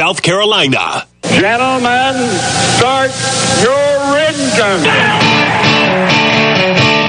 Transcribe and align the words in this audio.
South 0.00 0.22
Carolina. 0.22 1.06
Gentlemen, 1.24 2.14
start 2.78 3.10
your 3.60 4.16
engine. 4.16 6.39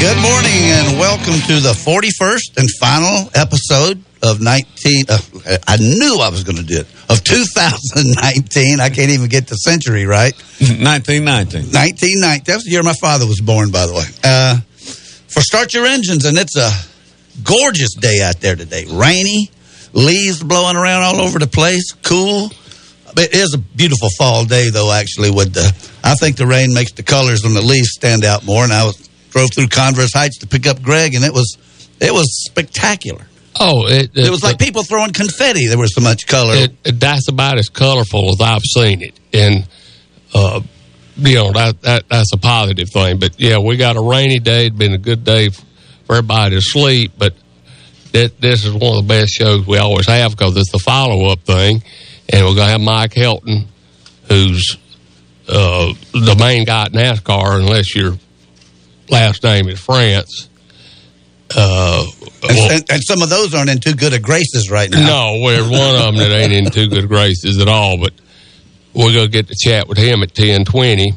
Good 0.00 0.18
morning 0.20 0.62
and 0.70 0.98
welcome 0.98 1.34
to 1.46 1.60
the 1.60 1.74
41st 1.74 2.58
and 2.58 2.68
final 2.80 3.30
episode 3.34 4.02
of 4.22 4.40
19. 4.40 5.04
Uh, 5.08 5.18
I 5.66 5.76
knew 5.76 6.18
I 6.20 6.28
was 6.28 6.44
going 6.44 6.56
to 6.58 6.64
do 6.64 6.80
it. 6.80 6.86
Of 7.08 7.24
2019. 7.24 8.80
I 8.80 8.88
can't 8.90 9.10
even 9.10 9.28
get 9.28 9.48
the 9.48 9.56
century 9.56 10.06
right. 10.06 10.34
1919. 10.60 11.72
1990. 11.72 12.44
That 12.44 12.54
was 12.54 12.64
the 12.64 12.70
year 12.70 12.82
my 12.82 12.94
father 12.94 13.26
was 13.26 13.40
born, 13.40 13.70
by 13.70 13.86
the 13.86 13.94
way. 13.94 14.04
Uh, 14.22 14.60
for 15.28 15.40
Start 15.40 15.74
Your 15.74 15.86
Engines, 15.86 16.24
and 16.24 16.38
it's 16.38 16.56
a 16.56 16.70
gorgeous 17.42 17.94
day 17.94 18.22
out 18.22 18.40
there 18.40 18.54
today. 18.56 18.84
Rainy, 18.88 19.50
leaves 19.92 20.42
blowing 20.42 20.76
around 20.76 21.02
all 21.02 21.20
over 21.20 21.38
the 21.38 21.46
place, 21.46 21.92
cool. 22.02 22.50
It 23.16 23.34
is 23.34 23.54
a 23.54 23.58
beautiful 23.58 24.08
fall 24.18 24.44
day, 24.44 24.70
though. 24.70 24.90
Actually, 24.92 25.30
with 25.30 25.52
the, 25.52 25.66
I 26.02 26.14
think 26.14 26.36
the 26.36 26.46
rain 26.46 26.72
makes 26.72 26.92
the 26.92 27.02
colors 27.02 27.44
on 27.44 27.54
the 27.54 27.60
leaves 27.62 27.90
stand 27.90 28.24
out 28.24 28.44
more. 28.44 28.64
And 28.64 28.72
I 28.72 28.84
was, 28.84 28.96
drove 29.30 29.50
through 29.54 29.68
Converse 29.68 30.12
Heights 30.14 30.38
to 30.38 30.46
pick 30.46 30.66
up 30.66 30.82
Greg, 30.82 31.14
and 31.14 31.24
it 31.24 31.32
was 31.32 31.56
it 32.00 32.12
was 32.12 32.44
spectacular. 32.44 33.26
Oh, 33.60 33.86
it, 33.86 34.10
It 34.16 34.30
was 34.30 34.42
like 34.42 34.58
people 34.58 34.82
throwing 34.82 35.12
confetti. 35.12 35.66
There 35.68 35.78
was 35.78 35.94
so 35.94 36.00
much 36.00 36.26
color. 36.26 36.54
it, 36.54 36.72
it- 36.84 37.00
that's 37.00 37.28
about 37.28 37.58
as 37.58 37.68
colorful 37.68 38.30
as 38.30 38.40
I've 38.40 38.62
seen 38.62 39.02
it, 39.02 39.18
and 39.34 39.66
uh, 40.34 40.60
you 41.16 41.34
know 41.34 41.52
that, 41.52 41.82
that 41.82 42.08
that's 42.08 42.32
a 42.32 42.38
positive 42.38 42.88
thing. 42.90 43.18
But 43.18 43.38
yeah, 43.38 43.58
we 43.58 43.76
got 43.76 43.96
a 43.96 44.00
rainy 44.02 44.38
day. 44.38 44.66
It's 44.66 44.76
been 44.76 44.94
a 44.94 44.98
good 44.98 45.22
day 45.24 45.50
for 45.50 46.16
everybody 46.16 46.56
to 46.56 46.62
sleep, 46.62 47.12
but 47.18 47.34
that, 48.12 48.40
this 48.40 48.64
is 48.64 48.72
one 48.72 48.96
of 48.98 49.06
the 49.06 49.08
best 49.08 49.30
shows 49.32 49.66
we 49.66 49.76
always 49.78 50.06
have 50.06 50.32
because 50.32 50.56
it's 50.56 50.72
the 50.72 50.78
follow 50.78 51.26
up 51.30 51.40
thing, 51.40 51.82
and 52.32 52.44
we're 52.46 52.54
gonna 52.54 52.72
have 52.72 52.80
Mike 52.80 53.12
Helton, 53.12 53.66
who's 54.28 54.76
uh, 55.48 55.92
the 56.12 56.36
main 56.38 56.64
guy 56.64 56.84
at 56.84 56.92
NASCAR, 56.92 57.60
unless 57.60 57.94
your 57.94 58.16
last 59.10 59.42
name 59.44 59.68
is 59.68 59.78
France. 59.80 60.48
Uh, 61.54 62.06
and, 62.42 62.56
well- 62.56 62.70
and, 62.72 62.84
and 62.90 63.02
some 63.02 63.20
of 63.22 63.28
those 63.28 63.54
aren't 63.54 63.68
in 63.70 63.78
too 63.78 63.94
good 63.94 64.14
of 64.14 64.22
graces 64.22 64.70
right 64.70 64.90
now. 64.90 65.06
no, 65.06 65.48
there's 65.50 65.68
one 65.68 65.94
of 65.96 66.00
them 66.06 66.16
that 66.16 66.30
ain't 66.32 66.52
in 66.52 66.70
too 66.70 66.88
good 66.88 67.08
graces 67.08 67.58
at 67.60 67.68
all. 67.68 67.98
But 67.98 68.12
we're 68.94 69.12
gonna 69.12 69.28
get 69.28 69.48
to 69.48 69.54
chat 69.58 69.86
with 69.88 69.98
him 69.98 70.22
at 70.22 70.34
ten 70.34 70.64
twenty, 70.64 71.12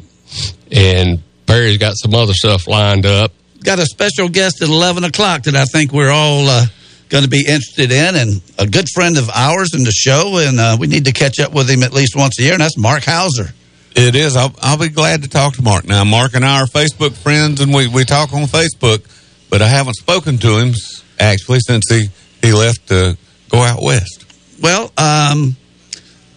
and 0.72 1.22
Perry's 1.46 1.78
got 1.78 1.94
some 1.96 2.14
other 2.14 2.34
stuff 2.34 2.68
lined 2.68 3.06
up. 3.06 3.32
Got 3.64 3.80
a 3.80 3.86
special 3.86 4.30
guest 4.30 4.62
at 4.62 4.68
11 4.70 5.04
o'clock 5.06 5.44
that 5.44 5.56
I 5.56 5.66
think 5.66 5.92
we're 5.92 6.12
all 6.12 6.48
uh, 6.48 6.66
going 7.10 7.24
to 7.24 7.30
be 7.30 7.40
interested 7.40 7.92
in, 7.92 8.16
and 8.16 8.42
a 8.58 8.68
good 8.68 8.88
friend 8.94 9.18
of 9.18 9.30
ours 9.30 9.74
in 9.74 9.84
the 9.84 9.92
show, 9.92 10.38
and 10.38 10.60
uh, 10.60 10.78
we 10.80 10.88
need 10.88 11.06
to 11.06 11.12
catch 11.12 11.40
up 11.40 11.54
with 11.54 11.70
him 11.70 11.84
at 11.84 11.94
least 11.94 12.16
once 12.16 12.40
a 12.40 12.44
year, 12.44 12.54
and 12.54 12.62
that's 12.62 12.78
Mark 12.78 13.04
Hauser. 13.06 13.50
It 13.96 14.16
is. 14.16 14.36
I'll, 14.36 14.54
I'll 14.62 14.78
be 14.78 14.90
glad 14.90 15.24
to 15.24 15.30
talk 15.30 15.56
to 15.56 15.62
Mark. 15.62 15.86
Now, 15.86 16.04
Mark 16.04 16.34
and 16.34 16.44
I 16.44 16.62
are 16.62 16.66
Facebook 16.66 17.14
friends, 17.14 17.62
and 17.62 17.74
we, 17.74 17.88
we 17.88 18.04
talk 18.04 18.34
on 18.34 18.44
Facebook, 18.44 19.06
but 19.50 19.62
I 19.62 19.68
haven't 19.68 19.94
spoken 19.96 20.38
to 20.40 20.58
him 20.60 20.74
actually 21.20 21.60
since 21.60 21.86
he, 21.90 22.08
he 22.42 22.52
left 22.52 22.88
to 22.90 23.18
go 23.50 23.60
out 23.60 23.82
west. 23.82 24.26
Well, 24.62 24.92
um, 24.98 25.56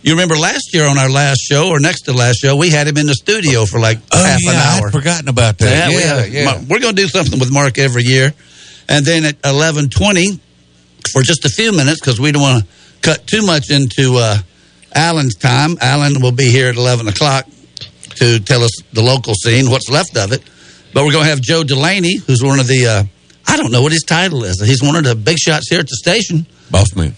you 0.03 0.13
remember 0.13 0.37
last 0.37 0.73
year 0.73 0.87
on 0.87 0.99
our 0.99 1.11
last 1.11 1.41
show, 1.41 1.69
or 1.71 1.81
next 1.81 2.03
to 2.03 2.13
last 2.13 2.37
show, 2.37 2.55
we 2.57 2.71
had 2.71 2.87
him 2.87 2.97
in 2.97 3.07
the 3.07 3.15
studio 3.15 3.65
for 3.65 3.81
like 3.81 3.99
half 4.13 4.39
yeah, 4.43 4.51
an 4.51 4.57
hour. 4.57 4.87
I'd 4.89 4.93
forgotten 4.93 5.29
about 5.29 5.59
that. 5.59 5.89
we 5.89 5.97
Yeah, 5.97 6.21
had- 6.21 6.33
yeah. 6.33 6.65
We're 6.69 6.79
going 6.79 6.95
to 6.95 7.03
do 7.03 7.09
something 7.09 7.41
with 7.41 7.53
Mark 7.53 7.79
every 7.79 8.05
year. 8.05 8.33
And 8.89 9.05
then 9.05 9.25
at 9.25 9.35
1120, 9.45 10.41
for 11.13 11.23
just 11.23 11.45
a 11.45 11.49
few 11.49 11.73
minutes, 11.73 12.01
because 12.01 12.21
we 12.21 12.33
don't 12.33 12.43
want 12.43 12.63
to 12.63 12.69
cut 13.03 13.27
too 13.27 13.45
much 13.45 13.71
into 13.71 14.17
uh, 14.17 14.39
Alan's 14.95 15.35
time, 15.37 15.77
Alan 15.81 16.21
will 16.21 16.33
be 16.33 16.51
here 16.51 16.69
at 16.69 16.77
11 16.77 17.09
o'clock 17.09 17.47
to 18.17 18.41
tell 18.41 18.63
us 18.63 18.71
the 18.93 19.03
local 19.03 19.35
scene, 19.35 19.71
what's 19.71 19.89
left 19.89 20.17
of 20.17 20.33
it. 20.33 20.43
But 20.93 21.05
we're 21.05 21.13
going 21.13 21.25
to 21.25 21.31
have 21.31 21.41
Joe 21.41 21.63
Delaney, 21.63 22.17
who's 22.17 22.43
one 22.43 22.59
of 22.59 22.67
the, 22.67 22.87
uh, 22.87 23.05
I 23.47 23.57
don't 23.57 23.71
know 23.71 23.83
what 23.83 23.93
his 23.93 24.03
title 24.03 24.45
is. 24.45 24.61
He's 24.61 24.83
one 24.83 24.97
of 24.97 25.05
the 25.05 25.15
big 25.15 25.39
shots 25.39 25.69
here 25.69 25.81
at 25.81 25.89
the 25.89 25.97
station. 25.97 26.47
Boss 26.71 26.95
man. 26.97 27.15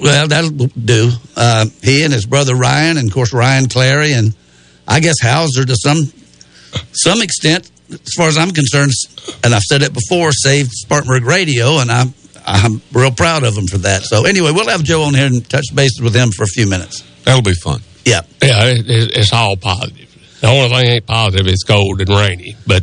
Well, 0.00 0.28
that'll 0.28 0.50
do. 0.50 1.10
Uh, 1.36 1.66
he 1.82 2.04
and 2.04 2.12
his 2.12 2.26
brother 2.26 2.54
Ryan, 2.54 2.98
and 2.98 3.08
of 3.08 3.14
course 3.14 3.32
Ryan 3.32 3.68
Clary, 3.68 4.12
and 4.12 4.34
I 4.86 5.00
guess 5.00 5.14
Hauser 5.22 5.64
to 5.64 5.76
some 5.76 6.12
some 6.92 7.22
extent, 7.22 7.70
as 7.90 8.12
far 8.16 8.28
as 8.28 8.36
I'm 8.36 8.50
concerned. 8.50 8.90
And 9.44 9.54
I've 9.54 9.62
said 9.62 9.82
it 9.82 9.94
before, 9.94 10.32
saved 10.32 10.70
Spartanburg 10.72 11.24
Radio, 11.24 11.78
and 11.78 11.90
I'm 11.90 12.12
I'm 12.46 12.80
real 12.92 13.10
proud 13.10 13.42
of 13.44 13.56
him 13.56 13.66
for 13.66 13.78
that. 13.78 14.02
So 14.02 14.24
anyway, 14.24 14.50
we'll 14.52 14.68
have 14.68 14.82
Joe 14.82 15.02
on 15.04 15.14
here 15.14 15.26
and 15.26 15.48
touch 15.48 15.66
bases 15.74 16.00
with 16.00 16.14
him 16.14 16.30
for 16.30 16.42
a 16.44 16.46
few 16.48 16.66
minutes. 16.66 17.02
That'll 17.24 17.42
be 17.42 17.54
fun. 17.54 17.80
Yeah, 18.04 18.22
Yeah, 18.42 18.64
it, 18.64 18.88
it, 18.90 19.16
it's 19.16 19.32
all 19.32 19.56
positive. 19.56 20.08
The 20.40 20.46
only 20.48 20.68
thing 20.70 20.86
ain't 20.86 21.06
positive 21.06 21.46
is 21.46 21.62
cold 21.64 22.00
and 22.00 22.08
rainy, 22.08 22.56
but 22.66 22.82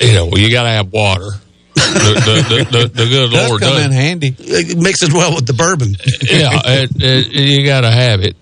you 0.00 0.12
know 0.14 0.28
you 0.36 0.50
got 0.50 0.62
to 0.64 0.70
have 0.70 0.92
water. 0.92 1.28
The, 1.74 1.82
the, 1.82 2.64
the, 2.70 2.78
the, 2.78 2.88
the 2.88 3.06
good 3.06 3.30
Does 3.30 3.48
Lord 3.48 3.60
come 3.60 3.74
does. 3.74 3.86
in 3.86 3.92
handy. 3.92 4.34
it 4.38 4.78
mixes 4.78 5.12
well 5.12 5.34
with 5.34 5.46
the 5.46 5.54
bourbon. 5.54 5.96
yeah, 6.22 6.60
it, 6.64 6.90
it, 6.96 7.26
you 7.32 7.66
got 7.66 7.80
to 7.80 7.90
have 7.90 8.20
it. 8.20 8.36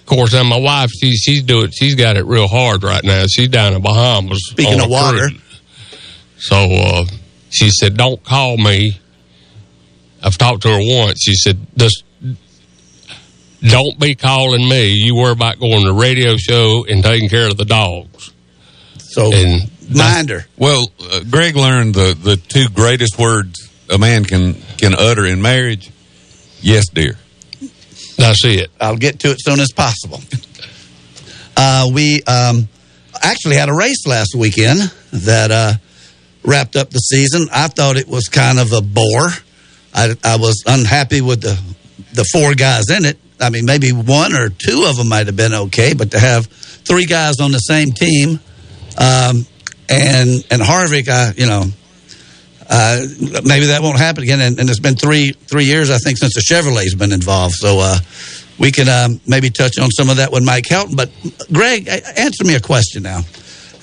Of 0.00 0.06
course, 0.06 0.34
and 0.34 0.48
my 0.48 0.58
wife, 0.58 0.90
she, 0.90 1.12
she's 1.12 1.42
doing, 1.42 1.70
she's 1.70 1.94
got 1.94 2.16
it 2.16 2.24
real 2.26 2.46
hard 2.46 2.84
right 2.84 3.02
now. 3.02 3.24
She's 3.26 3.48
down 3.48 3.72
in 3.74 3.82
Bahamas. 3.82 4.38
Speaking 4.50 4.80
of 4.80 4.90
water. 4.90 5.28
cruise. 5.28 5.60
so 6.36 6.56
uh, 6.56 7.04
she 7.54 7.70
said, 7.70 7.96
"Don't 7.96 8.22
call 8.22 8.56
me." 8.56 8.98
I've 10.22 10.38
talked 10.38 10.62
to 10.62 10.68
her 10.68 10.80
once. 10.80 11.20
She 11.22 11.34
said, 11.34 11.58
"Just 11.76 12.02
don't 13.62 13.98
be 13.98 14.14
calling 14.14 14.68
me. 14.68 14.88
You 14.88 15.14
worry 15.16 15.32
about 15.32 15.58
going 15.58 15.82
to 15.82 15.88
the 15.88 15.94
radio 15.94 16.36
show 16.36 16.84
and 16.88 17.02
taking 17.02 17.28
care 17.28 17.48
of 17.48 17.56
the 17.56 17.64
dogs." 17.64 18.32
So 18.98 19.32
And 19.32 19.70
mind 19.94 20.30
her. 20.30 20.46
Well, 20.56 20.90
uh, 21.00 21.20
Greg 21.30 21.56
learned 21.56 21.94
the, 21.94 22.16
the 22.20 22.36
two 22.36 22.68
greatest 22.68 23.18
words 23.18 23.70
a 23.90 23.98
man 23.98 24.24
can, 24.24 24.54
can 24.78 24.94
utter 24.94 25.24
in 25.24 25.42
marriage. 25.42 25.90
Yes, 26.60 26.88
dear. 26.88 27.16
That's 28.16 28.44
it. 28.44 28.70
I'll 28.80 28.96
get 28.96 29.20
to 29.20 29.28
it 29.28 29.34
as 29.34 29.44
soon 29.44 29.60
as 29.60 29.72
possible. 29.72 30.20
Uh, 31.56 31.88
we 31.92 32.22
um, 32.26 32.68
actually 33.22 33.56
had 33.56 33.68
a 33.68 33.74
race 33.74 34.06
last 34.06 34.34
weekend 34.34 34.80
that 35.12 35.50
uh, 35.50 35.74
wrapped 36.44 36.76
up 36.76 36.90
the 36.90 36.98
season. 36.98 37.48
I 37.52 37.68
thought 37.68 37.96
it 37.96 38.08
was 38.08 38.28
kind 38.28 38.58
of 38.58 38.72
a 38.72 38.80
bore. 38.80 39.30
I, 39.94 40.14
I 40.24 40.36
was 40.36 40.62
unhappy 40.66 41.20
with 41.20 41.40
the 41.40 41.58
the 42.12 42.24
four 42.24 42.54
guys 42.54 42.90
in 42.90 43.04
it. 43.04 43.18
I 43.40 43.50
mean, 43.50 43.64
maybe 43.64 43.90
one 43.90 44.34
or 44.34 44.48
two 44.48 44.84
of 44.88 44.96
them 44.96 45.08
might 45.08 45.26
have 45.26 45.36
been 45.36 45.54
okay, 45.54 45.94
but 45.94 46.12
to 46.12 46.18
have 46.18 46.46
three 46.46 47.06
guys 47.06 47.40
on 47.40 47.50
the 47.50 47.58
same 47.58 47.92
team, 47.92 48.40
um, 48.98 49.46
and 49.88 50.44
and 50.50 50.62
Harvick, 50.62 51.08
I 51.08 51.32
you 51.36 51.46
know. 51.46 51.64
Uh, 52.66 53.02
maybe 53.44 53.66
that 53.66 53.80
won't 53.82 53.98
happen 53.98 54.22
again, 54.22 54.40
and, 54.40 54.58
and 54.58 54.70
it's 54.70 54.80
been 54.80 54.96
three 54.96 55.32
three 55.32 55.64
years, 55.64 55.90
I 55.90 55.98
think, 55.98 56.16
since 56.16 56.34
the 56.34 56.40
Chevrolet's 56.40 56.94
been 56.94 57.12
involved. 57.12 57.54
So 57.56 57.78
uh, 57.78 57.98
we 58.58 58.72
can 58.72 58.88
um, 58.88 59.20
maybe 59.26 59.50
touch 59.50 59.78
on 59.78 59.90
some 59.90 60.08
of 60.08 60.16
that 60.16 60.32
with 60.32 60.44
Mike 60.44 60.64
Helton. 60.64 60.96
But 60.96 61.10
Greg, 61.52 61.88
answer 61.88 62.42
me 62.44 62.54
a 62.54 62.60
question 62.60 63.02
now. 63.02 63.20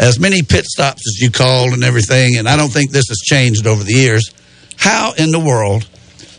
As 0.01 0.19
many 0.19 0.41
pit 0.41 0.65
stops 0.65 1.03
as 1.07 1.21
you 1.21 1.29
called 1.29 1.73
and 1.73 1.83
everything, 1.83 2.37
and 2.37 2.49
I 2.49 2.57
don't 2.57 2.71
think 2.71 2.89
this 2.89 3.07
has 3.09 3.19
changed 3.19 3.67
over 3.67 3.83
the 3.83 3.93
years. 3.93 4.33
How 4.75 5.13
in 5.13 5.29
the 5.29 5.39
world 5.39 5.87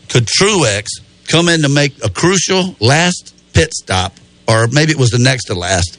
could 0.08 0.26
Truex 0.26 0.88
come 1.28 1.48
in 1.48 1.62
to 1.62 1.68
make 1.68 2.04
a 2.04 2.10
crucial 2.10 2.74
last 2.80 3.32
pit 3.52 3.72
stop, 3.72 4.14
or 4.48 4.66
maybe 4.66 4.90
it 4.90 4.98
was 4.98 5.10
the 5.10 5.20
next 5.20 5.44
to 5.44 5.54
last, 5.54 5.96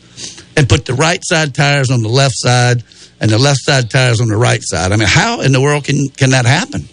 and 0.57 0.68
put 0.68 0.86
the 0.86 0.94
right 0.94 1.21
side 1.24 1.56
tires 1.56 1.89
on 1.89 2.01
the 2.01 2.10
left 2.10 2.36
side 2.36 2.83
and 3.21 3.31
the 3.31 3.39
left 3.39 3.62
side 3.62 3.89
tires 3.89 4.19
on 4.19 4.27
the 4.27 4.36
right 4.36 4.62
side? 4.62 4.92
I 4.92 4.98
mean, 4.98 5.07
how 5.07 5.39
in 5.39 5.54
the 5.54 5.62
world 5.62 5.86
can 5.86 6.09
can 6.09 6.31
that 6.31 6.45
happen? 6.45 6.89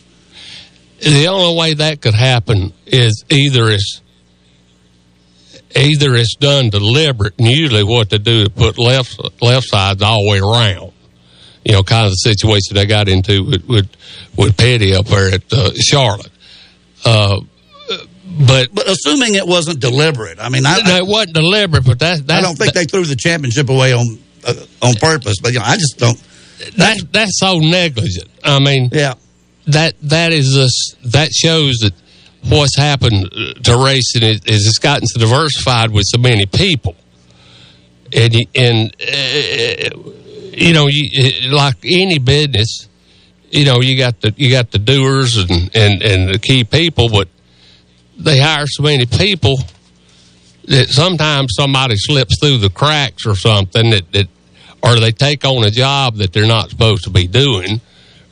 the 1.00 1.26
only 1.28 1.58
way 1.58 1.74
that 1.74 2.00
could 2.00 2.14
happen 2.14 2.72
is 2.86 3.24
either 3.28 3.70
it's 3.70 4.00
either 5.76 6.14
it's 6.14 6.34
done 6.36 6.70
deliberate, 6.70 7.34
and 7.38 7.48
usually 7.48 7.84
what 7.84 8.10
they 8.10 8.18
do 8.18 8.42
is 8.42 8.48
put 8.48 8.78
left 8.78 9.18
left 9.42 9.68
sides 9.68 10.02
all 10.02 10.24
the 10.24 10.30
way 10.30 10.38
around. 10.38 10.92
You 11.64 11.72
know, 11.72 11.82
kind 11.82 12.06
of 12.06 12.12
the 12.12 12.16
situation 12.16 12.74
they 12.74 12.86
got 12.86 13.08
into 13.08 13.44
with 13.44 13.68
with, 13.68 13.88
with 14.36 14.56
Petty 14.56 14.94
up 14.94 15.06
there 15.06 15.34
at 15.34 15.52
uh, 15.52 15.70
Charlotte. 15.74 16.30
Uh, 17.04 17.40
but 18.46 18.72
but 18.72 18.88
assuming 18.88 19.34
it 19.34 19.46
wasn't 19.46 19.80
deliberate. 19.80 20.38
I 20.40 20.48
mean, 20.48 20.64
I, 20.64 20.80
no, 20.80 20.96
it 20.96 21.06
wasn't 21.06 21.34
deliberate, 21.34 21.84
but 21.84 21.98
that, 21.98 22.26
that 22.26 22.38
I 22.38 22.42
don't 22.42 22.56
think 22.56 22.74
they 22.74 22.84
threw 22.84 23.04
the 23.04 23.16
championship 23.16 23.68
away 23.68 23.92
on 23.92 24.18
uh, 24.46 24.54
on 24.82 24.94
purpose. 24.94 25.40
But 25.40 25.52
you 25.52 25.58
know, 25.58 25.64
I 25.66 25.76
just 25.76 25.98
don't. 25.98 26.18
that 26.76 26.98
that's 27.12 27.38
so 27.38 27.58
negligent. 27.58 28.28
I 28.44 28.58
mean, 28.60 28.90
Yeah, 28.92 29.14
that 29.66 29.94
that 30.02 30.32
is 30.32 30.52
just, 30.54 31.12
that 31.12 31.32
shows 31.32 31.78
that 31.78 31.92
what's 32.48 32.76
happened 32.76 33.30
to 33.64 33.82
racing 33.84 34.22
is, 34.22 34.44
is 34.46 34.66
it's 34.66 34.78
gotten 34.78 35.06
so 35.06 35.20
diversified 35.20 35.90
with 35.90 36.04
so 36.06 36.18
many 36.18 36.46
people, 36.46 36.96
and 38.12 38.34
and 38.54 38.94
uh, 39.00 39.90
you 40.52 40.72
know, 40.72 40.86
you, 40.88 41.50
uh, 41.50 41.54
like 41.54 41.76
any 41.84 42.18
business, 42.18 42.88
you 43.50 43.64
know, 43.64 43.80
you 43.80 43.96
got 43.96 44.20
the 44.20 44.34
you 44.36 44.50
got 44.50 44.70
the 44.70 44.78
doers 44.78 45.36
and 45.36 45.70
and 45.74 46.02
and 46.02 46.34
the 46.34 46.38
key 46.38 46.64
people, 46.64 47.08
but 47.08 47.28
they 48.18 48.38
hire 48.38 48.66
so 48.66 48.82
many 48.82 49.06
people 49.06 49.56
that 50.64 50.88
sometimes 50.88 51.54
somebody 51.56 51.94
slips 51.96 52.38
through 52.40 52.58
the 52.58 52.70
cracks 52.70 53.26
or 53.26 53.34
something 53.34 53.90
that 53.90 54.12
that 54.12 54.28
or 54.82 54.98
they 54.98 55.10
take 55.10 55.44
on 55.44 55.64
a 55.64 55.70
job 55.70 56.16
that 56.16 56.32
they're 56.32 56.46
not 56.46 56.70
supposed 56.70 57.04
to 57.04 57.10
be 57.10 57.26
doing 57.26 57.80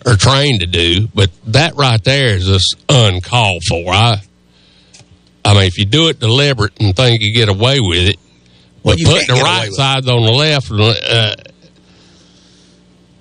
or 0.08 0.16
trained 0.16 0.60
to 0.60 0.66
do. 0.66 1.08
But 1.14 1.30
that 1.46 1.74
right 1.76 2.02
there 2.02 2.34
is 2.36 2.46
just 2.46 2.76
uncalled 2.88 3.62
for. 3.68 3.92
I, 3.92 4.20
I 5.44 5.54
mean, 5.54 5.64
if 5.64 5.78
you 5.78 5.84
do 5.84 6.08
it 6.08 6.18
deliberate 6.18 6.80
and 6.80 6.94
think 6.96 7.20
you 7.20 7.34
get 7.34 7.48
away 7.48 7.80
with 7.80 8.08
it, 8.08 8.16
Well, 8.82 8.94
but 8.94 8.98
you 8.98 9.06
putting 9.06 9.34
the 9.36 9.42
right 9.42 9.68
it. 9.68 9.74
sides 9.74 10.08
on 10.08 10.22
the 10.24 10.32
left, 10.32 10.70
uh, 10.70 11.34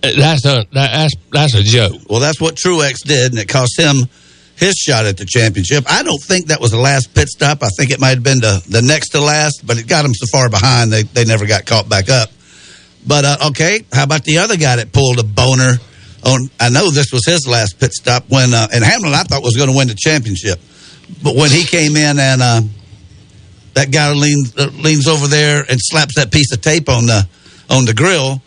that's 0.01 0.45
a 0.45 0.65
that's 0.71 1.13
that's 1.31 1.55
a 1.55 1.63
joke. 1.63 2.01
well, 2.09 2.19
that's 2.19 2.39
what 2.39 2.55
Truex 2.55 3.03
did, 3.03 3.31
and 3.33 3.39
it 3.39 3.47
cost 3.49 3.79
him 3.79 4.07
his 4.55 4.75
shot 4.75 5.05
at 5.05 5.17
the 5.17 5.25
championship. 5.25 5.83
I 5.87 6.03
don't 6.03 6.21
think 6.21 6.47
that 6.47 6.59
was 6.61 6.71
the 6.71 6.79
last 6.79 7.13
pit 7.13 7.27
stop. 7.27 7.61
I 7.61 7.69
think 7.77 7.91
it 7.91 7.99
might 7.99 8.15
have 8.15 8.23
been 8.23 8.39
the, 8.39 8.63
the 8.69 8.81
next 8.81 9.09
to 9.09 9.19
last, 9.21 9.61
but 9.65 9.77
it 9.77 9.87
got 9.87 10.03
him 10.05 10.13
so 10.15 10.25
far 10.31 10.49
behind 10.49 10.91
they 10.91 11.03
they 11.03 11.25
never 11.25 11.45
got 11.45 11.65
caught 11.65 11.89
back 11.89 12.09
up. 12.09 12.29
But 13.05 13.25
uh, 13.25 13.37
okay, 13.49 13.85
how 13.93 14.03
about 14.03 14.23
the 14.23 14.39
other 14.39 14.57
guy 14.57 14.77
that 14.77 14.91
pulled 14.91 15.19
a 15.19 15.23
boner 15.23 15.73
on? 16.27 16.49
I 16.59 16.69
know 16.69 16.91
this 16.91 17.11
was 17.11 17.25
his 17.25 17.47
last 17.47 17.79
pit 17.79 17.93
stop 17.93 18.25
when 18.29 18.53
uh, 18.53 18.67
and 18.73 18.83
Hamlin 18.83 19.13
I 19.13 19.23
thought 19.23 19.41
was 19.43 19.55
going 19.55 19.69
to 19.71 19.75
win 19.77 19.87
the 19.87 19.95
championship, 19.97 20.59
but 21.23 21.35
when 21.35 21.49
he 21.51 21.63
came 21.63 21.95
in 21.95 22.19
and 22.19 22.41
uh, 22.41 22.61
that 23.73 23.91
guy 23.91 24.11
leans 24.11 24.55
uh, 24.57 24.69
leans 24.75 25.07
over 25.07 25.27
there 25.27 25.63
and 25.69 25.79
slaps 25.81 26.15
that 26.15 26.31
piece 26.31 26.51
of 26.51 26.61
tape 26.61 26.89
on 26.89 27.05
the 27.05 27.27
on 27.69 27.85
the 27.85 27.93
grill, 27.93 28.41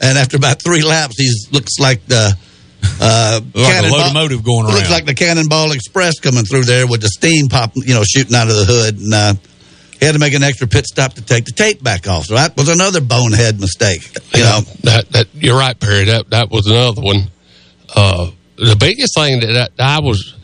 and 0.00 0.18
after 0.18 0.36
about 0.36 0.62
three 0.62 0.82
laps, 0.82 1.18
he 1.18 1.30
looks 1.52 1.78
like 1.78 2.04
the 2.06 2.36
uh, 3.00 3.40
Like 3.42 3.54
a 3.54 3.58
Cannonball- 3.72 3.98
locomotive 3.98 4.44
going 4.44 4.66
Looks 4.66 4.90
like 4.90 5.06
the 5.06 5.14
Cannonball 5.14 5.72
Express 5.72 6.20
coming 6.20 6.44
through 6.44 6.64
there 6.64 6.86
with 6.86 7.00
the 7.00 7.08
steam 7.08 7.48
pop, 7.48 7.72
you 7.74 7.94
know, 7.94 8.04
shooting 8.04 8.34
out 8.36 8.48
of 8.48 8.54
the 8.56 8.64
hood, 8.64 8.98
and 9.00 9.12
uh, 9.14 9.34
he 9.98 10.06
had 10.06 10.12
to 10.12 10.18
make 10.18 10.34
an 10.34 10.42
extra 10.42 10.66
pit 10.66 10.86
stop 10.86 11.14
to 11.14 11.22
take 11.22 11.44
the 11.46 11.52
tape 11.52 11.82
back 11.82 12.06
off. 12.08 12.24
So 12.26 12.34
that 12.34 12.56
was 12.56 12.68
another 12.68 13.00
bonehead 13.00 13.60
mistake. 13.60 14.02
You 14.34 14.42
know, 14.44 14.60
that 14.84 15.08
that 15.12 15.26
you're 15.34 15.58
right, 15.58 15.78
Perry. 15.78 16.04
That 16.04 16.30
that 16.30 16.50
was 16.50 16.66
another 16.66 17.00
one. 17.02 17.30
Uh, 17.94 18.30
the 18.56 18.76
biggest 18.76 19.14
thing 19.14 19.40
that 19.40 19.70
I, 19.78 19.96
I 19.96 20.00
was, 20.00 20.34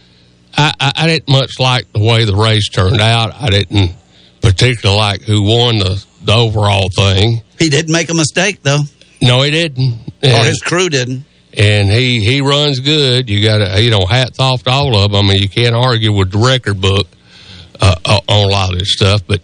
I, 0.56 0.72
I, 0.80 0.92
I 0.96 1.06
didn't 1.06 1.28
much 1.28 1.58
like 1.58 1.92
the 1.92 2.00
way 2.04 2.24
the 2.24 2.36
race 2.36 2.68
turned 2.68 3.00
out. 3.00 3.34
I 3.34 3.50
didn't 3.50 3.92
particularly 4.40 4.98
like 4.98 5.22
who 5.22 5.42
won 5.42 5.78
the, 5.78 6.04
the 6.22 6.34
overall 6.34 6.88
thing. 6.94 7.42
he 7.58 7.68
didn't 7.68 7.92
make 7.92 8.10
a 8.10 8.14
mistake 8.14 8.62
though, 8.62 8.80
No, 9.20 9.42
he 9.42 9.50
didn't. 9.50 9.92
or 10.22 10.28
And, 10.28 10.46
his 10.46 10.60
crew 10.60 10.88
didn't. 10.88 11.24
and 11.56 11.90
he 11.90 12.24
he 12.24 12.40
runs 12.40 12.80
good. 12.80 13.28
You 13.30 13.42
got 13.44 13.58
to 13.58 13.82
you 13.82 13.90
know 13.90 14.06
hats 14.06 14.38
off 14.40 14.62
to 14.64 14.70
all 14.70 14.96
of 14.96 15.12
them. 15.12 15.26
I 15.26 15.28
mean, 15.32 15.42
you 15.42 15.48
can't 15.48 15.74
argue 15.74 16.12
with 16.12 16.30
the 16.32 16.38
record 16.38 16.80
book 16.80 17.06
uh, 17.82 17.96
uh, 18.04 18.20
on 18.28 18.48
a 18.48 18.50
lot 18.50 18.72
of 18.72 18.78
this 18.78 18.94
stuff. 18.94 19.22
But 19.26 19.40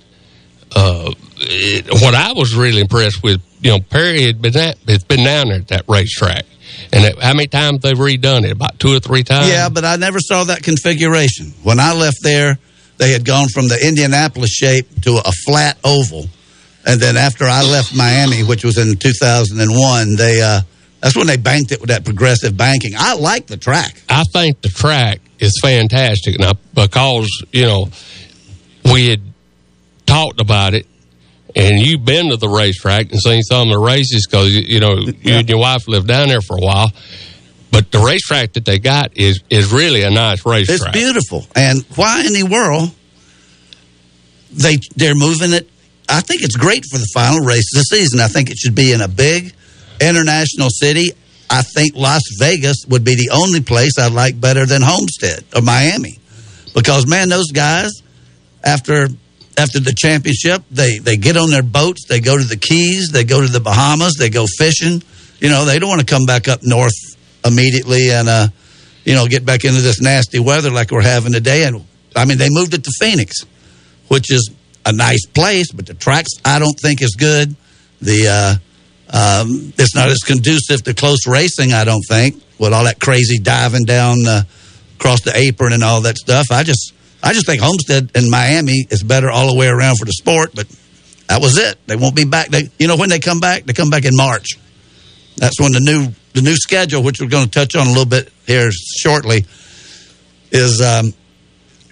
uh, 0.74 1.12
it, 1.38 1.86
what 2.02 2.14
I 2.14 2.32
was 2.32 2.54
really 2.54 2.80
impressed 2.80 3.22
with, 3.22 3.42
you 3.60 3.72
know, 3.72 3.80
Perry 3.80 4.22
had 4.22 4.40
been 4.40 4.56
at, 4.56 4.78
has 4.86 5.04
been 5.04 5.24
down 5.24 5.48
there 5.48 5.58
at 5.58 5.68
that 5.68 5.84
racetrack, 5.88 6.44
and 6.92 7.04
it, 7.04 7.20
how 7.20 7.34
many 7.34 7.48
times 7.48 7.80
they've 7.80 7.96
redone 7.96 8.44
it? 8.44 8.52
About 8.52 8.78
two 8.78 8.94
or 8.94 9.00
three 9.00 9.24
times. 9.24 9.48
Yeah, 9.48 9.68
but 9.68 9.84
I 9.84 9.96
never 9.96 10.20
saw 10.20 10.44
that 10.44 10.62
configuration. 10.62 11.52
When 11.64 11.80
I 11.80 11.94
left 11.94 12.18
there, 12.22 12.58
they 12.98 13.10
had 13.10 13.24
gone 13.24 13.48
from 13.48 13.68
the 13.68 13.84
Indianapolis 13.84 14.50
shape 14.50 15.02
to 15.02 15.20
a 15.24 15.32
flat 15.44 15.78
oval. 15.84 16.26
And 16.86 17.00
then 17.00 17.16
after 17.16 17.44
I 17.44 17.62
left 17.62 17.94
Miami, 17.94 18.44
which 18.44 18.64
was 18.64 18.78
in 18.78 18.96
2001, 18.96 20.16
they 20.16 20.40
uh, 20.40 20.60
that's 21.00 21.16
when 21.16 21.26
they 21.26 21.36
banked 21.36 21.72
it 21.72 21.80
with 21.80 21.90
that 21.90 22.04
progressive 22.04 22.56
banking. 22.56 22.92
I 22.96 23.14
like 23.14 23.46
the 23.46 23.56
track. 23.56 24.00
I 24.08 24.24
think 24.32 24.62
the 24.62 24.68
track 24.68 25.20
is 25.38 25.58
fantastic 25.62 26.38
now 26.38 26.52
because 26.74 27.28
you 27.52 27.62
know 27.62 27.88
we 28.92 29.08
had 29.08 29.22
talked 30.06 30.40
about 30.40 30.74
it, 30.74 30.86
and 31.54 31.78
you've 31.80 32.04
been 32.04 32.30
to 32.30 32.36
the 32.36 32.48
racetrack 32.48 33.10
and 33.10 33.20
seen 33.20 33.42
some 33.42 33.68
of 33.68 33.74
the 33.74 33.78
races 33.78 34.26
because 34.26 34.54
you 34.54 34.80
know 34.80 34.96
you 34.96 35.34
and 35.34 35.48
your 35.48 35.58
wife 35.58 35.88
lived 35.88 36.08
down 36.08 36.28
there 36.28 36.40
for 36.40 36.56
a 36.56 36.60
while. 36.60 36.90
But 37.70 37.92
the 37.92 37.98
racetrack 37.98 38.54
that 38.54 38.64
they 38.64 38.78
got 38.78 39.16
is 39.16 39.42
is 39.50 39.72
really 39.72 40.02
a 40.02 40.10
nice 40.10 40.44
racetrack. 40.44 40.80
It's 40.80 40.90
beautiful. 40.90 41.46
And 41.54 41.84
why 41.94 42.24
in 42.24 42.32
the 42.32 42.44
world 42.44 42.90
they 44.50 44.76
they're 44.96 45.14
moving 45.14 45.52
it? 45.52 45.68
I 46.08 46.20
think 46.20 46.42
it's 46.42 46.56
great 46.56 46.84
for 46.90 46.98
the 46.98 47.08
final 47.12 47.44
race 47.44 47.70
of 47.74 47.80
the 47.80 47.84
season. 47.84 48.20
I 48.20 48.28
think 48.28 48.50
it 48.50 48.56
should 48.56 48.74
be 48.74 48.92
in 48.92 49.02
a 49.02 49.08
big 49.08 49.52
international 50.00 50.70
city. 50.70 51.10
I 51.50 51.62
think 51.62 51.94
Las 51.94 52.22
Vegas 52.38 52.84
would 52.88 53.04
be 53.04 53.14
the 53.14 53.30
only 53.32 53.60
place 53.60 53.98
I'd 53.98 54.12
like 54.12 54.40
better 54.40 54.64
than 54.66 54.82
Homestead 54.82 55.44
or 55.54 55.62
Miami, 55.62 56.18
because 56.74 57.06
man, 57.06 57.28
those 57.28 57.50
guys 57.52 58.02
after 58.64 59.08
after 59.56 59.80
the 59.80 59.94
championship, 59.96 60.62
they 60.70 60.98
they 60.98 61.16
get 61.16 61.36
on 61.36 61.50
their 61.50 61.62
boats, 61.62 62.06
they 62.06 62.20
go 62.20 62.38
to 62.38 62.44
the 62.44 62.56
Keys, 62.56 63.08
they 63.12 63.24
go 63.24 63.40
to 63.40 63.48
the 63.48 63.60
Bahamas, 63.60 64.14
they 64.18 64.30
go 64.30 64.46
fishing. 64.58 65.02
You 65.40 65.48
know, 65.48 65.64
they 65.64 65.78
don't 65.78 65.88
want 65.88 66.00
to 66.00 66.06
come 66.06 66.26
back 66.26 66.48
up 66.48 66.60
north 66.62 66.94
immediately 67.44 68.10
and 68.10 68.28
uh, 68.28 68.48
you 69.04 69.14
know, 69.14 69.26
get 69.26 69.44
back 69.44 69.64
into 69.64 69.80
this 69.80 70.00
nasty 70.00 70.38
weather 70.38 70.70
like 70.70 70.90
we're 70.90 71.02
having 71.02 71.32
today. 71.32 71.64
And 71.64 71.84
I 72.14 72.24
mean, 72.24 72.38
they 72.38 72.48
moved 72.50 72.74
it 72.74 72.84
to 72.84 72.90
Phoenix, 73.00 73.42
which 74.08 74.30
is 74.30 74.50
a 74.84 74.92
nice 74.92 75.26
place, 75.26 75.72
but 75.72 75.86
the 75.86 75.94
tracks 75.94 76.30
I 76.44 76.58
don't 76.58 76.78
think 76.78 77.02
is 77.02 77.14
good. 77.18 77.54
The 78.00 78.60
uh, 79.12 79.42
um, 79.42 79.72
it's 79.78 79.94
not 79.94 80.08
as 80.08 80.18
conducive 80.18 80.82
to 80.84 80.94
close 80.94 81.26
racing, 81.26 81.72
I 81.72 81.84
don't 81.84 82.04
think, 82.06 82.42
with 82.58 82.72
all 82.72 82.84
that 82.84 83.00
crazy 83.00 83.38
diving 83.38 83.84
down 83.84 84.26
uh, 84.26 84.42
across 84.96 85.22
the 85.22 85.36
apron 85.36 85.72
and 85.72 85.82
all 85.82 86.02
that 86.02 86.18
stuff. 86.18 86.46
I 86.50 86.62
just 86.62 86.92
I 87.22 87.32
just 87.32 87.46
think 87.46 87.60
Homestead 87.62 88.10
and 88.14 88.30
Miami 88.30 88.86
is 88.90 89.02
better 89.02 89.30
all 89.30 89.48
the 89.52 89.56
way 89.58 89.66
around 89.68 89.96
for 89.98 90.04
the 90.04 90.12
sport, 90.12 90.50
but 90.54 90.66
that 91.28 91.40
was 91.40 91.58
it. 91.58 91.78
They 91.86 91.96
won't 91.96 92.14
be 92.14 92.24
back. 92.24 92.48
They, 92.48 92.70
you 92.78 92.86
know, 92.88 92.96
when 92.96 93.08
they 93.10 93.18
come 93.18 93.40
back, 93.40 93.64
they 93.64 93.72
come 93.72 93.90
back 93.90 94.04
in 94.04 94.14
March. 94.16 94.56
That's 95.36 95.60
when 95.60 95.72
the 95.72 95.80
new 95.80 96.12
the 96.34 96.42
new 96.42 96.54
schedule, 96.56 97.02
which 97.02 97.20
we're 97.20 97.28
going 97.28 97.44
to 97.46 97.50
touch 97.50 97.74
on 97.74 97.86
a 97.86 97.90
little 97.90 98.06
bit 98.06 98.32
here 98.46 98.70
shortly, 98.70 99.44
is 100.52 100.80
um, 100.80 101.12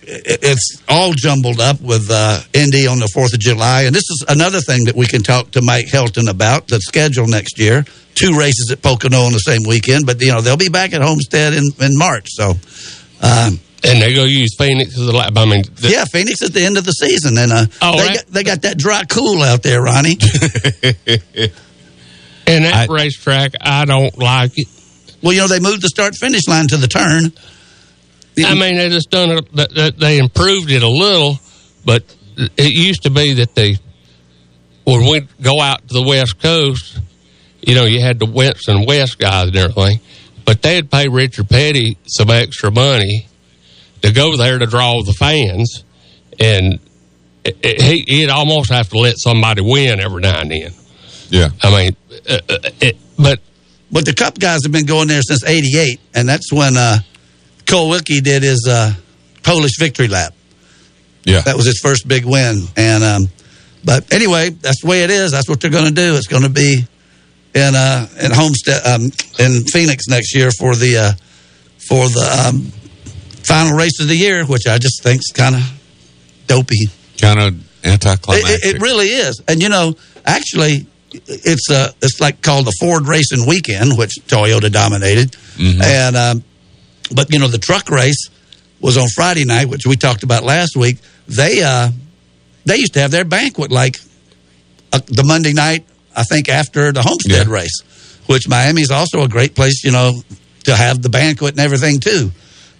it- 0.02 0.38
it's 0.42 0.82
all 0.88 1.12
jumbled 1.12 1.60
up 1.60 1.80
with 1.80 2.08
uh, 2.10 2.40
Indy 2.52 2.86
on 2.86 2.98
the 3.00 3.08
Fourth 3.08 3.32
of 3.34 3.40
July, 3.40 3.82
and 3.82 3.94
this 3.94 4.08
is 4.08 4.24
another 4.28 4.60
thing 4.60 4.84
that 4.84 4.94
we 4.96 5.06
can 5.06 5.22
talk 5.22 5.50
to 5.52 5.62
Mike 5.62 5.86
Helton 5.86 6.28
about 6.30 6.68
the 6.68 6.80
schedule 6.80 7.26
next 7.26 7.58
year. 7.58 7.84
Two 8.14 8.38
races 8.38 8.70
at 8.72 8.80
Pocono 8.82 9.22
on 9.22 9.32
the 9.32 9.38
same 9.40 9.62
weekend, 9.66 10.06
but 10.06 10.20
you 10.20 10.28
know 10.32 10.40
they'll 10.40 10.56
be 10.56 10.68
back 10.68 10.92
at 10.94 11.02
Homestead 11.02 11.52
in, 11.54 11.64
in 11.80 11.98
March. 11.98 12.28
So, 12.30 12.54
um, 13.20 13.60
and 13.84 14.00
they're 14.02 14.14
going 14.14 14.28
to 14.28 14.32
use 14.32 14.54
Phoenix 14.58 14.94
as 14.98 15.06
a 15.06 15.12
lab. 15.12 15.36
I 15.36 15.44
mean, 15.44 15.62
the, 15.74 15.90
yeah, 15.90 16.04
Phoenix 16.04 16.42
at 16.42 16.52
the 16.52 16.64
end 16.64 16.78
of 16.78 16.84
the 16.84 16.92
season, 16.92 17.36
and 17.38 17.52
uh, 17.52 17.66
Oh, 17.82 17.96
they 17.98 18.06
right. 18.06 18.16
got, 18.16 18.26
they 18.28 18.42
got 18.42 18.62
that 18.62 18.78
dry 18.78 19.04
cool 19.04 19.42
out 19.42 19.62
there, 19.62 19.82
Ronnie. 19.82 20.16
and 22.46 22.64
that 22.64 22.88
I- 22.90 22.92
racetrack, 22.92 23.52
I 23.60 23.84
don't 23.84 24.16
like 24.18 24.52
it. 24.56 24.68
well, 25.22 25.32
you 25.32 25.40
know 25.40 25.48
they 25.48 25.60
moved 25.60 25.82
the 25.82 25.88
start 25.88 26.14
finish 26.16 26.46
line 26.48 26.68
to 26.68 26.76
the 26.76 26.88
turn. 26.88 27.32
I 28.44 28.54
mean, 28.54 28.76
they 28.76 28.90
just 28.90 29.10
done 29.10 29.30
it. 29.54 29.98
They 29.98 30.18
improved 30.18 30.70
it 30.70 30.82
a 30.82 30.88
little, 30.88 31.38
but 31.86 32.02
it 32.36 32.70
used 32.74 33.04
to 33.04 33.10
be 33.10 33.32
that 33.34 33.54
they, 33.54 33.76
when 34.84 35.00
we 35.10 35.26
go 35.40 35.58
out 35.58 35.88
to 35.88 35.94
the 35.94 36.02
West 36.02 36.38
Coast, 36.42 36.98
you 37.62 37.74
know, 37.74 37.84
you 37.86 38.02
had 38.02 38.18
the 38.18 38.26
West 38.26 38.68
Winston 38.68 38.84
West 38.86 39.18
guys 39.18 39.48
and 39.48 39.56
everything, 39.56 40.00
but 40.44 40.60
they'd 40.60 40.90
pay 40.90 41.08
Richard 41.08 41.48
Petty 41.48 41.96
some 42.04 42.28
extra 42.28 42.70
money 42.70 43.26
to 44.06 44.12
go 44.12 44.36
there 44.36 44.58
to 44.58 44.66
draw 44.66 45.02
the 45.02 45.12
fans, 45.12 45.84
and 46.38 46.78
it, 47.44 47.56
it, 47.62 47.80
he, 47.82 48.04
he'd 48.06 48.30
almost 48.30 48.70
have 48.70 48.88
to 48.90 48.98
let 48.98 49.16
somebody 49.18 49.62
win 49.62 50.00
every 50.00 50.20
now 50.20 50.40
and 50.40 50.50
then. 50.50 50.72
Yeah. 51.28 51.48
I 51.62 51.70
mean, 51.70 51.96
uh, 52.28 52.38
uh, 52.48 52.58
it, 52.80 52.96
but 53.18 53.40
But 53.90 54.04
the 54.04 54.14
Cup 54.14 54.38
guys 54.38 54.60
have 54.64 54.72
been 54.72 54.86
going 54.86 55.08
there 55.08 55.22
since 55.22 55.44
'88, 55.44 56.00
and 56.14 56.28
that's 56.28 56.52
when 56.52 56.76
uh, 56.76 56.98
Kulwicki 57.64 58.22
did 58.22 58.42
his 58.42 58.66
uh, 58.68 58.92
Polish 59.42 59.78
victory 59.78 60.08
lap. 60.08 60.34
Yeah. 61.24 61.40
That 61.40 61.56
was 61.56 61.66
his 61.66 61.80
first 61.80 62.06
big 62.06 62.24
win. 62.24 62.62
And 62.76 63.04
um, 63.04 63.28
but 63.84 64.12
anyway, 64.12 64.50
that's 64.50 64.82
the 64.82 64.88
way 64.88 65.02
it 65.02 65.10
is. 65.10 65.32
That's 65.32 65.48
what 65.48 65.60
they're 65.60 65.70
going 65.70 65.86
to 65.86 65.94
do. 65.94 66.16
It's 66.16 66.26
going 66.26 66.42
to 66.42 66.48
be 66.48 66.84
in 67.54 67.74
uh, 67.74 68.06
in 68.20 68.30
Homestead 68.32 68.84
um, 68.86 69.02
in 69.38 69.62
Phoenix 69.64 70.08
next 70.08 70.34
year 70.34 70.50
for 70.50 70.74
the 70.74 70.96
uh, 70.98 71.12
for 71.88 72.08
the 72.08 72.48
um, 72.48 72.72
final 73.46 73.76
race 73.76 74.00
of 74.00 74.08
the 74.08 74.16
year, 74.16 74.44
which 74.44 74.66
I 74.66 74.78
just 74.78 75.02
think's 75.02 75.30
kind 75.32 75.54
of 75.54 75.62
dopey. 76.46 76.88
Kind 77.20 77.40
of 77.40 77.54
anticlimactic. 77.84 78.64
it, 78.64 78.76
it 78.76 78.82
really 78.82 79.06
is, 79.06 79.40
and 79.48 79.62
you 79.62 79.68
know, 79.68 79.94
actually, 80.24 80.86
it's 81.12 81.70
uh, 81.70 81.92
it's 82.02 82.20
like 82.20 82.42
called 82.42 82.66
the 82.66 82.74
Ford 82.80 83.06
Racing 83.06 83.46
Weekend, 83.46 83.96
which 83.96 84.14
Toyota 84.26 84.70
dominated, 84.70 85.36
and 85.58 86.16
um, 86.16 86.44
but 87.14 87.32
you 87.32 87.38
know, 87.38 87.48
the 87.48 87.58
truck 87.58 87.88
race 87.90 88.28
was 88.80 88.98
on 88.98 89.08
Friday 89.14 89.44
night, 89.44 89.68
which 89.68 89.86
we 89.86 89.96
talked 89.96 90.22
about 90.22 90.42
last 90.42 90.76
week. 90.76 90.98
They 91.28 91.62
uh, 91.62 91.90
they 92.64 92.76
used 92.76 92.94
to 92.94 93.00
have 93.00 93.10
their 93.10 93.24
banquet 93.24 93.70
like 93.70 93.98
uh, 94.92 95.00
the 95.06 95.24
Monday 95.24 95.52
night, 95.52 95.86
I 96.14 96.24
think, 96.24 96.48
after 96.48 96.92
the 96.92 97.02
Homestead 97.02 97.46
Yeah. 97.46 97.52
race, 97.52 97.80
which 98.26 98.48
Miami 98.48 98.82
is 98.82 98.90
also 98.90 99.22
a 99.22 99.28
great 99.28 99.54
place, 99.54 99.84
you 99.84 99.92
know, 99.92 100.20
to 100.64 100.76
have 100.76 101.00
the 101.00 101.08
banquet 101.08 101.52
and 101.52 101.60
everything 101.60 102.00
too. 102.00 102.30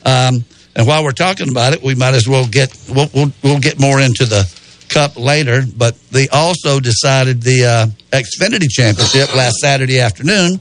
Um, 0.05 0.45
and 0.77 0.87
while 0.87 1.03
we're 1.03 1.13
talking 1.13 1.49
about 1.49 1.73
it, 1.73 1.83
we 1.83 1.95
might 1.95 2.15
as 2.15 2.29
well 2.29 2.47
get 2.47 2.77
we'll, 2.89 3.09
we'll, 3.15 3.33
we'll 3.43 3.59
get 3.59 3.81
more 3.81 3.99
into 3.99 4.27
the 4.27 4.45
cup 4.91 5.17
later. 5.17 5.63
But 5.75 5.99
they 6.11 6.29
also 6.29 6.81
decided 6.81 7.41
the 7.41 7.65
uh, 7.65 7.87
Xfinity 8.13 8.69
Championship 8.69 9.35
last 9.35 9.57
Saturday 9.57 10.01
afternoon, 10.01 10.61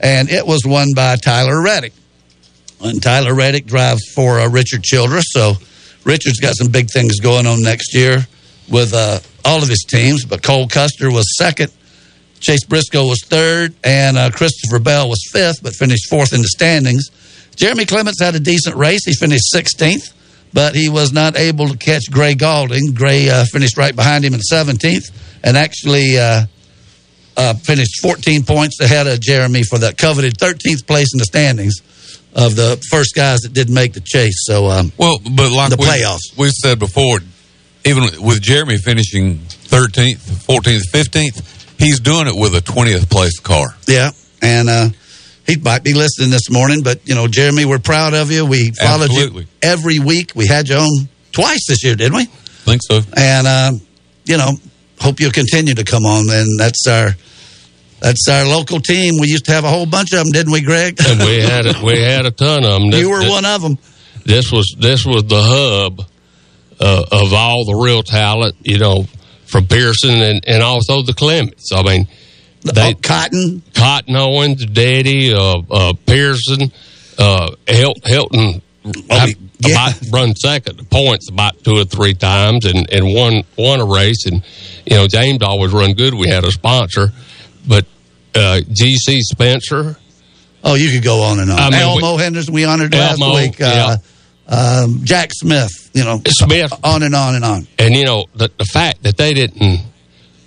and 0.00 0.30
it 0.30 0.46
was 0.46 0.62
won 0.64 0.88
by 0.96 1.16
Tyler 1.16 1.62
Reddick. 1.62 1.92
And 2.80 3.02
Tyler 3.02 3.34
Reddick 3.34 3.66
drives 3.66 4.10
for 4.14 4.40
uh, 4.40 4.48
Richard 4.48 4.82
Childress, 4.82 5.26
so 5.28 5.52
Richard's 6.04 6.40
got 6.40 6.56
some 6.56 6.72
big 6.72 6.88
things 6.90 7.20
going 7.20 7.46
on 7.46 7.62
next 7.62 7.94
year 7.94 8.26
with 8.70 8.94
uh, 8.94 9.20
all 9.44 9.62
of 9.62 9.68
his 9.68 9.84
teams. 9.86 10.24
But 10.24 10.42
Cole 10.42 10.68
Custer 10.68 11.10
was 11.10 11.36
second. 11.36 11.70
Chase 12.40 12.64
Briscoe 12.64 13.06
was 13.06 13.22
third, 13.24 13.74
and 13.84 14.16
uh, 14.16 14.30
Christopher 14.30 14.78
Bell 14.78 15.08
was 15.08 15.28
fifth, 15.30 15.62
but 15.62 15.74
finished 15.74 16.08
fourth 16.08 16.32
in 16.32 16.40
the 16.40 16.48
standings. 16.48 17.10
Jeremy 17.56 17.84
Clements 17.86 18.20
had 18.20 18.34
a 18.34 18.40
decent 18.40 18.76
race. 18.76 19.04
He 19.04 19.14
finished 19.14 19.44
16th, 19.54 20.12
but 20.52 20.74
he 20.74 20.88
was 20.88 21.12
not 21.12 21.36
able 21.36 21.68
to 21.68 21.76
catch 21.76 22.10
Gray 22.10 22.34
Gaulding. 22.34 22.92
Gray 22.94 23.28
uh, 23.30 23.44
finished 23.44 23.76
right 23.76 23.94
behind 23.94 24.24
him 24.24 24.34
in 24.34 24.40
17th, 24.40 25.10
and 25.42 25.56
actually 25.56 26.18
uh, 26.18 26.46
uh, 27.36 27.54
finished 27.54 28.00
14 28.00 28.44
points 28.44 28.80
ahead 28.80 29.06
of 29.06 29.20
Jeremy 29.20 29.62
for 29.62 29.78
that 29.78 29.96
coveted 29.98 30.34
13th 30.38 30.86
place 30.86 31.12
in 31.14 31.18
the 31.18 31.24
standings 31.24 31.80
of 32.34 32.56
the 32.56 32.82
first 32.90 33.14
guys 33.14 33.40
that 33.40 33.52
didn't 33.52 33.74
make 33.74 33.92
the 33.92 34.00
chase. 34.00 34.44
So, 34.44 34.66
um, 34.66 34.92
Well, 34.98 35.18
but 35.18 35.52
like 35.52 35.70
The 35.70 35.76
we, 35.76 35.86
playoffs. 35.86 36.36
we 36.36 36.50
said 36.50 36.78
before, 36.80 37.18
even 37.84 38.04
with 38.20 38.40
Jeremy 38.42 38.76
finishing 38.78 39.38
13th, 39.38 40.16
14th, 40.16 40.82
15th, 40.92 41.76
he's 41.78 42.00
doing 42.00 42.26
it 42.26 42.34
with 42.34 42.54
a 42.56 42.60
20th 42.60 43.08
place 43.10 43.38
car. 43.38 43.76
Yeah, 43.86 44.10
and 44.42 44.68
uh, 44.68 44.88
he 45.46 45.56
might 45.56 45.84
be 45.84 45.94
listening 45.94 46.30
this 46.30 46.50
morning. 46.50 46.82
But 46.82 47.06
you 47.08 47.14
know, 47.14 47.28
Jeremy, 47.28 47.64
we're 47.64 47.78
proud 47.78 48.14
of 48.14 48.30
you. 48.30 48.46
We 48.46 48.70
followed 48.72 49.10
Absolutely. 49.10 49.42
you 49.42 49.48
every 49.62 49.98
week. 49.98 50.32
We 50.34 50.46
had 50.46 50.68
you 50.68 50.76
on 50.76 51.08
twice 51.32 51.66
this 51.68 51.84
year, 51.84 51.94
didn't 51.96 52.16
we? 52.16 52.28
think 52.64 52.80
so. 52.82 53.00
And 53.16 53.46
uh, 53.46 53.72
you 54.24 54.38
know, 54.38 54.52
hope 55.00 55.20
you'll 55.20 55.30
continue 55.30 55.74
to 55.74 55.84
come 55.84 56.04
on. 56.04 56.26
And 56.30 56.58
that's 56.58 56.86
our 56.88 57.10
that's 58.00 58.26
our 58.28 58.46
local 58.46 58.80
team. 58.80 59.14
We 59.20 59.28
used 59.28 59.46
to 59.46 59.52
have 59.52 59.64
a 59.64 59.70
whole 59.70 59.86
bunch 59.86 60.12
of 60.12 60.18
them, 60.18 60.32
didn't 60.32 60.52
we, 60.52 60.62
Greg? 60.62 60.98
and 61.06 61.20
we 61.20 61.40
had 61.40 61.66
a, 61.66 61.84
we 61.84 62.00
had 62.02 62.26
a 62.26 62.30
ton 62.30 62.64
of 62.64 62.80
them. 62.80 62.90
you 62.92 63.10
were 63.10 63.28
one 63.28 63.44
of 63.44 63.62
them. 63.62 63.78
This 64.24 64.50
was 64.50 64.74
this 64.78 65.04
was 65.04 65.24
the 65.24 65.40
hub 65.42 66.00
uh, 66.80 67.04
of 67.12 67.32
all 67.32 67.64
the 67.64 67.74
real 67.74 68.02
talent, 68.02 68.56
you 68.62 68.78
know, 68.78 69.06
from 69.46 69.66
Pearson 69.66 70.10
and, 70.10 70.44
and 70.46 70.62
also 70.62 71.02
the 71.02 71.12
Clements. 71.12 71.70
I 71.72 71.82
mean, 71.82 72.08
they 72.64 72.92
oh, 72.92 72.98
Cotton. 73.02 73.62
Cotton 73.74 74.16
Owens, 74.16 74.64
Daddy, 74.66 75.32
uh, 75.34 75.62
uh, 75.70 75.92
Pearson, 76.06 76.72
uh, 77.18 77.54
Hil- 77.66 77.94
Hilton. 78.04 78.62
Oh, 78.86 79.26
yeah. 79.60 79.88
about 79.88 79.94
run 80.12 80.34
second 80.34 80.90
points 80.90 81.30
about 81.30 81.62
two 81.64 81.76
or 81.76 81.84
three 81.84 82.12
times 82.12 82.66
and, 82.66 82.90
and 82.92 83.14
won 83.14 83.42
won 83.56 83.80
a 83.80 83.86
race 83.86 84.26
and 84.26 84.44
you 84.84 84.96
know 84.96 85.06
James 85.06 85.42
always 85.42 85.72
run 85.72 85.94
good. 85.94 86.12
We 86.12 86.28
had 86.28 86.44
a 86.44 86.50
sponsor, 86.50 87.08
but 87.66 87.86
uh, 88.34 88.60
GC 88.68 89.20
Spencer, 89.20 89.96
Oh, 90.64 90.74
you 90.74 90.90
could 90.90 91.02
go 91.02 91.22
on 91.22 91.40
and 91.40 91.50
on. 91.50 91.58
I 91.58 91.70
mean, 91.70 91.80
Elmo 91.80 92.16
Henderson, 92.16 92.54
we 92.54 92.64
honored 92.64 92.94
last 92.94 93.20
week. 93.20 93.60
Uh, 93.60 93.98
um, 94.48 95.00
Jack 95.04 95.30
Smith. 95.32 95.90
You 95.92 96.04
know, 96.04 96.20
Smith. 96.26 96.72
on 96.82 97.02
and 97.02 97.14
on 97.14 97.34
and 97.34 97.44
on. 97.44 97.66
And 97.78 97.94
you 97.94 98.04
know 98.04 98.24
the 98.34 98.50
the 98.58 98.64
fact 98.64 99.02
that 99.02 99.16
they 99.16 99.34
didn't 99.34 99.80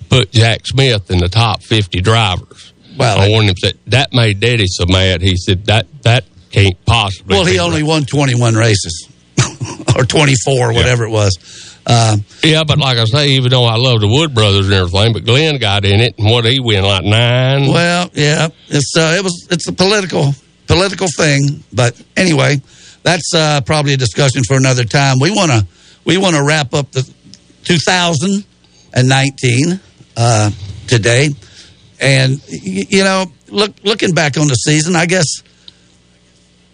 put 0.10 0.32
Jack 0.32 0.66
Smith 0.66 1.12
in 1.12 1.20
the 1.20 1.30
top 1.30 1.62
fifty 1.64 2.02
drivers. 2.02 2.74
Well, 2.98 3.20
I 3.20 3.30
warned 3.30 3.50
him 3.50 3.56
said 3.58 3.78
that 3.88 4.14
made 4.14 4.40
Daddy 4.40 4.68
so 4.68 4.86
mad. 4.88 5.22
He 5.22 5.36
said 5.38 5.66
that 5.66 5.86
that 6.04 6.24
can't 6.52 6.78
possibly. 6.86 7.36
Well, 7.36 7.46
he 7.46 7.60
only 7.60 7.84
right." 7.84 7.90
won 7.90 8.06
21 8.06 8.56
races 8.56 9.08
or 9.96 10.06
24, 10.06 10.74
whatever 10.74 11.06
it 11.06 11.12
was. 11.12 11.38
Um, 11.86 12.26
yeah, 12.44 12.64
but 12.66 12.80
like 12.80 12.98
I 12.98 13.06
say, 13.06 13.30
even 13.30 13.52
though 13.52 13.64
I 13.64 13.78
love 13.78 14.02
the 14.02 14.08
Wood 14.08 14.34
brothers 14.34 14.66
and 14.66 14.76
everything, 14.76 15.14
but 15.14 15.24
Glenn 15.26 15.58
got 15.58 15.86
in 15.86 16.02
it, 16.02 16.16
and 16.18 16.30
what 16.30 16.44
he 16.44 16.60
win 16.60 16.84
like 16.84 17.06
nine. 17.06 17.70
well, 17.70 18.10
yeah, 18.14 18.50
it's 18.68 18.98
uh, 18.98 19.16
it 19.18 19.24
was 19.24 19.48
it's 19.50 19.70
a 19.70 19.74
political 19.74 20.34
political 20.68 21.08
thing, 21.16 21.64
but 21.72 22.02
anyway, 22.18 22.62
that's 23.04 23.34
uh, 23.34 23.62
probably 23.62 23.94
a 23.94 23.98
discussion 23.98 24.44
for 24.44 24.58
another 24.58 24.84
time. 24.84 25.20
We 25.22 25.32
want 25.32 25.52
to 25.52 25.66
we 26.04 26.18
want 26.18 26.36
to 26.36 26.44
wrap 26.44 26.74
up 26.74 26.92
the 26.92 27.10
2019 27.64 29.80
uh, 30.18 30.52
today, 30.88 31.30
and 32.02 32.42
you 32.50 33.04
know, 33.04 33.28
look 33.50 33.74
looking 33.84 34.14
back 34.14 34.38
on 34.38 34.48
the 34.48 34.56
season, 34.56 34.96
I 34.96 35.06
guess 35.06 35.28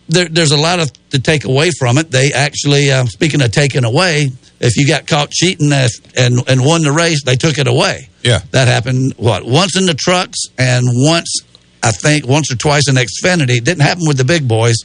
there, 0.08 0.28
there's 0.30 0.52
a 0.52 0.58
lot 0.58 0.80
of 0.80 0.92
to 1.10 1.20
take 1.20 1.46
away 1.46 1.72
from 1.78 1.98
it. 1.98 2.10
They 2.10 2.32
actually, 2.34 2.92
uh, 2.92 3.06
speaking 3.06 3.42
of 3.42 3.52
taking 3.52 3.84
away, 3.84 4.32
if 4.60 4.76
you 4.78 4.88
got 4.88 5.08
caught 5.08 5.30
cheating 5.32 5.70
if, 5.72 5.92
and 6.18 6.40
and 6.48 6.66
won 6.66 6.82
the 6.82 6.92
race, 6.92 7.24
they 7.24 7.36
took 7.36 7.58
it 7.58 7.68
away. 7.68 8.10
Yeah. 8.24 8.40
that 8.52 8.70
happened. 8.70 9.14
What 9.18 9.46
once 9.46 9.78
in 9.78 9.86
the 9.86 9.94
trucks 9.94 10.40
and 10.58 10.86
once 10.88 11.44
I 11.84 11.92
think 11.92 12.26
once 12.26 12.52
or 12.52 12.56
twice 12.56 12.88
in 12.88 12.96
Xfinity. 12.96 13.58
It 13.58 13.66
didn't 13.66 13.82
happen 13.82 14.08
with 14.08 14.18
the 14.18 14.24
big 14.24 14.48
boys, 14.48 14.78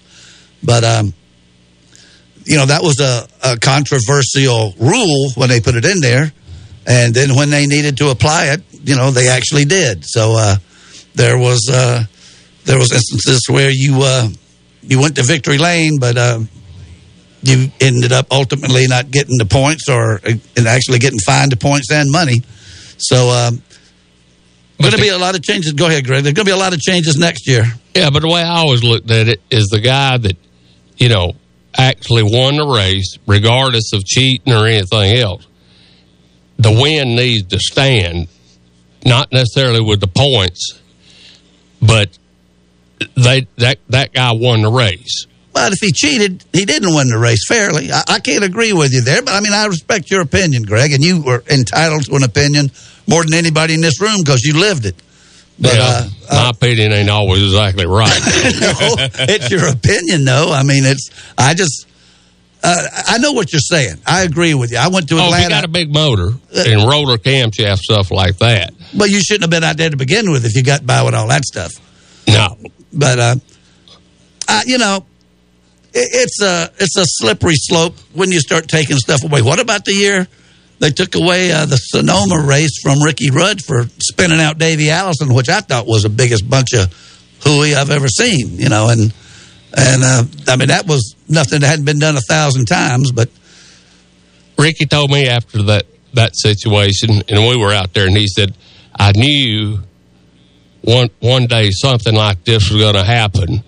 but 0.62 0.83
um, 0.83 1.15
you 2.45 2.57
know 2.57 2.67
that 2.67 2.83
was 2.83 2.99
a, 2.99 3.29
a 3.45 3.57
controversial 3.57 4.75
rule 4.81 5.31
when 5.37 5.49
they 5.49 5.61
put 5.61 5.77
it 5.77 5.85
in 5.85 6.00
there, 6.00 6.33
and 6.87 7.15
then 7.15 7.35
when 7.35 7.51
they 7.51 7.67
needed 7.67 7.97
to 7.99 8.11
apply 8.11 8.47
it, 8.47 8.63
you 8.85 8.97
know 8.97 9.11
they 9.11 9.29
actually 9.29 9.65
did. 9.65 10.05
So 10.05 10.35
uh, 10.37 10.57
there 11.15 11.39
was 11.39 11.69
uh, 11.73 12.05
there 12.65 12.79
was 12.79 12.93
instances 12.93 13.47
where 13.49 13.71
you 13.71 14.03
uh, 14.03 14.29
you 14.83 15.01
went 15.01 15.17
to 15.17 15.23
victory 15.23 15.59
lane, 15.59 15.99
but 15.99 16.17
uh, 16.17 16.41
you 17.43 17.71
ended 17.81 18.13
up 18.13 18.27
ultimately 18.31 18.87
not 18.87 19.11
getting 19.11 19.39
the 19.39 19.47
points 19.47 19.89
or 19.89 20.21
and 20.25 20.67
actually 20.67 20.99
getting 20.99 21.19
fined 21.19 21.53
the 21.53 21.57
points 21.57 21.91
and 21.91 22.11
money. 22.11 22.43
So 22.99 23.31
um, 23.31 23.63
going 24.81 24.93
to 24.93 25.01
be 25.01 25.09
a 25.09 25.19
lot 25.19 25.35
of 25.35 25.43
changes. 25.43 25.73
Go 25.73 25.87
ahead, 25.87 26.05
Greg. 26.05 26.25
There's 26.25 26.35
going 26.35 26.47
to 26.47 26.51
be 26.51 26.57
a 26.57 26.61
lot 26.61 26.73
of 26.73 26.81
changes 26.81 27.17
next 27.17 27.47
year. 27.47 27.65
Yeah, 27.95 28.11
but 28.11 28.23
the 28.23 28.29
way 28.29 28.43
I 28.43 28.59
always 28.59 28.83
looked 28.83 29.11
at 29.11 29.29
it 29.29 29.41
is 29.51 29.67
the 29.67 29.81
guy 29.81 30.19
that, 30.19 30.37
you 30.97 31.09
know, 31.09 31.33
actually 31.77 32.23
won 32.23 32.57
the 32.57 32.67
race, 32.67 33.19
regardless 33.27 33.93
of 33.93 34.05
cheating 34.05 34.53
or 34.53 34.67
anything 34.67 35.19
else. 35.19 35.47
The 36.59 36.73
win 36.73 37.15
needs 37.15 37.49
to 37.49 37.59
stand, 37.59 38.29
not 39.05 39.33
necessarily 39.33 39.81
with 39.81 40.00
the 40.00 40.09
points, 40.09 40.81
but 41.81 42.19
they 43.17 43.47
that 43.57 43.79
that 43.88 44.12
guy 44.12 44.33
won 44.33 44.62
the 44.62 44.71
race. 44.71 45.27
But 45.53 45.73
if 45.73 45.79
he 45.81 45.93
cheated, 45.93 46.45
he 46.53 46.65
didn't 46.65 46.95
win 46.95 47.09
the 47.09 47.19
race 47.19 47.47
fairly. 47.47 47.91
I, 47.91 48.03
I 48.09 48.21
can't 48.21 48.45
agree 48.45 48.73
with 48.73 48.93
you 48.93 49.00
there, 49.03 49.23
but 49.23 49.35
I 49.35 49.41
mean, 49.41 49.53
I 49.53 49.67
respect 49.67 50.11
your 50.11 50.21
opinion, 50.21 50.62
Greg, 50.62 50.93
and 50.93 51.03
you 51.03 51.23
were 51.23 51.43
entitled 51.50 52.05
to 52.07 52.15
an 52.15 52.23
opinion 52.23 52.71
more 53.09 53.25
than 53.25 53.35
anybody 53.35 53.75
in 53.75 53.81
this 53.81 54.00
room 54.00 54.21
because 54.25 54.43
you 54.43 54.59
lived 54.59 54.85
it. 54.85 54.95
But 55.61 55.75
yeah, 55.75 56.09
uh, 56.31 56.35
my 56.45 56.50
opinion 56.50 56.93
ain't 56.93 57.11
always 57.11 57.43
exactly 57.43 57.87
right. 57.87 58.09
no, 58.61 58.79
it's 59.29 59.50
your 59.50 59.67
opinion, 59.69 60.25
though. 60.25 60.53
I 60.53 60.62
mean, 60.62 60.85
it's. 60.85 61.11
I 61.37 61.55
just. 61.55 61.87
Uh, 62.62 62.87
I 63.07 63.19
know 63.19 63.33
what 63.33 63.53
you're 63.53 63.61
saying. 63.61 63.97
I 64.07 64.23
agree 64.23 64.55
with 64.55 64.73
you. 64.73 64.79
I 64.79 64.88
went 64.88 65.09
to 65.11 65.15
oh, 65.17 65.33
if 65.33 65.43
you 65.43 65.49
got 65.49 65.65
a 65.65 65.69
big 65.69 65.93
motor 65.93 66.31
and 66.55 66.88
roller 66.88 67.17
camshaft 67.17 67.79
stuff 67.79 68.11
like 68.11 68.38
that, 68.38 68.75
But 68.97 69.11
you 69.11 69.21
shouldn't 69.21 69.43
have 69.45 69.50
been 69.50 69.65
out 69.65 69.77
there 69.77 69.91
to 69.91 69.97
begin 69.97 70.31
with 70.31 70.45
if 70.45 70.57
you 70.57 70.65
got 70.65 70.85
by 70.85 71.03
with 71.03 71.15
all 71.15 71.29
that 71.29 71.45
stuff. 71.45 71.73
no. 72.27 72.57
But 72.93 73.19
uh, 73.19 73.37
uh, 74.49 74.62
you 74.67 74.79
know, 74.79 75.05
it, 75.93 76.09
it's 76.12 76.43
a 76.43 76.71
it's 76.79 76.97
a 76.97 77.05
slippery 77.07 77.55
slope 77.55 77.95
when 78.12 78.33
you 78.33 78.41
start 78.41 78.67
taking 78.67 78.97
stuff 78.97 79.23
away. 79.23 79.43
What 79.43 79.61
about 79.61 79.85
the 79.85 79.93
year 79.93 80.27
they 80.81 80.91
took 80.91 81.15
away 81.15 81.53
uh, 81.53 81.67
the 81.67 81.77
Sonoma 81.77 82.41
race 82.47 82.81
from 82.83 83.03
Ricky 83.03 83.31
Rudd 83.31 83.62
for 83.62 83.85
spinning 84.00 84.41
out 84.41 84.59
Davey 84.59 84.91
Allison, 84.91 85.35
which 85.35 85.49
I 85.49 85.61
thought 85.61 85.87
was 85.87 86.03
the 86.03 86.09
biggest 86.09 86.49
bunch 86.49 86.73
of 86.73 86.93
hooey 87.45 87.75
I've 87.75 87.91
ever 87.91 88.09
seen. 88.09 88.59
You 88.59 88.69
know, 88.69 88.88
and 88.88 89.12
and 89.77 90.03
uh, 90.03 90.25
I 90.49 90.57
mean 90.57 90.69
that 90.69 90.87
was 90.87 91.15
nothing 91.29 91.61
that 91.61 91.67
hadn't 91.67 91.85
been 91.85 91.99
done 91.99 92.17
a 92.17 92.21
thousand 92.21 92.67
times, 92.67 93.13
but 93.13 93.29
Ricky 94.59 94.87
told 94.87 95.11
me 95.11 95.29
after 95.29 95.63
that 95.65 95.87
that 96.15 96.37
situation, 96.37 97.23
and 97.29 97.47
we 97.47 97.57
were 97.57 97.73
out 97.73 97.95
there, 97.95 98.07
and 98.07 98.17
he 98.17 98.27
said, 98.27 98.55
"I 98.99 99.13
knew 99.13 99.79
one 100.83 101.11
one 101.21 101.47
day 101.47 101.71
something 101.71 102.15
like 102.15 102.45
this 102.45 102.71
was 102.71 102.81
going 102.81 102.95
to 102.95 103.05
happen." 103.05 103.63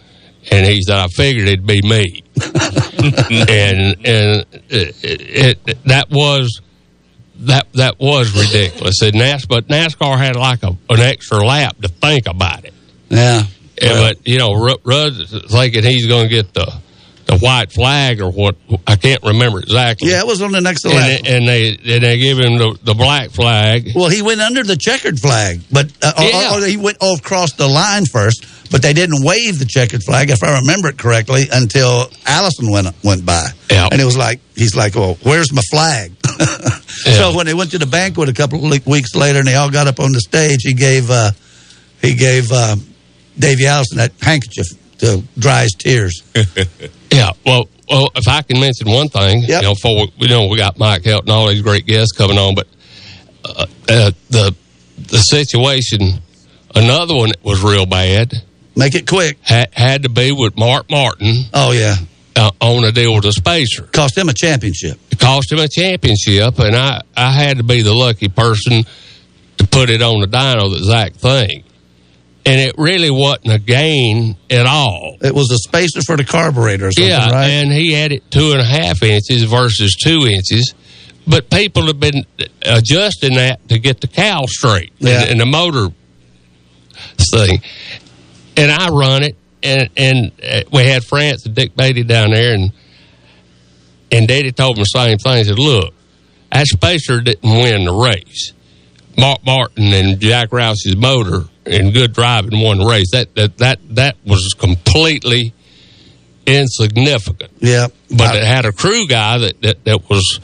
And 0.50 0.66
he 0.66 0.82
said, 0.82 0.96
"I 0.96 1.06
figured 1.08 1.48
it'd 1.48 1.66
be 1.66 1.82
me." 1.82 2.24
and 2.42 3.96
and 4.06 4.46
it, 4.68 5.04
it, 5.04 5.58
it, 5.66 5.84
that 5.84 6.08
was 6.10 6.60
that 7.40 7.72
that 7.74 7.98
was 7.98 8.34
ridiculous. 8.36 9.02
And 9.02 9.14
NAS, 9.14 9.46
but 9.46 9.68
NASCAR 9.68 10.18
had 10.18 10.36
like 10.36 10.62
a, 10.62 10.76
an 10.88 11.00
extra 11.00 11.44
lap 11.44 11.76
to 11.82 11.88
think 11.88 12.26
about 12.26 12.64
it. 12.64 12.74
Yeah. 13.08 13.44
Yeah, 13.80 13.94
but 14.12 14.26
you 14.28 14.38
know, 14.38 14.52
Ru- 14.52 14.78
Rudd's 14.84 15.30
thinking 15.50 15.82
he's 15.84 16.06
going 16.06 16.28
to 16.28 16.34
get 16.34 16.52
the 16.54 16.72
the 17.26 17.38
white 17.38 17.70
flag 17.70 18.20
or 18.20 18.30
what? 18.32 18.56
I 18.88 18.96
can't 18.96 19.22
remember 19.22 19.60
exactly. 19.60 20.10
Yeah, 20.10 20.20
it 20.20 20.26
was 20.26 20.42
on 20.42 20.50
the 20.50 20.60
next 20.60 20.84
and, 20.84 20.94
lap. 20.94 21.20
and 21.26 21.46
they 21.46 21.68
and 21.70 22.02
they 22.02 22.18
give 22.18 22.38
him 22.38 22.58
the, 22.58 22.76
the 22.82 22.94
black 22.94 23.30
flag. 23.30 23.92
Well, 23.94 24.08
he 24.10 24.20
went 24.20 24.40
under 24.40 24.64
the 24.64 24.76
checkered 24.76 25.18
flag, 25.20 25.60
but 25.70 25.92
uh, 26.02 26.12
Yeah. 26.18 26.54
or, 26.56 26.62
or 26.62 26.66
he 26.66 26.76
went 26.76 26.96
off 27.00 27.20
across 27.20 27.52
the 27.52 27.68
line 27.68 28.04
first, 28.06 28.44
but 28.72 28.82
they 28.82 28.92
didn't 28.92 29.22
wave 29.24 29.58
the 29.60 29.64
checkered 29.64 30.02
flag, 30.02 30.30
if 30.30 30.42
I 30.42 30.58
remember 30.58 30.88
it 30.88 30.98
correctly, 30.98 31.46
until 31.52 32.10
Allison 32.26 32.70
went 32.70 32.88
went 33.04 33.24
by. 33.24 33.46
Yeah. 33.70 33.88
And 33.92 34.00
it 34.00 34.04
was 34.04 34.16
like 34.18 34.40
he's 34.56 34.74
like, 34.74 34.96
"Well, 34.96 35.16
where's 35.22 35.52
my 35.52 35.62
flag?" 35.70 36.12
So 37.00 37.34
when 37.34 37.46
they 37.46 37.54
went 37.54 37.70
to 37.70 37.78
the 37.78 37.86
banquet 37.86 38.28
a 38.28 38.32
couple 38.34 38.70
of 38.72 38.86
weeks 38.86 39.14
later, 39.14 39.38
and 39.38 39.48
they 39.48 39.54
all 39.54 39.70
got 39.70 39.86
up 39.86 40.00
on 40.00 40.12
the 40.12 40.20
stage, 40.20 40.60
he 40.62 40.74
gave 40.74 41.10
uh, 41.10 41.30
he 42.02 42.14
gave 42.14 42.50
uh, 42.52 42.76
Davey 43.38 43.66
Allison 43.66 43.98
that 43.98 44.12
handkerchief 44.20 44.66
to 44.98 45.22
dry 45.38 45.62
his 45.62 45.74
tears. 45.78 46.22
Yeah, 47.12 47.32
well, 47.44 47.68
well, 47.88 48.08
if 48.14 48.28
I 48.28 48.42
can 48.42 48.60
mention 48.60 48.88
one 48.88 49.08
thing, 49.08 49.42
Yep. 49.42 49.62
you 49.62 49.68
know, 49.68 49.74
for 49.74 50.06
we 50.20 50.28
know 50.28 50.46
we 50.46 50.56
got 50.56 50.78
Mike 50.78 51.04
Helt 51.04 51.22
and 51.22 51.30
all 51.30 51.48
these 51.48 51.60
great 51.60 51.84
guests 51.84 52.12
coming 52.16 52.38
on, 52.38 52.54
but 52.54 52.68
uh, 53.44 53.66
uh, 53.88 54.10
the 54.30 54.54
the 54.96 55.18
situation, 55.18 56.20
another 56.74 57.16
one 57.16 57.30
that 57.30 57.42
was 57.44 57.62
real 57.64 57.86
bad, 57.86 58.32
Make 58.76 58.94
it 58.94 59.08
quick. 59.08 59.38
had, 59.42 59.70
had 59.74 60.02
to 60.04 60.08
be 60.08 60.30
with 60.30 60.56
Mark 60.56 60.88
Martin 60.88 61.46
Oh 61.52 61.72
yeah, 61.72 61.96
uh, 62.36 62.52
on 62.60 62.84
a 62.84 62.92
deal 62.92 63.12
with 63.16 63.24
a 63.24 63.32
spacer. 63.32 63.82
cost 63.92 64.16
him 64.16 64.28
a 64.28 64.34
championship. 64.34 64.96
It 65.10 65.18
cost 65.18 65.50
him 65.50 65.58
a 65.58 65.66
championship, 65.68 66.60
and 66.60 66.76
I 66.76 67.02
I 67.16 67.32
had 67.32 67.56
to 67.56 67.64
be 67.64 67.82
the 67.82 67.92
lucky 67.92 68.28
person 68.28 68.84
to 69.58 69.66
put 69.66 69.90
it 69.90 70.00
on 70.00 70.20
the 70.20 70.28
dyno, 70.28 70.70
the 70.70 70.76
exact 70.76 71.16
thing, 71.16 71.64
and 72.46 72.60
it 72.60 72.74
really 72.78 73.10
wasn't 73.10 73.52
a 73.52 73.58
gain 73.58 74.36
at 74.50 74.66
all. 74.66 75.16
It 75.20 75.34
was 75.34 75.50
a 75.50 75.58
spacer 75.58 76.00
for 76.02 76.16
the 76.16 76.24
carburetor 76.24 76.90
Yeah, 76.96 77.30
right? 77.30 77.48
and 77.48 77.70
he 77.72 77.92
had 77.92 78.12
it 78.12 78.30
two 78.30 78.52
and 78.52 78.60
a 78.60 78.64
half 78.64 79.02
inches 79.02 79.44
versus 79.44 79.94
two 79.96 80.26
inches. 80.26 80.74
But 81.26 81.50
people 81.50 81.86
have 81.86 82.00
been 82.00 82.24
adjusting 82.62 83.34
that 83.34 83.68
to 83.68 83.78
get 83.78 84.00
the 84.00 84.06
cow 84.08 84.46
straight 84.46 84.92
Yeah. 84.98 85.20
and, 85.22 85.30
and 85.32 85.40
the 85.40 85.46
motor 85.46 85.88
thing. 87.32 87.60
And 88.56 88.70
I 88.70 88.88
run 88.88 89.22
it, 89.22 89.36
and 89.62 89.88
and 89.96 90.32
uh, 90.42 90.62
we 90.72 90.84
had 90.86 91.04
France 91.04 91.46
and 91.46 91.54
Dick 91.54 91.76
Beaty 91.76 92.02
down 92.04 92.30
there, 92.32 92.54
and 92.54 92.72
and 94.10 94.26
Daddy 94.26 94.50
told 94.52 94.76
him 94.76 94.82
the 94.82 94.86
same 94.86 95.18
thing. 95.18 95.38
He 95.38 95.44
said, 95.44 95.58
"Look, 95.58 95.94
that 96.50 96.66
spacer 96.66 97.20
didn't 97.20 97.48
win 97.48 97.84
the 97.84 97.92
race. 97.94 98.52
Mark 99.16 99.44
Martin 99.46 99.92
and 99.92 100.18
Jack 100.20 100.52
Roush's 100.52 100.96
motor 100.96 101.44
and 101.66 101.92
good 101.92 102.12
driving 102.12 102.60
won 102.60 102.78
the 102.78 102.86
race. 102.86 103.10
That 103.12 103.34
that 103.34 103.58
that 103.58 103.78
that 103.96 104.16
was 104.26 104.54
completely 104.58 105.52
insignificant. 106.46 107.50
yeah, 107.60 107.88
But 108.10 108.34
I- 108.34 108.38
it 108.38 108.44
had 108.44 108.64
a 108.64 108.72
crew 108.72 109.06
guy 109.06 109.38
that, 109.38 109.60
that, 109.62 109.84
that 109.84 110.08
was 110.10 110.40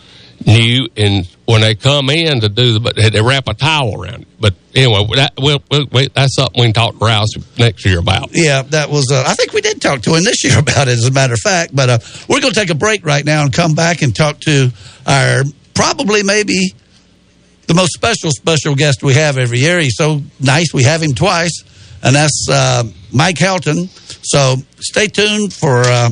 new, 0.46 0.88
and 0.96 1.26
when 1.46 1.62
they 1.62 1.74
come 1.74 2.10
in 2.10 2.40
to 2.40 2.48
do 2.48 2.74
the, 2.74 2.80
but 2.80 2.96
they 2.96 3.20
wrap 3.20 3.48
a 3.48 3.54
towel 3.54 4.00
around 4.00 4.22
it. 4.22 4.28
But 4.38 4.54
anyway, 4.74 5.04
that, 5.16 5.32
well, 5.38 5.62
well, 5.70 5.86
wait, 5.90 6.14
that's 6.14 6.36
something 6.36 6.60
we 6.60 6.66
can 6.66 6.74
talk 6.74 6.92
to 6.92 6.98
Roush 7.04 7.58
next 7.58 7.84
year 7.86 7.98
about. 7.98 8.30
Yeah, 8.32 8.62
that 8.62 8.90
was. 8.90 9.10
Uh, 9.10 9.24
I 9.26 9.34
think 9.34 9.52
we 9.52 9.60
did 9.62 9.80
talk 9.80 10.02
to 10.02 10.14
him 10.14 10.22
this 10.24 10.44
year 10.44 10.58
about 10.60 10.88
it, 10.88 10.92
as 10.92 11.06
a 11.06 11.10
matter 11.10 11.32
of 11.34 11.40
fact. 11.40 11.74
But 11.74 11.88
uh, 11.90 11.98
we're 12.28 12.40
going 12.40 12.52
to 12.52 12.60
take 12.60 12.70
a 12.70 12.74
break 12.74 13.04
right 13.04 13.24
now 13.24 13.42
and 13.42 13.52
come 13.52 13.74
back 13.74 14.02
and 14.02 14.14
talk 14.14 14.40
to 14.40 14.70
our 15.06 15.42
probably 15.74 16.22
maybe 16.22 16.74
the 17.66 17.74
most 17.74 17.92
special 17.92 18.30
special 18.30 18.74
guest 18.74 19.02
we 19.02 19.14
have 19.14 19.38
every 19.38 19.58
year. 19.58 19.78
He's 19.80 19.96
so 19.96 20.22
nice. 20.40 20.72
We 20.72 20.84
have 20.84 21.02
him 21.02 21.14
twice, 21.14 21.62
and 22.02 22.14
that's 22.14 22.46
uh, 22.50 22.84
Mike 23.12 23.36
Helton. 23.36 23.88
So 24.22 24.56
stay 24.78 25.08
tuned 25.08 25.52
for 25.52 25.82
uh, 25.82 26.10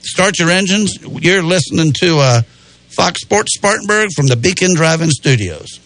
Start 0.00 0.38
Your 0.38 0.50
Engines. 0.50 0.98
You're 1.02 1.42
listening 1.42 1.92
to 2.00 2.18
uh, 2.18 2.42
Fox 2.88 3.22
Sports 3.22 3.54
Spartanburg 3.56 4.10
from 4.14 4.26
the 4.26 4.36
Beacon 4.36 4.74
Drive-In 4.74 5.10
Studios. 5.10 5.80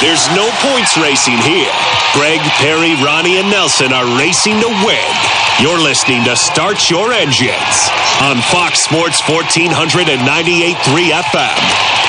There's 0.00 0.26
no 0.34 0.50
points 0.58 0.96
racing 0.96 1.38
here. 1.38 1.70
Greg, 2.12 2.40
Perry, 2.58 2.94
Ronnie, 3.04 3.38
and 3.38 3.48
Nelson 3.50 3.92
are 3.92 4.18
racing 4.18 4.60
to 4.60 4.68
win. 4.84 5.14
You're 5.60 5.78
listening 5.78 6.24
to 6.24 6.34
Start 6.34 6.90
Your 6.90 7.12
Engines 7.12 7.88
on 8.20 8.40
Fox 8.50 8.80
Sports 8.82 9.22
1498.3 9.22 10.74
FM. 11.12 12.01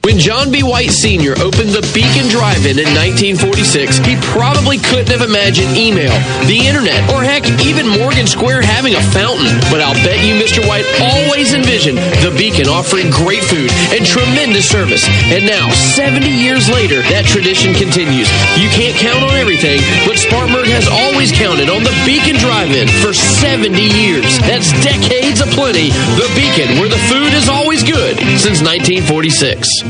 When 0.00 0.16
John 0.16 0.48
B. 0.48 0.64
White 0.64 0.96
Sr. 0.96 1.36
opened 1.44 1.76
the 1.76 1.84
Beacon 1.92 2.32
Drive-In 2.32 2.80
in 2.80 2.88
1946, 3.36 4.00
he 4.00 4.16
probably 4.32 4.80
couldn't 4.80 5.12
have 5.12 5.20
imagined 5.20 5.76
email, 5.76 6.16
the 6.48 6.56
internet, 6.56 7.04
or 7.12 7.20
heck, 7.20 7.44
even 7.60 7.84
Morgan 7.84 8.24
Square 8.24 8.64
having 8.64 8.96
a 8.96 9.04
fountain. 9.12 9.52
But 9.68 9.84
I'll 9.84 9.98
bet 10.00 10.24
you 10.24 10.40
Mr. 10.40 10.64
White 10.64 10.88
always 11.04 11.52
envisioned 11.52 12.00
the 12.24 12.32
Beacon 12.32 12.64
offering 12.64 13.12
great 13.12 13.44
food 13.44 13.68
and 13.92 14.00
tremendous 14.00 14.72
service. 14.72 15.04
And 15.28 15.44
now, 15.44 15.68
70 15.68 16.24
years 16.32 16.72
later, 16.72 17.04
that 17.12 17.28
tradition 17.28 17.76
continues. 17.76 18.32
You 18.56 18.72
can't 18.72 18.96
count 18.96 19.20
on 19.20 19.36
everything, 19.36 19.84
but 20.08 20.16
Spartanburg 20.16 20.72
has 20.72 20.88
always 20.88 21.28
counted 21.28 21.68
on 21.68 21.84
the 21.84 21.92
Beacon 22.08 22.40
Drive-In 22.40 22.88
for 23.04 23.12
70 23.12 23.76
years. 23.76 24.24
That's 24.48 24.72
decades 24.80 25.44
of 25.44 25.52
plenty. 25.52 25.92
The 26.16 26.28
Beacon, 26.32 26.80
where 26.80 26.88
the 26.88 27.00
food 27.12 27.36
is 27.36 27.52
always 27.52 27.84
good 27.84 28.16
since 28.40 28.64
1946. 28.64 29.89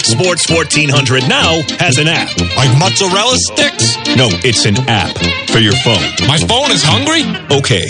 Sports 0.05 0.49
1400 0.49 1.27
now 1.27 1.61
has 1.79 1.97
an 1.97 2.07
app. 2.07 2.29
Like 2.57 2.77
mozzarella 2.77 3.35
sticks? 3.37 3.95
No, 4.15 4.27
it's 4.43 4.65
an 4.65 4.77
app 4.89 5.15
for 5.49 5.59
your 5.59 5.73
phone. 5.83 6.03
My 6.27 6.37
phone 6.37 6.71
is 6.71 6.83
hungry? 6.83 7.23
Okay, 7.55 7.85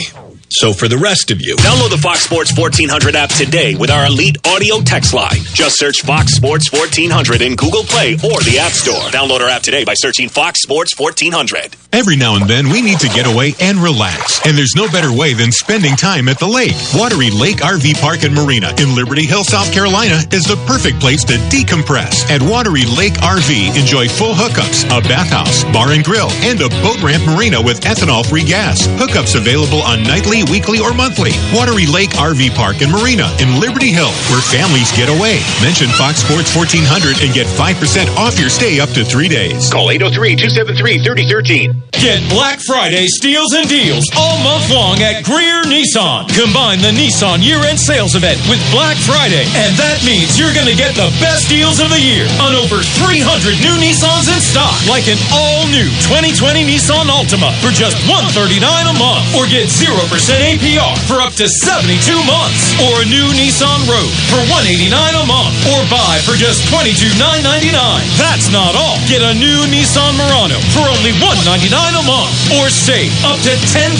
so 0.51 0.73
for 0.73 0.87
the 0.87 0.97
rest 0.97 1.31
of 1.31 1.41
you, 1.41 1.55
Download 1.57 1.89
the 1.89 1.97
Fox 1.97 2.21
Sports 2.21 2.57
1400 2.57 3.15
app 3.15 3.29
today 3.29 3.75
with 3.75 3.89
our 3.89 4.05
elite 4.07 4.37
audio 4.45 4.79
text 4.81 5.13
line. 5.13 5.39
Just 5.53 5.79
search 5.79 6.01
Fox 6.01 6.35
Sports 6.35 6.71
1400 6.71 7.41
in 7.41 7.55
Google 7.55 7.83
Play 7.83 8.13
or 8.15 8.39
the 8.43 8.57
App 8.59 8.71
Store. 8.73 8.99
Download 9.11 9.39
our 9.39 9.49
app 9.49 9.61
today 9.61 9.83
by 9.85 9.93
searching 9.95 10.27
Fox 10.29 10.61
Sports 10.61 10.97
1400. 10.97 11.75
Every 11.93 12.15
now 12.15 12.35
and 12.35 12.47
then, 12.47 12.69
we 12.69 12.81
need 12.81 12.99
to 12.99 13.09
get 13.09 13.27
away 13.27 13.53
and 13.59 13.77
relax. 13.77 14.39
And 14.45 14.57
there's 14.57 14.75
no 14.75 14.87
better 14.91 15.11
way 15.11 15.33
than 15.33 15.51
spending 15.51 15.95
time 15.95 16.27
at 16.29 16.39
the 16.39 16.47
lake. 16.47 16.75
Wateree 16.95 17.31
Lake 17.37 17.57
RV 17.57 17.99
Park 17.99 18.23
and 18.23 18.33
Marina 18.33 18.73
in 18.79 18.95
Liberty 18.95 19.25
Hill, 19.25 19.43
South 19.43 19.71
Carolina 19.73 20.19
is 20.31 20.43
the 20.43 20.55
perfect 20.67 20.99
place 20.99 21.23
to 21.25 21.33
decompress. 21.51 22.29
At 22.31 22.41
Wateree 22.41 22.87
Lake 22.97 23.13
RV, 23.19 23.75
enjoy 23.79 24.07
full 24.07 24.33
hookups, 24.33 24.85
a 24.87 25.01
bathhouse, 25.07 25.63
bar 25.71 25.91
and 25.91 26.03
grill, 26.03 26.31
and 26.47 26.59
a 26.61 26.69
boat 26.81 27.01
ramp 27.03 27.23
marina 27.27 27.61
with 27.61 27.81
ethanol 27.81 28.25
free 28.25 28.43
gas. 28.43 28.87
Hookups 28.99 29.35
available 29.35 29.81
on 29.83 30.03
nightly, 30.03 30.40
weekly, 30.49 30.80
or 30.80 30.93
monthly. 30.93 31.32
Wateree 31.51 31.89
Lake 31.89 32.12
RV 32.17 32.56
Park 32.56 32.82
and 32.82 32.91
Marina 32.91 33.30
in 33.38 33.60
Liberty 33.60 33.91
Hill, 33.91 34.12
where 34.32 34.41
families 34.41 34.91
get 34.93 35.10
away. 35.10 35.41
Mention 35.62 35.89
Fox 35.99 36.23
Sports 36.23 36.56
1400 36.56 37.21
and 37.21 37.34
get 37.34 37.45
5% 37.45 38.08
off 38.15 38.39
your 38.39 38.49
stay 38.49 38.80
up 38.80 38.89
to 38.95 39.04
three 39.04 39.27
days. 39.27 39.69
call 39.69 39.91
803 39.91 40.36
273 40.36 41.04
3013. 41.04 41.84
Get 42.01 42.23
Black 42.34 42.58
Friday 42.63 43.06
steals 43.06 43.54
and 43.54 43.67
deals 43.67 44.10
all 44.17 44.39
month 44.41 44.71
long 44.71 44.97
at 45.06 45.21
Greer 45.21 45.62
Nissan. 45.67 46.25
Combine 46.34 46.82
the 46.82 46.89
Nissan 46.89 47.43
year-end 47.43 47.77
sales 47.77 48.15
event 48.15 48.41
with 48.49 48.58
Black 48.73 48.97
Friday, 48.97 49.45
and 49.54 49.75
that 49.77 50.01
means 50.01 50.39
you're 50.39 50.56
going 50.56 50.65
to 50.65 50.77
get 50.77 50.95
the 50.97 51.12
best 51.21 51.45
deals 51.51 51.77
of 51.84 51.93
the 51.93 52.01
year 52.01 52.25
on 52.41 52.58
over 52.58 52.82
300 52.82 53.54
new 53.62 53.75
Nissans 53.77 54.32
in 54.32 54.41
stock, 54.41 54.73
like 54.89 55.06
an 55.12 55.19
all-new 55.30 55.89
2020 56.08 56.65
Nissan 56.65 57.06
Altima 57.12 57.54
for 57.62 57.69
just 57.69 57.99
139 58.10 58.58
a 58.63 58.95
month, 58.97 59.25
or 59.38 59.45
get 59.45 59.69
0% 59.69 59.91
APR 60.32 60.96
for 61.08 61.20
up 61.20 61.36
to 61.36 61.48
72 61.48 62.00
months, 62.24 62.76
or 62.88 63.04
a 63.04 63.08
new 63.08 63.28
Nissan 63.36 63.84
Rogue 63.89 64.15
for 64.32 64.39
189 64.48 64.88
a 64.91 65.26
month, 65.28 65.54
or 65.76 65.84
buy 65.91 66.24
for 66.24 66.39
just 66.39 66.63
$22,999. 66.72 67.76
That's 68.15 68.48
not 68.52 68.76
all. 68.76 68.96
Get 69.12 69.20
a 69.20 69.36
new 69.36 69.67
Nissan 69.67 70.15
Murano 70.15 70.56
for 70.72 70.88
only 70.88 71.12
199 71.20 71.72
a 71.72 72.04
month. 72.08 72.32
Or 72.56 72.72
save 72.72 73.12
up 73.28 73.39
to 73.44 73.54
$10,000 73.76 74.00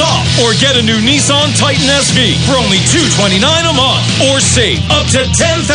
off. 0.00 0.24
Or 0.40 0.56
get 0.56 0.80
a 0.80 0.84
new 0.84 1.00
Nissan 1.04 1.52
Titan 1.56 1.88
SV 1.88 2.40
for 2.48 2.56
only 2.56 2.80
229 2.88 3.40
a 3.42 3.74
month. 3.76 4.04
Or 4.30 4.40
save 4.40 4.80
up 4.88 5.06
to 5.12 5.28
$10,000 5.28 5.68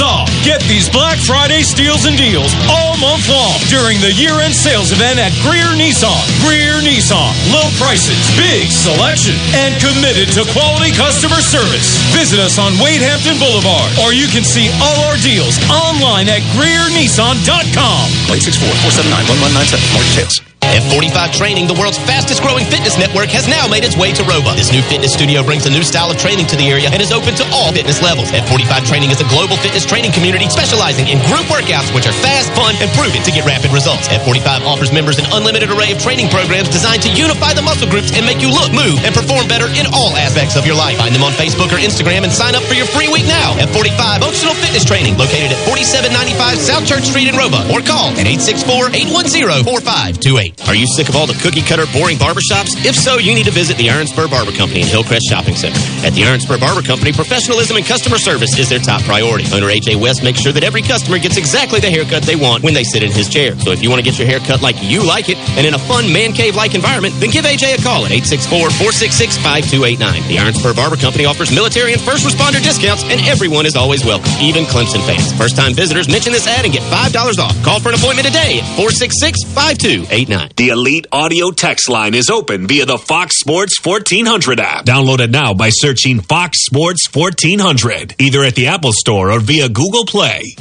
off. 0.00 0.28
Get 0.44 0.62
these 0.70 0.88
Black 0.88 1.18
Friday 1.20 1.62
steals 1.62 2.06
and 2.06 2.16
deals 2.16 2.54
all 2.70 2.96
month 2.96 3.28
long 3.28 3.58
during 3.68 4.00
the 4.00 4.12
year-end 4.16 4.54
sales 4.54 4.92
event 4.92 5.18
at 5.20 5.32
Greer 5.44 5.72
Nissan. 5.76 6.16
Greer 6.40 6.80
Nissan. 6.80 7.32
Low 7.52 7.68
prices, 7.76 8.16
big 8.36 8.68
selection, 8.86 9.34
and 9.58 9.74
committed 9.82 10.30
to 10.30 10.46
quality 10.54 10.94
customer 10.94 11.42
service. 11.42 11.98
Visit 12.14 12.38
us 12.38 12.54
on 12.54 12.78
Wade 12.78 13.02
Hampton 13.02 13.34
Boulevard, 13.42 13.90
or 13.98 14.14
you 14.14 14.30
can 14.30 14.46
see 14.46 14.70
all 14.78 14.98
our 15.10 15.18
deals 15.18 15.58
online 15.66 16.30
at 16.30 16.46
GreerNissan.com. 16.54 18.04
Late 18.30 18.46
64-479-1197 18.46 19.82
more 19.90 20.06
details. 20.14 20.55
F45 20.74 21.36
Training, 21.36 21.66
the 21.70 21.78
world's 21.78 21.98
fastest 22.02 22.42
growing 22.42 22.64
fitness 22.66 22.98
network, 22.98 23.30
has 23.30 23.46
now 23.46 23.68
made 23.68 23.84
its 23.84 23.96
way 23.96 24.10
to 24.12 24.22
Roba. 24.26 24.56
This 24.58 24.72
new 24.72 24.82
fitness 24.82 25.12
studio 25.12 25.42
brings 25.42 25.66
a 25.66 25.72
new 25.72 25.84
style 25.86 26.10
of 26.10 26.18
training 26.18 26.46
to 26.50 26.56
the 26.56 26.66
area 26.66 26.90
and 26.90 26.98
is 26.98 27.12
open 27.12 27.34
to 27.38 27.44
all 27.54 27.70
fitness 27.70 28.02
levels. 28.02 28.30
F45 28.32 28.86
Training 28.88 29.10
is 29.14 29.20
a 29.20 29.28
global 29.28 29.56
fitness 29.60 29.86
training 29.86 30.10
community 30.10 30.48
specializing 30.48 31.06
in 31.06 31.22
group 31.30 31.46
workouts, 31.52 31.92
which 31.94 32.06
are 32.08 32.16
fast, 32.24 32.50
fun, 32.56 32.74
and 32.82 32.90
proven 32.98 33.22
to 33.22 33.30
get 33.30 33.44
rapid 33.46 33.70
results. 33.70 34.08
F45 34.08 34.66
offers 34.66 34.90
members 34.90 35.18
an 35.18 35.26
unlimited 35.32 35.70
array 35.70 35.92
of 35.92 35.98
training 36.02 36.28
programs 36.28 36.68
designed 36.68 37.02
to 37.04 37.10
unify 37.12 37.52
the 37.52 37.62
muscle 37.62 37.88
groups 37.88 38.10
and 38.16 38.24
make 38.24 38.40
you 38.40 38.48
look, 38.48 38.72
move, 38.72 38.98
and 39.04 39.14
perform 39.14 39.46
better 39.46 39.68
in 39.76 39.86
all 39.92 40.16
aspects 40.16 40.56
of 40.56 40.66
your 40.66 40.76
life. 40.76 40.98
Find 40.98 41.14
them 41.14 41.22
on 41.22 41.32
Facebook 41.36 41.70
or 41.70 41.78
Instagram 41.78 42.24
and 42.24 42.32
sign 42.32 42.56
up 42.56 42.64
for 42.64 42.74
your 42.74 42.88
free 42.90 43.08
week 43.12 43.28
now. 43.28 43.54
F45 43.60 44.24
Functional 44.24 44.56
Fitness 44.56 44.84
Training, 44.84 45.14
located 45.20 45.52
at 45.52 45.60
4795 45.68 46.58
South 46.58 46.84
Church 46.86 47.04
Street 47.04 47.28
in 47.28 47.36
Roba, 47.36 47.62
or 47.68 47.84
call 47.84 48.10
at 48.16 48.26
864 48.26 48.96
810 48.96 49.64
4528. 49.64 50.55
Are 50.64 50.74
you 50.74 50.86
sick 50.88 51.08
of 51.08 51.14
all 51.14 51.28
the 51.28 51.36
cookie 51.44 51.60
cutter, 51.60 51.84
boring 51.92 52.16
barbershops? 52.16 52.74
If 52.82 52.96
so, 52.96 53.20
you 53.20 53.36
need 53.36 53.44
to 53.44 53.52
visit 53.52 53.76
the 53.76 53.92
Iron 53.92 54.08
Spur 54.08 54.26
Barber 54.26 54.50
Company 54.50 54.80
in 54.82 54.88
Hillcrest 54.88 55.28
Shopping 55.28 55.54
Center. 55.54 55.78
At 56.00 56.16
the 56.16 56.24
Iron 56.24 56.40
Spur 56.40 56.58
Barber 56.58 56.82
Company, 56.82 57.12
professionalism 57.12 57.76
and 57.76 57.86
customer 57.86 58.18
service 58.18 58.58
is 58.58 58.68
their 58.68 58.80
top 58.80 59.02
priority. 59.06 59.44
Owner 59.52 59.68
AJ 59.68 60.00
West 60.00 60.24
makes 60.24 60.40
sure 60.40 60.50
that 60.52 60.64
every 60.64 60.82
customer 60.82 61.20
gets 61.20 61.36
exactly 61.36 61.78
the 61.78 61.90
haircut 61.92 62.24
they 62.24 62.34
want 62.34 62.64
when 62.64 62.74
they 62.74 62.82
sit 62.82 63.04
in 63.04 63.12
his 63.12 63.28
chair. 63.28 63.54
So 63.62 63.70
if 63.70 63.82
you 63.82 63.90
want 63.90 64.00
to 64.00 64.06
get 64.06 64.18
your 64.18 64.26
hair 64.26 64.40
cut 64.40 64.60
like 64.60 64.74
you 64.82 65.06
like 65.06 65.28
it 65.28 65.38
and 65.54 65.66
in 65.66 65.74
a 65.74 65.78
fun 65.78 66.10
man 66.12 66.32
cave 66.32 66.56
like 66.56 66.74
environment, 66.74 67.14
then 67.20 67.30
give 67.30 67.44
AJ 67.44 67.78
a 67.78 67.82
call 67.84 68.02
at 68.08 68.10
864 68.10 68.72
466 68.74 69.38
5289. 69.38 70.28
The 70.28 70.38
Iron 70.40 70.54
Spur 70.56 70.74
Barber 70.74 70.96
Company 70.96 71.28
offers 71.28 71.54
military 71.54 71.92
and 71.92 72.02
first 72.02 72.26
responder 72.26 72.58
discounts, 72.58 73.04
and 73.06 73.20
everyone 73.28 73.66
is 73.66 73.76
always 73.76 74.04
welcome, 74.04 74.32
even 74.40 74.64
Clemson 74.66 75.04
fans. 75.06 75.30
First 75.38 75.54
time 75.54 75.78
visitors 75.78 76.08
mention 76.08 76.32
this 76.32 76.48
ad 76.48 76.64
and 76.64 76.72
get 76.72 76.82
$5 76.90 77.38
off. 77.38 77.54
Call 77.62 77.78
for 77.78 77.90
an 77.90 77.94
appointment 77.94 78.26
today 78.26 78.58
at 78.58 78.66
466 78.74 79.44
5289. 79.54 80.45
The 80.54 80.68
Elite 80.68 81.06
Audio 81.10 81.50
text 81.50 81.88
line 81.88 82.14
is 82.14 82.30
open 82.30 82.68
via 82.68 82.86
the 82.86 82.98
Fox 82.98 83.40
Sports 83.40 83.84
1400 83.84 84.60
app. 84.60 84.84
Download 84.84 85.18
it 85.18 85.30
now 85.30 85.54
by 85.54 85.70
searching 85.70 86.20
Fox 86.20 86.64
Sports 86.64 87.08
1400, 87.12 88.14
either 88.20 88.44
at 88.44 88.54
the 88.54 88.68
Apple 88.68 88.92
Store 88.92 89.32
or 89.32 89.40
via 89.40 89.68
Google 89.68 90.06
Play. 90.06 90.54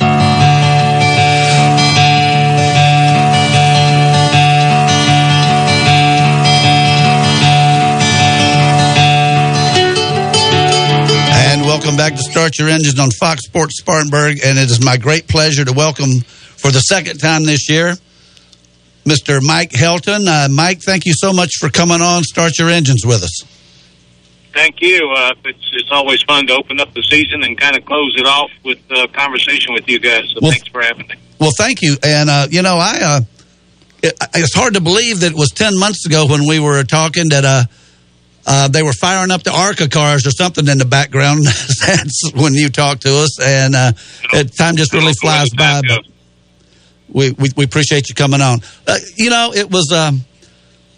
And 11.37 11.61
welcome 11.61 11.95
back 11.95 12.13
to 12.13 12.23
Start 12.23 12.57
Your 12.57 12.69
Engines 12.69 12.99
on 12.99 13.11
Fox 13.11 13.45
Sports 13.45 13.77
Spartanburg. 13.77 14.39
And 14.43 14.57
it 14.57 14.71
is 14.71 14.83
my 14.83 14.97
great 14.97 15.27
pleasure 15.27 15.63
to 15.63 15.73
welcome 15.73 16.21
for 16.21 16.71
the 16.71 16.79
second 16.79 17.19
time 17.19 17.43
this 17.43 17.69
year 17.69 17.95
Mr. 19.05 19.39
Mike 19.41 19.71
Helton. 19.71 20.27
Uh, 20.27 20.49
Mike, 20.49 20.81
thank 20.81 21.05
you 21.05 21.13
so 21.15 21.31
much 21.31 21.51
for 21.59 21.69
coming 21.69 22.01
on 22.01 22.23
Start 22.23 22.57
Your 22.57 22.69
Engines 22.69 23.05
with 23.05 23.23
us. 23.23 23.43
Thank 24.53 24.81
you. 24.81 25.13
Uh, 25.15 25.33
it's, 25.43 25.69
it's 25.73 25.91
always 25.91 26.23
fun 26.23 26.47
to 26.47 26.53
open 26.53 26.79
up 26.79 26.93
the 26.93 27.03
season 27.03 27.43
and 27.43 27.57
kind 27.57 27.77
of 27.77 27.85
close 27.85 28.15
it 28.17 28.25
off 28.25 28.49
with 28.63 28.79
a 28.89 29.07
conversation 29.09 29.73
with 29.73 29.87
you 29.87 29.99
guys. 29.99 30.31
So 30.33 30.39
Well- 30.41 30.51
thanks 30.51 30.67
for 30.69 30.81
having 30.81 31.07
me. 31.07 31.15
Well, 31.39 31.51
thank 31.57 31.81
you. 31.81 31.97
And, 32.01 32.29
uh, 32.29 32.47
you 32.49 32.61
know, 32.61 32.77
I, 32.77 32.99
uh, 33.01 33.21
it, 34.01 34.13
it's 34.33 34.55
hard 34.55 34.75
to 34.75 34.81
believe 34.81 35.19
that 35.19 35.33
it 35.33 35.37
was 35.37 35.49
10 35.49 35.77
months 35.77 36.05
ago 36.05 36.25
when 36.27 36.47
we 36.47 36.59
were 36.59 36.83
talking 36.83 37.29
that, 37.29 37.43
uh, 37.43 37.63
uh, 38.47 38.67
they 38.69 38.81
were 38.81 38.93
firing 38.93 39.31
up 39.31 39.43
the 39.43 39.51
ARCA 39.51 39.89
cars 39.89 40.25
or 40.25 40.31
something 40.31 40.67
in 40.67 40.77
the 40.77 40.85
background. 40.85 41.45
That's 41.85 42.31
when 42.33 42.53
you 42.53 42.69
talked 42.69 43.01
to 43.01 43.09
us. 43.17 43.37
And, 43.41 43.75
uh, 43.75 43.91
time 44.57 44.77
just 44.77 44.93
really 44.93 45.13
flies 45.19 45.49
by. 45.49 45.81
But 45.85 46.05
we, 47.09 47.35
we, 47.55 47.63
appreciate 47.63 48.09
you 48.09 48.15
coming 48.15 48.41
on. 48.41 48.59
Uh, 48.87 48.97
you 49.15 49.29
know, 49.29 49.53
it 49.53 49.69
was, 49.69 49.91
um, 49.91 50.21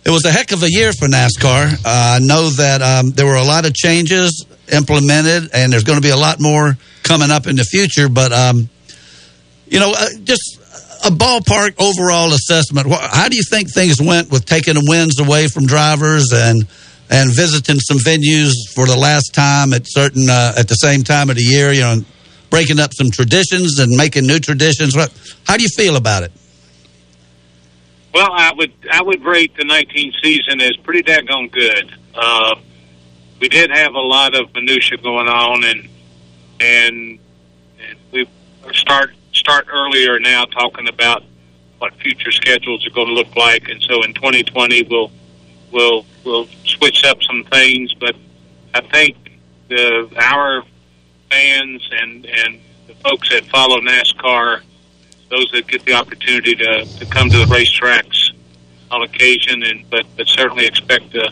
it 0.05 0.11
was 0.11 0.25
a 0.25 0.31
heck 0.31 0.51
of 0.51 0.63
a 0.63 0.71
year 0.71 0.93
for 0.93 1.07
NASCAR. 1.07 1.73
Uh, 1.73 1.79
I 1.85 2.19
know 2.21 2.49
that 2.51 2.81
um, 2.81 3.11
there 3.11 3.25
were 3.25 3.35
a 3.35 3.43
lot 3.43 3.65
of 3.65 3.73
changes 3.73 4.45
implemented, 4.71 5.49
and 5.53 5.71
there's 5.71 5.83
going 5.83 5.97
to 5.97 6.01
be 6.01 6.11
a 6.11 6.17
lot 6.17 6.39
more 6.39 6.77
coming 7.03 7.31
up 7.31 7.47
in 7.47 7.55
the 7.55 7.63
future. 7.63 8.09
But 8.09 8.31
um, 8.31 8.69
you 9.67 9.79
know, 9.79 9.93
uh, 9.97 10.07
just 10.23 10.59
a 11.05 11.09
ballpark 11.09 11.75
overall 11.79 12.33
assessment. 12.33 12.87
How 12.89 13.29
do 13.29 13.35
you 13.35 13.43
think 13.43 13.73
things 13.73 14.01
went 14.01 14.31
with 14.31 14.45
taking 14.45 14.75
the 14.75 14.85
wins 14.87 15.19
away 15.19 15.47
from 15.47 15.65
drivers 15.65 16.31
and 16.33 16.65
and 17.09 17.33
visiting 17.33 17.79
some 17.79 17.97
venues 17.97 18.53
for 18.73 18.85
the 18.85 18.97
last 18.97 19.33
time 19.33 19.73
at 19.73 19.83
certain 19.85 20.29
uh, 20.29 20.53
at 20.57 20.67
the 20.67 20.75
same 20.75 21.03
time 21.03 21.29
of 21.29 21.35
the 21.35 21.43
year? 21.43 21.71
You 21.71 21.81
know, 21.81 21.95
breaking 22.49 22.79
up 22.79 22.93
some 22.93 23.09
traditions 23.09 23.79
and 23.79 23.95
making 23.95 24.25
new 24.25 24.39
traditions. 24.39 24.95
What? 24.95 25.11
How 25.45 25.57
do 25.57 25.63
you 25.63 25.69
feel 25.69 25.95
about 25.95 26.23
it? 26.23 26.31
Well, 28.13 28.29
I 28.31 28.51
would 28.53 28.73
I 28.91 29.01
would 29.03 29.23
rate 29.23 29.55
the 29.57 29.65
19 29.65 30.13
season 30.23 30.61
as 30.61 30.75
pretty 30.77 31.03
daggone 31.03 31.51
good. 31.51 31.91
Uh, 32.15 32.55
we 33.39 33.49
did 33.49 33.69
have 33.69 33.93
a 33.93 33.99
lot 33.99 34.33
of 34.33 34.53
minutia 34.55 34.97
going 34.97 35.27
on, 35.27 35.63
and 35.63 35.89
and 36.59 37.19
and 37.79 37.97
we 38.11 38.27
start 38.73 39.11
start 39.33 39.67
earlier 39.71 40.19
now 40.19 40.45
talking 40.45 40.87
about 40.87 41.23
what 41.77 41.93
future 41.95 42.31
schedules 42.31 42.85
are 42.87 42.89
going 42.89 43.07
to 43.07 43.13
look 43.13 43.35
like, 43.35 43.69
and 43.69 43.81
so 43.83 44.03
in 44.03 44.13
2020 44.13 44.83
we'll 44.89 45.11
we'll 45.71 46.05
we'll 46.23 46.47
switch 46.65 47.03
up 47.03 47.21
some 47.21 47.43
things, 47.51 47.93
but 47.93 48.15
I 48.73 48.81
think 48.81 49.15
the 49.69 50.09
our 50.17 50.63
fans 51.29 51.87
and 51.91 52.25
and 52.25 52.59
the 52.87 52.93
folks 52.95 53.29
that 53.29 53.45
follow 53.45 53.79
NASCAR 53.79 54.61
those 55.29 55.49
that 55.51 55.67
get 55.67 55.83
the 55.85 55.93
opportunity 55.93 56.55
to, 56.55 56.85
to 56.85 57.05
come 57.05 57.29
to 57.29 57.37
the 57.37 57.45
racetracks 57.45 58.31
on 58.89 59.03
occasion, 59.03 59.63
and 59.63 59.89
but, 59.89 60.05
but 60.15 60.27
certainly 60.27 60.65
expect 60.65 61.13
a 61.15 61.31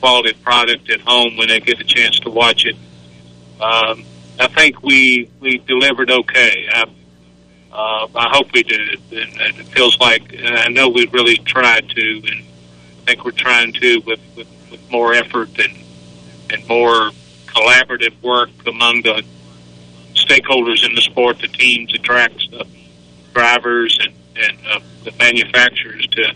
quality 0.00 0.32
product 0.34 0.88
at 0.90 1.00
home 1.00 1.36
when 1.36 1.48
they 1.48 1.60
get 1.60 1.80
a 1.80 1.84
chance 1.84 2.18
to 2.20 2.30
watch 2.30 2.64
it. 2.64 2.76
Um, 3.60 4.04
I 4.38 4.46
think 4.46 4.82
we 4.82 5.28
we 5.40 5.58
delivered 5.58 6.10
okay. 6.10 6.68
I, 6.72 6.82
uh, 7.72 8.08
I 8.14 8.28
hope 8.30 8.52
we 8.52 8.62
did, 8.62 9.00
it 9.10 9.66
feels 9.68 9.98
like 10.00 10.32
and 10.32 10.56
I 10.56 10.68
know 10.68 10.88
we 10.88 11.06
really 11.08 11.36
tried 11.38 11.88
to, 11.90 12.22
and 12.26 12.44
I 13.02 13.04
think 13.06 13.24
we're 13.24 13.32
trying 13.32 13.72
to 13.72 13.98
with 14.06 14.20
with, 14.36 14.48
with 14.70 14.90
more 14.90 15.14
effort 15.14 15.50
and 15.58 15.76
and 16.50 16.68
more 16.68 17.10
collaborative 17.58 18.20
work 18.22 18.50
among 18.66 19.02
the 19.02 19.22
stakeholders 20.14 20.86
in 20.86 20.94
the 20.94 21.00
sport, 21.02 21.38
the 21.40 21.48
teams, 21.48 21.92
the 21.92 21.98
tracks, 21.98 22.46
the 22.50 22.66
drivers, 23.34 23.98
and, 24.00 24.14
and 24.36 24.58
uh, 24.66 24.80
the 25.04 25.12
manufacturers 25.18 26.06
to 26.08 26.34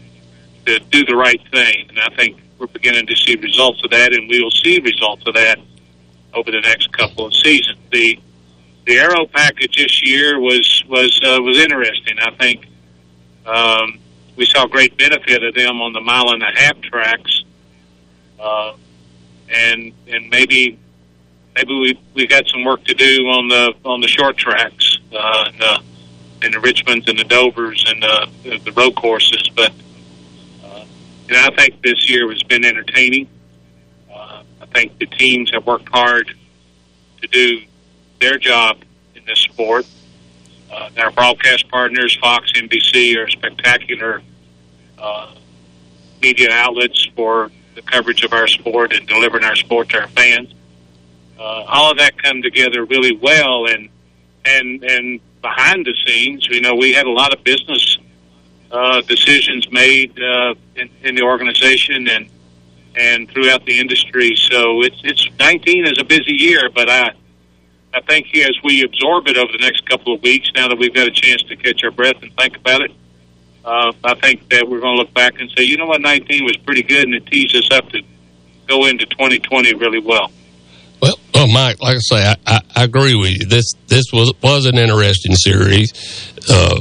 to 0.67 0.79
do 0.79 1.05
the 1.05 1.17
right 1.17 1.41
thing. 1.51 1.87
And 1.89 1.99
I 1.99 2.15
think 2.15 2.41
we're 2.59 2.69
beginning 2.69 3.07
to 3.09 3.17
see 3.17 3.35
results 3.37 3.83
of 3.85 3.91
that, 3.91 4.13
and 4.13 4.29
we 4.29 4.41
will 4.41 4.51
see 4.51 4.79
results 4.79 5.25
of 5.27 5.35
that 5.35 5.59
over 6.35 6.51
the 6.51 6.61
next 6.61 6.93
couple 6.93 7.27
of 7.27 7.35
seasons. 7.35 7.79
The 7.91 8.19
the 8.87 8.99
aero 8.99 9.27
package 9.27 9.77
this 9.77 10.03
year 10.05 10.41
was 10.41 10.85
was 10.89 11.19
uh, 11.25 11.41
was 11.43 11.59
interesting. 11.59 12.17
I 12.21 12.31
think 12.37 12.67
um, 13.47 13.99
we 14.37 14.47
saw 14.47 14.67
great 14.67 14.97
benefit 14.97 15.43
of 15.43 15.55
them 15.55 15.81
on 15.81 15.93
the 15.93 16.01
mile 16.01 16.31
and 16.31 16.43
a 16.43 16.53
half 16.55 16.81
tracks, 16.81 17.43
uh, 18.39 18.75
and 19.53 19.93
and 20.07 20.31
maybe 20.31 20.79
maybe 21.55 21.75
we 21.75 22.01
we 22.15 22.27
got 22.27 22.47
some 22.49 22.65
work 22.65 22.85
to 22.85 22.95
do 22.95 23.27
on 23.27 23.49
the 23.49 23.75
on 23.85 24.01
the 24.01 24.09
short 24.09 24.37
tracks, 24.37 24.99
uh, 25.13 25.45
and, 25.47 25.63
uh, 25.63 25.79
and 26.43 26.55
the 26.55 26.59
Richmonds 26.59 27.09
and 27.09 27.19
the 27.19 27.25
Dovers 27.25 27.85
and 27.87 28.05
uh, 28.05 28.27
the, 28.43 28.59
the 28.59 28.73
road 28.73 28.95
courses. 28.95 29.49
But 29.55 29.73
uh, 30.65 30.85
you 31.29 31.35
know, 31.35 31.43
I 31.43 31.55
think 31.57 31.83
this 31.83 32.09
year 32.09 32.31
has 32.31 32.43
been 32.43 32.65
entertaining. 32.65 33.29
Uh, 34.13 34.43
I 34.61 34.67
think 34.67 34.99
the 34.99 35.07
teams 35.07 35.51
have 35.53 35.67
worked 35.67 35.89
hard 35.89 36.35
to 37.21 37.29
do 37.29 37.61
their 38.21 38.39
job 38.39 38.79
in 39.15 39.25
this 39.27 39.41
sport. 39.41 39.87
Uh, 40.71 40.89
our 40.99 41.11
broadcast 41.11 41.69
partners, 41.69 42.17
Fox, 42.21 42.53
NBC, 42.53 43.19
are 43.19 43.29
spectacular 43.29 44.23
uh, 44.99 45.35
media 46.23 46.49
outlets 46.51 47.07
for 47.15 47.51
the 47.75 47.83
coverage 47.83 48.25
of 48.25 48.33
our 48.33 48.47
sport 48.47 48.93
and 48.95 49.07
delivering 49.07 49.45
our 49.45 49.57
sport 49.57 49.91
to 49.91 50.01
our 50.01 50.09
fans. 50.09 50.55
Uh, 51.39 51.65
all 51.67 51.91
of 51.91 51.99
that 51.99 52.21
come 52.23 52.43
together 52.43 52.85
really 52.85 53.17
well, 53.17 53.67
and 53.67 53.89
and 54.45 54.85
and 54.85 55.21
behind 55.41 55.87
the 55.87 55.95
scenes, 56.07 56.47
you 56.51 56.61
know, 56.61 56.75
we 56.75 56.93
had 56.93 57.07
a 57.07 57.11
lot 57.11 57.33
of 57.33 57.43
business 57.45 57.99
uh, 58.71 59.01
decisions 59.03 59.71
made 59.71 60.19
uh, 60.19 60.55
in, 60.77 60.89
in 61.03 61.15
the 61.15 61.23
organization 61.23 62.09
and 62.09 62.29
and 62.95 63.31
throughout 63.31 63.65
the 63.65 63.79
industry. 63.79 64.35
So 64.37 64.83
it's 64.83 65.01
it's 65.05 65.29
19 65.39 65.87
is 65.87 65.99
a 65.99 66.05
busy 66.05 66.35
year, 66.35 66.71
but 66.75 66.89
I 66.89 67.13
I 67.95 68.01
think 68.01 68.35
as 68.37 68.57
we 68.65 68.83
absorb 68.83 69.29
it 69.29 69.37
over 69.37 69.53
the 69.53 69.59
next 69.59 69.87
couple 69.89 70.15
of 70.15 70.23
weeks, 70.23 70.51
now 70.55 70.69
that 70.69 70.79
we've 70.79 70.95
got 70.95 71.07
a 71.07 71.11
chance 71.11 71.43
to 71.45 71.57
catch 71.57 71.85
our 71.85 71.91
breath 71.91 72.23
and 72.23 72.35
think 72.37 72.57
about 72.57 72.81
it, 72.83 72.91
uh, 73.65 73.93
I 74.03 74.15
think 74.15 74.49
that 74.49 74.69
we're 74.69 74.81
going 74.81 74.97
to 74.97 75.03
look 75.03 75.13
back 75.15 75.41
and 75.41 75.51
say, 75.57 75.65
you 75.65 75.77
know 75.77 75.87
what, 75.87 76.01
19 76.01 76.45
was 76.45 76.57
pretty 76.59 76.83
good, 76.83 77.05
and 77.05 77.15
it 77.15 77.27
tees 77.27 77.55
us 77.55 77.71
up 77.71 77.89
to 77.91 78.03
go 78.67 78.87
into 78.87 79.05
2020 79.07 79.75
really 79.75 80.01
well. 80.01 80.31
Well, 81.03 81.19
well, 81.35 81.49
Mike, 81.49 81.83
like 81.83 81.97
I 81.97 82.01
say, 82.01 82.25
I, 82.25 82.37
I, 82.47 82.61
I 82.77 82.85
agree 82.85 83.17
with 83.17 83.31
you. 83.31 83.47
This 83.47 83.73
this 83.89 84.13
was 84.13 84.33
was 84.41 84.67
an 84.67 84.79
interesting 84.79 85.35
series, 85.35 85.93
uh, 86.49 86.81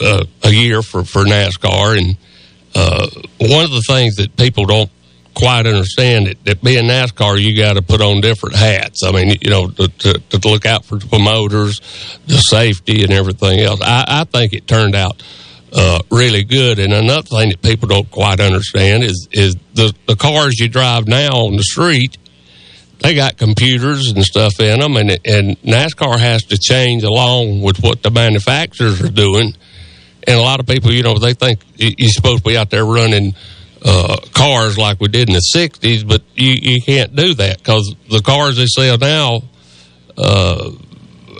uh, 0.00 0.24
a 0.44 0.50
year 0.50 0.80
for 0.80 1.04
for 1.04 1.24
NASCAR, 1.24 1.98
and 1.98 2.16
uh, 2.74 3.08
one 3.40 3.64
of 3.64 3.72
the 3.72 3.82
things 3.86 4.16
that 4.16 4.36
people 4.36 4.66
don't 4.66 4.90
quite 5.34 5.66
understand 5.66 6.28
it 6.28 6.42
that 6.44 6.62
being 6.62 6.84
NASCAR, 6.84 7.40
you 7.40 7.56
got 7.56 7.74
to 7.74 7.82
put 7.82 8.00
on 8.00 8.20
different 8.20 8.54
hats. 8.56 9.02
I 9.04 9.10
mean, 9.10 9.36
you 9.42 9.50
know, 9.50 9.68
to, 9.68 9.88
to, 9.88 10.12
to 10.18 10.48
look 10.48 10.64
out 10.64 10.84
for 10.84 10.96
the 10.96 11.06
promoters, 11.06 11.80
the 12.26 12.38
safety, 12.38 13.02
and 13.02 13.12
everything 13.12 13.60
else. 13.60 13.80
I, 13.82 14.04
I 14.06 14.24
think 14.24 14.52
it 14.52 14.68
turned 14.68 14.94
out 14.94 15.22
uh, 15.72 16.00
really 16.10 16.44
good. 16.44 16.78
And 16.78 16.92
another 16.92 17.22
thing 17.22 17.50
that 17.50 17.60
people 17.60 17.88
don't 17.88 18.10
quite 18.10 18.40
understand 18.40 19.02
is 19.02 19.28
is 19.32 19.56
the 19.74 19.92
the 20.06 20.16
cars 20.16 20.60
you 20.60 20.68
drive 20.68 21.08
now 21.08 21.30
on 21.30 21.56
the 21.56 21.64
street. 21.64 22.16
They 23.00 23.14
got 23.14 23.36
computers 23.36 24.10
and 24.10 24.24
stuff 24.24 24.58
in 24.58 24.80
them, 24.80 24.96
and 24.96 25.10
and 25.24 25.60
NASCAR 25.62 26.18
has 26.18 26.44
to 26.44 26.58
change 26.58 27.02
along 27.02 27.62
with 27.62 27.82
what 27.82 28.02
the 28.02 28.10
manufacturers 28.10 29.02
are 29.02 29.10
doing. 29.10 29.54
And 30.26 30.36
a 30.36 30.42
lot 30.42 30.58
of 30.58 30.66
people, 30.66 30.92
you 30.92 31.02
know, 31.02 31.16
they 31.18 31.34
think 31.34 31.60
you're 31.76 32.08
supposed 32.08 32.44
to 32.44 32.50
be 32.50 32.56
out 32.56 32.70
there 32.70 32.84
running 32.84 33.34
uh, 33.84 34.16
cars 34.32 34.76
like 34.76 35.00
we 35.00 35.08
did 35.08 35.28
in 35.28 35.34
the 35.34 35.42
60s, 35.54 36.06
but 36.06 36.22
you, 36.34 36.56
you 36.60 36.82
can't 36.82 37.14
do 37.14 37.34
that 37.34 37.58
because 37.58 37.94
the 38.10 38.20
cars 38.20 38.56
they 38.56 38.66
sell 38.66 38.98
now, 38.98 39.42
uh, 40.18 40.70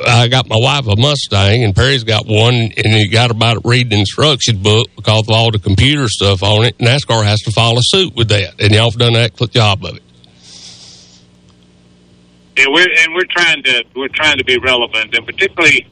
I 0.07 0.29
got 0.29 0.49
my 0.49 0.57
wife 0.59 0.87
a 0.87 0.95
Mustang 0.97 1.65
and 1.65 1.75
Perry's 1.75 2.05
got 2.05 2.27
one 2.27 2.55
and 2.55 2.87
he 2.87 3.09
got 3.09 3.31
about 3.31 3.57
it 3.57 3.63
read 3.65 3.91
the 3.91 3.99
instruction 3.99 4.63
book 4.63 4.89
because 4.95 5.23
of 5.29 5.31
all 5.31 5.51
the 5.51 5.59
computer 5.59 6.07
stuff 6.09 6.43
on 6.43 6.67
it. 6.67 6.79
NASCAR 6.79 7.25
has 7.25 7.41
to 7.41 7.51
follow 7.51 7.79
suit 7.81 8.15
with 8.15 8.29
that 8.29 8.61
and 8.61 8.73
y'all 8.73 8.91
have 8.91 8.99
done 8.99 9.17
an 9.17 9.23
excellent 9.23 9.53
job 9.53 9.85
of 9.85 9.97
it. 9.97 10.03
And 12.59 12.73
we're 12.73 12.89
and 12.89 13.15
we're 13.15 13.29
trying 13.29 13.63
to 13.65 13.85
we're 13.95 14.09
trying 14.09 14.39
to 14.39 14.45
be 14.45 14.59
relevant, 14.59 15.15
and 15.15 15.27
particularly 15.27 15.87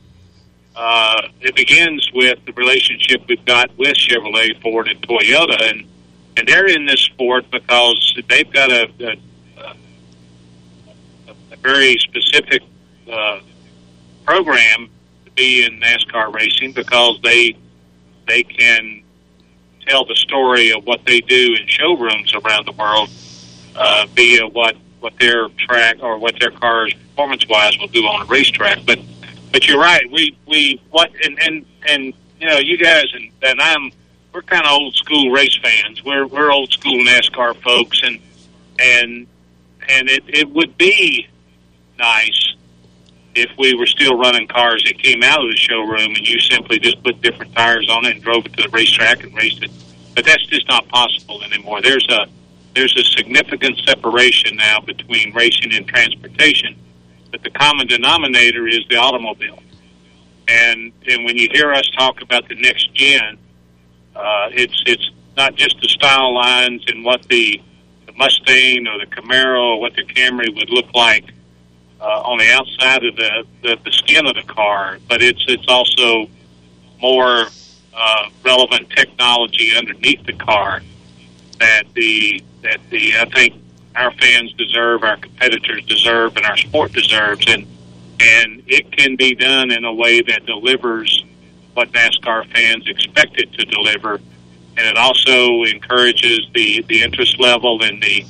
uh, 0.74 1.22
it 1.40 1.54
begins 1.54 2.08
with 2.12 2.38
the 2.46 2.52
relationship 2.52 3.22
we've 3.28 3.44
got 3.44 3.76
with 3.76 3.96
Chevrolet, 3.96 4.60
Ford, 4.62 4.88
and 4.88 5.00
Toyota, 5.02 5.70
and 5.70 5.86
and 6.36 6.48
they're 6.48 6.66
in 6.66 6.86
this 6.86 7.00
sport 7.00 7.50
because 7.50 8.14
they've 8.28 8.50
got 8.50 8.72
a, 8.72 8.88
a, 9.58 9.74
a 11.52 11.56
very 11.62 11.96
specific 11.98 12.62
uh, 13.12 13.40
program 14.24 14.88
to 15.26 15.30
be 15.32 15.64
in 15.64 15.80
NASCAR 15.80 16.32
racing 16.32 16.72
because 16.72 17.20
they 17.22 17.56
they 18.26 18.42
can 18.42 19.02
tell 19.86 20.04
the 20.06 20.16
story 20.16 20.72
of 20.72 20.84
what 20.86 21.04
they 21.04 21.20
do 21.20 21.56
in 21.60 21.66
showrooms 21.66 22.34
around 22.34 22.66
the 22.66 22.72
world 22.72 23.10
uh, 23.76 24.06
via 24.14 24.46
what 24.46 24.76
what 25.04 25.18
their 25.20 25.48
track 25.50 25.98
or 26.00 26.18
what 26.18 26.34
their 26.40 26.50
cars 26.50 26.94
performance 26.94 27.46
wise 27.46 27.78
will 27.78 27.88
do 27.88 28.00
on 28.06 28.22
a 28.22 28.24
racetrack. 28.24 28.78
But 28.86 28.98
but 29.52 29.68
you're 29.68 29.78
right. 29.78 30.10
We 30.10 30.36
we 30.48 30.80
what 30.90 31.12
and 31.22 31.38
and 31.40 31.66
and 31.86 32.14
you 32.40 32.48
know 32.48 32.56
you 32.56 32.78
guys 32.78 33.04
and 33.12 33.30
and 33.42 33.60
I'm 33.60 33.92
we're 34.32 34.42
kind 34.42 34.64
of 34.64 34.72
old 34.72 34.94
school 34.94 35.30
race 35.30 35.56
fans. 35.62 36.02
We're 36.02 36.26
we're 36.26 36.50
old 36.50 36.72
school 36.72 37.04
NASCAR 37.04 37.54
folks, 37.62 38.00
and 38.02 38.18
and 38.78 39.26
and 39.88 40.08
it 40.08 40.24
it 40.26 40.50
would 40.50 40.78
be 40.78 41.28
nice 41.98 42.54
if 43.34 43.50
we 43.58 43.74
were 43.74 43.86
still 43.86 44.16
running 44.16 44.48
cars 44.48 44.82
that 44.84 44.98
came 45.02 45.22
out 45.22 45.44
of 45.44 45.50
the 45.50 45.56
showroom 45.56 46.14
and 46.14 46.26
you 46.26 46.40
simply 46.40 46.78
just 46.78 47.02
put 47.02 47.20
different 47.20 47.54
tires 47.54 47.90
on 47.90 48.06
it 48.06 48.12
and 48.12 48.22
drove 48.22 48.46
it 48.46 48.54
to 48.54 48.62
the 48.62 48.68
racetrack 48.70 49.22
and 49.22 49.36
raced 49.36 49.62
it. 49.62 49.70
But 50.14 50.24
that's 50.24 50.46
just 50.46 50.66
not 50.68 50.88
possible 50.88 51.42
anymore. 51.42 51.82
There's 51.82 52.06
a 52.08 52.26
there's 52.74 52.96
a 52.96 53.04
significant 53.04 53.78
separation 53.86 54.56
now 54.56 54.80
between 54.80 55.32
racing 55.34 55.74
and 55.74 55.86
transportation, 55.86 56.76
but 57.30 57.42
the 57.42 57.50
common 57.50 57.86
denominator 57.86 58.66
is 58.66 58.80
the 58.88 58.96
automobile. 58.96 59.58
And 60.48 60.92
and 61.06 61.24
when 61.24 61.36
you 61.36 61.48
hear 61.52 61.72
us 61.72 61.88
talk 61.96 62.20
about 62.20 62.48
the 62.48 62.56
next 62.56 62.92
gen, 62.94 63.38
uh, 64.14 64.48
it's 64.52 64.82
it's 64.86 65.10
not 65.36 65.54
just 65.54 65.80
the 65.80 65.88
style 65.88 66.34
lines 66.34 66.84
and 66.88 67.04
what 67.04 67.22
the, 67.28 67.60
the 68.06 68.12
Mustang 68.12 68.86
or 68.86 68.98
the 68.98 69.06
Camaro 69.06 69.74
or 69.74 69.80
what 69.80 69.94
the 69.94 70.04
Camry 70.04 70.54
would 70.54 70.70
look 70.70 70.92
like 70.94 71.32
uh, 72.00 72.22
on 72.22 72.38
the 72.38 72.50
outside 72.52 73.04
of 73.04 73.16
the, 73.16 73.44
the 73.62 73.78
the 73.84 73.92
skin 73.92 74.26
of 74.26 74.34
the 74.34 74.42
car, 74.42 74.98
but 75.08 75.22
it's 75.22 75.44
it's 75.48 75.68
also 75.68 76.28
more 77.00 77.46
uh, 77.94 78.28
relevant 78.44 78.90
technology 78.90 79.74
underneath 79.76 80.24
the 80.26 80.32
car 80.32 80.82
that 81.56 81.84
the 81.94 82.42
that 82.62 82.80
the 82.90 83.16
I 83.18 83.24
think 83.26 83.54
our 83.96 84.12
fans 84.12 84.52
deserve, 84.54 85.02
our 85.02 85.16
competitors 85.16 85.84
deserve, 85.86 86.36
and 86.36 86.46
our 86.46 86.56
sport 86.56 86.92
deserves, 86.92 87.44
and 87.48 87.66
and 88.20 88.62
it 88.66 88.90
can 88.92 89.16
be 89.16 89.34
done 89.34 89.70
in 89.70 89.84
a 89.84 89.92
way 89.92 90.20
that 90.22 90.46
delivers 90.46 91.24
what 91.74 91.90
NASCAR 91.92 92.46
fans 92.52 92.88
expect 92.88 93.38
it 93.38 93.52
to 93.52 93.64
deliver, 93.64 94.14
and 94.14 94.86
it 94.86 94.96
also 94.96 95.64
encourages 95.64 96.46
the 96.54 96.82
the 96.88 97.02
interest 97.02 97.38
level 97.40 97.82
and 97.82 98.02
the 98.02 98.24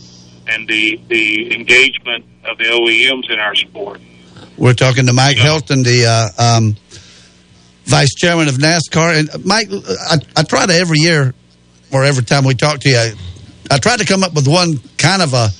and 0.46 0.68
the 0.68 1.00
the 1.08 1.54
engagement 1.54 2.24
of 2.44 2.58
the 2.58 2.64
OEMs 2.64 3.30
in 3.30 3.38
our 3.38 3.54
sport. 3.54 4.00
We're 4.56 4.74
talking 4.74 5.06
to 5.06 5.12
Mike 5.12 5.36
Helton, 5.36 5.82
the 5.82 6.06
uh, 6.38 6.56
um, 6.56 6.76
vice 7.86 8.14
chairman 8.14 8.48
of 8.48 8.54
NASCAR. 8.54 9.18
And 9.18 9.30
uh, 9.30 9.38
Mike, 9.44 9.68
I, 9.70 10.18
I 10.36 10.42
try 10.42 10.66
to 10.66 10.72
every 10.72 10.98
year 10.98 11.34
every 12.02 12.24
time 12.24 12.44
we 12.44 12.54
talk 12.54 12.80
to 12.80 12.88
you, 12.88 12.96
I, 12.96 13.12
I 13.70 13.78
try 13.78 13.96
to 13.96 14.04
come 14.04 14.24
up 14.24 14.34
with 14.34 14.48
one 14.48 14.78
kind 14.98 15.22
of 15.22 15.32
a 15.34 15.50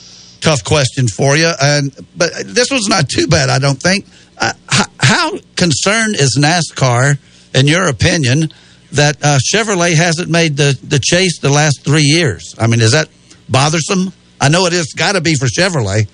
tough 0.40 0.64
question 0.64 1.06
for 1.06 1.36
you. 1.36 1.50
And 1.62 1.94
but 2.16 2.32
this 2.46 2.70
was 2.70 2.88
not 2.88 3.08
too 3.08 3.28
bad, 3.28 3.50
I 3.50 3.58
don't 3.58 3.80
think. 3.80 4.06
Uh, 4.38 4.52
how, 4.68 4.84
how 4.98 5.38
concerned 5.54 6.16
is 6.16 6.36
NASCAR, 6.40 7.18
in 7.54 7.68
your 7.68 7.86
opinion, 7.88 8.52
that 8.92 9.16
uh, 9.22 9.38
Chevrolet 9.52 9.94
hasn't 9.94 10.30
made 10.30 10.56
the 10.56 10.76
the 10.82 10.98
chase 10.98 11.38
the 11.38 11.50
last 11.50 11.84
three 11.84 12.02
years? 12.02 12.54
I 12.58 12.66
mean, 12.66 12.80
is 12.80 12.92
that 12.92 13.08
bothersome? 13.48 14.12
I 14.40 14.48
know 14.48 14.66
it 14.66 14.72
is 14.72 14.92
got 14.94 15.12
to 15.12 15.20
be 15.20 15.34
for 15.34 15.46
Chevrolet. 15.46 16.08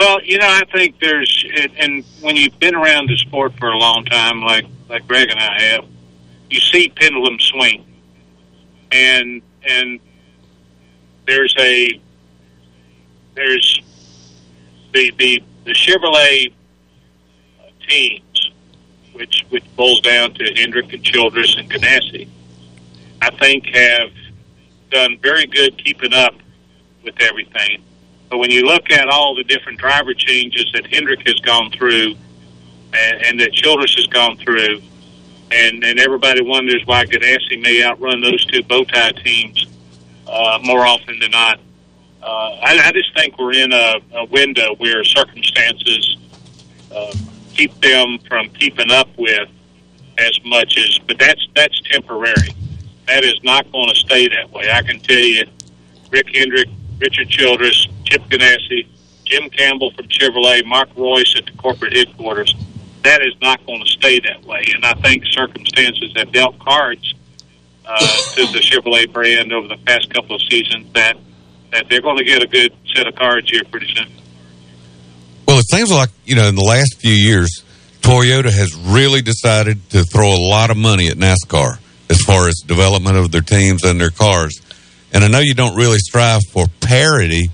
Well, 0.00 0.22
you 0.24 0.38
know, 0.38 0.48
I 0.48 0.62
think 0.72 0.98
there's, 0.98 1.44
and 1.76 2.02
when 2.22 2.34
you've 2.34 2.58
been 2.58 2.74
around 2.74 3.10
the 3.10 3.18
sport 3.18 3.52
for 3.58 3.68
a 3.68 3.76
long 3.76 4.06
time, 4.06 4.40
like 4.40 4.64
like 4.88 5.06
Greg 5.06 5.28
and 5.30 5.38
I 5.38 5.60
have, 5.62 5.84
you 6.48 6.58
see 6.58 6.88
pendulum 6.88 7.38
swing, 7.38 7.84
and 8.92 9.42
and 9.68 10.00
there's 11.26 11.54
a 11.58 12.00
there's 13.34 13.82
the 14.92 15.12
the 15.18 15.42
the 15.64 15.72
Chevrolet 15.72 16.52
teams, 17.88 18.50
which 19.12 19.44
which 19.50 19.64
boils 19.76 20.00
down 20.00 20.34
to 20.34 20.44
Hendrick 20.56 20.92
and 20.92 21.04
Childress 21.04 21.56
and 21.56 21.70
Ganassi, 21.70 22.28
I 23.22 23.30
think 23.36 23.66
have 23.66 24.10
done 24.90 25.18
very 25.22 25.46
good 25.46 25.82
keeping 25.82 26.12
up 26.12 26.34
with 27.04 27.14
everything. 27.20 27.82
But 28.28 28.38
when 28.38 28.50
you 28.50 28.62
look 28.62 28.90
at 28.90 29.08
all 29.08 29.34
the 29.34 29.44
different 29.44 29.78
driver 29.78 30.14
changes 30.14 30.70
that 30.72 30.86
Hendrick 30.86 31.26
has 31.26 31.34
gone 31.40 31.70
through 31.70 32.14
and, 32.92 33.26
and 33.26 33.40
that 33.40 33.52
Childress 33.52 33.94
has 33.96 34.06
gone 34.06 34.36
through, 34.36 34.80
and, 35.50 35.84
and 35.84 35.98
everybody 35.98 36.42
wonders 36.42 36.82
why 36.84 37.04
Ganassi 37.04 37.60
may 37.60 37.82
outrun 37.82 38.20
those 38.20 38.44
two 38.46 38.62
bow 38.62 38.84
tie 38.84 39.12
teams 39.12 39.66
uh, 40.26 40.58
more 40.62 40.86
often 40.86 41.18
than 41.18 41.30
not. 41.30 41.58
Uh, 42.22 42.26
I, 42.62 42.78
I 42.84 42.92
just 42.92 43.14
think 43.16 43.38
we're 43.38 43.54
in 43.54 43.72
a, 43.72 43.94
a 44.14 44.24
window 44.26 44.74
where 44.76 45.02
circumstances 45.04 46.16
uh, 46.94 47.12
keep 47.54 47.80
them 47.80 48.18
from 48.28 48.50
keeping 48.50 48.90
up 48.90 49.08
with 49.16 49.48
as 50.18 50.38
much 50.44 50.76
as, 50.76 50.98
but 51.06 51.18
that's 51.18 51.46
that's 51.54 51.80
temporary. 51.90 52.54
That 53.06 53.24
is 53.24 53.42
not 53.42 53.70
going 53.72 53.88
to 53.88 53.94
stay 53.94 54.28
that 54.28 54.50
way. 54.52 54.70
I 54.70 54.82
can 54.82 55.00
tell 55.00 55.18
you, 55.18 55.44
Rick 56.10 56.28
Hendrick, 56.34 56.68
Richard 56.98 57.28
Childress, 57.28 57.86
Chip 58.04 58.22
Ganassi, 58.28 58.86
Jim 59.24 59.48
Campbell 59.50 59.92
from 59.92 60.06
Chevrolet, 60.08 60.64
Mark 60.64 60.94
Reuss 60.94 61.36
at 61.36 61.46
the 61.46 61.52
corporate 61.52 61.96
headquarters. 61.96 62.54
That 63.02 63.22
is 63.22 63.34
not 63.40 63.64
going 63.66 63.80
to 63.82 63.90
stay 63.90 64.20
that 64.20 64.44
way, 64.44 64.64
and 64.74 64.84
I 64.84 64.94
think 64.94 65.24
circumstances 65.30 66.12
have 66.16 66.32
dealt 66.32 66.58
cards 66.58 67.14
uh, 67.86 67.98
to 67.98 68.46
the 68.52 68.60
Chevrolet 68.60 69.10
brand 69.12 69.52
over 69.52 69.68
the 69.68 69.78
past 69.86 70.12
couple 70.12 70.36
of 70.36 70.42
seasons 70.42 70.92
that 70.92 71.16
that 71.72 71.88
they're 71.88 72.02
going 72.02 72.18
to 72.18 72.24
get 72.24 72.42
a 72.42 72.46
good 72.46 72.72
set 72.94 73.06
of 73.06 73.14
cards 73.14 73.48
here 73.48 73.62
pretty 73.70 73.86
soon. 73.94 74.10
Well, 75.46 75.58
it 75.58 75.68
seems 75.70 75.90
like 75.90 76.10
you 76.24 76.34
know 76.34 76.46
in 76.46 76.54
the 76.54 76.64
last 76.64 77.00
few 77.00 77.14
years, 77.14 77.64
Toyota 78.00 78.52
has 78.52 78.74
really 78.74 79.22
decided 79.22 79.88
to 79.90 80.04
throw 80.04 80.28
a 80.28 80.40
lot 80.40 80.70
of 80.70 80.76
money 80.76 81.08
at 81.08 81.16
NASCAR 81.16 81.78
as 82.08 82.20
far 82.22 82.48
as 82.48 82.56
development 82.66 83.16
of 83.16 83.30
their 83.30 83.40
teams 83.40 83.84
and 83.84 84.00
their 84.00 84.10
cars. 84.10 84.60
And 85.12 85.24
I 85.24 85.28
know 85.28 85.40
you 85.40 85.54
don't 85.54 85.76
really 85.76 85.98
strive 85.98 86.42
for 86.52 86.66
parity, 86.80 87.50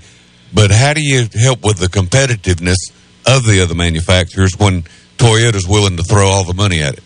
but 0.53 0.71
how 0.71 0.93
do 0.93 1.01
you 1.01 1.27
help 1.39 1.63
with 1.63 1.77
the 1.77 1.87
competitiveness 1.87 2.91
of 3.25 3.45
the 3.45 3.61
other 3.61 3.75
manufacturers 3.75 4.57
when 4.57 4.83
Toyota's 5.17 5.67
willing 5.67 5.97
to 5.97 6.03
throw 6.03 6.27
all 6.27 6.43
the 6.43 6.53
money 6.53 6.81
at 6.81 6.95
it? 6.95 7.03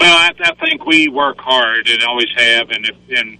Well, 0.00 0.16
I, 0.16 0.32
I 0.40 0.54
think 0.54 0.86
we 0.86 1.08
work 1.08 1.38
hard 1.38 1.88
and 1.88 2.02
always 2.02 2.30
have, 2.36 2.70
and 2.70 2.86
if, 2.86 2.96
and 3.16 3.38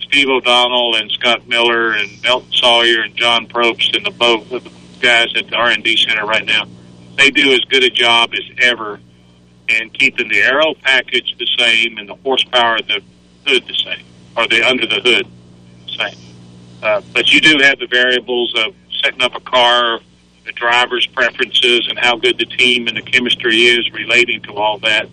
Steve 0.00 0.28
O'Donnell 0.28 0.96
and 0.96 1.10
Scott 1.10 1.48
Miller 1.48 1.92
and 1.92 2.10
Elton 2.26 2.52
Sawyer 2.52 3.02
and 3.02 3.16
John 3.16 3.46
Probst 3.46 3.96
and 3.96 4.04
the 4.04 4.10
both 4.10 4.50
of 4.52 4.64
the 4.64 4.70
guys 5.00 5.28
at 5.36 5.48
the 5.48 5.56
R 5.56 5.70
and 5.70 5.82
D 5.82 5.96
Center 5.96 6.26
right 6.26 6.44
now, 6.44 6.64
they 7.16 7.30
do 7.30 7.52
as 7.52 7.60
good 7.60 7.82
a 7.82 7.90
job 7.90 8.30
as 8.34 8.44
ever 8.58 9.00
in 9.68 9.90
keeping 9.90 10.28
the 10.28 10.38
aero 10.38 10.74
package 10.82 11.34
the 11.38 11.48
same 11.58 11.96
and 11.98 12.08
the 12.08 12.14
horsepower 12.16 12.76
of 12.76 12.86
the 12.88 13.00
hood 13.46 13.66
the 13.66 13.74
same, 13.74 14.04
or 14.36 14.46
the 14.48 14.62
under 14.62 14.86
the 14.86 15.00
hood 15.00 15.26
the 15.86 15.92
same. 15.92 16.18
Uh, 16.82 17.00
but 17.14 17.30
you 17.32 17.40
do 17.40 17.58
have 17.62 17.78
the 17.78 17.86
variables 17.86 18.52
of 18.56 18.74
setting 19.02 19.22
up 19.22 19.34
a 19.34 19.40
car, 19.40 20.00
the 20.44 20.52
driver's 20.52 21.06
preferences, 21.06 21.86
and 21.88 21.98
how 21.98 22.16
good 22.16 22.38
the 22.38 22.46
team 22.46 22.88
and 22.88 22.96
the 22.96 23.02
chemistry 23.02 23.62
is 23.62 23.90
relating 23.92 24.42
to 24.42 24.54
all 24.54 24.78
that. 24.80 25.08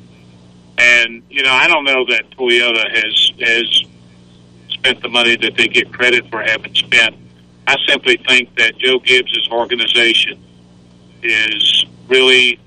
And 0.78 1.24
you 1.30 1.44
know, 1.44 1.52
I 1.52 1.68
don't 1.68 1.84
know 1.84 2.06
that 2.10 2.30
Toyota 2.32 2.90
has 2.90 3.32
has 3.42 3.84
spent 4.70 5.02
the 5.02 5.10
money 5.10 5.36
that 5.36 5.56
they 5.58 5.68
get 5.68 5.92
credit 5.92 6.30
for 6.30 6.42
having 6.42 6.74
spent. 6.74 7.16
I 7.68 7.76
simply 7.88 8.18
think 8.28 8.56
that 8.56 8.78
Joe 8.78 9.00
Gibbs' 9.00 9.48
organization 9.52 10.44
is 11.22 11.86
really 12.08 12.60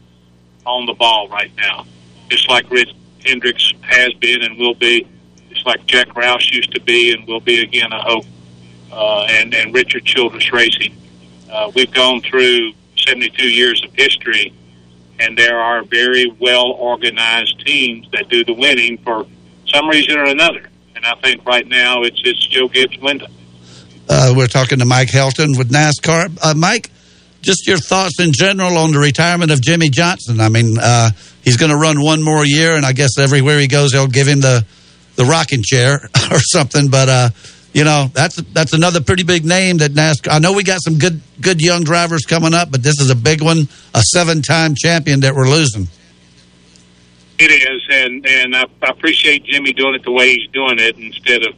on 0.64 0.86
the 0.86 0.92
ball 0.92 1.28
right 1.28 1.50
now, 1.56 1.86
just 2.28 2.48
like 2.48 2.70
Rick 2.70 2.88
Hendrick's 3.24 3.72
has 3.82 4.12
been 4.14 4.42
and 4.42 4.58
will 4.58 4.74
be, 4.74 5.06
just 5.50 5.66
like 5.66 5.86
Jack 5.86 6.08
Roush 6.08 6.52
used 6.52 6.72
to 6.72 6.80
be 6.80 7.12
and 7.12 7.26
will 7.26 7.40
be 7.40 7.62
again, 7.62 7.92
I 7.92 8.02
hope, 8.02 8.24
uh, 8.92 9.26
and, 9.30 9.54
and 9.54 9.74
Richard 9.74 10.04
Childress 10.04 10.52
Racing. 10.52 10.96
Uh, 11.52 11.70
we've 11.74 11.92
gone 11.92 12.22
through 12.22 12.72
72 12.96 13.46
years 13.46 13.82
of 13.84 13.92
history, 13.92 14.54
and 15.20 15.36
there 15.36 15.58
are 15.58 15.84
very 15.84 16.34
well 16.40 16.72
organized 16.72 17.62
teams 17.66 18.08
that 18.12 18.28
do 18.30 18.42
the 18.44 18.54
winning 18.54 18.96
for 19.04 19.26
some 19.66 19.86
reason 19.88 20.16
or 20.18 20.24
another. 20.24 20.66
And 20.96 21.04
I 21.04 21.14
think 21.22 21.44
right 21.44 21.66
now 21.66 22.02
it's 22.02 22.20
it's 22.24 22.46
Joe 22.46 22.68
Gibbs' 22.68 22.98
window. 22.98 23.26
Uh, 24.08 24.32
we're 24.34 24.46
talking 24.46 24.78
to 24.78 24.86
Mike 24.86 25.08
Helton 25.08 25.58
with 25.58 25.70
NASCAR. 25.70 26.38
Uh, 26.42 26.54
Mike, 26.54 26.90
just 27.42 27.66
your 27.66 27.78
thoughts 27.78 28.18
in 28.18 28.32
general 28.32 28.78
on 28.78 28.92
the 28.92 28.98
retirement 28.98 29.50
of 29.50 29.60
Jimmie 29.60 29.90
Johnson. 29.90 30.40
I 30.40 30.48
mean, 30.48 30.78
uh, 30.80 31.10
he's 31.42 31.56
going 31.56 31.70
to 31.70 31.76
run 31.76 32.00
one 32.00 32.22
more 32.22 32.46
year, 32.46 32.76
and 32.76 32.86
I 32.86 32.92
guess 32.92 33.18
everywhere 33.18 33.58
he 33.58 33.68
goes, 33.68 33.90
they'll 33.90 34.06
give 34.06 34.26
him 34.26 34.40
the 34.40 34.64
the 35.16 35.24
rocking 35.26 35.62
chair 35.62 36.08
or 36.30 36.38
something. 36.38 36.88
But 36.88 37.08
uh, 37.10 37.30
you 37.72 37.84
know, 37.84 38.10
that's 38.12 38.36
that's 38.36 38.74
another 38.74 39.00
pretty 39.00 39.22
big 39.22 39.44
name 39.44 39.78
that 39.78 39.92
NASCAR. 39.92 40.32
I 40.32 40.38
know 40.38 40.52
we 40.52 40.62
got 40.62 40.82
some 40.82 40.98
good 40.98 41.20
good 41.40 41.60
young 41.60 41.84
drivers 41.84 42.24
coming 42.24 42.52
up, 42.52 42.70
but 42.70 42.82
this 42.82 43.00
is 43.00 43.10
a 43.10 43.14
big 43.14 43.42
one, 43.42 43.68
a 43.94 44.02
seven 44.02 44.42
time 44.42 44.74
champion 44.74 45.20
that 45.20 45.34
we're 45.34 45.48
losing. 45.48 45.88
It 47.38 47.50
is, 47.50 47.82
and 47.90 48.26
and 48.26 48.54
I, 48.54 48.64
I 48.82 48.90
appreciate 48.90 49.44
Jimmie 49.44 49.72
doing 49.72 49.94
it 49.94 50.02
the 50.02 50.12
way 50.12 50.32
he's 50.32 50.48
doing 50.50 50.78
it 50.78 50.96
instead 50.98 51.46
of 51.46 51.54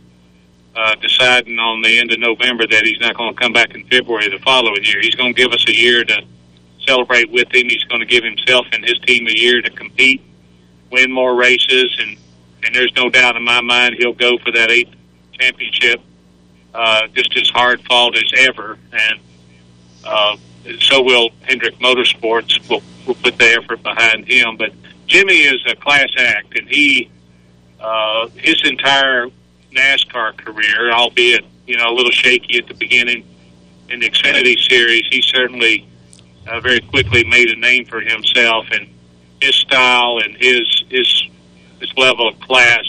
uh, 0.77 0.95
deciding 0.97 1.59
on 1.59 1.83
the 1.83 1.99
end 1.99 2.13
of 2.13 2.21
November 2.21 2.67
that 2.67 2.85
he's 2.85 3.01
not 3.01 3.17
going 3.17 3.35
to 3.35 3.41
come 3.41 3.53
back 3.53 3.75
in 3.75 3.85
February 3.87 4.29
the 4.29 4.39
following 4.39 4.85
year. 4.85 5.01
He's 5.01 5.15
going 5.17 5.35
to 5.35 5.41
give 5.41 5.53
us 5.53 5.69
a 5.69 5.75
year 5.75 6.05
to 6.05 6.23
celebrate 6.87 7.31
with 7.31 7.53
him. 7.53 7.69
He's 7.69 7.85
going 7.85 8.01
to 8.01 8.07
give 8.07 8.23
himself 8.25 8.67
and 8.73 8.85
his 8.85 8.99
team 9.01 9.27
a 9.27 9.35
year 9.35 9.63
to 9.63 9.71
compete, 9.71 10.23
win 10.91 11.13
more 11.13 11.35
races, 11.35 11.97
and 12.01 12.17
and 12.63 12.75
there's 12.75 12.93
no 12.97 13.11
doubt 13.11 13.37
in 13.37 13.43
my 13.43 13.61
mind 13.61 13.97
he'll 13.99 14.15
go 14.15 14.39
for 14.39 14.53
that 14.53 14.71
eighth 14.71 14.95
championship 15.39 16.01
uh, 16.75 17.07
just 17.15 17.37
as 17.37 17.49
hard 17.51 17.81
fought 17.83 18.17
as 18.17 18.33
ever, 18.37 18.79
and 18.93 19.21
uh, 20.05 20.37
so 20.81 21.03
will 21.03 21.31
Hendrick 21.43 21.79
Motorsports. 21.79 22.69
Will 22.69 22.83
will 23.07 23.15
put 23.15 23.39
the 23.39 23.45
effort 23.45 23.83
behind 23.83 24.27
him, 24.27 24.57
but 24.57 24.73
Jimmie 25.07 25.35
is 25.35 25.61
a 25.69 25.77
class 25.77 26.09
act, 26.19 26.59
and 26.59 26.69
he 26.69 27.11
uh, 27.81 28.29
his 28.37 28.63
entire 28.65 29.29
NASCAR 29.73 30.37
career, 30.37 30.91
albeit 30.91 31.45
you 31.67 31.77
know 31.77 31.91
a 31.91 31.95
little 31.95 32.11
shaky 32.11 32.59
at 32.59 32.67
the 32.67 32.75
beginning 32.75 33.25
in 33.89 34.01
the 34.01 34.09
Xfinity 34.09 34.57
series, 34.69 35.03
he 35.11 35.23
certainly 35.23 35.87
uh, 36.49 36.61
very 36.61 36.81
quickly 36.81 37.25
made 37.25 37.49
a 37.51 37.57
name 37.57 37.85
for 37.85 38.01
himself, 38.01 38.67
and 38.73 38.89
his 39.41 39.55
style 39.57 40.19
and 40.25 40.37
his 40.37 40.85
his 40.89 41.29
his 41.81 41.93
level 41.97 42.29
of 42.29 42.41
class. 42.41 42.85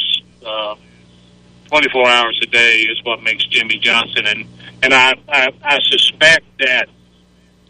Uh, 0.45 0.75
24 1.75 2.07
hours 2.07 2.39
a 2.41 2.45
day 2.45 2.77
is 2.89 3.03
what 3.03 3.21
makes 3.21 3.45
Jimmie 3.47 3.79
Johnson, 3.79 4.25
and 4.27 4.45
and 4.81 4.93
I 4.93 5.13
I, 5.27 5.49
I 5.61 5.79
suspect 5.83 6.45
that 6.59 6.87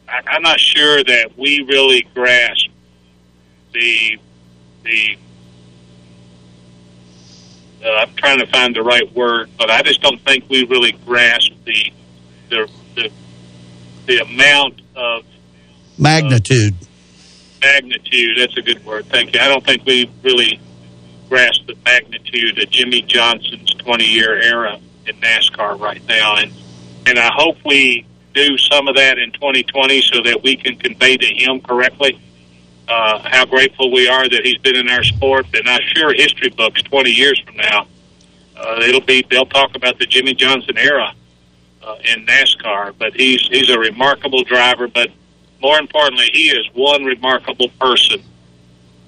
I, 0.07 0.21
I'm 0.27 0.43
not 0.43 0.59
sure 0.59 1.03
that 1.03 1.31
we 1.35 1.65
really 1.67 2.05
grasp 2.13 2.67
the 3.73 4.19
the 4.83 5.17
uh, 7.83 7.89
I'm 7.89 8.13
trying 8.15 8.37
to 8.41 8.45
find 8.45 8.75
the 8.75 8.83
right 8.83 9.11
word, 9.15 9.49
but 9.57 9.71
I 9.71 9.81
just 9.81 10.03
don't 10.03 10.21
think 10.21 10.47
we 10.51 10.65
really 10.65 10.91
grasp 10.91 11.51
the 11.63 11.91
the 12.51 12.69
the, 12.93 13.11
the 14.05 14.17
amount 14.19 14.83
of 14.95 15.25
magnitude. 15.97 16.75
Uh, 16.79 17.65
magnitude. 17.65 18.37
That's 18.37 18.55
a 18.55 18.61
good 18.61 18.85
word. 18.85 19.07
Thank 19.07 19.33
you. 19.33 19.39
I 19.39 19.47
don't 19.47 19.65
think 19.65 19.83
we 19.83 20.11
really 20.21 20.59
grasp 21.29 21.65
the 21.67 21.75
magnitude 21.85 22.61
of 22.61 22.69
Jimmie 22.69 23.01
Johnson's 23.01 23.73
20 23.73 24.05
year 24.05 24.39
era 24.39 24.79
in 25.05 25.15
NASCAR 25.17 25.79
right 25.79 26.05
now, 26.07 26.37
and 26.37 26.51
and 27.07 27.19
I 27.19 27.29
hope 27.33 27.57
we 27.65 28.05
do 28.33 28.57
some 28.57 28.87
of 28.87 28.95
that 28.95 29.17
in 29.17 29.31
2020 29.31 30.01
so 30.01 30.21
that 30.23 30.43
we 30.43 30.55
can 30.55 30.75
convey 30.75 31.15
to 31.17 31.25
him 31.25 31.61
correctly 31.61 32.19
uh, 32.87 33.19
how 33.23 33.45
grateful 33.45 33.91
we 33.91 34.07
are 34.07 34.27
that 34.27 34.41
he's 34.43 34.57
been 34.59 34.75
in 34.75 34.89
our 34.89 35.03
sport. 35.03 35.47
And 35.53 35.67
I'm 35.67 35.81
sure 35.95 36.13
history 36.13 36.49
books 36.49 36.81
20 36.83 37.09
years 37.09 37.41
from 37.45 37.57
now, 37.57 37.87
uh, 38.55 38.79
it'll 38.81 39.01
be 39.01 39.25
they'll 39.29 39.45
talk 39.45 39.75
about 39.75 39.99
the 39.99 40.05
Jimmie 40.05 40.33
Johnson 40.33 40.77
era 40.77 41.13
uh, 41.81 41.95
in 42.03 42.25
NASCAR. 42.25 42.93
But 42.97 43.13
he's 43.15 43.41
he's 43.47 43.69
a 43.69 43.79
remarkable 43.79 44.43
driver. 44.43 44.87
But 44.87 45.11
more 45.61 45.79
importantly, 45.79 46.29
he 46.31 46.49
is 46.49 46.67
one 46.73 47.03
remarkable 47.03 47.69
person 47.79 48.21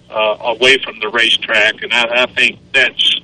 uh, 0.09 0.37
away 0.41 0.77
from 0.83 0.99
the 0.99 1.09
racetrack, 1.09 1.81
and 1.83 1.93
I, 1.93 2.23
I 2.23 2.25
think 2.27 2.59
that's 2.73 3.21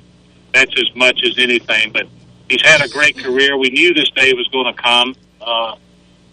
that's 0.52 0.72
as 0.80 0.94
much 0.94 1.20
as 1.24 1.38
anything. 1.38 1.92
But 1.92 2.06
he's 2.48 2.62
had 2.62 2.82
a 2.82 2.88
great 2.88 3.16
career. 3.18 3.56
We 3.58 3.70
knew 3.70 3.94
this 3.94 4.10
day 4.10 4.32
was 4.34 4.48
going 4.48 4.74
to 4.74 4.80
come, 4.80 5.14
uh, 5.40 5.74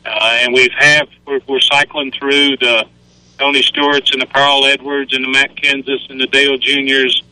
uh, 0.05 0.37
and 0.41 0.53
we've 0.53 0.71
have 0.77 1.07
we're, 1.25 1.41
we're 1.47 1.59
cycling 1.59 2.11
through 2.11 2.57
the 2.57 2.85
Tony 3.37 3.61
Stewart's 3.61 4.11
and 4.11 4.21
the 4.21 4.27
Carl 4.27 4.65
Edwards 4.65 5.15
and 5.15 5.23
the 5.23 5.29
Matt 5.29 5.55
Kenseth 5.55 6.09
and 6.09 6.19
the 6.19 6.27
Dale 6.27 6.57
Juniors, 6.57 7.23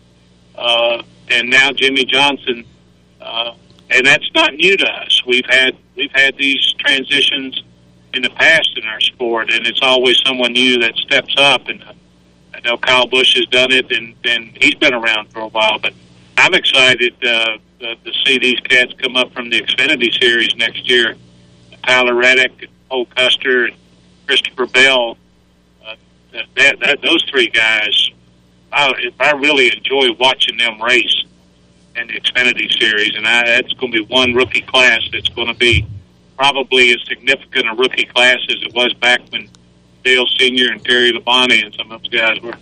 uh, 0.56 1.04
and 1.30 1.50
now 1.50 1.72
Jimmie 1.72 2.06
Johnson. 2.06 2.66
Uh, 3.22 3.54
and 3.92 4.06
that's 4.06 4.30
not 4.34 4.54
new 4.54 4.78
to 4.78 4.86
us. 4.86 5.24
We've 5.26 5.46
had 5.50 5.76
we've 5.96 6.12
had 6.14 6.38
these 6.38 6.74
transitions 6.80 7.62
in 8.14 8.22
the 8.22 8.30
past 8.30 8.70
in 8.76 8.88
our 8.88 9.00
sport, 9.02 9.52
and 9.52 9.68
it's 9.68 9.82
always 9.82 10.18
someone 10.26 10.54
new 10.54 10.80
that 10.80 10.96
steps 10.96 11.36
up. 11.38 11.68
And 11.68 11.84
uh, 11.84 11.94
I 12.64 12.70
know 12.70 12.78
Kyle 12.78 13.08
Busch 13.08 13.36
has 13.36 13.46
done 13.48 13.72
it, 13.72 13.92
and, 13.92 14.16
and 14.24 14.58
he's 14.62 14.76
been 14.76 14.94
around 14.94 15.32
for 15.32 15.40
a 15.40 15.48
while. 15.48 15.80
But 15.80 15.94
I'm 16.38 16.54
excited 16.54 17.16
uh, 17.24 17.30
uh, 17.30 17.58
to 17.80 18.12
see 18.26 18.38
these 18.40 18.60
cats 18.62 18.94
come 18.98 19.16
up 19.16 19.34
from 19.34 19.50
the 19.50 19.62
Xfinity 19.62 20.12
Series 20.20 20.56
next 20.56 20.90
year. 20.90 21.16
Tyler 21.84 22.16
Reddick, 22.16 22.70
Cole 22.90 23.06
Custer, 23.06 23.66
and 23.66 23.76
Christopher 24.28 24.66
Bell 24.68 25.18
that, 26.56 26.80
that 26.80 27.02
those 27.02 27.24
three 27.30 27.50
guys, 27.50 28.12
I, 28.72 28.94
I 29.20 29.32
really 29.32 29.76
enjoy 29.76 30.14
watching 30.20 30.58
them 30.58 30.82
race 30.82 31.24
in 31.96 32.08
the 32.08 32.20
Xfinity 32.20 32.72
Series, 32.80 33.16
and 33.16 33.28
I, 33.28 33.46
that's 33.46 33.74
going 33.74 33.92
to 33.92 34.04
be 34.04 34.14
one 34.14 34.34
rookie 34.34 34.62
class 34.62 35.02
that's 35.12 35.30
going 35.30 35.48
to 35.48 35.54
be 35.56 35.88
probably 36.38 36.92
as 36.92 36.98
significant 37.08 37.68
a 37.70 37.74
rookie 37.76 38.06
class 38.06 38.38
as 38.50 38.62
it 38.62 38.74
was 38.74 38.94
back 38.94 39.22
when 39.30 39.50
Dale 40.10 40.26
Senior 40.40 40.72
and 40.72 40.84
Terry 40.84 41.12
Labonte 41.12 41.64
and 41.64 41.76
some 41.76 41.92
of 41.92 42.02
those 42.02 42.12
guys 42.12 42.42
were. 42.42 42.54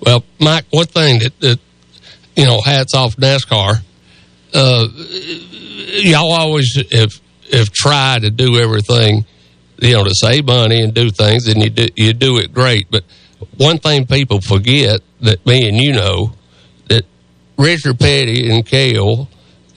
Well, 0.00 0.24
Mike, 0.40 0.64
one 0.70 0.86
thing 0.86 1.20
that, 1.20 1.38
that 1.40 1.60
you 2.36 2.46
know, 2.46 2.60
hats 2.60 2.94
off 2.94 3.16
NASCAR. 3.16 3.82
Uh, 4.52 4.88
y'all 6.02 6.32
always 6.32 6.76
have 6.92 7.12
have 7.52 7.70
tried 7.70 8.22
to 8.22 8.30
do 8.30 8.58
everything 8.58 9.24
you 9.80 9.92
know, 9.92 10.04
to 10.04 10.10
save 10.12 10.46
money 10.46 10.82
and 10.82 10.92
do 10.92 11.10
things, 11.10 11.46
and 11.46 11.62
you 11.62 11.70
do, 11.70 11.86
you 11.94 12.12
do 12.12 12.38
it 12.38 12.52
great. 12.52 12.90
But 12.90 13.04
one 13.56 13.78
thing 13.78 14.06
people 14.06 14.40
forget 14.40 15.00
that 15.20 15.44
me 15.46 15.68
and 15.68 15.76
you 15.76 15.92
know 15.92 16.32
that 16.88 17.04
Richard 17.56 17.98
Petty 17.98 18.50
and 18.50 18.66
Cale 18.66 19.28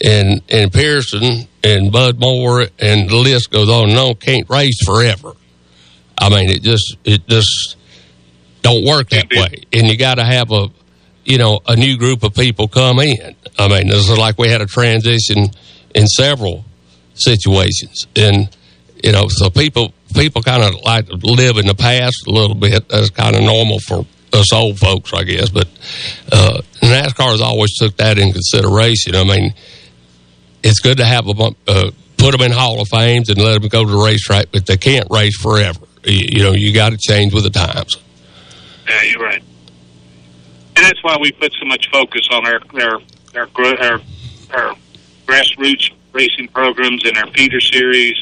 and 0.04 0.42
and 0.50 0.74
Pearson 0.74 1.48
and 1.64 1.92
Bud 1.92 2.20
Moore 2.20 2.62
and 2.80 3.10
the 3.10 3.18
list 3.18 3.52
goes 3.52 3.70
on 3.70 3.90
and 3.90 4.00
on 4.00 4.16
can't 4.16 4.50
race 4.50 4.84
forever. 4.84 5.34
I 6.22 6.30
mean, 6.30 6.50
it 6.50 6.62
just 6.62 6.96
it 7.04 7.28
just 7.28 7.76
don't 8.62 8.86
work 8.86 9.10
that 9.10 9.30
way, 9.32 9.64
and 9.74 9.88
you 9.88 9.98
got 9.98 10.16
to 10.16 10.24
have 10.24 10.52
a 10.52 10.68
you 11.26 11.40
know 11.40 11.60
a 11.68 11.76
new 11.76 11.98
group 11.98 12.24
of 12.24 12.36
people 12.36 12.68
come 12.68 13.00
in. 13.00 13.36
I 13.58 13.68
mean, 13.68 13.88
this 13.88 14.08
is 14.08 14.18
like 14.18 14.38
we 14.38 14.50
had 14.50 14.62
a 14.62 14.68
transition 14.68 15.48
in 15.96 16.06
several 16.08 16.64
situations, 17.16 18.06
and 18.16 18.56
you 19.04 19.12
know, 19.12 19.28
so 19.30 19.50
people 19.50 19.94
people 20.14 20.44
kind 20.44 20.64
of 20.64 20.80
like 20.84 21.08
to 21.08 21.16
live 21.16 21.58
in 21.58 21.66
the 21.66 21.76
past 21.76 22.28
a 22.28 22.32
little 22.32 22.56
bit. 22.56 22.88
That's 22.88 23.10
kind 23.10 23.36
of 23.36 23.42
normal 23.42 23.80
for 23.80 24.06
us 24.34 24.54
old 24.54 24.78
folks, 24.78 25.14
I 25.14 25.24
guess. 25.24 25.50
But 25.50 25.68
uh, 26.32 26.62
NASCAR 26.84 27.32
has 27.32 27.42
always 27.42 27.76
took 27.78 27.98
that 27.98 28.20
in 28.20 28.32
consideration. 28.32 29.16
I 29.16 29.24
mean, 29.24 29.54
it's 30.64 30.80
good 30.80 30.98
to 30.98 31.06
have 31.06 31.26
them 31.26 31.56
uh, 31.68 31.92
put 32.18 32.32
them 32.32 32.42
in 32.42 32.52
Hall 32.52 32.80
of 32.80 32.88
Fames 32.90 33.30
and 33.30 33.40
let 33.40 33.60
them 33.60 33.70
go 33.70 33.84
to 33.84 33.92
the 33.92 33.98
racetrack, 33.98 34.52
but 34.52 34.68
they 34.68 34.78
can't 34.78 35.08
race 35.10 35.36
forever. 35.36 35.88
You, 36.04 36.44
know, 36.44 36.52
you 36.54 36.74
got 36.74 36.90
to 36.90 36.98
change 36.98 37.34
with 37.34 37.44
the 37.44 37.50
times. 37.50 37.96
Yeah, 38.88 39.04
you're 39.04 39.22
right. 39.22 39.44
And 40.76 40.86
that's 40.86 41.04
why 41.04 41.18
we 41.20 41.32
put 41.32 41.54
so 41.54 41.66
much 41.66 41.90
focus 41.92 42.28
on 42.32 42.48
our 42.48 42.60
our 42.76 43.02
our, 43.36 43.48
our, 43.82 44.02
our 44.54 44.76
grassroots 45.28 45.92
racing 46.12 46.48
programs 46.50 47.06
and 47.06 47.18
our 47.18 47.32
feeder 47.34 47.60
series. 47.60 48.16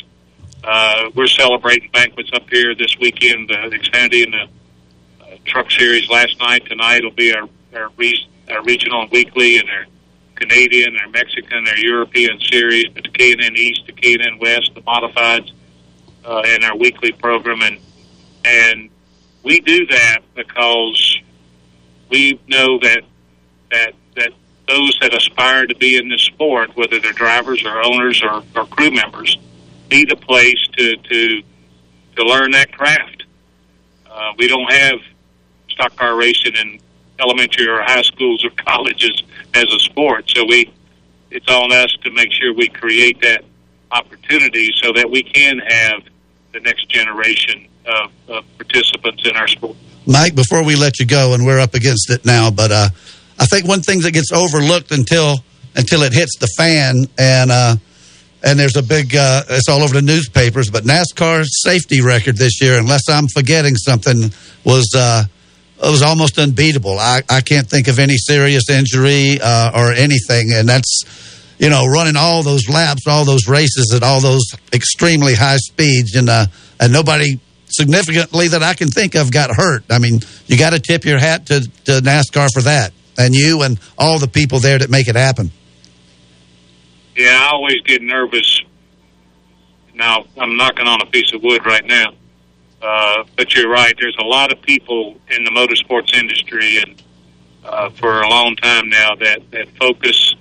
Uh, 0.64 1.10
we're 1.16 1.28
celebrating 1.28 1.90
banquets 1.92 2.30
up 2.34 2.50
here 2.50 2.76
this 2.76 2.96
weekend, 3.00 3.50
uh, 3.52 3.56
and 3.64 4.12
the 4.12 4.48
uh, 5.22 5.36
Truck 5.46 5.72
Series 5.72 6.10
last 6.10 6.38
night. 6.40 6.66
Tonight 6.66 7.04
will 7.04 7.12
be 7.12 7.34
our, 7.34 7.48
our, 7.74 7.90
re- 7.96 8.28
our 8.52 8.62
regional 8.64 9.04
and 9.04 9.12
weekly 9.12 9.58
and 9.58 9.70
our 9.70 9.86
Canadian, 10.36 10.98
our 10.98 11.10
Mexican, 11.10 11.66
our 11.68 11.78
European 11.78 12.40
series, 12.42 12.86
the 12.94 13.02
K&N 13.02 13.56
East, 13.56 13.84
the 13.86 13.94
K&N 13.94 14.38
West, 14.40 14.72
the 14.76 14.82
modifieds, 14.82 15.52
uh, 16.26 16.42
and 16.46 16.64
our 16.64 16.78
weekly 16.78 17.12
program. 17.12 17.62
And, 17.62 17.80
and 18.46 18.90
we 19.44 19.60
do 19.60 19.86
that 19.88 20.20
because 20.36 21.20
we 22.10 22.40
know 22.48 22.80
that, 22.80 23.02
that, 23.72 23.94
that 24.16 24.32
those 24.70 24.98
that 25.02 25.14
aspire 25.14 25.66
to 25.66 25.76
be 25.76 25.98
in 25.98 26.10
this 26.10 26.24
sport, 26.24 26.76
whether 26.76 27.00
they're 27.00 27.12
drivers 27.12 27.66
or 27.66 27.84
owners 27.84 28.22
or, 28.24 28.44
or 28.56 28.66
crew 28.68 28.92
members, 28.92 29.38
need 29.90 30.12
a 30.12 30.16
place 30.16 30.62
to 30.78 30.96
to 30.96 31.42
to 32.16 32.24
learn 32.24 32.52
that 32.52 32.72
craft. 32.72 33.26
Uh, 34.10 34.32
we 34.38 34.48
don't 34.48 34.72
have 34.72 35.00
stock 35.70 35.96
car 35.96 36.16
racing 36.16 36.54
in 36.56 36.80
elementary 37.20 37.68
or 37.68 37.82
high 37.82 38.04
schools 38.04 38.46
or 38.46 38.50
colleges 38.66 39.24
as 39.54 39.66
a 39.74 39.80
sport, 39.80 40.30
so 40.30 40.46
we 40.46 40.72
it's 41.32 41.50
on 41.50 41.72
us 41.72 41.92
to 42.04 42.12
make 42.12 42.32
sure 42.32 42.54
we 42.54 42.68
create 42.70 43.22
that 43.22 43.44
opportunity 43.92 44.68
so 44.82 44.94
that 44.94 45.10
we 45.10 45.24
can 45.24 45.60
have 45.60 46.04
the 46.54 46.60
next 46.60 46.90
generation 46.90 47.68
of, 47.86 48.12
of 48.28 48.46
participants 48.58 49.28
in 49.28 49.36
our 49.36 49.48
sport. 49.48 49.78
Mike, 50.06 50.36
before 50.36 50.64
we 50.64 50.76
let 50.76 51.00
you 51.00 51.06
go, 51.06 51.34
and 51.34 51.46
we're 51.46 51.60
up 51.60 51.74
against 51.74 52.10
it 52.10 52.26
now, 52.26 52.50
but 52.50 52.72
uh, 52.72 52.90
I 53.40 53.46
think 53.46 53.68
one 53.68 53.82
thing 53.82 54.02
that 54.02 54.12
gets 54.12 54.32
overlooked 54.32 54.92
until 54.92 55.38
until 55.76 56.02
it 56.02 56.14
hits 56.14 56.38
the 56.38 56.48
fan, 56.58 57.06
and 57.18 57.52
uh, 57.52 57.76
and 58.44 58.60
there's 58.60 58.76
a 58.76 58.84
big 58.84 59.16
uh, 59.16 59.44
it's 59.50 59.70
all 59.70 59.82
over 59.82 59.94
the 59.94 60.02
newspapers. 60.02 60.70
But 60.70 60.84
NASCAR's 60.84 61.62
safety 61.64 62.02
record 62.02 62.38
this 62.38 62.62
year, 62.62 62.80
unless 62.80 63.10
I'm 63.10 63.28
forgetting 63.28 63.76
something, 63.76 64.32
was 64.64 64.94
uh, 64.96 65.24
it 65.82 65.90
was 65.90 66.02
almost 66.02 66.38
unbeatable. 66.38 66.98
I, 67.00 67.22
I 67.30 67.42
can't 67.42 67.70
think 67.70 67.88
of 67.88 68.00
any 68.00 68.18
serious 68.18 68.70
injury 68.70 69.40
uh, 69.42 69.72
or 69.76 69.94
anything, 69.94 70.52
and 70.54 70.68
that's 70.68 71.04
you 71.60 71.70
know 71.70 71.86
running 71.86 72.16
all 72.18 72.42
those 72.42 72.68
laps, 72.68 73.06
all 73.08 73.26
those 73.26 73.48
races 73.48 73.94
at 73.96 74.02
all 74.02 74.22
those 74.22 74.56
extremely 74.74 75.36
high 75.36 75.58
speeds, 75.58 76.16
and 76.16 76.30
uh, 76.30 76.48
and 76.80 76.92
nobody 76.92 77.40
significantly 77.68 78.48
that 78.48 78.64
I 78.64 78.74
can 78.74 78.88
think 78.90 79.16
of 79.16 79.32
got 79.32 79.56
hurt. 79.56 79.84
I 79.90 80.00
mean, 80.00 80.22
you 80.48 80.58
got 80.58 80.72
to 80.72 80.80
tip 80.80 81.06
your 81.06 81.20
hat 81.20 81.46
to, 81.48 81.60
to 81.86 81.92
NASCAR 82.02 82.50
for 82.52 82.62
that, 82.64 82.94
and 83.18 83.36
you 83.36 83.62
and 83.62 83.80
all 83.98 84.18
the 84.18 84.28
people 84.28 84.60
there 84.60 84.80
that 84.80 84.90
make 84.90 85.08
it 85.08 85.16
happen. 85.16 85.52
Yeah, 87.16 87.38
I 87.40 87.54
always 87.54 87.82
get 87.86 88.02
nervous. 88.02 88.62
Now, 89.94 90.26
I'm 90.38 90.56
knocking 90.56 90.88
on 90.88 91.02
a 91.02 91.06
piece 91.06 91.34
of 91.34 91.44
wood 91.44 91.66
right 91.66 91.86
now. 91.86 92.14
Uh, 92.82 93.24
but 93.36 93.54
you're 93.54 93.70
right. 93.70 93.94
There's 94.00 94.16
a 94.20 94.26
lot 94.26 94.54
of 94.54 94.62
people 94.62 95.18
in 95.30 95.44
the 95.44 95.52
motorsports 95.52 96.14
industry 96.14 96.78
and 96.78 97.04
uh, 97.66 97.90
for 97.90 98.22
a 98.22 98.30
long 98.30 98.56
time 98.56 98.90
now 98.90 99.16
that, 99.16 99.52
that 99.52 99.68
focus. 99.78 100.34